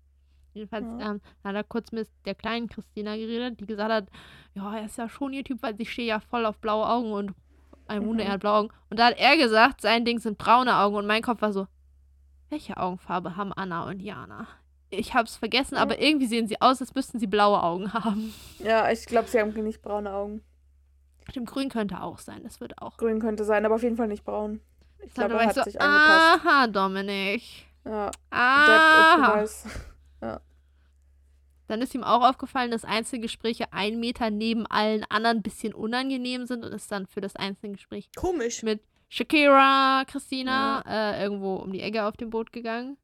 Jedenfalls 0.54 0.86
Ja. 0.98 1.12
ähm, 1.12 1.20
hat 1.44 1.54
er 1.54 1.64
kurz 1.64 1.92
mit 1.92 2.08
der 2.24 2.34
kleinen 2.34 2.68
Christina 2.68 3.14
geredet, 3.16 3.60
die 3.60 3.66
gesagt 3.66 3.92
hat, 3.92 4.06
ja, 4.54 4.76
er 4.76 4.84
ist 4.86 4.98
ja 4.98 5.08
schon 5.08 5.32
YouTube, 5.32 5.62
weil 5.62 5.74
ich 5.80 5.92
stehe 5.92 6.08
ja 6.08 6.20
voll 6.20 6.44
auf 6.46 6.58
blaue 6.58 6.86
Augen 6.88 7.12
und 7.12 7.32
ein 7.86 8.04
Wunder, 8.04 8.24
Mhm. 8.24 8.28
er 8.28 8.32
hat 8.34 8.40
blaue 8.40 8.58
Augen. 8.58 8.68
Und 8.90 8.98
da 8.98 9.06
hat 9.06 9.18
er 9.18 9.36
gesagt, 9.36 9.80
sein 9.80 10.04
Ding 10.04 10.18
sind 10.18 10.38
braune 10.38 10.76
Augen 10.76 10.96
und 10.96 11.06
mein 11.06 11.22
Kopf 11.22 11.40
war 11.42 11.52
so, 11.52 11.66
welche 12.48 12.76
Augenfarbe 12.76 13.36
haben 13.36 13.52
Anna 13.52 13.84
und 13.88 14.00
Jana? 14.00 14.46
Ich 14.90 15.14
hab's 15.14 15.36
vergessen, 15.36 15.76
Ja. 15.76 15.82
aber 15.82 16.00
irgendwie 16.00 16.26
sehen 16.26 16.48
sie 16.48 16.60
aus, 16.60 16.80
als 16.80 16.94
müssten 16.96 17.20
sie 17.20 17.28
blaue 17.28 17.62
Augen 17.62 17.92
haben. 17.92 18.34
Ja, 18.58 18.90
ich 18.90 19.06
glaube, 19.06 19.28
sie 19.28 19.38
haben 19.38 19.50
nicht 19.64 19.82
braune 19.82 20.12
Augen. 20.12 20.42
Dem 21.36 21.44
Grün 21.44 21.68
könnte 21.68 22.00
auch 22.02 22.18
sein, 22.18 22.42
das 22.42 22.60
würde 22.60 22.74
auch. 22.78 22.96
Grün 22.96 23.20
könnte 23.20 23.44
sein, 23.44 23.64
aber 23.64 23.76
auf 23.76 23.84
jeden 23.84 23.96
Fall 23.96 24.08
nicht 24.08 24.24
braun. 24.24 24.60
Ich 24.98 25.14
glaube, 25.14 25.34
er 25.34 25.46
hat 25.46 25.54
so, 25.54 25.62
sich 25.62 25.80
angepasst. 25.80 26.44
aha, 26.44 26.66
Dominik. 26.66 27.42
Ja, 27.84 28.10
Aha. 28.30 29.44
Dann 31.70 31.82
ist 31.82 31.94
ihm 31.94 32.02
auch 32.02 32.28
aufgefallen, 32.28 32.72
dass 32.72 32.84
Einzelgespräche 32.84 33.72
ein 33.72 34.00
Meter 34.00 34.28
neben 34.30 34.66
allen 34.66 35.04
anderen 35.08 35.38
ein 35.38 35.42
bisschen 35.42 35.72
unangenehm 35.72 36.46
sind 36.46 36.64
und 36.64 36.72
ist 36.72 36.90
dann 36.90 37.06
für 37.06 37.20
das 37.20 37.36
Einzelgespräch 37.36 38.10
Komisch. 38.16 38.62
mit 38.64 38.82
Shakira, 39.08 40.04
Christina, 40.06 40.82
äh, 40.86 41.22
irgendwo 41.22 41.56
um 41.56 41.72
die 41.72 41.80
Ecke 41.80 42.04
auf 42.06 42.16
dem 42.16 42.30
Boot 42.30 42.52
gegangen, 42.52 42.96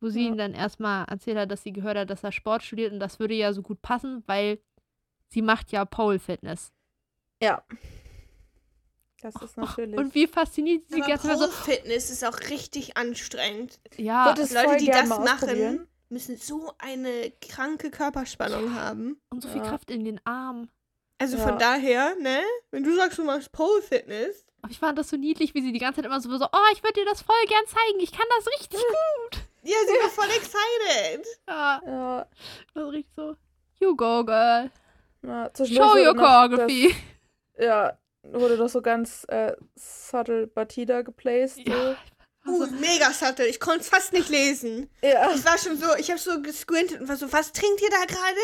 wo 0.00 0.08
sie 0.08 0.22
Ja. 0.22 0.28
ihm 0.28 0.36
dann 0.38 0.54
erstmal 0.54 1.04
erzählt 1.06 1.38
hat, 1.38 1.50
dass 1.50 1.62
sie 1.64 1.72
gehört 1.72 1.96
hat, 1.98 2.10
dass 2.10 2.22
er 2.22 2.30
Sport 2.32 2.62
studiert 2.62 2.92
und 2.92 3.00
das 3.00 3.18
würde 3.18 3.34
ja 3.34 3.52
so 3.52 3.62
gut 3.62 3.82
passen, 3.82 4.22
weil 4.26 4.58
sie 5.28 5.42
macht 5.42 5.72
ja 5.72 5.84
Pole 5.84 6.18
Fitness. 6.20 6.72
Ja. 7.42 7.64
Das 9.22 9.34
ist 9.42 9.56
natürlich. 9.56 9.98
Und 9.98 10.14
wie 10.14 10.26
fasziniert 10.26 10.88
sie 10.88 10.96
die 10.96 11.02
Aber 11.02 11.10
ganze 11.10 11.28
Zeit 11.28 11.38
so, 11.38 11.46
Pole 11.46 11.52
Fitness 11.52 12.10
ist 12.10 12.24
auch 12.24 12.38
richtig 12.50 12.96
anstrengend. 12.96 13.80
ja, 13.96 14.28
Leute, 14.30 14.76
die 14.78 14.86
das 14.86 15.08
machen. 15.08 15.88
Müssen 16.14 16.36
so 16.38 16.72
eine 16.78 17.30
kranke 17.42 17.90
Körperspannung 17.90 18.74
haben. 18.74 19.20
und 19.30 19.42
so 19.42 19.48
viel 19.48 19.60
Ja. 19.62 19.68
Kraft 19.68 19.90
in 19.90 20.04
den 20.04 20.20
Armen. 20.24 20.70
Also 21.18 21.36
Ja. 21.36 21.42
von 21.46 21.58
daher, 21.58 22.14
ne? 22.16 22.40
Wenn 22.70 22.82
du 22.82 22.94
sagst, 22.96 23.18
du 23.18 23.24
machst 23.24 23.52
Pole 23.52 23.82
Fitness, 23.82 24.44
Aber 24.62 24.70
ich 24.72 24.78
fand 24.78 24.98
das 24.98 25.10
so 25.10 25.16
niedlich, 25.18 25.54
wie 25.54 25.60
sie 25.60 25.72
die 25.72 25.78
ganze 25.78 25.96
Zeit 26.00 26.06
immer 26.06 26.20
so, 26.20 26.34
so 26.38 26.46
oh, 26.46 26.66
ich 26.72 26.82
würde 26.82 26.94
dir 27.00 27.04
das 27.06 27.20
voll 27.22 27.36
gern 27.46 27.64
zeigen, 27.66 28.00
ich 28.00 28.10
kann 28.12 28.26
das 28.38 28.46
richtig 28.48 28.80
gut. 28.80 29.42
ja, 29.62 29.76
sie 29.86 30.02
war 30.02 30.08
voll 30.10 30.30
excited. 30.36 31.26
Ja, 31.46 31.80
Ja, 31.86 32.26
das 32.72 32.90
riecht 32.92 33.10
so, 33.14 33.36
you 33.80 33.94
go, 33.94 34.24
girl. 34.24 34.70
ja 35.22 35.50
Show 35.54 35.96
your 35.98 36.14
choreography. 36.16 36.94
Das, 37.56 37.64
ja, 37.66 37.98
wurde 38.22 38.56
doch 38.56 38.68
so 38.68 38.80
ganz 38.82 39.24
äh, 39.28 39.52
subtle 39.76 40.46
Batida 40.48 41.02
geplaced. 41.02 41.56
So. 41.66 41.72
Ja. 41.72 41.96
Uh, 42.46 42.66
mega 42.78 43.10
subtle. 43.10 43.46
Ich 43.46 43.58
konnte 43.58 43.80
es 43.80 43.88
fast 43.88 44.12
nicht 44.12 44.28
lesen. 44.28 44.90
Ja. 45.02 45.30
Ich 45.34 45.44
war 45.44 45.56
schon 45.58 45.78
so, 45.78 45.94
ich 45.96 46.10
habe 46.10 46.20
so 46.20 46.42
gesquintet 46.42 47.00
und 47.00 47.08
war 47.08 47.16
so, 47.16 47.32
was 47.32 47.52
trinkt 47.52 47.80
ihr 47.80 47.90
da 47.90 48.04
gerade? 48.04 48.40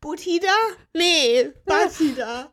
Botida? 0.00 0.48
Nee, 0.94 1.52
Batida. 1.64 2.52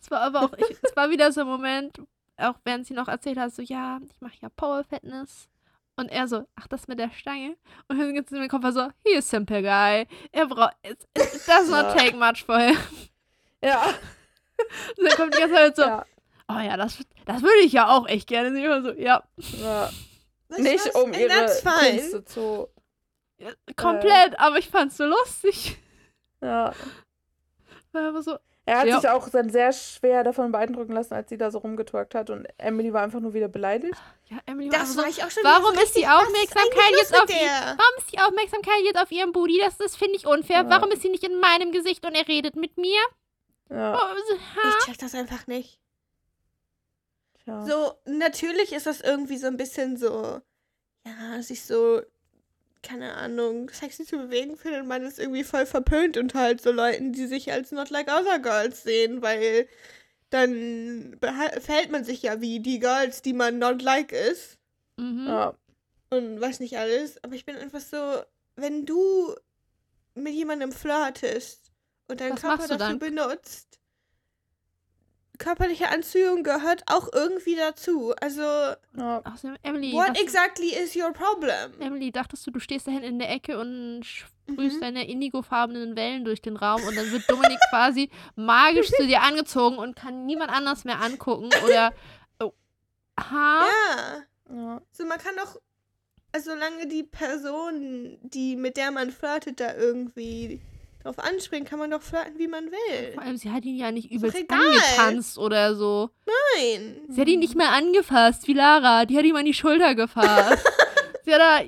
es 0.00 0.10
war 0.10 0.20
aber 0.20 0.42
auch, 0.42 0.52
ich, 0.56 0.76
es 0.82 0.94
war 0.94 1.10
wieder 1.10 1.32
so 1.32 1.40
ein 1.40 1.46
Moment, 1.46 1.98
auch 2.36 2.54
während 2.64 2.86
sie 2.86 2.94
noch 2.94 3.08
erzählt 3.08 3.38
hat, 3.38 3.54
so, 3.54 3.62
ja, 3.62 3.98
ich 4.04 4.20
mache 4.20 4.34
ja 4.40 4.48
Power 4.50 4.84
Fitness. 4.84 5.48
Und 5.96 6.10
er 6.10 6.26
so, 6.26 6.44
ach, 6.56 6.66
das 6.66 6.88
mit 6.88 6.98
der 6.98 7.10
Stange. 7.10 7.56
Und 7.88 7.98
dann 7.98 8.14
geht 8.14 8.26
es 8.26 8.32
in 8.32 8.40
den 8.40 8.48
Kopf 8.48 8.64
so, 8.72 8.88
he 9.04 9.14
is 9.14 9.28
simple 9.28 9.62
guy. 9.62 10.06
Er 10.32 10.46
braucht, 10.46 10.74
it, 10.82 10.98
it 11.16 11.40
does 11.46 11.68
not 11.68 11.96
take 11.96 12.16
much 12.16 12.44
for 12.44 12.58
him. 12.58 12.76
Ja. 13.62 13.82
Und 14.98 15.08
dann 15.08 15.16
kommt 15.16 15.34
die 15.34 15.38
ganze 15.38 15.54
Zeit 15.54 15.76
so, 15.76 15.82
ja. 15.82 16.04
Oh 16.48 16.58
ja, 16.60 16.76
das, 16.76 16.98
das 17.26 17.42
würde 17.42 17.60
ich 17.64 17.72
ja 17.72 17.88
auch 17.88 18.06
echt 18.08 18.28
gerne. 18.28 18.48
Und 18.48 18.54
sie 18.56 18.64
immer 18.64 18.82
so, 18.82 18.92
ja, 18.92 19.22
ja. 19.38 19.90
Du 20.48 20.62
Nicht 20.62 20.86
was? 20.86 20.94
um 21.02 21.12
ihre. 21.12 21.28
Künste 21.90 22.24
zu. 22.24 22.68
ja, 23.38 23.50
komplett, 23.76 24.38
aber 24.38 24.58
ich 24.58 24.68
fand's 24.68 24.96
so 24.96 25.04
lustig. 25.04 25.78
Ja. 26.42 26.72
War 27.92 28.08
aber 28.08 28.22
so, 28.22 28.36
Er 28.66 28.78
hat 28.80 28.86
Ja. 28.86 29.00
sich 29.00 29.08
auch 29.10 29.28
dann 29.30 29.50
sehr 29.50 29.72
schwer 29.72 30.24
davon 30.24 30.50
beeindrucken 30.52 30.92
lassen, 30.92 31.14
als 31.14 31.28
sie 31.28 31.36
da 31.36 31.50
so 31.50 31.58
rumgetwerkt 31.58 32.14
hat 32.14 32.30
und 32.30 32.46
Emily 32.58 32.92
war 32.92 33.02
einfach 33.02 33.20
nur 33.20 33.34
wieder 33.34 33.48
beleidigt. 33.48 33.94
ja, 34.30 34.38
Emily 34.46 34.70
war 34.72 34.78
Das 34.78 34.96
war 34.96 35.04
so, 35.04 35.10
ich 35.10 35.22
auch 35.24 35.30
schon 35.30 35.42
warum 35.44 35.74
ist 35.74 35.96
die 35.96 36.06
Aufmerksamkeit 36.06 36.90
jetzt 36.98 37.14
auf 37.14 37.28
ihr-? 37.30 37.46
Warum 37.76 37.98
ist 37.98 38.12
die 38.12 38.18
Aufmerksamkeit 38.20 38.80
jetzt 38.84 38.98
auf 39.00 39.10
ihrem 39.12 39.32
Booty? 39.32 39.58
Das, 39.62 39.76
das 39.78 39.96
finde 39.96 40.16
ich 40.16 40.26
unfair. 40.26 40.62
Ja. 40.62 40.70
Warum 40.70 40.90
ist 40.92 41.02
sie 41.02 41.08
nicht 41.10 41.24
in 41.24 41.38
meinem 41.40 41.72
Gesicht 41.72 42.06
und 42.06 42.14
er 42.14 42.26
redet 42.28 42.56
mit 42.56 42.76
mir? 42.78 43.00
Ja. 43.70 43.94
Oh, 43.98 44.16
so? 44.28 44.34
Ich 44.78 44.84
check 44.86 44.98
das 44.98 45.14
einfach 45.14 45.46
nicht. 45.46 45.78
Tja. 47.44 47.66
So, 47.66 47.92
natürlich 48.06 48.72
ist 48.72 48.86
das 48.86 49.00
irgendwie 49.00 49.36
so 49.38 49.46
ein 49.46 49.56
bisschen 49.56 49.96
so, 49.96 50.40
ja, 51.06 51.42
sich 51.42 51.62
so, 51.64 52.02
keine 52.82 53.14
Ahnung, 53.14 53.70
sexy 53.70 54.04
zu 54.04 54.16
bewegen, 54.18 54.56
findet 54.56 54.86
man 54.86 55.02
ist 55.04 55.18
irgendwie 55.18 55.44
voll 55.44 55.66
verpönt 55.66 56.16
und 56.16 56.34
halt 56.34 56.60
so 56.60 56.70
Leuten, 56.70 57.12
die 57.12 57.26
sich 57.26 57.52
als 57.52 57.72
not 57.72 57.90
like 57.90 58.08
other 58.08 58.38
girls 58.38 58.82
sehen, 58.82 59.22
weil 59.22 59.68
dann 60.30 61.16
verhält 61.20 61.90
man 61.92 62.04
sich 62.04 62.22
ja 62.22 62.40
wie 62.40 62.60
die 62.60 62.80
Girls, 62.80 63.22
die 63.22 63.32
man 63.34 63.58
not 63.58 63.82
like 63.82 64.12
ist 64.12 64.58
Mhm. 64.96 65.26
Ja. 65.26 65.54
und 66.10 66.40
weiß 66.40 66.60
nicht 66.60 66.78
alles. 66.78 67.22
Aber 67.24 67.34
ich 67.34 67.44
bin 67.44 67.56
einfach 67.56 67.80
so, 67.80 68.22
wenn 68.56 68.84
du 68.86 69.34
mit 70.14 70.32
jemandem 70.34 70.70
flirtest 70.72 71.72
und 72.08 72.20
deinen 72.20 72.34
Was 72.34 72.40
Körper 72.42 72.68
dafür 72.68 72.96
benutzt, 72.98 73.80
körperliche 75.38 75.88
Anziehung 75.88 76.42
gehört 76.42 76.82
auch 76.86 77.08
irgendwie 77.12 77.56
dazu. 77.56 78.14
Also, 78.20 78.42
ja. 78.42 79.22
Emily, 79.62 79.92
what 79.92 80.18
exactly 80.20 80.68
is 80.74 80.94
your 80.96 81.12
problem? 81.12 81.72
Emily, 81.80 82.12
dachtest 82.12 82.46
du, 82.46 82.50
du 82.50 82.60
stehst 82.60 82.86
da 82.86 82.90
hinten 82.92 83.06
in 83.06 83.18
der 83.18 83.30
Ecke 83.30 83.58
und 83.58 84.02
sprühst 84.04 84.76
Mhm. 84.76 84.80
deine 84.80 85.08
indigofarbenen 85.08 85.96
Wellen 85.96 86.24
durch 86.24 86.42
den 86.42 86.56
Raum 86.56 86.82
und 86.84 86.96
dann 86.96 87.10
wird 87.10 87.28
Dominik 87.28 87.58
quasi 87.70 88.10
magisch 88.36 88.90
zu 88.90 89.06
dir 89.06 89.22
angezogen 89.22 89.78
und 89.78 89.96
kann 89.96 90.26
niemand 90.26 90.50
anders 90.52 90.84
mehr 90.84 91.00
angucken 91.00 91.50
oder. 91.64 91.92
Oh. 92.40 92.52
Ha? 93.18 93.64
Ja. 94.50 94.54
ja. 94.54 94.82
So, 94.90 95.04
man 95.06 95.18
kann 95.18 95.36
doch, 95.36 95.60
also 96.32 96.50
solange 96.50 96.88
die 96.88 97.04
Person, 97.04 98.18
die 98.22 98.56
mit 98.56 98.76
der 98.76 98.90
man 98.90 99.12
flirtet, 99.12 99.60
da 99.60 99.74
irgendwie 99.74 100.60
drauf 101.04 101.18
anspringt, 101.18 101.68
kann 101.68 101.78
man 101.78 101.90
doch 101.90 102.02
flirten, 102.02 102.38
wie 102.38 102.48
man 102.48 102.70
will. 102.70 103.12
Vor 103.12 103.22
allem, 103.22 103.36
sie 103.36 103.50
hat 103.50 103.64
ihn 103.64 103.76
ja 103.76 103.92
nicht 103.92 104.10
übelst 104.10 104.36
angetanzt 104.50 105.38
oder 105.38 105.74
so. 105.74 106.10
Nein. 106.56 106.96
Sie 107.08 107.20
hat 107.20 107.28
ihn 107.28 107.40
nicht 107.40 107.54
mehr 107.54 107.72
angefasst, 107.72 108.48
wie 108.48 108.54
Lara. 108.54 109.04
Die 109.04 109.16
hat 109.16 109.24
ihm 109.24 109.36
an 109.36 109.44
die 109.44 109.54
Schulter 109.54 109.94
gefasst. 109.94 110.64
sie, 111.24 111.34
hat 111.34 111.40
da, 111.40 111.60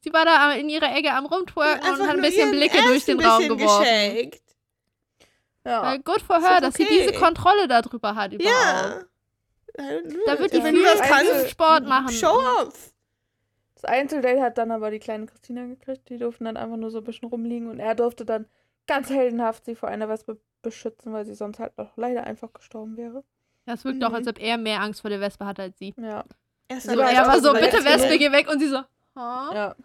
sie 0.00 0.12
war 0.12 0.24
da 0.24 0.52
in 0.52 0.68
ihrer 0.68 0.94
Ecke 0.94 1.12
am 1.12 1.26
Rumtwerken 1.26 1.80
und 1.80 1.92
Einfach 1.92 2.08
hat 2.08 2.16
ein 2.16 2.22
bisschen 2.22 2.50
Blicke 2.50 2.78
Ass 2.78 2.86
durch 2.86 3.04
den 3.04 3.20
Raum 3.20 3.48
geworfen. 3.48 3.84
geschenkt. 3.84 4.42
Ja. 5.64 5.82
Weil 5.82 6.00
good 6.00 6.20
for 6.20 6.40
her, 6.40 6.56
doch 6.56 6.68
dass 6.68 6.74
sie 6.74 6.84
okay. 6.84 6.98
diese 6.98 7.12
Kontrolle 7.12 7.68
darüber 7.68 8.16
hat 8.16 8.32
überhaupt. 8.32 8.44
Ja. 8.44 9.02
Da 10.26 10.38
wird 10.38 10.52
die 10.52 10.60
kannst, 10.60 11.50
Sport 11.50 11.86
machen. 11.86 12.12
show 12.12 12.38
off. 12.60 12.91
Das 13.82 13.90
Einzeldate 13.90 14.40
hat 14.40 14.58
dann 14.58 14.70
aber 14.70 14.90
die 14.90 14.98
kleine 15.00 15.26
Christina 15.26 15.66
gekriegt. 15.66 16.08
Die 16.08 16.16
durften 16.18 16.44
dann 16.44 16.56
einfach 16.56 16.76
nur 16.76 16.90
so 16.90 16.98
ein 16.98 17.04
bisschen 17.04 17.28
rumliegen 17.28 17.68
und 17.68 17.80
er 17.80 17.94
durfte 17.94 18.24
dann 18.24 18.46
ganz 18.86 19.10
heldenhaft 19.10 19.64
sie 19.64 19.74
vor 19.74 19.88
einer 19.88 20.08
Wespe 20.08 20.38
beschützen, 20.62 21.12
weil 21.12 21.24
sie 21.26 21.34
sonst 21.34 21.58
halt 21.58 21.76
noch 21.76 21.96
leider 21.96 22.24
einfach 22.24 22.52
gestorben 22.52 22.96
wäre. 22.96 23.24
Das 23.66 23.84
wirkt 23.84 24.02
doch, 24.02 24.08
Mhm. 24.10 24.14
als 24.16 24.28
ob 24.28 24.40
er 24.40 24.56
mehr 24.58 24.80
Angst 24.80 25.00
vor 25.02 25.10
der 25.10 25.20
Wespe 25.20 25.44
hatte 25.46 25.62
als 25.62 25.78
sie. 25.78 25.94
Ja. 25.96 26.24
War 26.68 27.06
halt 27.06 27.16
er 27.16 27.26
war 27.26 27.34
auch 27.36 27.40
so, 27.40 27.52
bitte 27.52 27.84
Wespe, 27.84 28.06
genug. 28.08 28.18
geh 28.18 28.32
weg. 28.32 28.48
Und 28.50 28.60
sie 28.60 28.68
so, 28.68 28.78
ha? 29.16 29.50
Ja. 29.54 29.76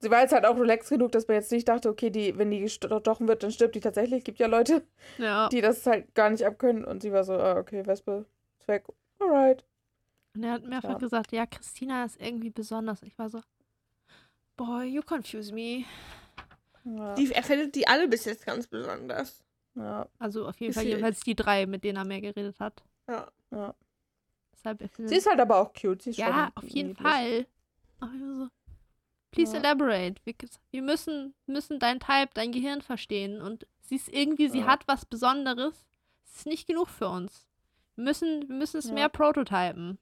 Sie 0.00 0.10
war 0.10 0.20
jetzt 0.20 0.32
halt 0.32 0.44
auch 0.44 0.56
relaxed 0.58 0.90
genug, 0.90 1.12
dass 1.12 1.28
man 1.28 1.36
jetzt 1.36 1.50
nicht 1.52 1.68
dachte, 1.68 1.88
okay, 1.88 2.10
die, 2.10 2.36
wenn 2.36 2.50
die 2.50 2.60
gestochen 2.60 3.28
wird, 3.28 3.42
dann 3.42 3.50
stirbt 3.50 3.74
die 3.74 3.80
tatsächlich. 3.80 4.24
Gibt 4.24 4.38
ja 4.38 4.46
Leute, 4.46 4.82
Ja. 5.18 5.48
die 5.48 5.60
das 5.62 5.86
halt 5.86 6.14
gar 6.14 6.28
nicht 6.30 6.44
abkönnen. 6.44 6.84
Und 6.84 7.02
sie 7.02 7.12
war 7.12 7.24
so, 7.24 7.34
ah, 7.34 7.56
okay, 7.58 7.86
Wespe 7.86 8.26
ist 8.58 8.68
weg. 8.68 8.84
Alright. 9.20 9.64
Und 10.34 10.42
er 10.42 10.52
hat 10.52 10.64
mehrfach 10.64 10.90
Ja. 10.90 10.98
gesagt, 10.98 11.32
ja, 11.32 11.46
Christina 11.46 12.04
ist 12.04 12.20
irgendwie 12.20 12.50
besonders. 12.50 13.02
Ich 13.02 13.16
war 13.18 13.30
so, 13.30 13.40
boy, 14.56 14.84
you 14.86 15.02
confuse 15.02 15.52
me. 15.52 15.84
Ja. 16.84 17.14
Die, 17.14 17.32
er 17.32 17.42
findet 17.42 17.74
die 17.74 17.86
alle 17.86 18.08
bis 18.08 18.24
jetzt 18.24 18.44
ganz 18.44 18.66
besonders. 18.66 19.42
ja. 19.74 20.06
Also 20.18 20.46
auf 20.46 20.58
jeden 20.60 20.70
Ist 20.70 20.76
Fall 20.76 20.86
jedenfalls 20.86 21.20
die 21.20 21.34
drei, 21.34 21.66
mit 21.66 21.84
denen 21.84 21.96
er 21.98 22.04
mehr 22.04 22.20
geredet 22.20 22.58
hat. 22.60 22.82
Ja. 23.08 23.30
Ja. 23.50 23.74
Deshalb, 24.54 24.82
Sie 24.96 25.14
ist 25.16 25.28
halt 25.28 25.40
aber 25.40 25.56
auch 25.60 25.72
cute. 25.72 26.02
Sie 26.02 26.10
ist 26.10 26.16
ja, 26.18 26.26
schon 26.26 26.52
auf 26.64 26.68
jeden 26.70 26.88
niedlich. 26.90 27.06
Fall. 27.06 27.46
Aber 28.00 28.12
ich 28.14 28.20
war 28.22 28.34
so, 28.34 28.48
please 29.30 29.52
Ja. 29.52 29.58
elaborate. 29.60 30.14
Wir, 30.24 30.34
wir 30.70 30.82
müssen, 30.82 31.34
müssen 31.46 31.78
dein 31.78 32.00
Type, 32.00 32.30
dein 32.34 32.50
Gehirn 32.52 32.82
verstehen. 32.82 33.40
Und 33.40 33.66
sie 33.82 33.96
ist 33.96 34.08
irgendwie, 34.08 34.48
sie 34.48 34.60
Ja. 34.60 34.66
hat 34.66 34.86
was 34.88 35.04
Besonderes. 35.06 35.86
Es 36.26 36.36
ist 36.40 36.46
nicht 36.46 36.66
genug 36.66 36.88
für 36.88 37.08
uns. 37.08 37.46
Wir 37.96 38.04
müssen, 38.04 38.48
wir 38.48 38.56
müssen 38.56 38.78
es 38.78 38.86
Ja. 38.88 38.94
mehr 38.94 39.08
prototypen. 39.08 39.98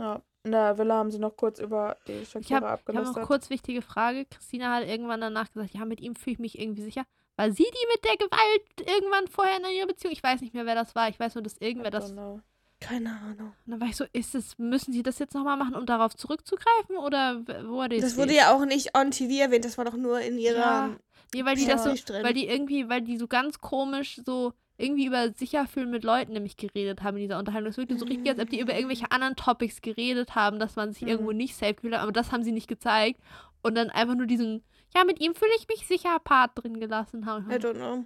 Ja. 0.00 0.22
In 0.42 0.52
der 0.52 0.78
Villa 0.78 0.94
haben 0.94 1.10
sie 1.10 1.18
noch 1.18 1.36
kurz 1.36 1.58
über 1.58 1.98
die 2.08 2.12
Ich 2.12 2.30
Shakira 2.30 2.70
habe 2.70 2.82
hab 2.86 2.94
noch 2.94 3.22
kurz 3.22 3.50
wichtige 3.50 3.82
Frage. 3.82 4.24
Christina 4.24 4.74
hat 4.74 4.86
irgendwann 4.86 5.20
danach 5.20 5.52
gesagt, 5.52 5.74
ja, 5.74 5.84
mit 5.84 6.00
ihm 6.00 6.14
fühle 6.16 6.34
ich 6.34 6.38
mich 6.38 6.58
irgendwie 6.58 6.82
sicher. 6.82 7.04
War 7.36 7.52
sie 7.52 7.64
die 7.64 7.86
mit 7.92 8.04
der 8.04 8.16
Gewalt 8.16 8.88
irgendwann 8.96 9.28
vorher 9.28 9.58
in 9.58 9.76
ihrer 9.76 9.86
Beziehung? 9.86 10.12
Ich 10.12 10.22
weiß 10.22 10.40
nicht 10.40 10.54
mehr, 10.54 10.64
wer 10.64 10.74
das 10.74 10.94
war. 10.94 11.10
Ich 11.10 11.20
weiß 11.20 11.34
nur, 11.34 11.42
dass 11.42 11.58
irgendwer 11.58 11.90
das. 11.90 12.10
Und 12.10 12.16
Genau. 12.16 12.40
Keine 12.80 13.10
Ahnung. 13.10 13.52
dann 13.66 13.78
war 13.78 13.88
ich 13.88 13.96
so, 13.96 14.06
ist 14.14 14.34
es, 14.34 14.56
müssen 14.56 14.94
sie 14.94 15.02
das 15.02 15.18
jetzt 15.18 15.34
nochmal 15.34 15.58
machen, 15.58 15.74
um 15.74 15.84
darauf 15.84 16.16
zurückzugreifen? 16.16 16.96
Oder 16.96 17.42
wo 17.68 17.82
hat 17.82 17.92
Das 17.92 18.16
wurde 18.16 18.34
ja 18.34 18.54
auch 18.54 18.64
nicht 18.64 18.96
on 18.96 19.10
TV 19.10 19.42
erwähnt, 19.42 19.66
das 19.66 19.76
war 19.76 19.84
doch 19.84 19.96
nur 19.96 20.18
in 20.20 20.38
ihrer. 20.38 20.58
Ja, 20.58 20.96
Nee, 21.34 21.44
weil 21.44 21.56
die 21.56 21.66
das 21.66 21.84
so, 21.84 21.90
weil 21.90 22.34
die 22.34 22.48
irgendwie, 22.48 22.88
weil 22.88 23.02
die 23.02 23.16
so 23.16 23.28
ganz 23.28 23.60
komisch 23.60 24.20
so 24.24 24.52
irgendwie 24.80 25.06
über 25.06 25.30
Sicherfühlen 25.32 25.90
mit 25.90 26.04
Leuten 26.04 26.32
nämlich 26.32 26.56
geredet 26.56 27.02
haben 27.02 27.16
in 27.16 27.22
dieser 27.24 27.38
Unterhaltung. 27.38 27.68
Das 27.70 27.76
wirkte 27.76 27.96
so 27.98 28.04
richtig, 28.06 28.28
als 28.30 28.40
ob 28.40 28.50
die 28.50 28.60
über 28.60 28.74
irgendwelche 28.74 29.10
anderen 29.10 29.36
Topics 29.36 29.80
geredet 29.80 30.34
haben, 30.34 30.58
dass 30.58 30.76
man 30.76 30.92
sich 30.92 31.02
Mhm. 31.02 31.08
irgendwo 31.08 31.32
nicht 31.32 31.54
safe 31.56 31.74
gefühlt 31.74 31.94
hat, 31.94 32.02
aber 32.02 32.12
das 32.12 32.32
haben 32.32 32.42
sie 32.44 32.52
nicht 32.52 32.68
gezeigt. 32.68 33.20
Und 33.62 33.74
dann 33.74 33.90
einfach 33.90 34.14
nur 34.14 34.26
diesen, 34.26 34.64
ja, 34.94 35.04
mit 35.04 35.20
ihm 35.20 35.34
fühle 35.34 35.50
ich 35.58 35.68
mich 35.68 35.86
sicher 35.86 36.18
Part 36.20 36.52
drin 36.54 36.80
gelassen 36.80 37.26
haben. 37.26 37.50
I 37.50 37.54
don't 37.54 37.74
know. 37.74 38.04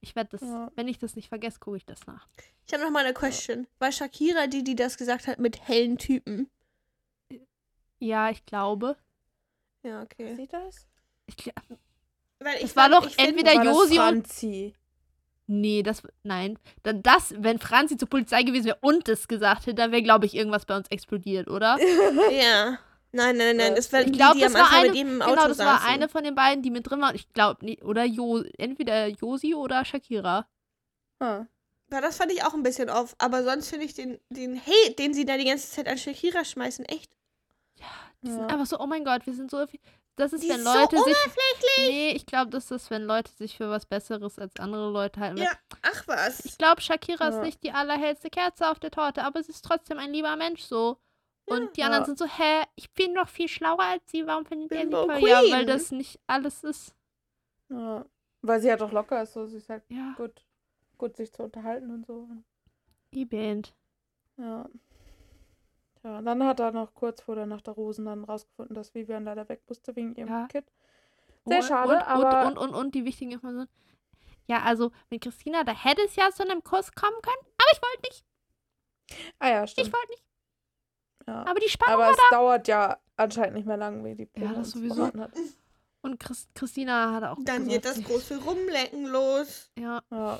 Ich 0.00 0.14
werde 0.14 0.30
das, 0.38 0.42
Ja. 0.42 0.70
wenn 0.76 0.86
ich 0.88 0.98
das 0.98 1.16
nicht 1.16 1.28
vergesse, 1.28 1.58
gucke 1.58 1.78
ich 1.78 1.84
das 1.86 2.06
nach. 2.06 2.28
Ich 2.66 2.72
habe 2.72 2.84
noch 2.84 2.90
mal 2.90 3.04
eine 3.04 3.14
Question. 3.14 3.66
War 3.80 3.90
Shakira 3.90 4.46
die, 4.46 4.62
die 4.62 4.76
das 4.76 4.96
gesagt 4.98 5.26
hat 5.26 5.38
mit 5.40 5.66
hellen 5.66 5.98
Typen? 5.98 6.48
Ja, 7.98 8.30
ich 8.30 8.44
glaube. 8.44 8.96
Ja, 9.82 10.02
okay. 10.02 10.34
Sieht 10.36 10.52
das? 10.52 10.86
Ich, 11.26 11.34
gl- 11.36 11.52
Weil 12.38 12.60
Das 12.60 12.76
war 12.76 12.88
doch 12.90 13.06
ich 13.06 13.18
entweder- 13.18 13.64
Josi 13.64 13.98
und- 13.98 14.04
Franzi? 14.04 14.74
Nee, 15.46 15.82
das, 15.82 16.02
nein. 16.22 16.58
Dann 16.82 17.02
das, 17.02 17.34
wenn 17.38 17.58
Franzi 17.58 17.96
zur 17.96 18.08
Polizei 18.08 18.42
gewesen 18.42 18.66
wäre 18.66 18.78
und 18.80 19.08
es 19.08 19.28
gesagt 19.28 19.62
hätte, 19.66 19.74
dann 19.74 19.92
wäre, 19.92 20.02
glaube 20.02 20.26
ich, 20.26 20.34
irgendwas 20.34 20.66
bei 20.66 20.76
uns 20.76 20.88
explodiert, 20.88 21.48
oder? 21.48 21.76
Ja. 22.30 22.78
Nein, 23.12 23.36
nein, 23.38 23.56
nein. 23.56 23.74
Das 23.74 23.90
war 23.92 24.00
Ich 24.00 24.06
die, 24.06 24.12
glaub, 24.12 24.34
die 24.34 24.40
das 24.40 24.52
war 24.52 24.70
eine- 24.72 24.90
Genau, 24.92 25.34
das 25.34 25.58
war 25.58 25.82
eine 25.84 26.08
von 26.08 26.22
den 26.22 26.34
beiden, 26.34 26.62
die 26.62 26.70
mit 26.70 26.90
drin 26.90 27.00
war. 27.00 27.14
Ich 27.14 27.32
glaube, 27.32 27.64
oder 27.82 28.04
jo, 28.04 28.42
entweder 28.58 29.06
Josi 29.06 29.54
oder 29.54 29.84
Shakira. 29.86 30.46
Ah. 31.20 31.46
Ja, 31.90 32.00
das 32.00 32.16
fand 32.18 32.32
ich 32.32 32.44
auch 32.44 32.52
ein 32.52 32.62
bisschen 32.64 32.90
off. 32.90 33.14
Aber 33.18 33.42
sonst 33.44 33.70
finde 33.70 33.86
ich 33.86 33.94
den, 33.94 34.18
den 34.28 34.60
Hate, 34.60 34.94
den 34.98 35.14
sie 35.14 35.24
da 35.24 35.38
die 35.38 35.44
ganze 35.46 35.70
Zeit 35.70 35.88
an 35.88 35.96
Shakira 35.96 36.44
schmeißen, 36.44 36.84
echt. 36.86 37.10
Die 38.22 38.30
sind 38.30 38.40
Ja. 38.40 38.46
einfach 38.48 38.66
so, 38.66 38.78
oh 38.80 38.86
mein 38.86 39.04
Gott, 39.04 39.24
wir 39.24 39.34
sind 39.34 39.50
so. 39.50 39.64
Das 40.16 40.32
ist, 40.32 40.42
Die 40.44 40.48
wenn 40.48 40.56
ist 40.60 40.64
so 40.64 40.72
Leute 40.72 40.96
sich. 40.96 41.16
Nee, 41.78 42.10
ich 42.12 42.24
glaube, 42.24 42.50
das 42.50 42.70
ist, 42.70 42.90
wenn 42.90 43.02
Leute 43.04 43.30
sich 43.32 43.56
für 43.56 43.68
was 43.68 43.84
Besseres 43.84 44.38
als 44.38 44.56
andere 44.58 44.90
Leute 44.90 45.20
halten. 45.20 45.36
Ja, 45.36 45.50
ach 45.82 46.08
was. 46.08 46.44
Ich 46.44 46.56
glaube, 46.56 46.80
Shakira 46.80 47.28
ist 47.28 47.36
Ja. 47.36 47.42
nicht 47.42 47.62
die 47.62 47.72
allerhellste 47.72 48.30
Kerze 48.30 48.70
auf 48.70 48.78
der 48.80 48.90
Torte, 48.90 49.22
aber 49.24 49.42
sie 49.42 49.52
ist 49.52 49.62
trotzdem 49.64 49.98
ein 49.98 50.12
lieber 50.12 50.34
Mensch 50.36 50.62
so. 50.62 50.96
Und 51.44 51.76
die 51.76 51.82
anderen 51.82 52.02
Ja. 52.02 52.06
sind 52.06 52.18
so, 52.18 52.24
hä, 52.26 52.62
ich 52.76 52.90
bin 52.92 53.14
doch 53.14 53.28
viel 53.28 53.46
schlauer 53.48 53.82
als 53.82 54.02
sie, 54.10 54.26
warum 54.26 54.46
findet 54.46 54.72
ihr 54.72 54.84
sie 54.86 54.90
toll? 54.90 55.18
Ja, 55.28 55.42
weil 55.50 55.66
das 55.66 55.90
nicht 55.92 56.18
alles 56.26 56.64
ist. 56.64 56.94
Ja. 57.68 58.04
Weil 58.42 58.60
sie 58.60 58.70
halt 58.70 58.82
auch 58.82 58.92
locker 58.92 59.22
ist, 59.22 59.34
so 59.34 59.46
sie 59.46 59.58
ist 59.58 59.68
halt 59.68 59.82
Ja, 59.88 60.14
gut, 60.16 60.44
gut 60.98 61.16
sich 61.16 61.30
zu 61.32 61.42
unterhalten 61.42 61.90
und 61.90 62.06
so. 62.06 62.26
die 63.12 63.26
Band. 63.26 63.74
Ja. 64.38 64.66
Ja, 66.06 66.22
dann 66.22 66.44
hat 66.44 66.60
er 66.60 66.70
noch 66.70 66.94
kurz 66.94 67.20
vor 67.20 67.34
der 67.34 67.46
Nacht 67.46 67.66
der 67.66 67.74
Rosen 67.74 68.04
dann 68.04 68.22
rausgefunden, 68.22 68.76
dass 68.76 68.94
Vivian 68.94 69.24
leider 69.24 69.48
weg 69.48 69.62
musste 69.68 69.96
wegen 69.96 70.14
ihrem 70.14 70.28
Ja. 70.28 70.46
Kind. 70.46 70.70
Sehr 71.46 71.58
und, 71.58 71.64
schade, 71.64 71.92
und, 71.96 72.02
aber 72.02 72.46
Und, 72.46 72.58
und, 72.58 72.68
und, 72.68 72.74
und 72.76 72.94
die 72.94 73.04
wichtigen 73.04 73.32
Informationen. 73.32 73.68
Ja, 74.46 74.62
also 74.62 74.92
mit 75.10 75.22
Christina, 75.22 75.64
da 75.64 75.72
hätte 75.72 76.02
es 76.02 76.14
ja 76.14 76.30
zu 76.30 76.44
einem 76.44 76.62
Kuss 76.62 76.92
kommen 76.92 77.20
können, 77.22 77.42
aber 77.58 77.72
ich 77.72 77.82
wollte 77.82 78.02
nicht, 78.04 78.24
ah 79.40 79.48
ja, 79.48 79.64
ich 79.64 79.70
stimmt. 79.72 79.92
wollte 79.92 80.10
nicht. 80.10 80.22
Ja. 81.26 81.44
Aber 81.44 81.58
die 81.58 81.68
Spannung 81.68 82.00
Aber 82.00 82.10
es 82.12 82.18
dauert 82.30 82.68
ja 82.68 82.98
anscheinend 83.16 83.54
nicht 83.56 83.66
mehr 83.66 83.76
lang, 83.76 84.04
wie 84.04 84.14
die 84.14 84.28
Ja, 84.36 84.52
das 84.52 84.70
sowieso. 84.70 85.06
Hat. 85.06 85.32
Und 86.02 86.20
Chris, 86.20 86.48
Christina 86.54 87.12
hat 87.14 87.24
auch 87.24 87.38
Dann 87.44 87.66
geht 87.66 87.84
das 87.84 87.94
gesagt, 87.96 88.10
große 88.12 88.44
Rumlecken 88.44 89.06
los. 89.06 89.72
Ja, 89.76 90.04
Ja. 90.12 90.38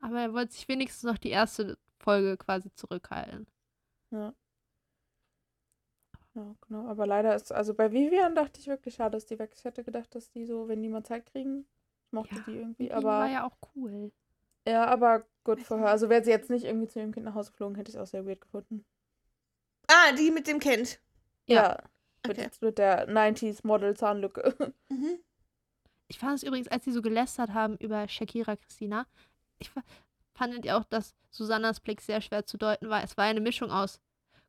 aber 0.00 0.20
er 0.20 0.34
wollte 0.34 0.52
sich 0.52 0.68
wenigstens 0.68 1.04
noch 1.04 1.16
die 1.16 1.30
erste 1.30 1.78
Folge 1.98 2.36
quasi 2.36 2.70
zurückhalten. 2.74 3.46
Ja. 4.10 4.34
Ja, 6.34 6.54
genau. 6.66 6.86
Aber 6.86 7.06
leider 7.06 7.34
ist, 7.34 7.52
also 7.52 7.74
bei 7.74 7.90
Vivian 7.92 8.34
dachte 8.34 8.60
ich 8.60 8.66
wirklich, 8.68 8.94
schade, 8.94 9.16
dass 9.16 9.26
die 9.26 9.38
weg 9.38 9.52
ist. 9.52 9.60
Ich 9.60 9.64
hätte 9.64 9.82
gedacht, 9.84 10.14
dass 10.14 10.30
die 10.30 10.46
so, 10.46 10.68
wenn 10.68 10.82
die 10.82 10.88
mal 10.88 11.02
Zeit 11.04 11.26
kriegen, 11.26 11.66
ich 12.06 12.12
mochte 12.12 12.36
Ja, 12.36 12.42
die 12.46 12.56
irgendwie. 12.56 12.84
Die 12.84 12.92
Aber 12.92 13.08
war 13.08 13.30
ja 13.30 13.44
auch 13.46 13.56
cool. 13.74 14.12
ja, 14.66 14.84
aber 14.86 15.24
gut 15.44 15.60
für 15.60 15.78
her. 15.78 15.88
Also 15.88 16.08
wäre 16.08 16.22
sie 16.24 16.30
jetzt 16.30 16.50
nicht 16.50 16.64
irgendwie 16.64 16.86
zu 16.86 17.00
ihrem 17.00 17.12
Kind 17.12 17.26
nach 17.26 17.34
Hause 17.34 17.50
geflogen, 17.50 17.76
hätte 17.76 17.90
ich 17.90 17.96
es 17.96 18.00
auch 18.00 18.06
sehr 18.06 18.26
weird 18.26 18.40
gefunden. 18.40 18.84
Ah, 19.88 20.12
die 20.12 20.30
mit 20.30 20.46
dem 20.46 20.60
Kind. 20.60 21.00
Ja. 21.46 21.78
Mit, 22.26 22.38
Okay. 22.38 22.48
mit 22.60 22.78
der 22.78 23.06
90s 23.08 23.64
Model 23.64 23.96
Zahnlücke. 23.96 24.54
Mhm. 24.88 25.18
Ich 26.08 26.18
fand 26.18 26.34
es 26.36 26.42
übrigens, 26.42 26.66
als 26.68 26.84
sie 26.84 26.90
so 26.92 27.02
gelästert 27.02 27.50
haben 27.54 27.76
über 27.76 28.08
Shakira 28.08 28.56
Christina, 28.56 29.06
ich 29.60 29.70
fa- 29.70 29.84
fandet 30.40 30.64
ihr 30.64 30.76
auch, 30.78 30.84
dass 30.84 31.14
Susannas 31.30 31.80
Blick 31.80 32.00
sehr 32.00 32.22
schwer 32.22 32.46
zu 32.46 32.56
deuten 32.56 32.88
war. 32.88 33.04
Es 33.04 33.16
war 33.18 33.24
eine 33.26 33.40
Mischung 33.42 33.70
aus, 33.70 34.00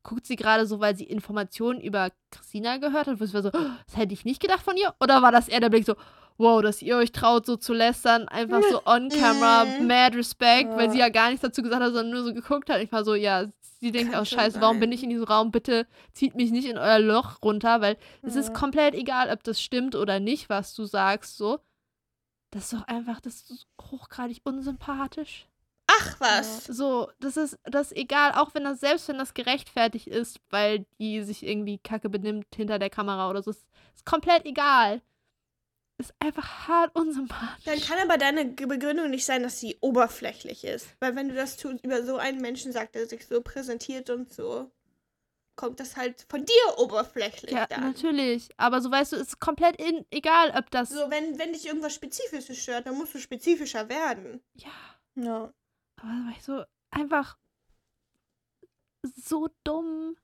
guckt 0.02 0.26
sie 0.26 0.36
gerade 0.36 0.66
so, 0.66 0.80
weil 0.80 0.96
sie 0.96 1.04
Informationen 1.04 1.80
über 1.82 2.10
Christina 2.30 2.78
gehört 2.78 3.06
hat, 3.08 3.20
wo 3.20 3.24
sie 3.26 3.34
war 3.34 3.42
so, 3.42 3.50
"Oh, 3.52 3.70
das 3.86 3.96
hätte 3.98 4.14
ich 4.14 4.24
nicht 4.24 4.40
gedacht 4.40 4.62
von 4.62 4.76
ihr? 4.78 4.94
Oder 5.00 5.20
war 5.20 5.30
das 5.32 5.48
eher 5.48 5.60
der 5.60 5.68
Blick 5.68 5.84
so, 5.84 5.94
wow, 6.38 6.62
dass 6.62 6.80
ihr 6.80 6.96
euch 6.96 7.12
traut, 7.12 7.44
so 7.44 7.56
zu 7.56 7.74
lästern, 7.74 8.26
einfach 8.28 8.62
so 8.70 8.80
on 8.86 9.10
camera, 9.10 9.64
Mhm. 9.66 9.86
mad 9.86 10.16
respect, 10.16 10.70
weil 10.76 10.90
sie 10.90 10.98
ja 10.98 11.10
gar 11.10 11.28
nichts 11.28 11.42
dazu 11.42 11.62
gesagt 11.62 11.82
hat, 11.82 11.92
sondern 11.92 12.10
nur 12.10 12.24
so 12.24 12.32
geguckt 12.32 12.70
hat. 12.70 12.80
Ich 12.80 12.90
war 12.90 13.04
so, 13.04 13.14
ja, 13.14 13.46
sie 13.80 13.92
denkt 13.92 14.14
auch, 14.14 14.24
schon 14.24 14.38
scheiße, 14.38 14.60
warum 14.62 14.80
bin 14.80 14.92
ich 14.92 15.02
in 15.04 15.10
diesem 15.10 15.24
Raum? 15.26 15.50
Bitte 15.52 15.86
zieht 16.14 16.34
mich 16.34 16.50
nicht 16.50 16.66
in 16.68 16.78
euer 16.78 16.98
Loch 16.98 17.42
runter, 17.44 17.80
weil 17.82 17.96
es 18.22 18.34
ist 18.34 18.54
komplett 18.54 18.94
egal, 18.94 19.30
ob 19.30 19.44
das 19.44 19.60
stimmt 19.60 19.94
oder 19.94 20.20
nicht, 20.20 20.48
was 20.48 20.74
du 20.74 20.84
sagst, 20.86 21.36
so. 21.36 21.60
Das 22.50 22.64
ist 22.64 22.72
doch 22.72 22.86
einfach, 22.88 23.20
das 23.20 23.48
ist 23.50 23.66
hochgradig 23.80 24.40
unsympathisch. 24.44 25.46
Ach 26.02 26.20
was. 26.20 26.64
So, 26.64 27.10
das 27.20 27.36
ist, 27.36 27.58
das 27.64 27.92
ist 27.92 27.96
egal, 27.96 28.32
auch 28.32 28.54
wenn 28.54 28.64
das, 28.64 28.80
selbst 28.80 29.08
wenn 29.08 29.18
das 29.18 29.34
gerechtfertigt 29.34 30.06
ist, 30.06 30.40
weil 30.50 30.86
die 30.98 31.22
sich 31.22 31.44
irgendwie 31.44 31.78
kacke 31.78 32.08
benimmt 32.08 32.46
hinter 32.54 32.78
der 32.78 32.90
Kamera 32.90 33.30
oder 33.30 33.42
so, 33.42 33.50
ist, 33.50 33.66
ist 33.94 34.06
komplett 34.06 34.44
egal. 34.44 35.00
Ist 35.98 36.14
einfach 36.18 36.68
hart 36.68 36.96
unsympathisch. 36.96 37.64
Dann 37.64 37.80
kann 37.80 37.98
aber 37.98 38.18
deine 38.18 38.46
Begründung 38.46 39.10
nicht 39.10 39.24
sein, 39.24 39.42
dass 39.42 39.60
sie 39.60 39.76
oberflächlich 39.80 40.64
ist. 40.64 40.88
Weil 41.00 41.14
wenn 41.14 41.28
du 41.28 41.34
das 41.34 41.56
tust, 41.56 41.84
über 41.84 42.02
so 42.04 42.16
einen 42.16 42.40
Menschen 42.40 42.72
sagt, 42.72 42.94
der 42.94 43.06
sich 43.06 43.26
so 43.26 43.40
präsentiert 43.40 44.10
und 44.10 44.32
so, 44.32 44.70
kommt 45.54 45.80
das 45.80 45.96
halt 45.96 46.26
von 46.28 46.44
dir 46.44 46.78
oberflächlich 46.78 47.52
ja, 47.52 47.66
dann. 47.66 47.82
natürlich. 47.82 48.48
Aber 48.56 48.80
so 48.80 48.90
weißt 48.90 49.12
du, 49.12 49.16
ist 49.16 49.38
komplett 49.38 49.76
in, 49.76 50.04
egal, 50.10 50.52
ob 50.56 50.70
das. 50.70 50.90
So, 50.90 51.10
wenn, 51.10 51.38
wenn 51.38 51.52
dich 51.52 51.66
irgendwas 51.66 51.94
Spezifisches 51.94 52.58
stört, 52.58 52.86
dann 52.86 52.96
musst 52.96 53.14
du 53.14 53.18
spezifischer 53.18 53.88
werden. 53.88 54.40
Ja. 54.54 54.70
Ja. 55.14 55.52
Aber 56.02 56.10
da 56.10 56.24
war 56.24 56.32
ich 56.32 56.42
so 56.42 56.64
einfach 56.90 57.38
so 59.02 59.48
dumm, 59.64 60.16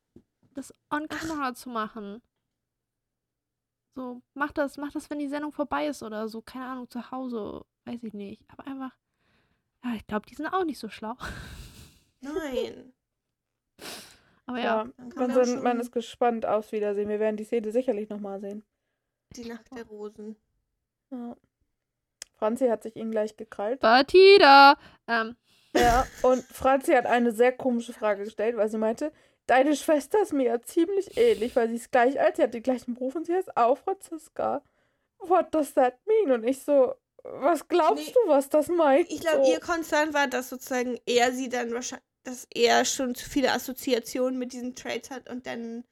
das 0.54 0.74
on 0.90 1.08
camera 1.08 1.54
zu 1.54 1.68
machen. 1.70 2.20
So, 3.94 4.22
mach 4.34 4.52
das, 4.52 4.76
mach 4.76 4.92
das, 4.92 5.10
wenn 5.10 5.18
die 5.18 5.28
Sendung 5.28 5.52
vorbei 5.52 5.86
ist 5.88 6.02
oder 6.02 6.28
so, 6.28 6.40
keine 6.40 6.66
Ahnung, 6.66 6.90
zu 6.90 7.10
Hause, 7.10 7.64
weiß 7.84 8.02
ich 8.04 8.12
nicht. 8.12 8.42
Aber 8.48 8.66
einfach, 8.66 8.96
ja, 9.84 9.94
ich 9.94 10.06
glaube, 10.06 10.26
die 10.26 10.34
sind 10.34 10.46
auch 10.46 10.64
nicht 10.64 10.78
so 10.78 10.88
schlau. 10.88 11.16
Nein. 12.20 12.92
Aber 14.46 14.58
ja, 14.58 14.84
Ja, 14.84 14.92
man, 15.16 15.44
sind, 15.44 15.62
man 15.62 15.80
ist 15.80 15.92
gespannt 15.92 16.46
aufs 16.46 16.72
Wiedersehen. 16.72 17.08
Wir 17.08 17.20
werden 17.20 17.36
die 17.36 17.44
Szene 17.44 17.70
sicherlich 17.70 18.08
nochmal 18.08 18.40
sehen. 18.40 18.64
Die 19.36 19.44
Nacht 19.44 19.66
der 19.74 19.84
Rosen. 19.86 20.36
Ja. 21.10 21.36
Franzi 22.36 22.68
hat 22.68 22.82
sich 22.82 22.96
ihn 22.96 23.10
gleich 23.10 23.36
gekrallt. 23.36 23.80
Batida! 23.80 24.78
Ähm, 25.06 25.36
Ja, 25.76 26.06
und 26.22 26.42
Franzi 26.44 26.92
hat 26.92 27.06
eine 27.06 27.32
sehr 27.32 27.52
komische 27.52 27.92
Frage 27.92 28.24
gestellt, 28.24 28.56
weil 28.56 28.68
sie 28.68 28.78
meinte, 28.78 29.12
deine 29.46 29.76
Schwester 29.76 30.20
ist 30.22 30.32
mir 30.32 30.46
ja 30.46 30.62
ziemlich 30.62 31.16
ähnlich, 31.16 31.54
weil 31.56 31.68
sie 31.68 31.76
ist 31.76 31.92
gleich 31.92 32.18
alt, 32.20 32.36
sie 32.36 32.42
hat 32.42 32.54
den 32.54 32.62
gleichen 32.62 32.94
Beruf 32.94 33.14
und 33.14 33.26
sie 33.26 33.34
heißt 33.34 33.56
auch 33.56 33.76
Franziska. 33.78 34.62
What 35.18 35.54
does 35.54 35.74
that 35.74 35.98
mean? 36.06 36.32
Und 36.32 36.44
ich 36.44 36.62
so, 36.62 36.94
was 37.22 37.66
glaubst 37.68 38.06
Nee. 38.06 38.12
du, 38.12 38.30
was 38.30 38.48
das 38.48 38.68
meint? 38.68 39.10
Ich 39.10 39.20
glaube, 39.20 39.44
so, 39.44 39.52
ihr 39.52 39.60
Konzern 39.60 40.14
war, 40.14 40.26
dass 40.26 40.48
sozusagen 40.48 40.98
er 41.06 41.32
sie 41.32 41.48
dann 41.48 41.72
wahrscheinlich, 41.72 42.06
dass 42.24 42.46
er 42.54 42.84
schon 42.84 43.14
zu 43.14 43.28
viele 43.28 43.52
Assoziationen 43.52 44.38
mit 44.38 44.52
diesen 44.52 44.74
Traits 44.74 45.10
hat 45.10 45.28
und 45.28 45.46
dann 45.46 45.84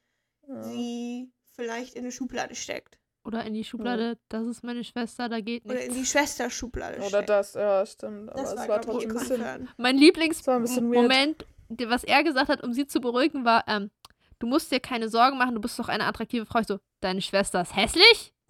ja. 0.47 0.63
sie 0.63 1.31
vielleicht 1.55 1.95
in 1.95 2.03
eine 2.03 2.11
Schublade 2.11 2.55
steckt. 2.55 2.97
Oder 3.27 3.43
in 3.43 3.53
die 3.53 3.65
Schublade, 3.65 4.17
das 4.29 4.45
ist 4.47 4.63
meine 4.63 4.85
Schwester, 4.85 5.27
da 5.27 5.41
geht 5.41 5.65
Oder 5.65 5.81
in 5.81 5.91
nichts. 5.91 5.95
die 5.97 6.05
Schwesterschublade 6.05 7.01
Oder 7.01 7.21
das, 7.21 7.55
ja, 7.55 7.85
stimmt. 7.85 8.29
Aber 8.29 8.41
Das 8.41 8.51
es 8.53 8.57
war, 8.59 8.67
war 8.69 8.81
trotzdem 8.81 9.09
ein 9.09 9.13
bisschen. 9.17 9.35
Concern. 9.37 9.69
Mein. 9.75 9.97
Lieblingsmoment, 9.97 11.45
was 11.87 12.05
er 12.05 12.23
gesagt 12.23 12.47
hat, 12.47 12.63
um 12.63 12.71
sie 12.73 12.87
zu 12.87 13.01
beruhigen, 13.01 13.43
war, 13.43 13.65
ähm, 13.67 13.91
du 14.39 14.47
musst 14.47 14.71
dir 14.71 14.79
keine 14.79 15.09
Sorgen 15.09 15.37
machen, 15.37 15.55
du 15.55 15.59
bist 15.61 15.77
doch 15.77 15.89
eine 15.89 16.05
attraktive 16.05 16.45
Frau. 16.45 16.59
Ich 16.59 16.67
so, 16.67 16.79
deine 17.01 17.21
Schwester 17.21 17.61
ist 17.63 17.75
hässlich? 17.75 18.33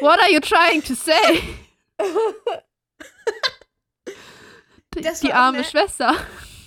What 0.00 0.20
are 0.20 0.30
you 0.30 0.40
trying 0.40 0.82
to 0.84 0.94
say? 0.94 1.40
die 4.94 5.00
Das 5.00 5.20
die 5.20 5.32
arme 5.32 5.58
ne- 5.58 5.64
Schwester. 5.64 6.14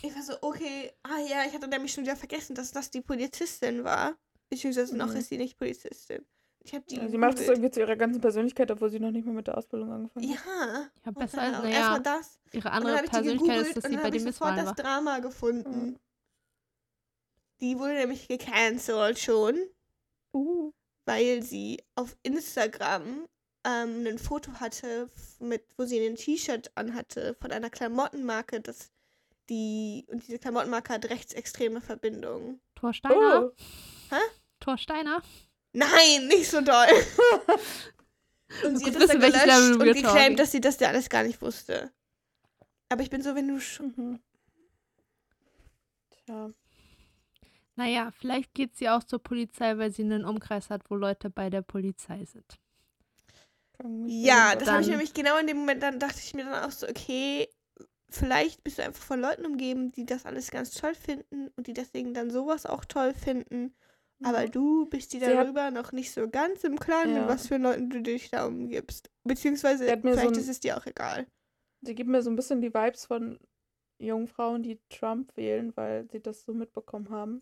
Ich 0.01 0.15
war 0.15 0.23
so, 0.23 0.33
okay, 0.41 0.91
ah 1.03 1.19
ja, 1.29 1.43
ich 1.47 1.53
hatte 1.53 1.67
nämlich 1.67 1.93
schon 1.93 2.03
wieder 2.03 2.15
vergessen, 2.15 2.55
dass 2.55 2.71
das 2.71 2.89
die 2.91 3.01
Polizistin 3.01 3.83
war. 3.83 4.15
Beziehungsweise 4.49 4.95
noch 4.95 5.09
Mhm. 5.11 5.17
ist 5.17 5.29
sie 5.29 5.37
nicht 5.37 5.57
Polizistin. 5.57 6.25
Ich 6.59 6.73
habe 6.73 6.83
die. 6.89 6.95
Ja, 6.95 7.07
sie 7.07 7.17
macht 7.17 7.39
es 7.39 7.47
irgendwie 7.47 7.69
zu 7.69 7.79
ihrer 7.79 7.95
ganzen 7.95 8.21
Persönlichkeit, 8.21 8.71
obwohl 8.71 8.89
sie 8.89 8.99
noch 8.99 9.11
nicht 9.11 9.25
mal 9.25 9.33
mit 9.33 9.45
der 9.47 9.57
Ausbildung 9.57 9.91
angefangen 9.91 10.29
hat. 10.35 10.45
Ja. 10.45 10.89
Ja, 11.03 11.09
und 11.09 11.17
besser 11.19 11.37
dann 11.37 11.53
als, 11.55 11.63
naja, 11.63 11.75
Erstmal 11.77 12.01
das. 12.03 12.39
ihre 12.51 12.55
Und 12.57 12.63
dann 12.65 12.73
andere 12.73 12.95
habe 12.97 13.05
ich 13.05 13.11
die 13.11 13.15
Persönlichkeit 13.15 13.47
gegoogelt 13.47 13.67
ist, 13.67 13.77
dass 13.77 13.83
und 13.85 13.89
sie 13.91 13.95
bei 13.97 14.03
habe 14.03 14.11
den 14.17 14.27
ich 14.27 14.33
sofort 14.35 14.57
das 14.57 14.65
war. 14.65 14.73
Drama 14.75 15.19
gefunden. 15.19 15.99
Die 17.61 17.77
wurde 17.79 17.93
nämlich 17.93 18.27
gecancelt 18.27 19.19
schon, 19.19 19.57
Uh. 20.33 20.71
weil 21.05 21.41
sie 21.43 21.81
auf 21.95 22.17
Instagram 22.23 23.27
ähm, 23.65 24.05
ein 24.05 24.17
Foto 24.19 24.51
hatte, 24.53 25.09
mit, 25.39 25.63
wo 25.77 25.85
sie 25.85 26.05
ein 26.05 26.15
T-Shirt 26.15 26.71
anhatte 26.75 27.35
von 27.39 27.51
einer 27.51 27.69
Klamottenmarke, 27.69 28.59
das 28.61 28.91
die 29.49 30.05
und 30.09 30.27
diese 30.27 30.39
Klamottenmarke 30.39 30.93
hat 30.93 31.05
rechtsextreme 31.09 31.79
Verbindungen. 31.79 32.59
Thor 32.75 32.93
Steiner? 32.93 33.51
Oh. 33.53 33.61
Thor 34.60 34.78
Steiner? 34.78 35.22
Nein, 35.74 36.28
nicht 36.28 36.49
so 36.49 36.62
doll. 36.62 36.88
und 38.64 38.78
sie 38.78 38.86
hat 38.86 38.95
das 38.95 39.08
dann 39.08 39.20
gelöscht 39.20 39.76
und 39.76 39.84
geclaimt, 39.84 40.39
dass 40.39 40.51
sie 40.51 40.62
das 40.62 40.80
ja 40.80 40.88
alles 40.88 41.10
gar 41.10 41.24
nicht 41.24 41.41
wusste. 41.41 41.91
Aber 42.89 43.01
ich 43.01 43.10
bin 43.10 43.22
so, 43.22 43.36
wenn 43.36 43.47
du 43.47 43.60
schon. 43.60 43.93
Mhm. 43.95 44.20
Tja. 46.26 46.49
Naja, 47.76 48.12
vielleicht 48.18 48.53
geht 48.53 48.78
sie 48.78 48.89
auch 48.89 49.03
zur 49.03 49.22
Polizei, 49.22 49.78
weil 49.78 49.91
sie 49.91 50.03
einen 50.03 50.24
Umkreis 50.24 50.70
hat, 50.70 50.89
wo 50.89 50.95
Leute 50.95 51.30
bei 51.30 51.49
der 51.49 51.62
Polizei 51.62 52.24
sind. 52.24 52.58
Ja, 54.08 54.56
das 54.56 54.70
habe 54.70 54.82
ich 54.82 54.88
nämlich 54.88 55.14
genau 55.14 55.38
in 55.38 55.47
dem 55.47 55.58
Moment, 55.58 55.84
dann 55.84 55.99
dachte 55.99 56.20
ich 56.24 56.34
mir 56.34 56.45
dann 56.45 56.64
auch 56.64 56.72
so, 56.72 56.88
okay, 56.88 57.49
vielleicht 58.10 58.64
bist 58.64 58.78
du 58.78 58.84
einfach 58.84 59.03
von 59.03 59.20
Leuten 59.20 59.45
umgeben, 59.45 59.91
die 59.91 60.06
das 60.06 60.26
alles 60.26 60.51
ganz 60.51 60.72
toll 60.72 60.95
finden 60.95 61.49
und 61.58 61.68
die 61.68 61.74
deswegen 61.74 62.14
dann 62.14 62.32
sowas 62.32 62.66
auch 62.66 62.86
toll 62.86 63.14
finden. 63.14 63.76
Aber 64.24 64.47
du 64.47 64.86
bist 64.88 65.11
dir 65.13 65.20
darüber 65.20 65.72
noch 65.72 65.91
nicht 65.91 66.11
so 66.11 66.30
ganz 66.30 66.63
im 66.63 66.80
Klaren, 66.80 67.11
Ja. 67.13 67.20
mit 67.22 67.30
was 67.30 67.47
für 67.47 67.57
Leuten 67.57 67.89
du 67.89 68.01
dich 68.01 68.30
da 68.32 68.45
umgibst. 68.47 69.11
Beziehungsweise 69.24 69.84
mir 69.86 69.91
so 69.95 70.01
vielleicht 70.20 70.28
ein- 70.36 70.39
ist 70.39 70.47
es 70.47 70.59
dir 70.61 70.78
auch 70.78 70.86
egal. 70.86 71.28
Sie 71.82 71.93
gibt 71.95 72.09
mir 72.09 72.22
so 72.22 72.30
ein 72.30 72.36
bisschen 72.36 72.61
die 72.61 72.74
Vibes 72.74 73.05
von 73.05 73.39
jungen 73.99 74.28
Frauen, 74.28 74.63
die 74.63 74.80
Trump 74.89 75.36
wählen, 75.38 75.76
weil 75.76 76.09
sie 76.09 76.22
das 76.22 76.43
so 76.43 76.53
mitbekommen 76.53 77.09
haben, 77.09 77.41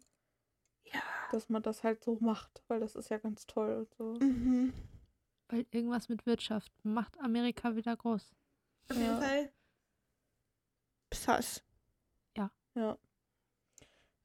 Ja. 0.86 1.01
dass 1.32 1.47
man 1.49 1.61
das 1.61 1.84
halt 1.84 2.03
so 2.03 2.17
macht, 2.19 2.63
weil 2.67 2.80
das 2.80 2.95
ist 2.95 3.09
ja 3.09 3.17
ganz 3.19 3.45
toll 3.45 3.74
und 3.78 3.93
so. 3.95 4.26
Mhm. 4.26 4.74
Weil 5.49 5.65
irgendwas 5.71 6.09
mit 6.09 6.26
Wirtschaft 6.26 6.71
macht 6.84 7.19
Amerika 7.19 7.76
wieder 7.76 7.95
groß. 7.95 8.34
Auf 8.89 8.97
Ja. 8.97 9.03
jeden 9.03 9.21
Fall. 9.21 9.53
Sass. 11.13 11.63
Ja. 12.76 12.97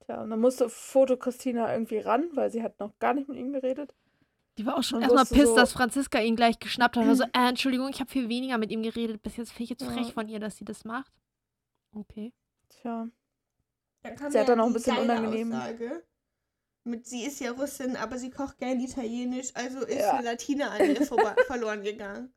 Tja, 0.09 0.23
und 0.23 0.31
dann 0.31 0.41
musste 0.41 0.71
Foto 0.71 1.19
Christina 1.19 1.71
irgendwie 1.71 1.99
ran, 1.99 2.31
weil 2.33 2.51
sie 2.51 2.63
hat 2.63 2.81
noch 2.81 2.99
gar 2.99 3.13
nicht 3.13 3.29
mit 3.29 3.37
ihm 3.37 3.53
geredet. 3.53 3.95
Die 4.57 4.65
war 4.65 4.79
auch 4.79 4.83
schon 4.83 5.03
erstmal 5.03 5.27
pisst, 5.27 5.49
so- 5.49 5.55
dass 5.57 5.73
Franziska 5.75 6.19
ihn 6.21 6.35
gleich 6.35 6.59
geschnappt 6.59 6.97
hat. 6.97 7.07
Also, 7.07 7.25
äh, 7.35 7.49
Entschuldigung, 7.51 7.89
ich 7.91 8.01
habe 8.01 8.11
viel 8.11 8.29
weniger 8.31 8.57
mit 8.57 8.71
ihm 8.71 8.83
geredet. 8.83 9.23
Bis 9.23 9.37
jetzt 9.37 9.51
finde 9.53 9.65
ich 9.65 9.71
jetzt 9.71 9.83
Ja. 9.83 9.91
frech 9.91 10.15
von 10.15 10.27
ihr, 10.29 10.41
dass 10.41 10.57
sie 10.57 10.65
das 10.65 10.85
macht. 10.87 11.13
Okay. 11.93 12.33
Tja. 12.71 13.07
Sie 14.03 14.09
hat 14.09 14.33
ja 14.33 14.45
dann 14.45 14.61
auch 14.61 14.67
ein 14.67 14.73
bisschen 14.73 14.97
unangenehm. 14.97 15.53
Aussage 15.53 16.03
Mit 16.85 17.07
sie 17.07 17.25
ist 17.25 17.41
ja 17.41 17.51
Russin, 17.51 17.97
aber 17.97 18.17
sie 18.17 18.31
kocht 18.31 18.57
gern 18.59 18.81
Italienisch, 18.81 19.51
also 19.55 19.81
ist 19.81 19.99
Ja. 19.99 20.13
eine 20.15 20.25
Latina 20.25 20.71
an 20.71 20.81
ihr 20.89 21.03
verloren 21.47 21.83
gegangen. 21.83 22.33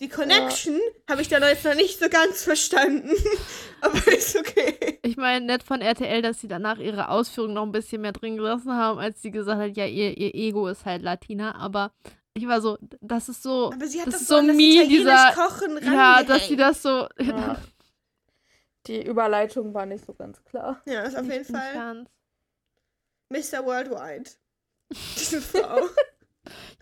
Die 0.00 0.08
Connection 0.08 0.80
habe 1.08 1.22
ich 1.22 1.28
da 1.28 1.38
noch 1.38 1.46
jetzt 1.46 1.64
noch 1.64 1.74
nicht 1.74 2.00
so 2.00 2.08
ganz 2.08 2.42
verstanden. 2.42 3.10
aber 3.80 4.12
ist 4.12 4.36
okay. 4.36 4.98
Ich 5.02 5.16
meine, 5.16 5.46
nett 5.46 5.62
von 5.62 5.80
RTL, 5.80 6.20
dass 6.20 6.40
sie 6.40 6.48
danach 6.48 6.78
ihre 6.78 7.08
Ausführungen 7.08 7.54
noch 7.54 7.62
ein 7.62 7.72
bisschen 7.72 8.02
mehr 8.02 8.12
drin 8.12 8.36
gelassen 8.36 8.72
haben, 8.72 8.98
als 8.98 9.22
sie 9.22 9.30
gesagt 9.30 9.60
hat, 9.60 9.76
ja, 9.76 9.86
ihr, 9.86 10.16
ihr 10.18 10.34
Ego 10.34 10.66
ist 10.66 10.84
halt 10.84 11.02
Latina. 11.02 11.54
Aber 11.54 11.92
ich 12.34 12.48
war 12.48 12.60
so, 12.60 12.76
das 13.00 13.28
ist 13.28 13.42
so, 13.42 13.70
Aber 13.72 13.86
sie 13.86 14.00
hat 14.00 14.08
das 14.08 14.14
das 14.14 14.26
so 14.26 14.40
so 14.42 14.48
an 14.50 14.58
dieser- 14.58 15.32
Kochen 15.32 15.78
ja, 15.84 16.24
dass 16.24 16.48
sie 16.48 16.56
das 16.56 16.82
so. 16.82 17.06
Ja. 17.20 17.56
Die 18.86 19.02
Überleitung 19.06 19.72
war 19.72 19.86
nicht 19.86 20.04
so 20.04 20.12
ganz 20.12 20.44
klar. 20.44 20.82
Ja, 20.86 21.02
ist 21.02 21.16
auf 21.16 21.24
jeden 21.24 21.44
Fall 21.46 21.72
ganz. 21.72 22.10
Mr. 23.30 23.64
Worldwide. 23.64 24.28
Diese 24.90 25.40
Frau. 25.40 25.80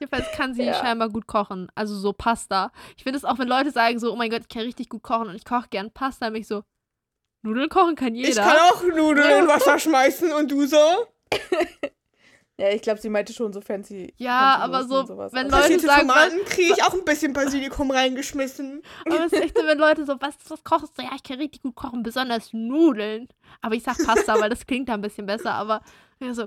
Jedenfalls 0.03 0.33
kann 0.37 0.53
sie 0.53 0.65
Ja. 0.65 0.75
scheinbar 0.75 1.09
gut 1.11 1.27
kochen. 1.29 1.71
Also 1.77 1.97
so 1.97 2.13
Pasta. 2.13 2.73
Ich 2.97 3.05
finde 3.05 3.19
es 3.19 3.25
auch, 3.25 3.39
wenn 3.39 3.47
Leute 3.49 3.71
sagen 3.71 3.99
so, 4.01 4.13
oh 4.13 4.17
mein 4.17 4.31
Gott, 4.31 4.43
ich 4.43 4.49
kann 4.49 4.63
richtig 4.63 4.89
gut 4.89 5.03
kochen 5.05 5.29
und 5.29 5.37
ich 5.37 5.45
koche 5.45 5.69
gern 5.71 5.93
Pasta, 5.93 6.29
mich 6.31 6.49
so, 6.49 6.63
Nudeln 7.43 7.69
kochen 7.69 7.95
kann 7.95 8.15
jeder. 8.15 8.29
Ich 8.31 8.37
kann 8.37 8.57
auch 8.71 8.83
Nudeln 8.83 9.43
in 9.45 9.49
Wasser 9.49 9.79
schmeißen 9.79 10.33
und 10.33 10.51
du 10.51 10.67
so? 10.67 10.77
Ja, 12.61 12.69
ich 12.69 12.83
glaube, 12.83 13.01
sie 13.01 13.09
meinte 13.09 13.33
schon 13.33 13.53
so 13.53 13.61
fancy. 13.63 14.13
Ja, 14.19 14.59
fancy 14.61 14.63
aber 14.65 14.85
so, 14.85 15.09
wenn 15.09 15.21
Also- 15.21 15.37
Leute 15.39 15.49
Passierte 15.49 15.87
sagen, 15.87 16.01
Tomaten 16.09 16.45
kriege 16.45 16.75
ich 16.75 16.83
auch 16.85 16.93
ein 16.93 17.05
bisschen 17.05 17.33
Basilikum 17.33 17.91
reingeschmissen. 17.91 18.83
Aber 19.07 19.25
es 19.25 19.33
ist 19.33 19.43
echt 19.43 19.57
so, 19.59 19.65
wenn 19.65 19.79
Leute 19.79 20.05
so, 20.05 20.21
was, 20.21 20.35
was 20.49 20.63
kochst 20.63 20.97
du? 20.97 21.03
Ja, 21.03 21.11
ich 21.17 21.23
kann 21.23 21.39
richtig 21.39 21.63
gut 21.63 21.75
kochen, 21.75 22.03
besonders 22.03 22.53
Nudeln. 22.53 23.27
Aber 23.63 23.75
ich 23.75 23.83
sag 23.83 23.97
Pasta, 24.05 24.39
weil 24.39 24.51
das 24.51 24.67
klingt 24.67 24.91
da 24.91 24.95
ein 24.95 25.01
bisschen 25.01 25.27
besser. 25.27 25.55
Aber 25.55 25.81
ja, 26.21 26.35
so, 26.35 26.47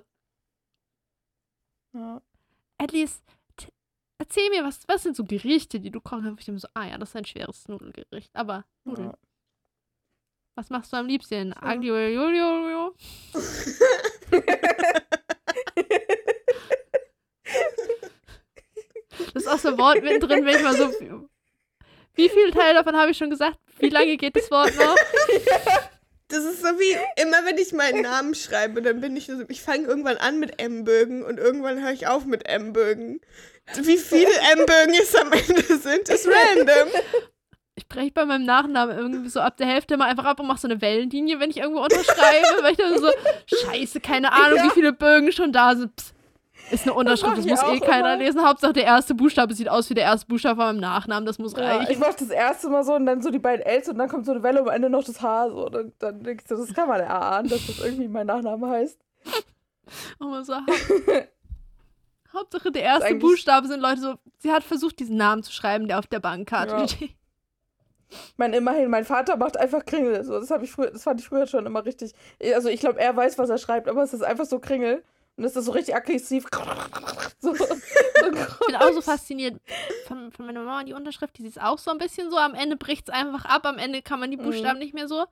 Ja. 1.94 2.22
at 2.78 2.92
least, 2.92 3.24
erzähl 4.18 4.50
mir, 4.50 4.64
was, 4.64 4.88
was 4.88 5.04
sind 5.04 5.16
so 5.16 5.24
Gerichte, 5.24 5.80
die 5.80 5.92
du 5.92 6.02
kochen 6.02 6.24
kannst? 6.24 6.42
Ich 6.42 6.46
denke 6.46 6.62
so, 6.62 6.68
ah 6.74 6.86
ja, 6.86 6.98
das 6.98 7.10
ist 7.10 7.16
ein 7.16 7.26
schweres 7.26 7.68
Nudelgericht. 7.68 8.36
Aber 8.36 8.66
Nudeln. 8.84 9.10
Ja. 9.10 9.18
Was 10.56 10.70
machst 10.70 10.94
du 10.94 10.98
am 10.98 11.08
liebsten? 11.08 11.54
So. 11.54 11.68
Aglio, 11.68 11.96
olio? 11.96 12.96
Das 19.34 19.44
ist 19.44 19.50
auch 19.50 19.60
so 19.60 19.70
ein 19.70 19.78
Wort 19.78 20.02
mittendrin, 20.02 20.46
wenn 20.46 20.56
ich 20.56 20.64
mal 20.64 20.76
so. 20.76 20.90
Wie 22.14 22.30
viel 22.30 22.52
Teil 22.52 22.74
davon 22.74 22.96
habe 22.96 23.12
ich 23.12 23.18
schon 23.18 23.30
gesagt? 23.30 23.60
Wie 23.80 23.90
lange 23.90 24.18
geht 24.18 24.36
das 24.36 24.50
Wort 24.52 24.76
noch? 24.76 24.96
Das 26.28 26.44
ist 26.44 26.62
so 26.62 26.68
wie, 26.80 26.98
immer 27.22 27.46
wenn 27.46 27.60
ich 27.60 27.72
meinen 27.72 28.02
Namen 28.02 28.34
schreibe, 28.34 28.82
dann 28.82 29.00
bin 29.00 29.16
ich 29.16 29.28
so, 29.28 29.44
ich 29.48 29.62
fange 29.62 29.86
irgendwann 29.86 30.18
an 30.18 30.40
mit 30.40 30.60
M-Bögen 30.60 31.24
und 31.24 31.38
irgendwann 31.38 31.84
höre 31.84 31.92
ich 31.92 32.08
auf 32.08 32.26
mit 32.26 32.50
M-Bögen. 32.50 33.22
Wie 33.82 33.98
viele 33.98 34.30
M-Bögen 34.54 34.96
es 35.02 35.16
am 35.16 35.32
Ende 35.32 35.78
sind, 35.78 36.08
ist 36.10 36.28
random. 36.28 36.90
Ich 37.76 37.88
breche 37.90 38.12
bei 38.12 38.26
meinem 38.26 38.46
Nachnamen 38.46 38.96
irgendwie 38.98 39.30
so 39.30 39.40
ab 39.42 39.58
der 39.58 39.68
Hälfte 39.68 39.98
mal 39.98 40.06
einfach 40.10 40.26
ab 40.26 40.40
und 40.40 40.48
mache 40.48 40.60
so 40.60 40.68
eine 40.68 40.80
Wellenlinie, 40.82 41.40
wenn 41.40 41.50
ich 41.50 41.58
irgendwo 41.58 41.82
unterschreibe, 41.82 42.48
weil 42.62 42.72
ich 42.72 42.78
dann 42.78 42.98
so, 43.00 43.10
scheiße, 43.48 44.00
keine 44.00 44.32
Ahnung, 44.32 44.60
wie 44.64 44.70
viele 44.70 44.94
Bögen 44.94 45.32
schon 45.32 45.52
da 45.52 45.76
sind. 45.76 45.96
Psst. 45.96 46.14
Ist 46.72 46.84
eine 46.84 46.94
Unterschrift, 46.96 47.38
das 47.38 47.46
ich 47.46 47.52
muss 47.52 47.62
eh 47.62 47.80
keiner 47.80 48.14
immer. 48.16 48.24
lesen. 48.24 48.44
Hauptsache 48.44 48.74
der 48.74 48.86
erste 48.86 49.14
Buchstabe 49.14 49.54
sieht 49.54 49.70
aus 49.70 49.88
wie 49.92 49.94
der 49.94 50.06
erste 50.06 50.26
Buchstabe 50.26 50.56
von 50.56 50.66
meinem 50.68 50.80
Nachnamen, 50.80 51.26
das 51.26 51.38
muss 51.38 51.54
Ja, 51.54 51.78
reichen. 51.78 51.92
ich 51.92 52.00
mach 52.00 52.14
das 52.16 52.30
erste 52.30 52.70
Mal 52.70 52.84
so 52.84 52.94
und 52.96 53.06
dann 53.06 53.22
so 53.22 53.30
die 53.30 53.38
beiden 53.40 53.64
Ls 53.66 53.88
und 53.90 53.98
dann 54.00 54.10
kommt 54.10 54.26
so 54.26 54.32
eine 54.32 54.42
Welle 54.42 54.62
und 54.64 54.70
am 54.70 54.74
Ende 54.76 54.90
noch 54.90 55.04
das 55.04 55.22
H. 55.22 55.50
So. 55.50 55.70
Dann, 55.70 55.92
dann 56.00 56.24
denkst 56.24 56.46
du, 56.48 56.56
das 56.56 56.74
kann 56.74 56.88
man 56.88 57.02
erahnen, 57.02 57.50
dass 57.50 57.68
das 57.68 57.80
irgendwie 57.86 58.08
mein 58.08 58.26
Nachname 58.26 58.68
heißt. 58.68 59.00
Und 60.18 60.30
man 60.32 60.44
so, 60.44 60.54
Hauptsache 62.36 62.72
der 62.72 62.84
erste 62.84 63.16
Buchstabe 63.16 63.68
sind 63.68 63.80
Leute 63.82 64.02
so, 64.02 64.16
sie 64.40 64.52
hat 64.52 64.64
versucht, 64.64 65.00
diesen 65.00 65.18
Namen 65.18 65.44
zu 65.44 65.52
schreiben, 65.52 65.88
der 65.88 66.00
auf 66.00 66.08
der 66.08 66.20
Bankkarte 66.20 66.76
Ja. 66.76 66.88
steht. 66.88 67.16
Ich 68.12 68.38
meine, 68.38 68.56
immerhin, 68.58 68.90
mein 68.90 69.04
Vater 69.04 69.36
macht 69.36 69.58
einfach 69.58 69.84
Kringel. 69.84 70.24
So, 70.24 70.40
das, 70.40 70.50
ich 70.62 70.72
früher, 70.72 70.92
das 70.92 71.04
fand 71.04 71.20
ich 71.20 71.28
früher 71.28 71.48
schon 71.48 71.66
immer 71.66 71.84
richtig. 71.84 72.14
Also 72.54 72.70
ich 72.70 72.80
glaube, 72.80 73.00
er 73.00 73.16
weiß, 73.16 73.38
was 73.40 73.50
er 73.50 73.58
schreibt, 73.58 73.88
aber 73.90 74.04
es 74.04 74.14
ist 74.14 74.22
einfach 74.24 74.46
so 74.46 74.60
Kringel. 74.60 75.04
Und 75.38 75.44
es 75.44 75.56
ist 75.56 75.66
so 75.66 75.72
richtig 75.72 75.96
aggressiv. 75.96 76.46
So, 77.42 77.54
so 77.54 77.66
Ich 77.66 78.66
bin 78.68 78.76
auch 78.78 78.92
so 78.94 79.02
fasziniert 79.02 79.60
von, 80.08 80.32
von 80.32 80.46
meiner 80.46 80.62
Mama, 80.64 80.84
die 80.84 80.94
Unterschrift, 80.94 81.38
die 81.38 81.46
ist 81.46 81.62
auch 81.62 81.78
so 81.78 81.92
ein 81.92 81.98
bisschen 81.98 82.32
so, 82.32 82.38
am 82.38 82.56
Ende 82.56 82.76
bricht 82.78 83.10
es 83.10 83.14
einfach 83.14 83.46
ab, 83.46 83.66
am 83.66 83.78
Ende 83.78 84.02
kann 84.02 84.20
man 84.20 84.32
die 84.32 84.38
Mhm. 84.38 84.44
Buchstaben 84.44 84.80
nicht 84.80 84.94
mehr 84.94 85.08
so. 85.08 85.26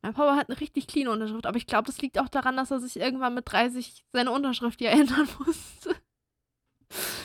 Mein 0.00 0.14
Papa 0.14 0.34
hat 0.34 0.48
eine 0.48 0.58
richtig 0.60 0.88
clean 0.88 1.06
Unterschrift, 1.06 1.46
aber 1.46 1.56
ich 1.58 1.66
glaube, 1.66 1.86
das 1.86 2.00
liegt 2.00 2.18
auch 2.18 2.28
daran, 2.28 2.56
dass 2.56 2.72
er 2.72 2.80
sich 2.80 2.98
irgendwann 2.98 3.34
mit 3.34 3.44
30 3.52 4.02
seine 4.12 4.32
Unterschrift 4.32 4.80
ja 4.80 4.90
ändern 5.00 5.28
musste. 5.44 5.94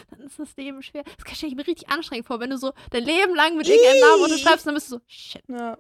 Dann 0.10 0.22
ist 0.22 0.40
das 0.40 0.56
Leben 0.58 0.82
schwer. 0.82 1.04
Das 1.26 1.38
stelle 1.38 1.52
ich 1.52 1.58
mir 1.58 1.68
richtig 1.68 1.90
anstrengend 1.90 2.28
vor, 2.28 2.40
wenn 2.40 2.50
du 2.50 2.58
so 2.58 2.74
dein 2.92 3.04
Leben 3.04 3.36
lang 3.36 3.56
mit 3.58 3.68
irgendeinem 3.68 4.02
Namen 4.02 4.24
unterschreibst, 4.24 4.66
dann 4.68 4.74
bist 4.76 4.92
du 4.92 4.96
so, 4.96 5.02
shit. 5.08 5.44
ja. 5.48 5.78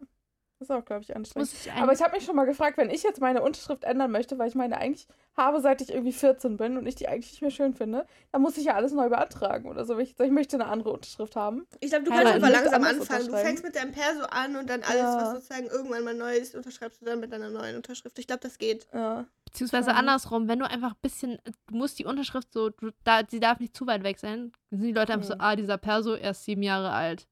Das 0.59 0.69
ist 0.71 0.75
auch, 0.75 0.83
glaube 0.85 1.03
ich, 1.03 1.15
anstrengend. 1.15 1.51
Ich 1.53 1.71
Aber 1.71 1.93
ich 1.93 2.01
habe 2.01 2.15
mich 2.15 2.25
schon 2.25 2.35
mal 2.35 2.45
gefragt, 2.45 2.79
wenn 2.79 2.89
ich 2.89 3.03
jetzt 3.03 3.21
meine 3.21 3.43
Unterschrift 3.43 3.83
ändern 3.83 4.09
möchte, 4.09 4.39
weil 4.39 4.47
ich 4.47 4.55
meine 4.55 4.75
eigentlich 4.79 5.05
habe, 5.35 5.61
seit 5.61 5.81
ich 5.81 5.91
irgendwie 5.91 6.13
14 6.13 6.57
bin 6.57 6.79
und 6.79 6.87
ich 6.87 6.95
die 6.95 7.07
eigentlich 7.07 7.29
nicht 7.33 7.41
mehr 7.43 7.51
schön 7.51 7.75
finde, 7.75 8.07
dann 8.31 8.41
muss 8.41 8.57
ich 8.57 8.65
ja 8.65 8.73
alles 8.73 8.91
neu 8.91 9.07
beantragen 9.07 9.69
oder 9.69 9.85
so. 9.85 9.99
Ich, 9.99 10.19
ich 10.19 10.31
möchte 10.31 10.55
eine 10.55 10.65
andere 10.65 10.89
Unterschrift 10.93 11.35
haben. 11.35 11.67
Ich 11.79 11.91
glaube, 11.91 12.05
du 12.05 12.09
kannst 12.09 12.25
aber 12.33 12.47
nicht 12.47 12.59
langsam 12.59 12.83
anfangen. 12.85 13.27
Du 13.27 13.37
fängst 13.37 13.63
mit 13.63 13.75
deinem 13.75 13.91
Perso 13.91 14.23
an 14.31 14.55
und 14.55 14.67
dann 14.67 14.81
alles, 14.81 14.97
Ja. 14.97 15.15
was 15.21 15.33
sozusagen 15.35 15.67
irgendwann 15.67 16.03
mal 16.03 16.15
neu 16.15 16.35
ist, 16.35 16.55
unterschreibst 16.55 17.01
du 17.01 17.05
dann 17.05 17.19
mit 17.19 17.31
deiner 17.31 17.51
neuen 17.51 17.75
Unterschrift. 17.75 18.17
Ich 18.17 18.25
glaube, 18.25 18.41
das 18.41 18.57
geht. 18.57 18.87
Ja. 18.91 19.27
Beziehungsweise 19.51 19.91
Schon. 19.91 19.99
andersrum, 19.99 20.47
wenn 20.47 20.59
du 20.59 20.69
einfach 20.69 20.91
ein 20.91 20.99
bisschen, 21.01 21.37
du 21.67 21.75
musst 21.75 21.97
die 21.99 22.05
Unterschrift 22.05 22.51
so, 22.51 22.69
du, 22.69 22.91
da, 23.03 23.21
sie 23.27 23.39
darf 23.39 23.59
nicht 23.59 23.75
zu 23.75 23.87
weit 23.87 24.03
weg 24.03 24.19
sein, 24.19 24.51
dann 24.69 24.79
sind 24.79 24.87
die 24.89 24.93
Leute 24.93 25.13
einfach 25.13 25.27
so, 25.27 25.33
Mhm. 25.35 25.41
ah, 25.41 25.55
dieser 25.55 25.77
Perso, 25.77 26.13
er 26.13 26.31
ist 26.31 26.43
sieben 26.45 26.63
Jahre 26.63 26.91
alt. 26.91 27.27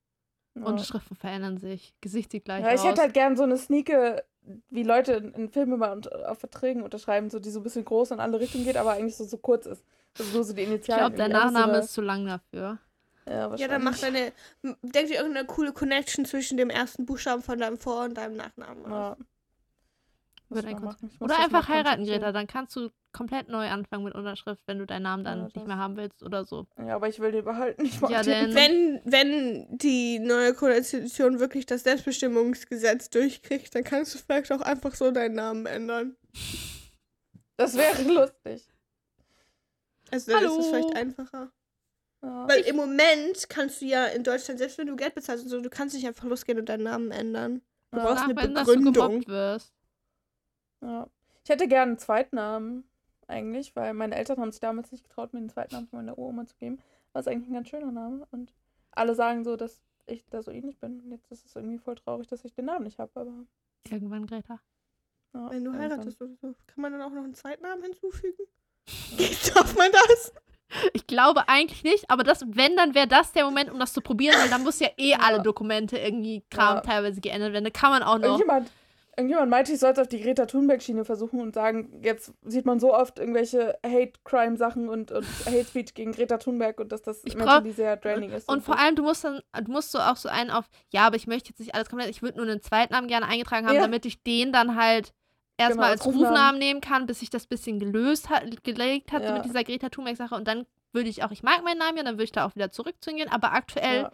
ja. 0.56 0.64
Unterschriften 0.64 1.18
verändern 1.18 1.58
sich. 1.58 1.94
Gesicht 2.00 2.32
sieht 2.32 2.46
gleich 2.46 2.64
Ja, 2.64 2.74
ich 2.74 2.80
aus. 2.80 2.86
hätte 2.88 3.02
halt 3.02 3.14
gern 3.14 3.36
so 3.36 3.44
eine 3.44 3.58
Sneake, 3.58 4.24
wie 4.70 4.84
Leute 4.84 5.14
in, 5.14 5.34
in 5.34 5.50
Filmen 5.50 5.74
immer 5.74 5.92
und, 5.92 6.10
auf 6.26 6.40
Verträgen 6.40 6.84
unterschreiben, 6.84 7.30
so 7.30 7.40
die 7.40 7.50
so 7.50 7.60
ein 7.60 7.64
bisschen 7.64 7.84
groß 7.84 8.12
in 8.12 8.20
alle 8.22 8.40
Richtungen 8.40 8.64
geht, 8.64 8.78
aber 8.78 8.94
eigentlich 8.94 9.18
so, 9.18 9.26
so 9.26 9.38
kurz 9.38 9.66
ist. 9.66 9.84
Also 10.18 10.32
nur 10.34 10.44
so 10.46 10.54
die 10.54 10.62
ich 10.62 10.68
Initialen. 10.70 11.02
glaube, 11.02 11.18
der 11.18 11.28
Nachname 11.28 11.74
so 11.74 11.80
ist 11.80 11.94
zu 11.94 12.02
lang 12.02 12.26
dafür. 12.26 12.78
Ja, 13.28 13.54
Ja, 13.56 13.68
dann 13.68 13.84
mach 13.84 13.98
deine. 13.98 14.32
Denk 14.62 15.08
dir 15.08 15.16
irgendeine 15.18 15.46
coole 15.48 15.74
Connection 15.74 16.24
zwischen 16.26 16.58
dem 16.58 16.70
ersten 16.70 17.06
Buchstaben 17.06 17.42
von 17.42 17.58
deinem 17.60 17.78
Vor- 17.78 18.06
und 18.06 18.14
deinem 18.16 18.38
Nachnamen. 18.38 18.86
aus. 18.86 19.18
Ja. 19.20 19.26
Oder 20.50 20.62
das 20.62 21.40
einfach 21.40 21.68
heiraten. 21.68 22.06
Greta. 22.06 22.32
Dann 22.32 22.48
kannst 22.48 22.76
du 22.76 22.90
komplett 23.12 23.48
neu 23.50 23.68
anfangen 23.70 24.04
mit 24.04 24.14
Unterschrift, 24.14 24.62
wenn 24.68 24.78
du 24.80 24.86
deinen 24.86 25.04
Namen 25.04 25.24
dann 25.24 25.38
Ja, 25.40 25.44
nicht 25.46 25.56
das- 25.58 25.66
mehr 25.66 25.78
haben 25.78 25.96
willst 25.98 26.22
oder 26.24 26.46
so. 26.46 26.68
Ja, 26.78 26.96
aber 26.96 27.08
ich 27.10 27.20
will 27.20 27.32
den 27.32 27.44
behalten. 27.46 27.84
Ich 27.86 28.00
Ja, 28.02 28.22
den. 28.22 28.54
Wenn, 28.54 29.02
wenn 29.06 29.78
die 29.78 30.20
neue 30.20 30.54
Konstitution 30.54 31.40
wirklich 31.40 31.66
das 31.66 31.84
Selbstbestimmungsgesetz 31.84 33.10
durchkriegt, 33.10 33.74
dann 33.74 33.84
kannst 33.84 34.14
du 34.14 34.20
vielleicht 34.20 34.52
auch 34.52 34.62
einfach 34.62 34.94
so 34.96 35.12
deinen 35.12 35.36
Namen 35.36 35.66
ändern. 35.66 36.16
Das 37.58 37.76
wäre 37.78 38.02
lustig. 38.30 38.68
Also 40.12 40.32
dann 40.32 40.44
ist 40.46 40.58
es 40.58 40.68
vielleicht 40.68 40.96
einfacher. 40.96 41.52
Ja. 42.24 42.48
Weil 42.48 42.62
im 42.62 42.76
Moment 42.76 43.50
kannst 43.50 43.82
du 43.82 43.86
ja 43.86 44.06
in 44.08 44.24
Deutschland, 44.24 44.60
selbst 44.60 44.78
wenn 44.78 44.88
du 44.88 44.96
Geld 44.96 45.16
bezahlst 45.16 45.44
und 45.44 45.50
so, 45.50 45.62
du 45.62 45.70
kannst 45.70 45.96
nicht 45.96 46.08
einfach 46.08 46.26
losgehen 46.26 46.60
und 46.60 46.70
deinen 46.70 46.84
Namen 46.84 47.12
ändern. 47.12 47.62
Du 47.92 47.98
Ja. 48.00 48.04
brauchst 48.06 48.22
Nach, 48.22 48.30
eine 48.30 48.36
wenn 48.42 48.56
dass 48.56 48.66
du 48.68 48.74
Begründung. 48.76 49.28
wirst. 49.28 49.74
Ja. 50.86 51.07
Ich 51.44 51.49
hätte 51.49 51.68
gerne 51.68 51.91
einen 51.91 51.98
Zweitnamen, 51.99 52.84
eigentlich, 53.28 53.76
weil 53.76 53.94
meine 53.94 54.16
Eltern 54.16 54.40
haben 54.40 54.52
sich 54.52 54.62
damals 54.62 54.91
nicht 54.91 55.03
getraut, 55.03 55.34
mir 55.34 55.40
den 55.40 55.49
Zweitnamen 55.49 55.88
von 55.88 55.99
meiner 55.99 56.18
Uroma 56.18 56.45
zu 56.45 56.56
geben. 56.57 56.80
Was 57.14 57.28
eigentlich 57.28 57.49
ein 57.49 57.53
ganz 57.53 57.70
schöner 57.70 57.91
Name. 57.91 58.28
Und 58.32 58.52
alle 58.91 59.16
sagen 59.16 59.44
so, 59.44 59.56
dass 59.56 59.82
ich 60.06 60.24
da 60.30 60.41
so 60.44 60.52
ähnlich 60.52 60.78
bin. 60.80 61.02
Und 61.02 61.12
jetzt 61.12 61.32
ist 61.32 61.45
es 61.45 61.56
irgendwie 61.56 61.78
voll 61.80 61.95
traurig, 61.95 62.28
dass 62.28 62.45
ich 62.45 62.53
den 62.53 62.66
Namen 62.66 62.84
nicht 62.86 62.99
habe. 62.99 63.12
Aber 63.16 63.32
Irgendwann, 63.90 64.26
Greta. 64.28 64.60
ja, 65.34 65.49
Wenn 65.52 65.64
du 65.64 65.72
irgendwann. 65.72 65.82
heiratest 65.91 66.22
oder 66.22 66.34
so, 66.41 66.56
kann 66.68 66.82
man 66.82 66.91
dann 66.91 67.02
auch 67.02 67.12
noch 67.12 67.24
einen 67.24 67.36
Zweitnamen 67.36 67.84
hinzufügen? 67.84 68.44
Darf 69.53 69.76
man 69.78 69.91
das? 69.91 70.34
Ich 70.94 71.07
glaube 71.07 71.48
eigentlich 71.48 71.84
nicht, 71.84 72.10
aber 72.10 72.24
das, 72.24 72.44
wenn, 72.48 72.76
dann 72.76 72.95
wäre 72.95 73.07
das 73.07 73.32
der 73.32 73.45
Moment, 73.45 73.72
um 73.72 73.80
das 73.80 73.94
zu 73.94 74.02
probieren, 74.02 74.36
weil 74.40 74.49
dann 74.49 74.64
muss 74.64 74.80
ja 74.80 74.90
eh 74.98 75.12
Ja. 75.12 75.20
alle 75.22 75.41
Dokumente 75.41 75.98
irgendwie 75.98 76.44
Kram 76.49 76.78
Ja. 76.78 76.82
teilweise 76.82 77.22
geändert 77.22 77.53
werden. 77.53 77.64
Da 77.64 77.70
kann 77.70 77.91
man 77.91 78.03
auch 78.03 78.16
noch. 78.18 78.24
Irgendjemand, 78.40 78.70
irgendjemand 79.18 79.50
meinte, 79.50 79.72
ich 79.74 79.80
sollte 79.80 80.02
auf 80.02 80.08
die 80.08 80.22
Greta 80.22 80.46
Thunberg-Schiene 80.46 81.06
versuchen 81.06 81.40
und 81.40 81.54
sagen, 81.54 82.02
jetzt 82.04 82.34
sieht 82.44 82.66
man 82.66 82.80
so 82.80 82.94
oft 82.94 83.20
irgendwelche 83.20 83.78
Hate-Crime-Sachen 83.86 84.90
und, 84.90 85.12
und 85.12 85.26
Hate-Speech 85.46 85.94
gegen 85.94 86.12
Greta 86.12 86.38
Thunberg 86.38 86.80
und 86.80 86.92
dass 86.92 87.02
das 87.02 87.22
Ich 87.24 87.36
mentally 87.36 87.72
sehr 87.72 87.98
draining 87.98 88.32
ist. 88.32 88.50
Und 88.50 88.64
vor 88.64 88.78
allem, 88.80 88.96
du 88.96 89.04
musst 89.04 89.24
dann, 89.24 89.42
du 89.64 89.72
musst 89.72 89.92
so 89.92 90.00
auch 90.00 90.18
so 90.18 90.30
einen 90.30 90.50
auf, 90.50 90.66
ja, 90.92 91.08
aber 91.08 91.16
ich 91.16 91.28
möchte 91.28 91.50
jetzt 91.50 91.60
nicht 91.60 91.76
alles 91.76 91.90
komplett, 91.90 92.10
ich 92.10 92.22
würde 92.22 92.38
nur 92.38 92.48
einen 92.50 92.62
Zweitnamen 92.62 93.08
gerne 93.08 93.28
eingetragen 93.28 93.68
haben, 93.68 93.76
Ja. 93.76 93.82
damit 93.82 94.06
ich 94.06 94.22
den 94.24 94.52
dann 94.52 94.76
halt 94.76 95.14
erstmal 95.58 95.92
Genau, 95.92 95.92
als 95.94 96.06
Rufnamen. 96.06 96.28
Rufnamen 96.28 96.60
nehmen 96.60 96.82
kann, 96.82 97.06
bis 97.06 97.20
sich 97.20 97.30
das 97.30 97.48
bisschen 97.48 97.80
gelöst 97.80 98.30
hat, 98.30 98.64
gelegt 98.64 99.12
hat 99.12 99.24
so 99.24 99.30
Ja. 99.30 99.36
mit 99.36 99.46
dieser 99.46 99.64
Greta 99.64 99.90
Thunberg-Sache. 99.90 100.36
Und 100.36 100.48
dann 100.48 100.66
würde 100.92 101.10
ich 101.10 101.24
auch, 101.24 101.32
ich 101.32 101.44
mag 101.44 101.64
meinen 101.64 101.78
Namen 101.80 101.98
ja, 101.98 102.04
dann 102.04 102.16
würde 102.16 102.24
ich 102.26 102.32
da 102.32 102.46
auch 102.46 102.56
wieder 102.56 102.72
zurück 102.72 102.96
zu 103.02 103.14
gehen, 103.14 103.30
aber 103.30 103.54
aktuell 103.54 104.04
ja, 104.04 104.12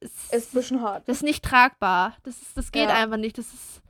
ist, 0.00 0.32
ist 0.32 0.54
ein 0.54 0.58
bisschen 0.58 0.82
hart. 0.82 1.08
das 1.08 1.18
ist 1.18 1.22
nicht 1.22 1.44
tragbar. 1.44 2.16
Das, 2.22 2.40
ist, 2.40 2.56
das 2.56 2.72
geht 2.72 2.88
einfach 2.88 3.16
nicht. 3.16 3.38
Das 3.38 3.46
ist. 3.52 3.82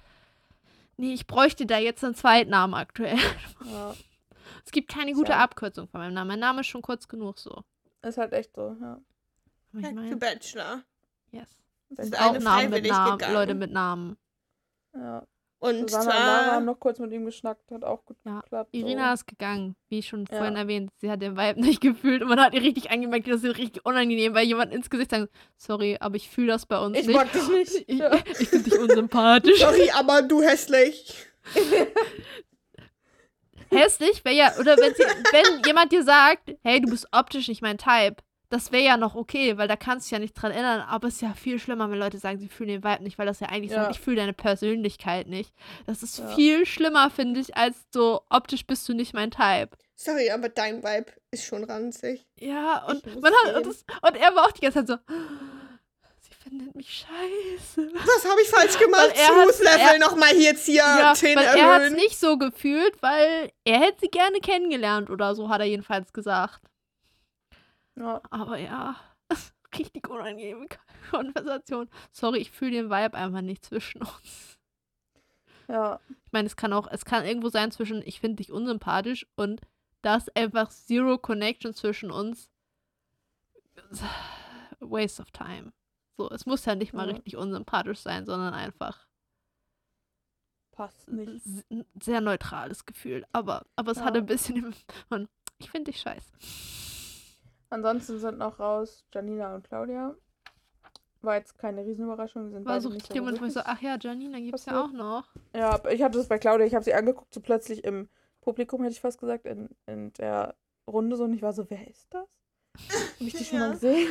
Nee, 1.01 1.15
ich 1.15 1.27
bräuchte 1.27 1.65
da 1.65 1.79
jetzt 1.79 2.05
einen 2.05 2.15
Zweitnamen 2.15 2.75
aktuell. 2.75 3.17
Ja, 3.65 3.95
Es 4.67 4.71
gibt 4.71 4.91
keine 4.91 5.13
gute 5.13 5.33
Tja. 5.33 5.39
Abkürzung 5.39 5.89
von 5.89 6.01
meinem 6.01 6.13
Namen. 6.13 6.29
Mein 6.29 6.39
Name 6.41 6.61
ist 6.61 6.67
schon 6.67 6.83
kurz 6.83 7.09
genug 7.09 7.39
so. 7.39 7.65
ist 8.03 8.19
halt 8.19 8.35
echt 8.35 8.55
so, 8.55 8.77
ja. 8.81 9.01
Ich 9.73 9.81
Back 9.81 9.91
to 9.91 10.01
meine, 10.01 10.17
Bachelor. 10.17 10.83
yes. 11.31 11.49
Das 11.89 12.07
ist 12.07 12.21
Auch 12.21 12.39
Namen 12.39 12.71
mit 12.71 12.87
Namen, 12.87 13.13
gegangen. 13.19 13.35
Leute 13.35 13.55
mit 13.55 13.73
Namen. 13.73 14.17
Ja. 14.95 15.27
Und 15.63 15.91
Susanna 15.91 16.19
Lara 16.19 16.43
zwar 16.45 16.55
haben 16.57 16.65
noch 16.65 16.81
kurz 16.81 16.99
mit 16.99 17.13
ihm 17.13 17.27
geschnackt, 17.27 17.71
hat 17.71 17.85
auch 17.85 18.03
gut 18.07 18.17
Ja. 18.25 18.41
geklappt. 18.41 18.71
Irina 18.73 19.13
ist 19.13 19.27
gegangen, 19.27 19.77
wie 19.91 20.03
schon 20.03 20.25
Ja. 20.31 20.39
vorhin 20.39 20.57
erwähnt. 20.57 20.91
Sie 21.03 21.11
hat 21.11 21.21
den 21.21 21.37
Vibe 21.37 21.61
nicht 21.67 21.81
gefühlt 21.83 22.23
und 22.23 22.29
man 22.29 22.41
hat 22.41 22.55
ihr 22.55 22.63
richtig 22.63 22.91
angemerkt, 22.91 23.29
das 23.29 23.45
ist 23.45 23.59
richtig 23.59 23.85
unangenehm, 23.85 24.35
weil 24.35 24.47
jemand 24.47 24.73
ins 24.73 24.89
Gesicht 24.89 25.11
sagt, 25.11 25.29
sorry, 25.59 25.99
aber 26.01 26.17
ich 26.17 26.31
fühle 26.31 26.47
das 26.49 26.65
bei 26.65 26.79
uns 26.79 26.99
Ich 26.99 27.07
nicht. 27.07 27.15
mag 27.17 27.31
dich 27.33 27.49
nicht. 27.49 27.85
Ich, 27.89 27.99
Ja. 27.99 28.15
ich 28.39 28.49
finde 28.49 28.71
dich 28.71 28.79
unsympathisch. 28.79 29.61
Sorry, 29.61 29.91
aber 29.91 30.23
du 30.23 30.41
hässlich. 30.43 31.15
Hässlich 33.71 34.25
wäre 34.25 34.35
ja, 34.35 34.53
oder 34.59 34.77
wenn, 34.79 34.95
sie, 34.95 35.03
wenn 35.05 35.63
jemand 35.65 35.93
dir 35.93 36.03
sagt, 36.03 36.51
hey, 36.65 36.81
du 36.81 36.91
bist 36.91 37.07
optisch 37.13 37.47
nicht 37.49 37.63
mein 37.63 37.79
Type, 37.79 38.17
das 38.51 38.71
wäre 38.73 38.85
ja 38.85 38.97
noch 38.97 39.15
okay, 39.15 39.57
weil 39.57 39.69
da 39.69 39.77
kannst 39.77 40.07
du 40.07 40.09
dich 40.09 40.13
ja 40.13 40.19
nicht 40.19 40.35
dran 40.35 40.53
erinnern. 40.53 40.81
Aber 40.83 41.09
es 41.09 41.15
ist 41.15 41.21
ja 41.23 41.33
viel 41.35 41.59
schlimmer, 41.59 41.91
wenn 41.91 41.99
Leute 41.99 42.19
sagen, 42.19 42.39
sie 42.39 42.49
fühlen 42.49 42.69
den 42.69 42.85
Vibe 42.85 43.03
nicht, 43.05 43.19
weil 43.19 43.27
das 43.27 43.41
ja 43.41 43.49
eigentlich 43.49 43.71
Ja. 43.73 43.85
so, 43.87 43.91
ich 43.91 44.01
fühle 44.01 44.17
deine 44.17 44.33
Persönlichkeit 44.35 45.29
nicht. 45.29 45.53
Das 45.87 46.03
ist 46.03 46.19
Ja. 46.19 46.27
viel 46.35 46.67
schlimmer, 46.67 47.11
finde 47.11 47.41
ich, 47.41 47.57
als 47.57 47.77
so, 47.95 48.23
optisch 48.29 48.67
bist 48.67 48.89
du 48.89 48.93
nicht 48.93 49.15
mein 49.15 49.31
Type. 49.31 49.71
Sorry, 49.97 50.31
aber 50.31 50.49
dein 50.49 50.83
Vibe 50.83 51.13
ist 51.31 51.45
schon 51.45 51.65
ranzig. 51.65 52.27
Ja, 52.39 52.85
und 52.89 53.05
man 53.23 53.33
hat, 53.45 53.55
und, 53.57 53.67
das, 53.67 53.85
und 54.03 54.17
er 54.17 54.35
war 54.35 54.47
auch 54.47 54.53
die 54.53 54.63
ganze 54.63 54.85
Zeit 54.85 54.89
so, 54.89 55.15
sie 56.21 56.35
findet 56.43 56.75
mich 56.75 57.05
scheiße. 57.07 57.91
Was 57.95 58.25
habe 58.31 58.41
ich 58.43 58.49
falsch 58.49 58.79
gemacht? 58.79 59.11
Weil 59.11 59.19
er 59.21 59.27
hat- 59.29 59.55
Smooth 59.55 59.65
Level 59.65 59.99
nochmal 60.01 60.35
jetzt 60.37 60.65
hier 60.67 60.77
Ja, 60.77 61.13
10 61.15 61.37
weil 61.37 61.45
er 61.45 61.51
hat 61.51 61.57
es 61.57 61.63
erhöhen. 61.83 61.93
nicht 61.95 62.19
so 62.19 62.39
gefühlt, 62.39 63.01
weil 63.03 63.51
er 63.65 63.79
hätte 63.81 63.99
sie 64.01 64.09
gerne 64.09 64.39
kennengelernt 64.41 65.11
oder 65.11 65.35
so, 65.35 65.49
hat 65.51 65.61
er 65.61 65.67
jedenfalls 65.67 66.13
gesagt. 66.13 66.61
Ja. 67.97 68.21
Aber 68.31 68.57
ja, 68.59 68.97
richtig 69.79 70.09
unangenehme 70.09 70.67
Konversation. 71.11 71.89
Sorry, 72.13 72.39
ich 72.39 72.51
fühle 72.51 72.73
den 72.73 72.91
Vibe 72.91 73.17
einfach 73.17 73.41
nicht 73.43 73.65
zwischen 73.65 74.03
uns. 74.03 74.59
ja. 75.69 76.01
Ich 76.25 76.33
meine, 76.33 76.47
es 76.47 76.57
kann 76.57 76.73
auch, 76.73 76.87
es 76.91 77.05
kann 77.05 77.25
irgendwo 77.25 77.49
sein 77.49 77.71
zwischen, 77.73 78.03
ich 78.07 78.21
finde 78.21 78.37
dich 78.37 78.53
unsympathisch 78.53 79.27
und 79.37 79.61
das 80.03 80.29
einfach 80.37 80.71
zero 80.71 81.19
connection 81.19 81.75
zwischen 81.75 82.11
uns. 82.11 82.51
Waste 84.81 85.23
of 85.23 85.31
time. 85.33 85.73
So, 86.17 86.31
es 86.31 86.47
muss 86.47 86.65
ja 86.65 86.75
nicht 86.75 86.93
mal 86.93 87.07
Ja. 87.09 87.15
richtig 87.15 87.37
unsympathisch 87.37 87.99
sein, 87.99 88.25
sondern 88.27 88.55
einfach 88.55 89.07
Passt 90.73 91.09
nicht. 91.09 91.45
sehr 92.01 92.21
neutrales 92.23 92.87
Gefühl. 92.87 93.27
Aber, 93.33 93.67
aber 93.77 93.93
es 93.93 93.99
Ja. 93.99 94.05
hat 94.05 94.17
ein 94.17 94.27
bisschen 94.27 94.75
ich 95.59 95.71
finde 95.71 95.91
dich 95.93 96.01
scheiße. 96.01 96.33
Ansonsten 97.71 98.19
sind 98.19 98.39
noch 98.39 98.59
raus 98.59 99.05
Janina 99.13 99.55
und 99.55 99.65
Claudia. 99.65 100.15
War 101.23 101.37
jetzt 101.37 101.59
keine 101.59 101.85
Riesenüberraschung. 101.85 102.47
Die 102.47 102.53
sind 102.55 102.65
War 102.67 102.81
so 102.81 102.89
richtig 102.89 103.21
und 103.21 103.41
ich 103.47 103.53
so, 103.53 103.61
ach 103.65 103.81
ja, 103.81 103.97
Janina 104.01 104.39
gibt's 104.41 104.65
ja 104.67 104.85
auch 104.85 104.93
noch. 104.93 105.29
Ja, 105.55 105.81
ich 105.91 106.03
hatte 106.03 106.19
das 106.19 106.29
bei 106.29 106.39
Claudia, 106.39 106.67
ich 106.67 106.75
habe 106.75 106.85
sie 106.85 106.95
angeguckt, 106.95 107.33
so 107.35 107.41
plötzlich 107.41 107.85
im 107.85 108.09
Publikum, 108.41 108.83
hätte 108.83 108.95
ich 108.95 109.01
fast 109.01 109.21
gesagt, 109.21 109.45
in, 109.47 109.69
in 109.87 110.13
der 110.15 110.55
Runde 110.89 111.17
so 111.17 111.25
und 111.25 111.35
ich 111.35 111.43
war 111.43 111.53
so, 111.53 111.69
wer 111.69 111.87
ist 111.89 112.13
das? 112.15 112.29
Habe 113.19 113.29
ich 113.29 113.35
die 113.35 113.45
schon 113.45 113.59
mal 113.61 113.67
Ja. 113.67 113.73
gesehen? 113.73 114.09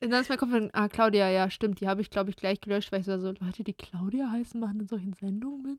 Und 0.00 0.10
dann 0.10 0.20
ist 0.22 0.28
mein 0.28 0.38
Kopf, 0.38 0.50
ah, 0.72 0.88
Claudia, 0.88 1.28
ja, 1.28 1.50
stimmt, 1.50 1.80
die 1.80 1.88
habe 1.88 2.00
ich, 2.00 2.08
glaube 2.10 2.30
ich, 2.30 2.36
gleich 2.36 2.60
gelöscht, 2.60 2.92
weil 2.92 3.00
ich 3.00 3.06
so, 3.06 3.18
so, 3.18 3.32
Leute, 3.40 3.64
die 3.64 3.74
Claudia 3.74 4.30
heißen, 4.30 4.60
machen 4.60 4.80
in 4.80 4.86
solchen 4.86 5.12
Sendungen 5.14 5.62
mit. 5.62 5.78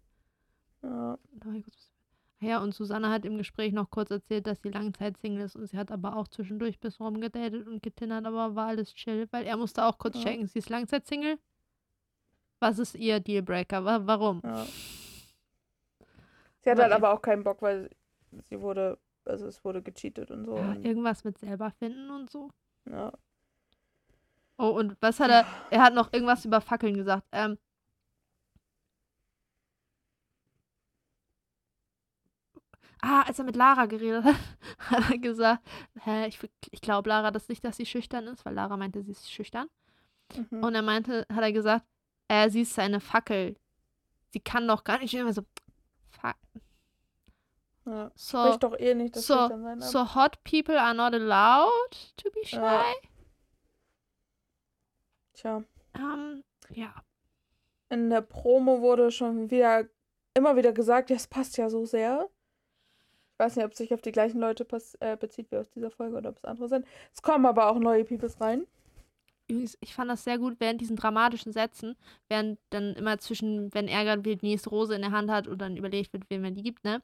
Ja, 0.83 1.17
Da 1.31 1.47
war 1.47 1.53
ich 1.55 1.63
kurz- 1.63 1.91
Ja, 2.45 2.61
und 2.61 2.73
Susanne 2.75 3.09
hat 3.09 3.25
im 3.25 3.37
Gespräch 3.37 3.73
noch 3.73 3.89
kurz 3.89 4.11
erzählt, 4.11 4.45
dass 4.45 4.61
sie 4.61 4.69
Langzeit-Single 4.69 5.43
ist 5.45 5.55
und 5.55 5.65
sie 5.67 5.77
hat 5.77 5.91
aber 5.91 6.15
auch 6.15 6.27
zwischendurch 6.27 6.79
bis 6.79 6.99
rumgedatet 6.99 7.67
und 7.67 7.81
getindert, 7.81 8.25
aber 8.25 8.55
war 8.55 8.67
alles 8.67 8.93
chill, 8.93 9.27
weil 9.31 9.45
er 9.45 9.57
musste 9.57 9.83
auch 9.83 9.97
kurz 9.97 10.15
Ja. 10.17 10.23
checken, 10.25 10.47
sie 10.47 10.59
ist 10.59 10.69
Langzeit-Single. 10.69 11.39
Was 12.59 12.79
ist 12.79 12.95
ihr 12.95 13.19
Dealbreaker? 13.19 13.83
Wa 13.83 13.99
warum? 14.05 14.41
ja. 14.43 14.65
Sie 16.61 16.69
hat 16.71 16.77
Aber 16.79 16.83
halt 16.83 16.93
aber 16.93 17.13
auch 17.13 17.21
keinen 17.21 17.43
Bock, 17.43 17.61
weil 17.61 17.89
sie 18.49 18.59
wurde, 18.59 18.97
also 19.25 19.45
es 19.47 19.63
wurde 19.63 19.81
gecheatet 19.81 20.31
und 20.31 20.45
so. 20.45 20.55
Ja, 20.55 20.71
und, 20.71 20.83
irgendwas 20.85 21.23
mit 21.23 21.37
selber 21.37 21.71
finden 21.71 22.09
und 22.09 22.29
so. 22.29 22.49
ja. 22.89 23.11
Oh, 24.57 24.69
und 24.69 24.95
was 25.01 25.19
hat 25.19 25.29
er? 25.29 25.45
Er 25.69 25.81
hat 25.83 25.93
noch 25.93 26.13
irgendwas 26.13 26.45
über 26.45 26.61
Fackeln 26.61 26.95
gesagt. 26.95 27.27
Ähm, 27.33 27.57
ah, 33.05 33.21
als 33.23 33.39
er 33.39 33.45
mit 33.45 33.55
Lara 33.55 33.85
geredet 33.85 34.23
hat, 34.23 34.35
hat 34.79 35.11
er 35.11 35.17
gesagt, 35.17 35.63
hä, 36.03 36.27
ich, 36.27 36.39
ich 36.71 36.81
glaube 36.81 37.09
Lara 37.09 37.31
das 37.31 37.47
nicht, 37.47 37.63
dass 37.63 37.77
sie 37.77 37.85
schüchtern 37.85 38.27
ist, 38.27 38.45
weil 38.45 38.53
Lara 38.53 38.77
meinte, 38.77 39.03
sie 39.03 39.11
ist 39.11 39.31
schüchtern. 39.31 39.67
Mhm. 40.35 40.63
Und 40.63 40.75
er 40.75 40.81
meinte, 40.81 41.25
hat 41.31 41.43
er 41.43 41.51
gesagt, 41.51 41.85
äh, 42.27 42.49
sie 42.49 42.61
ist 42.61 42.73
seine 42.73 42.99
Fackel. 42.99 43.55
die 44.33 44.39
kann 44.41 44.67
doch 44.67 44.83
gar 44.83 44.99
nicht 44.99 45.13
immer 45.13 45.33
so. 45.33 45.43
Fuck. 46.09 46.35
Ja. 47.85 48.11
So, 48.15 48.57
doch 48.57 48.77
eh 48.79 48.95
nicht 48.95 49.15
das 49.15 49.27
so, 49.27 49.35
ab. 49.35 49.53
so 49.79 50.15
hot 50.15 50.43
people 50.43 50.79
are 50.79 50.93
not 50.93 51.13
allowed 51.13 51.95
to 52.17 52.29
be 52.31 52.45
shy. 52.45 52.57
Ja. 52.57 52.83
Tja. 55.33 55.63
Ähm, 55.93 56.43
ja. 56.69 56.93
In 57.89 58.09
der 58.09 58.21
Promo 58.21 58.81
wurde 58.81 59.11
schon 59.11 59.51
wieder 59.51 59.85
immer 60.33 60.55
wieder 60.55 60.73
gesagt, 60.73 61.09
ja, 61.09 61.15
es 61.15 61.27
passt 61.27 61.57
ja 61.57 61.69
so 61.69 61.85
sehr. 61.85 62.29
Ich 63.37 63.39
weiß 63.45 63.57
nicht, 63.57 63.65
ob 63.65 63.71
es 63.73 63.77
sich 63.77 63.93
auf 63.93 64.01
die 64.01 64.13
gleichen 64.13 64.39
Leute 64.39 64.65
äh, 65.01 65.17
bezieht 65.17 65.51
wie 65.51 65.57
aus 65.57 65.69
dieser 65.69 65.91
Folge 65.91 66.15
oder 66.15 66.29
ob 66.29 66.37
es 66.37 66.45
andere 66.45 66.69
sind. 66.69 66.85
Es 67.13 67.21
kommen 67.21 67.45
aber 67.45 67.69
auch 67.69 67.77
neue 67.79 68.05
Peoples 68.05 68.39
rein. 68.39 68.65
Ich 69.47 69.93
fand 69.93 70.09
das 70.09 70.23
sehr 70.23 70.39
gut 70.39 70.55
während 70.59 70.79
diesen 70.81 70.95
dramatischen 70.95 71.51
Sätzen, 71.51 71.95
während 72.29 72.57
dann 72.71 72.93
immer 72.95 73.19
zwischen, 73.19 73.71
wenn 73.75 73.87
er 73.89 74.03
gerade 74.05 74.21
die 74.23 74.39
nächste 74.41 74.69
Rose 74.69 74.95
in 74.95 75.01
der 75.01 75.11
Hand 75.11 75.29
hat 75.29 75.47
und 75.47 75.59
dann 75.59 75.75
überlegt 75.77 76.13
wird, 76.13 76.23
wem 76.29 76.41
man 76.43 76.55
die 76.55 76.63
gibt, 76.63 76.83
ne? 76.83 77.01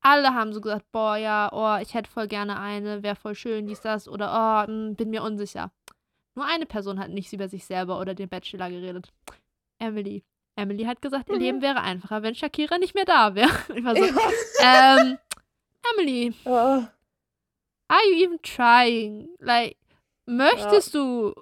Alle 0.00 0.34
haben 0.34 0.52
so 0.52 0.60
gesagt, 0.60 0.84
boah, 0.92 1.16
ja, 1.16 1.48
oh, 1.50 1.82
ich 1.82 1.94
hätte 1.94 2.08
voll 2.10 2.28
gerne 2.28 2.60
eine, 2.60 3.02
wäre 3.02 3.16
voll 3.16 3.34
schön, 3.34 3.66
dies, 3.66 3.80
das, 3.80 4.06
oder 4.06 4.66
oh, 4.68 4.70
mh, 4.70 4.92
bin 4.94 5.10
mir 5.10 5.22
unsicher. 5.24 5.72
Nur 6.36 6.44
eine 6.46 6.66
Person 6.66 7.00
hat 7.00 7.10
nichts 7.10 7.32
über 7.32 7.48
sich 7.48 7.64
selber 7.64 7.98
oder 7.98 8.14
den 8.14 8.28
Bachelor 8.28 8.68
geredet. 8.70 9.08
Emily. 9.80 10.22
Emily 10.56 10.84
hat 10.84 11.02
gesagt, 11.02 11.28
ihr 11.28 11.36
Mhm. 11.36 11.40
Leben 11.40 11.62
wäre 11.62 11.80
einfacher, 11.80 12.22
wenn 12.22 12.34
Shakira 12.36 12.78
nicht 12.78 12.94
mehr 12.94 13.06
da 13.06 13.34
wäre. 13.34 13.48
Ich 13.74 13.82
war 13.84 13.96
so, 13.96 14.04
Ja. 14.04 15.00
ähm, 15.00 15.18
Emily, 15.94 16.34
Ja. 16.44 16.92
are 17.88 18.04
you 18.10 18.24
even 18.24 18.38
trying? 18.42 19.28
Like, 19.38 19.76
möchtest 20.26 20.94
du 20.94 21.34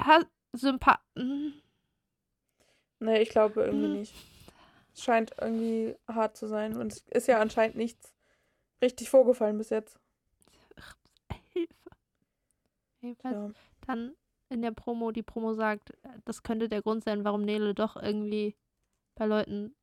hast 0.00 0.26
Sympath 0.52 1.00
mm, 1.16 1.50
Nee, 3.00 3.22
ich 3.22 3.30
glaube 3.30 3.62
irgendwie 3.64 3.88
Mhm. 3.88 3.92
nicht. 3.94 4.14
Es 4.94 5.02
scheint 5.02 5.32
irgendwie 5.40 5.94
hart 6.08 6.36
zu 6.36 6.46
sein. 6.46 6.76
Und 6.76 6.92
es 6.92 7.04
ist 7.10 7.26
ja 7.28 7.40
anscheinend 7.40 7.76
nichts 7.76 8.14
richtig 8.80 9.10
vorgefallen 9.10 9.58
bis 9.58 9.70
jetzt. 9.70 9.98
Hilfe. 11.52 11.74
Jedenfalls 13.00 13.34
Ja. 13.34 13.50
dann 13.86 14.14
in 14.48 14.62
der 14.62 14.70
Promo, 14.70 15.10
die 15.10 15.22
Promo 15.22 15.54
sagt, 15.54 15.92
das 16.24 16.42
könnte 16.42 16.68
der 16.68 16.80
Grund 16.82 17.04
sein, 17.04 17.24
warum 17.24 17.42
Nele 17.42 17.74
doch 17.74 17.96
irgendwie 17.96 18.56
bei 19.16 19.26
Leuten 19.26 19.74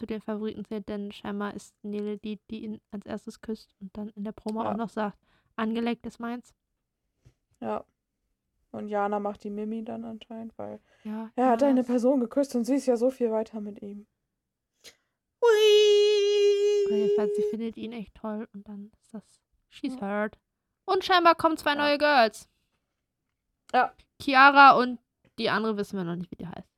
zu 0.00 0.06
den 0.06 0.20
Favoriten 0.22 0.64
zählt, 0.64 0.88
denn 0.88 1.12
scheinbar 1.12 1.54
ist 1.54 1.74
Nele 1.84 2.16
die, 2.18 2.40
die 2.50 2.64
ihn 2.64 2.80
als 2.90 3.04
erstes 3.06 3.40
küsst 3.40 3.74
und 3.80 3.96
dann 3.96 4.08
in 4.10 4.24
der 4.24 4.32
Promo 4.32 4.64
Ja. 4.64 4.72
auch 4.72 4.76
noch 4.76 4.88
sagt, 4.88 5.18
angelegt 5.56 6.06
ist 6.06 6.18
meins. 6.18 6.54
ja. 7.60 7.84
Und 8.72 8.86
Jana 8.88 9.18
macht 9.18 9.42
die 9.42 9.50
Mimi 9.50 9.84
dann 9.84 10.04
anscheinend, 10.04 10.56
weil 10.56 10.78
Ja. 11.02 11.30
er 11.34 11.48
hat 11.50 11.62
eine 11.64 11.82
Person 11.82 12.20
geküsst 12.20 12.54
und 12.54 12.64
sie 12.64 12.76
ist 12.76 12.86
ja 12.86 12.96
so 12.96 13.10
viel 13.10 13.30
weiter 13.32 13.60
mit 13.60 13.82
ihm. 13.82 14.06
Hui. 15.42 16.96
jedenfalls, 16.96 17.34
sie 17.36 17.42
findet 17.50 17.76
ihn 17.76 17.92
echt 17.92 18.14
toll 18.14 18.48
und 18.54 18.66
dann 18.68 18.90
ist 19.02 19.12
das, 19.14 19.40
she's 19.68 20.00
hurt. 20.00 20.38
Und 20.84 21.04
scheinbar 21.04 21.34
kommen 21.34 21.56
zwei 21.56 21.70
Ja. 21.74 21.76
neue 21.76 21.98
Girls. 21.98 22.48
Ja. 23.72 23.92
Chiara 24.22 24.78
und 24.78 24.98
die 25.38 25.50
andere 25.50 25.76
wissen 25.76 25.96
wir 25.96 26.04
noch 26.04 26.16
nicht, 26.16 26.30
wie 26.30 26.36
die 26.36 26.46
heißt. 26.46 26.69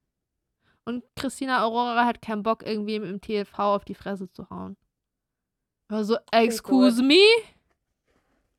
Und 0.85 1.05
Christina 1.17 1.65
Aurora 1.65 2.05
hat 2.05 2.23
keinen 2.23 2.43
Bock, 2.43 2.65
irgendwie 2.65 2.97
im, 2.97 3.21
TLV 3.21 3.59
auf 3.59 3.85
die 3.85 3.95
Fresse 3.95 4.31
zu 4.31 4.49
hauen. 4.51 4.77
Also, 5.89 6.17
excuse 6.33 7.03
me? 7.03 7.23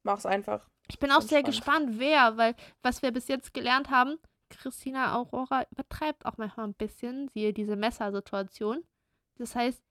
Mach's 0.04 0.26
einfach. 0.26 0.70
Ich 0.90 1.00
bin 1.00 1.12
auch 1.12 1.22
sehr 1.22 1.40
Entspannt. 1.40 1.88
gespannt, 1.88 2.00
wer, 2.00 2.38
weil 2.38 2.56
was 2.82 3.02
wir 3.02 3.12
bis 3.12 3.28
jetzt 3.28 3.54
gelernt 3.54 3.90
haben, 3.90 4.20
Christina 4.50 5.16
Aurora 5.16 5.66
übertreibt 5.72 6.26
auch 6.26 6.38
manchmal 6.38 6.68
ein 6.68 6.74
bisschen, 6.74 7.30
siehe 7.30 7.54
diese 7.54 7.76
Messersituation. 7.76 8.84
Das 9.38 9.56
heißt, 9.56 9.82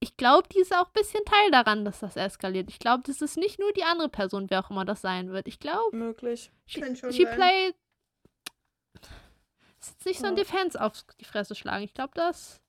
ich 0.00 0.16
glaube, 0.16 0.48
die 0.48 0.60
ist 0.60 0.74
auch 0.74 0.86
ein 0.86 0.92
bisschen 0.94 1.24
Teil 1.24 1.50
daran, 1.50 1.84
dass 1.84 2.00
das 2.00 2.16
eskaliert. 2.16 2.70
Ich 2.70 2.78
glaube, 2.78 3.02
das 3.04 3.20
ist 3.20 3.36
nicht 3.36 3.58
nur 3.58 3.72
die 3.72 3.84
andere 3.84 4.08
Person, 4.08 4.48
wer 4.48 4.64
auch 4.64 4.70
immer 4.70 4.84
das 4.84 5.00
sein 5.02 5.30
wird. 5.30 5.46
Ich 5.48 5.58
glaube, 5.58 5.94
Möglich. 5.94 6.50
she, 6.66 6.80
Kann 6.80 6.96
schon 6.96 7.12
she 7.12 7.24
sein. 7.24 7.34
played. 7.34 7.74
Jetzt 9.82 10.04
nicht 10.04 10.20
so 10.20 10.26
ein 10.26 10.36
Ja. 10.36 10.42
Defense 10.44 10.80
auf 10.80 10.92
die 11.18 11.24
Fresse 11.24 11.54
schlagen. 11.54 11.84
Ich 11.84 11.94
glaube, 11.94 12.12
das, 12.14 12.60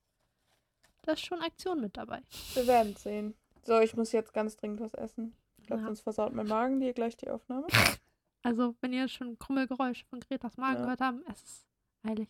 da 1.02 1.14
ist 1.14 1.26
schon 1.26 1.42
Aktion 1.42 1.82
mit 1.82 1.98
dabei. 1.98 2.22
Wir 2.54 2.68
werden 2.68 2.96
sehen. 2.96 3.36
So, 3.64 3.80
ich 3.80 3.96
muss 3.96 4.12
jetzt 4.12 4.34
ganz 4.34 4.56
dringend 4.56 4.80
was 4.80 4.94
essen. 4.94 5.36
Ich 5.58 5.68
glaube, 5.68 5.82
Ja. 5.82 5.88
sonst 5.88 6.02
versaut 6.02 6.34
mein 6.34 6.48
Magen 6.48 6.80
dir 6.80 6.94
gleich 6.94 7.18
die 7.18 7.30
Aufnahme. 7.30 7.68
Also, 8.44 8.74
wenn 8.82 8.92
ihr 8.92 9.08
schon 9.08 9.38
Krummelgeräusche 9.38 10.04
von 10.08 10.20
Gretas 10.20 10.58
Magen 10.58 10.78
Ja. 10.78 10.82
gehört 10.82 11.02
habt, 11.02 11.20
es 11.30 11.44
ist 11.44 11.68
eilig. 12.02 12.28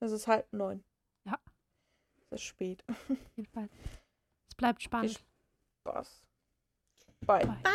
Es 0.00 0.12
ist 0.12 0.26
halb 0.26 0.52
neun. 0.52 0.84
Ja. 1.24 1.38
Es 2.18 2.32
ist 2.32 2.42
spät. 2.42 2.84
Jedenfalls. 3.34 3.72
Es 4.50 4.54
bleibt 4.54 4.82
spannend. 4.82 5.24
Spaß. 5.80 6.22
Bye. 7.22 7.46
Bye. 7.46 7.56
Bye. 7.62 7.72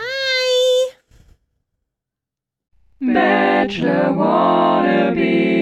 Bachelor 3.14 4.16
wannabe. 4.16 5.59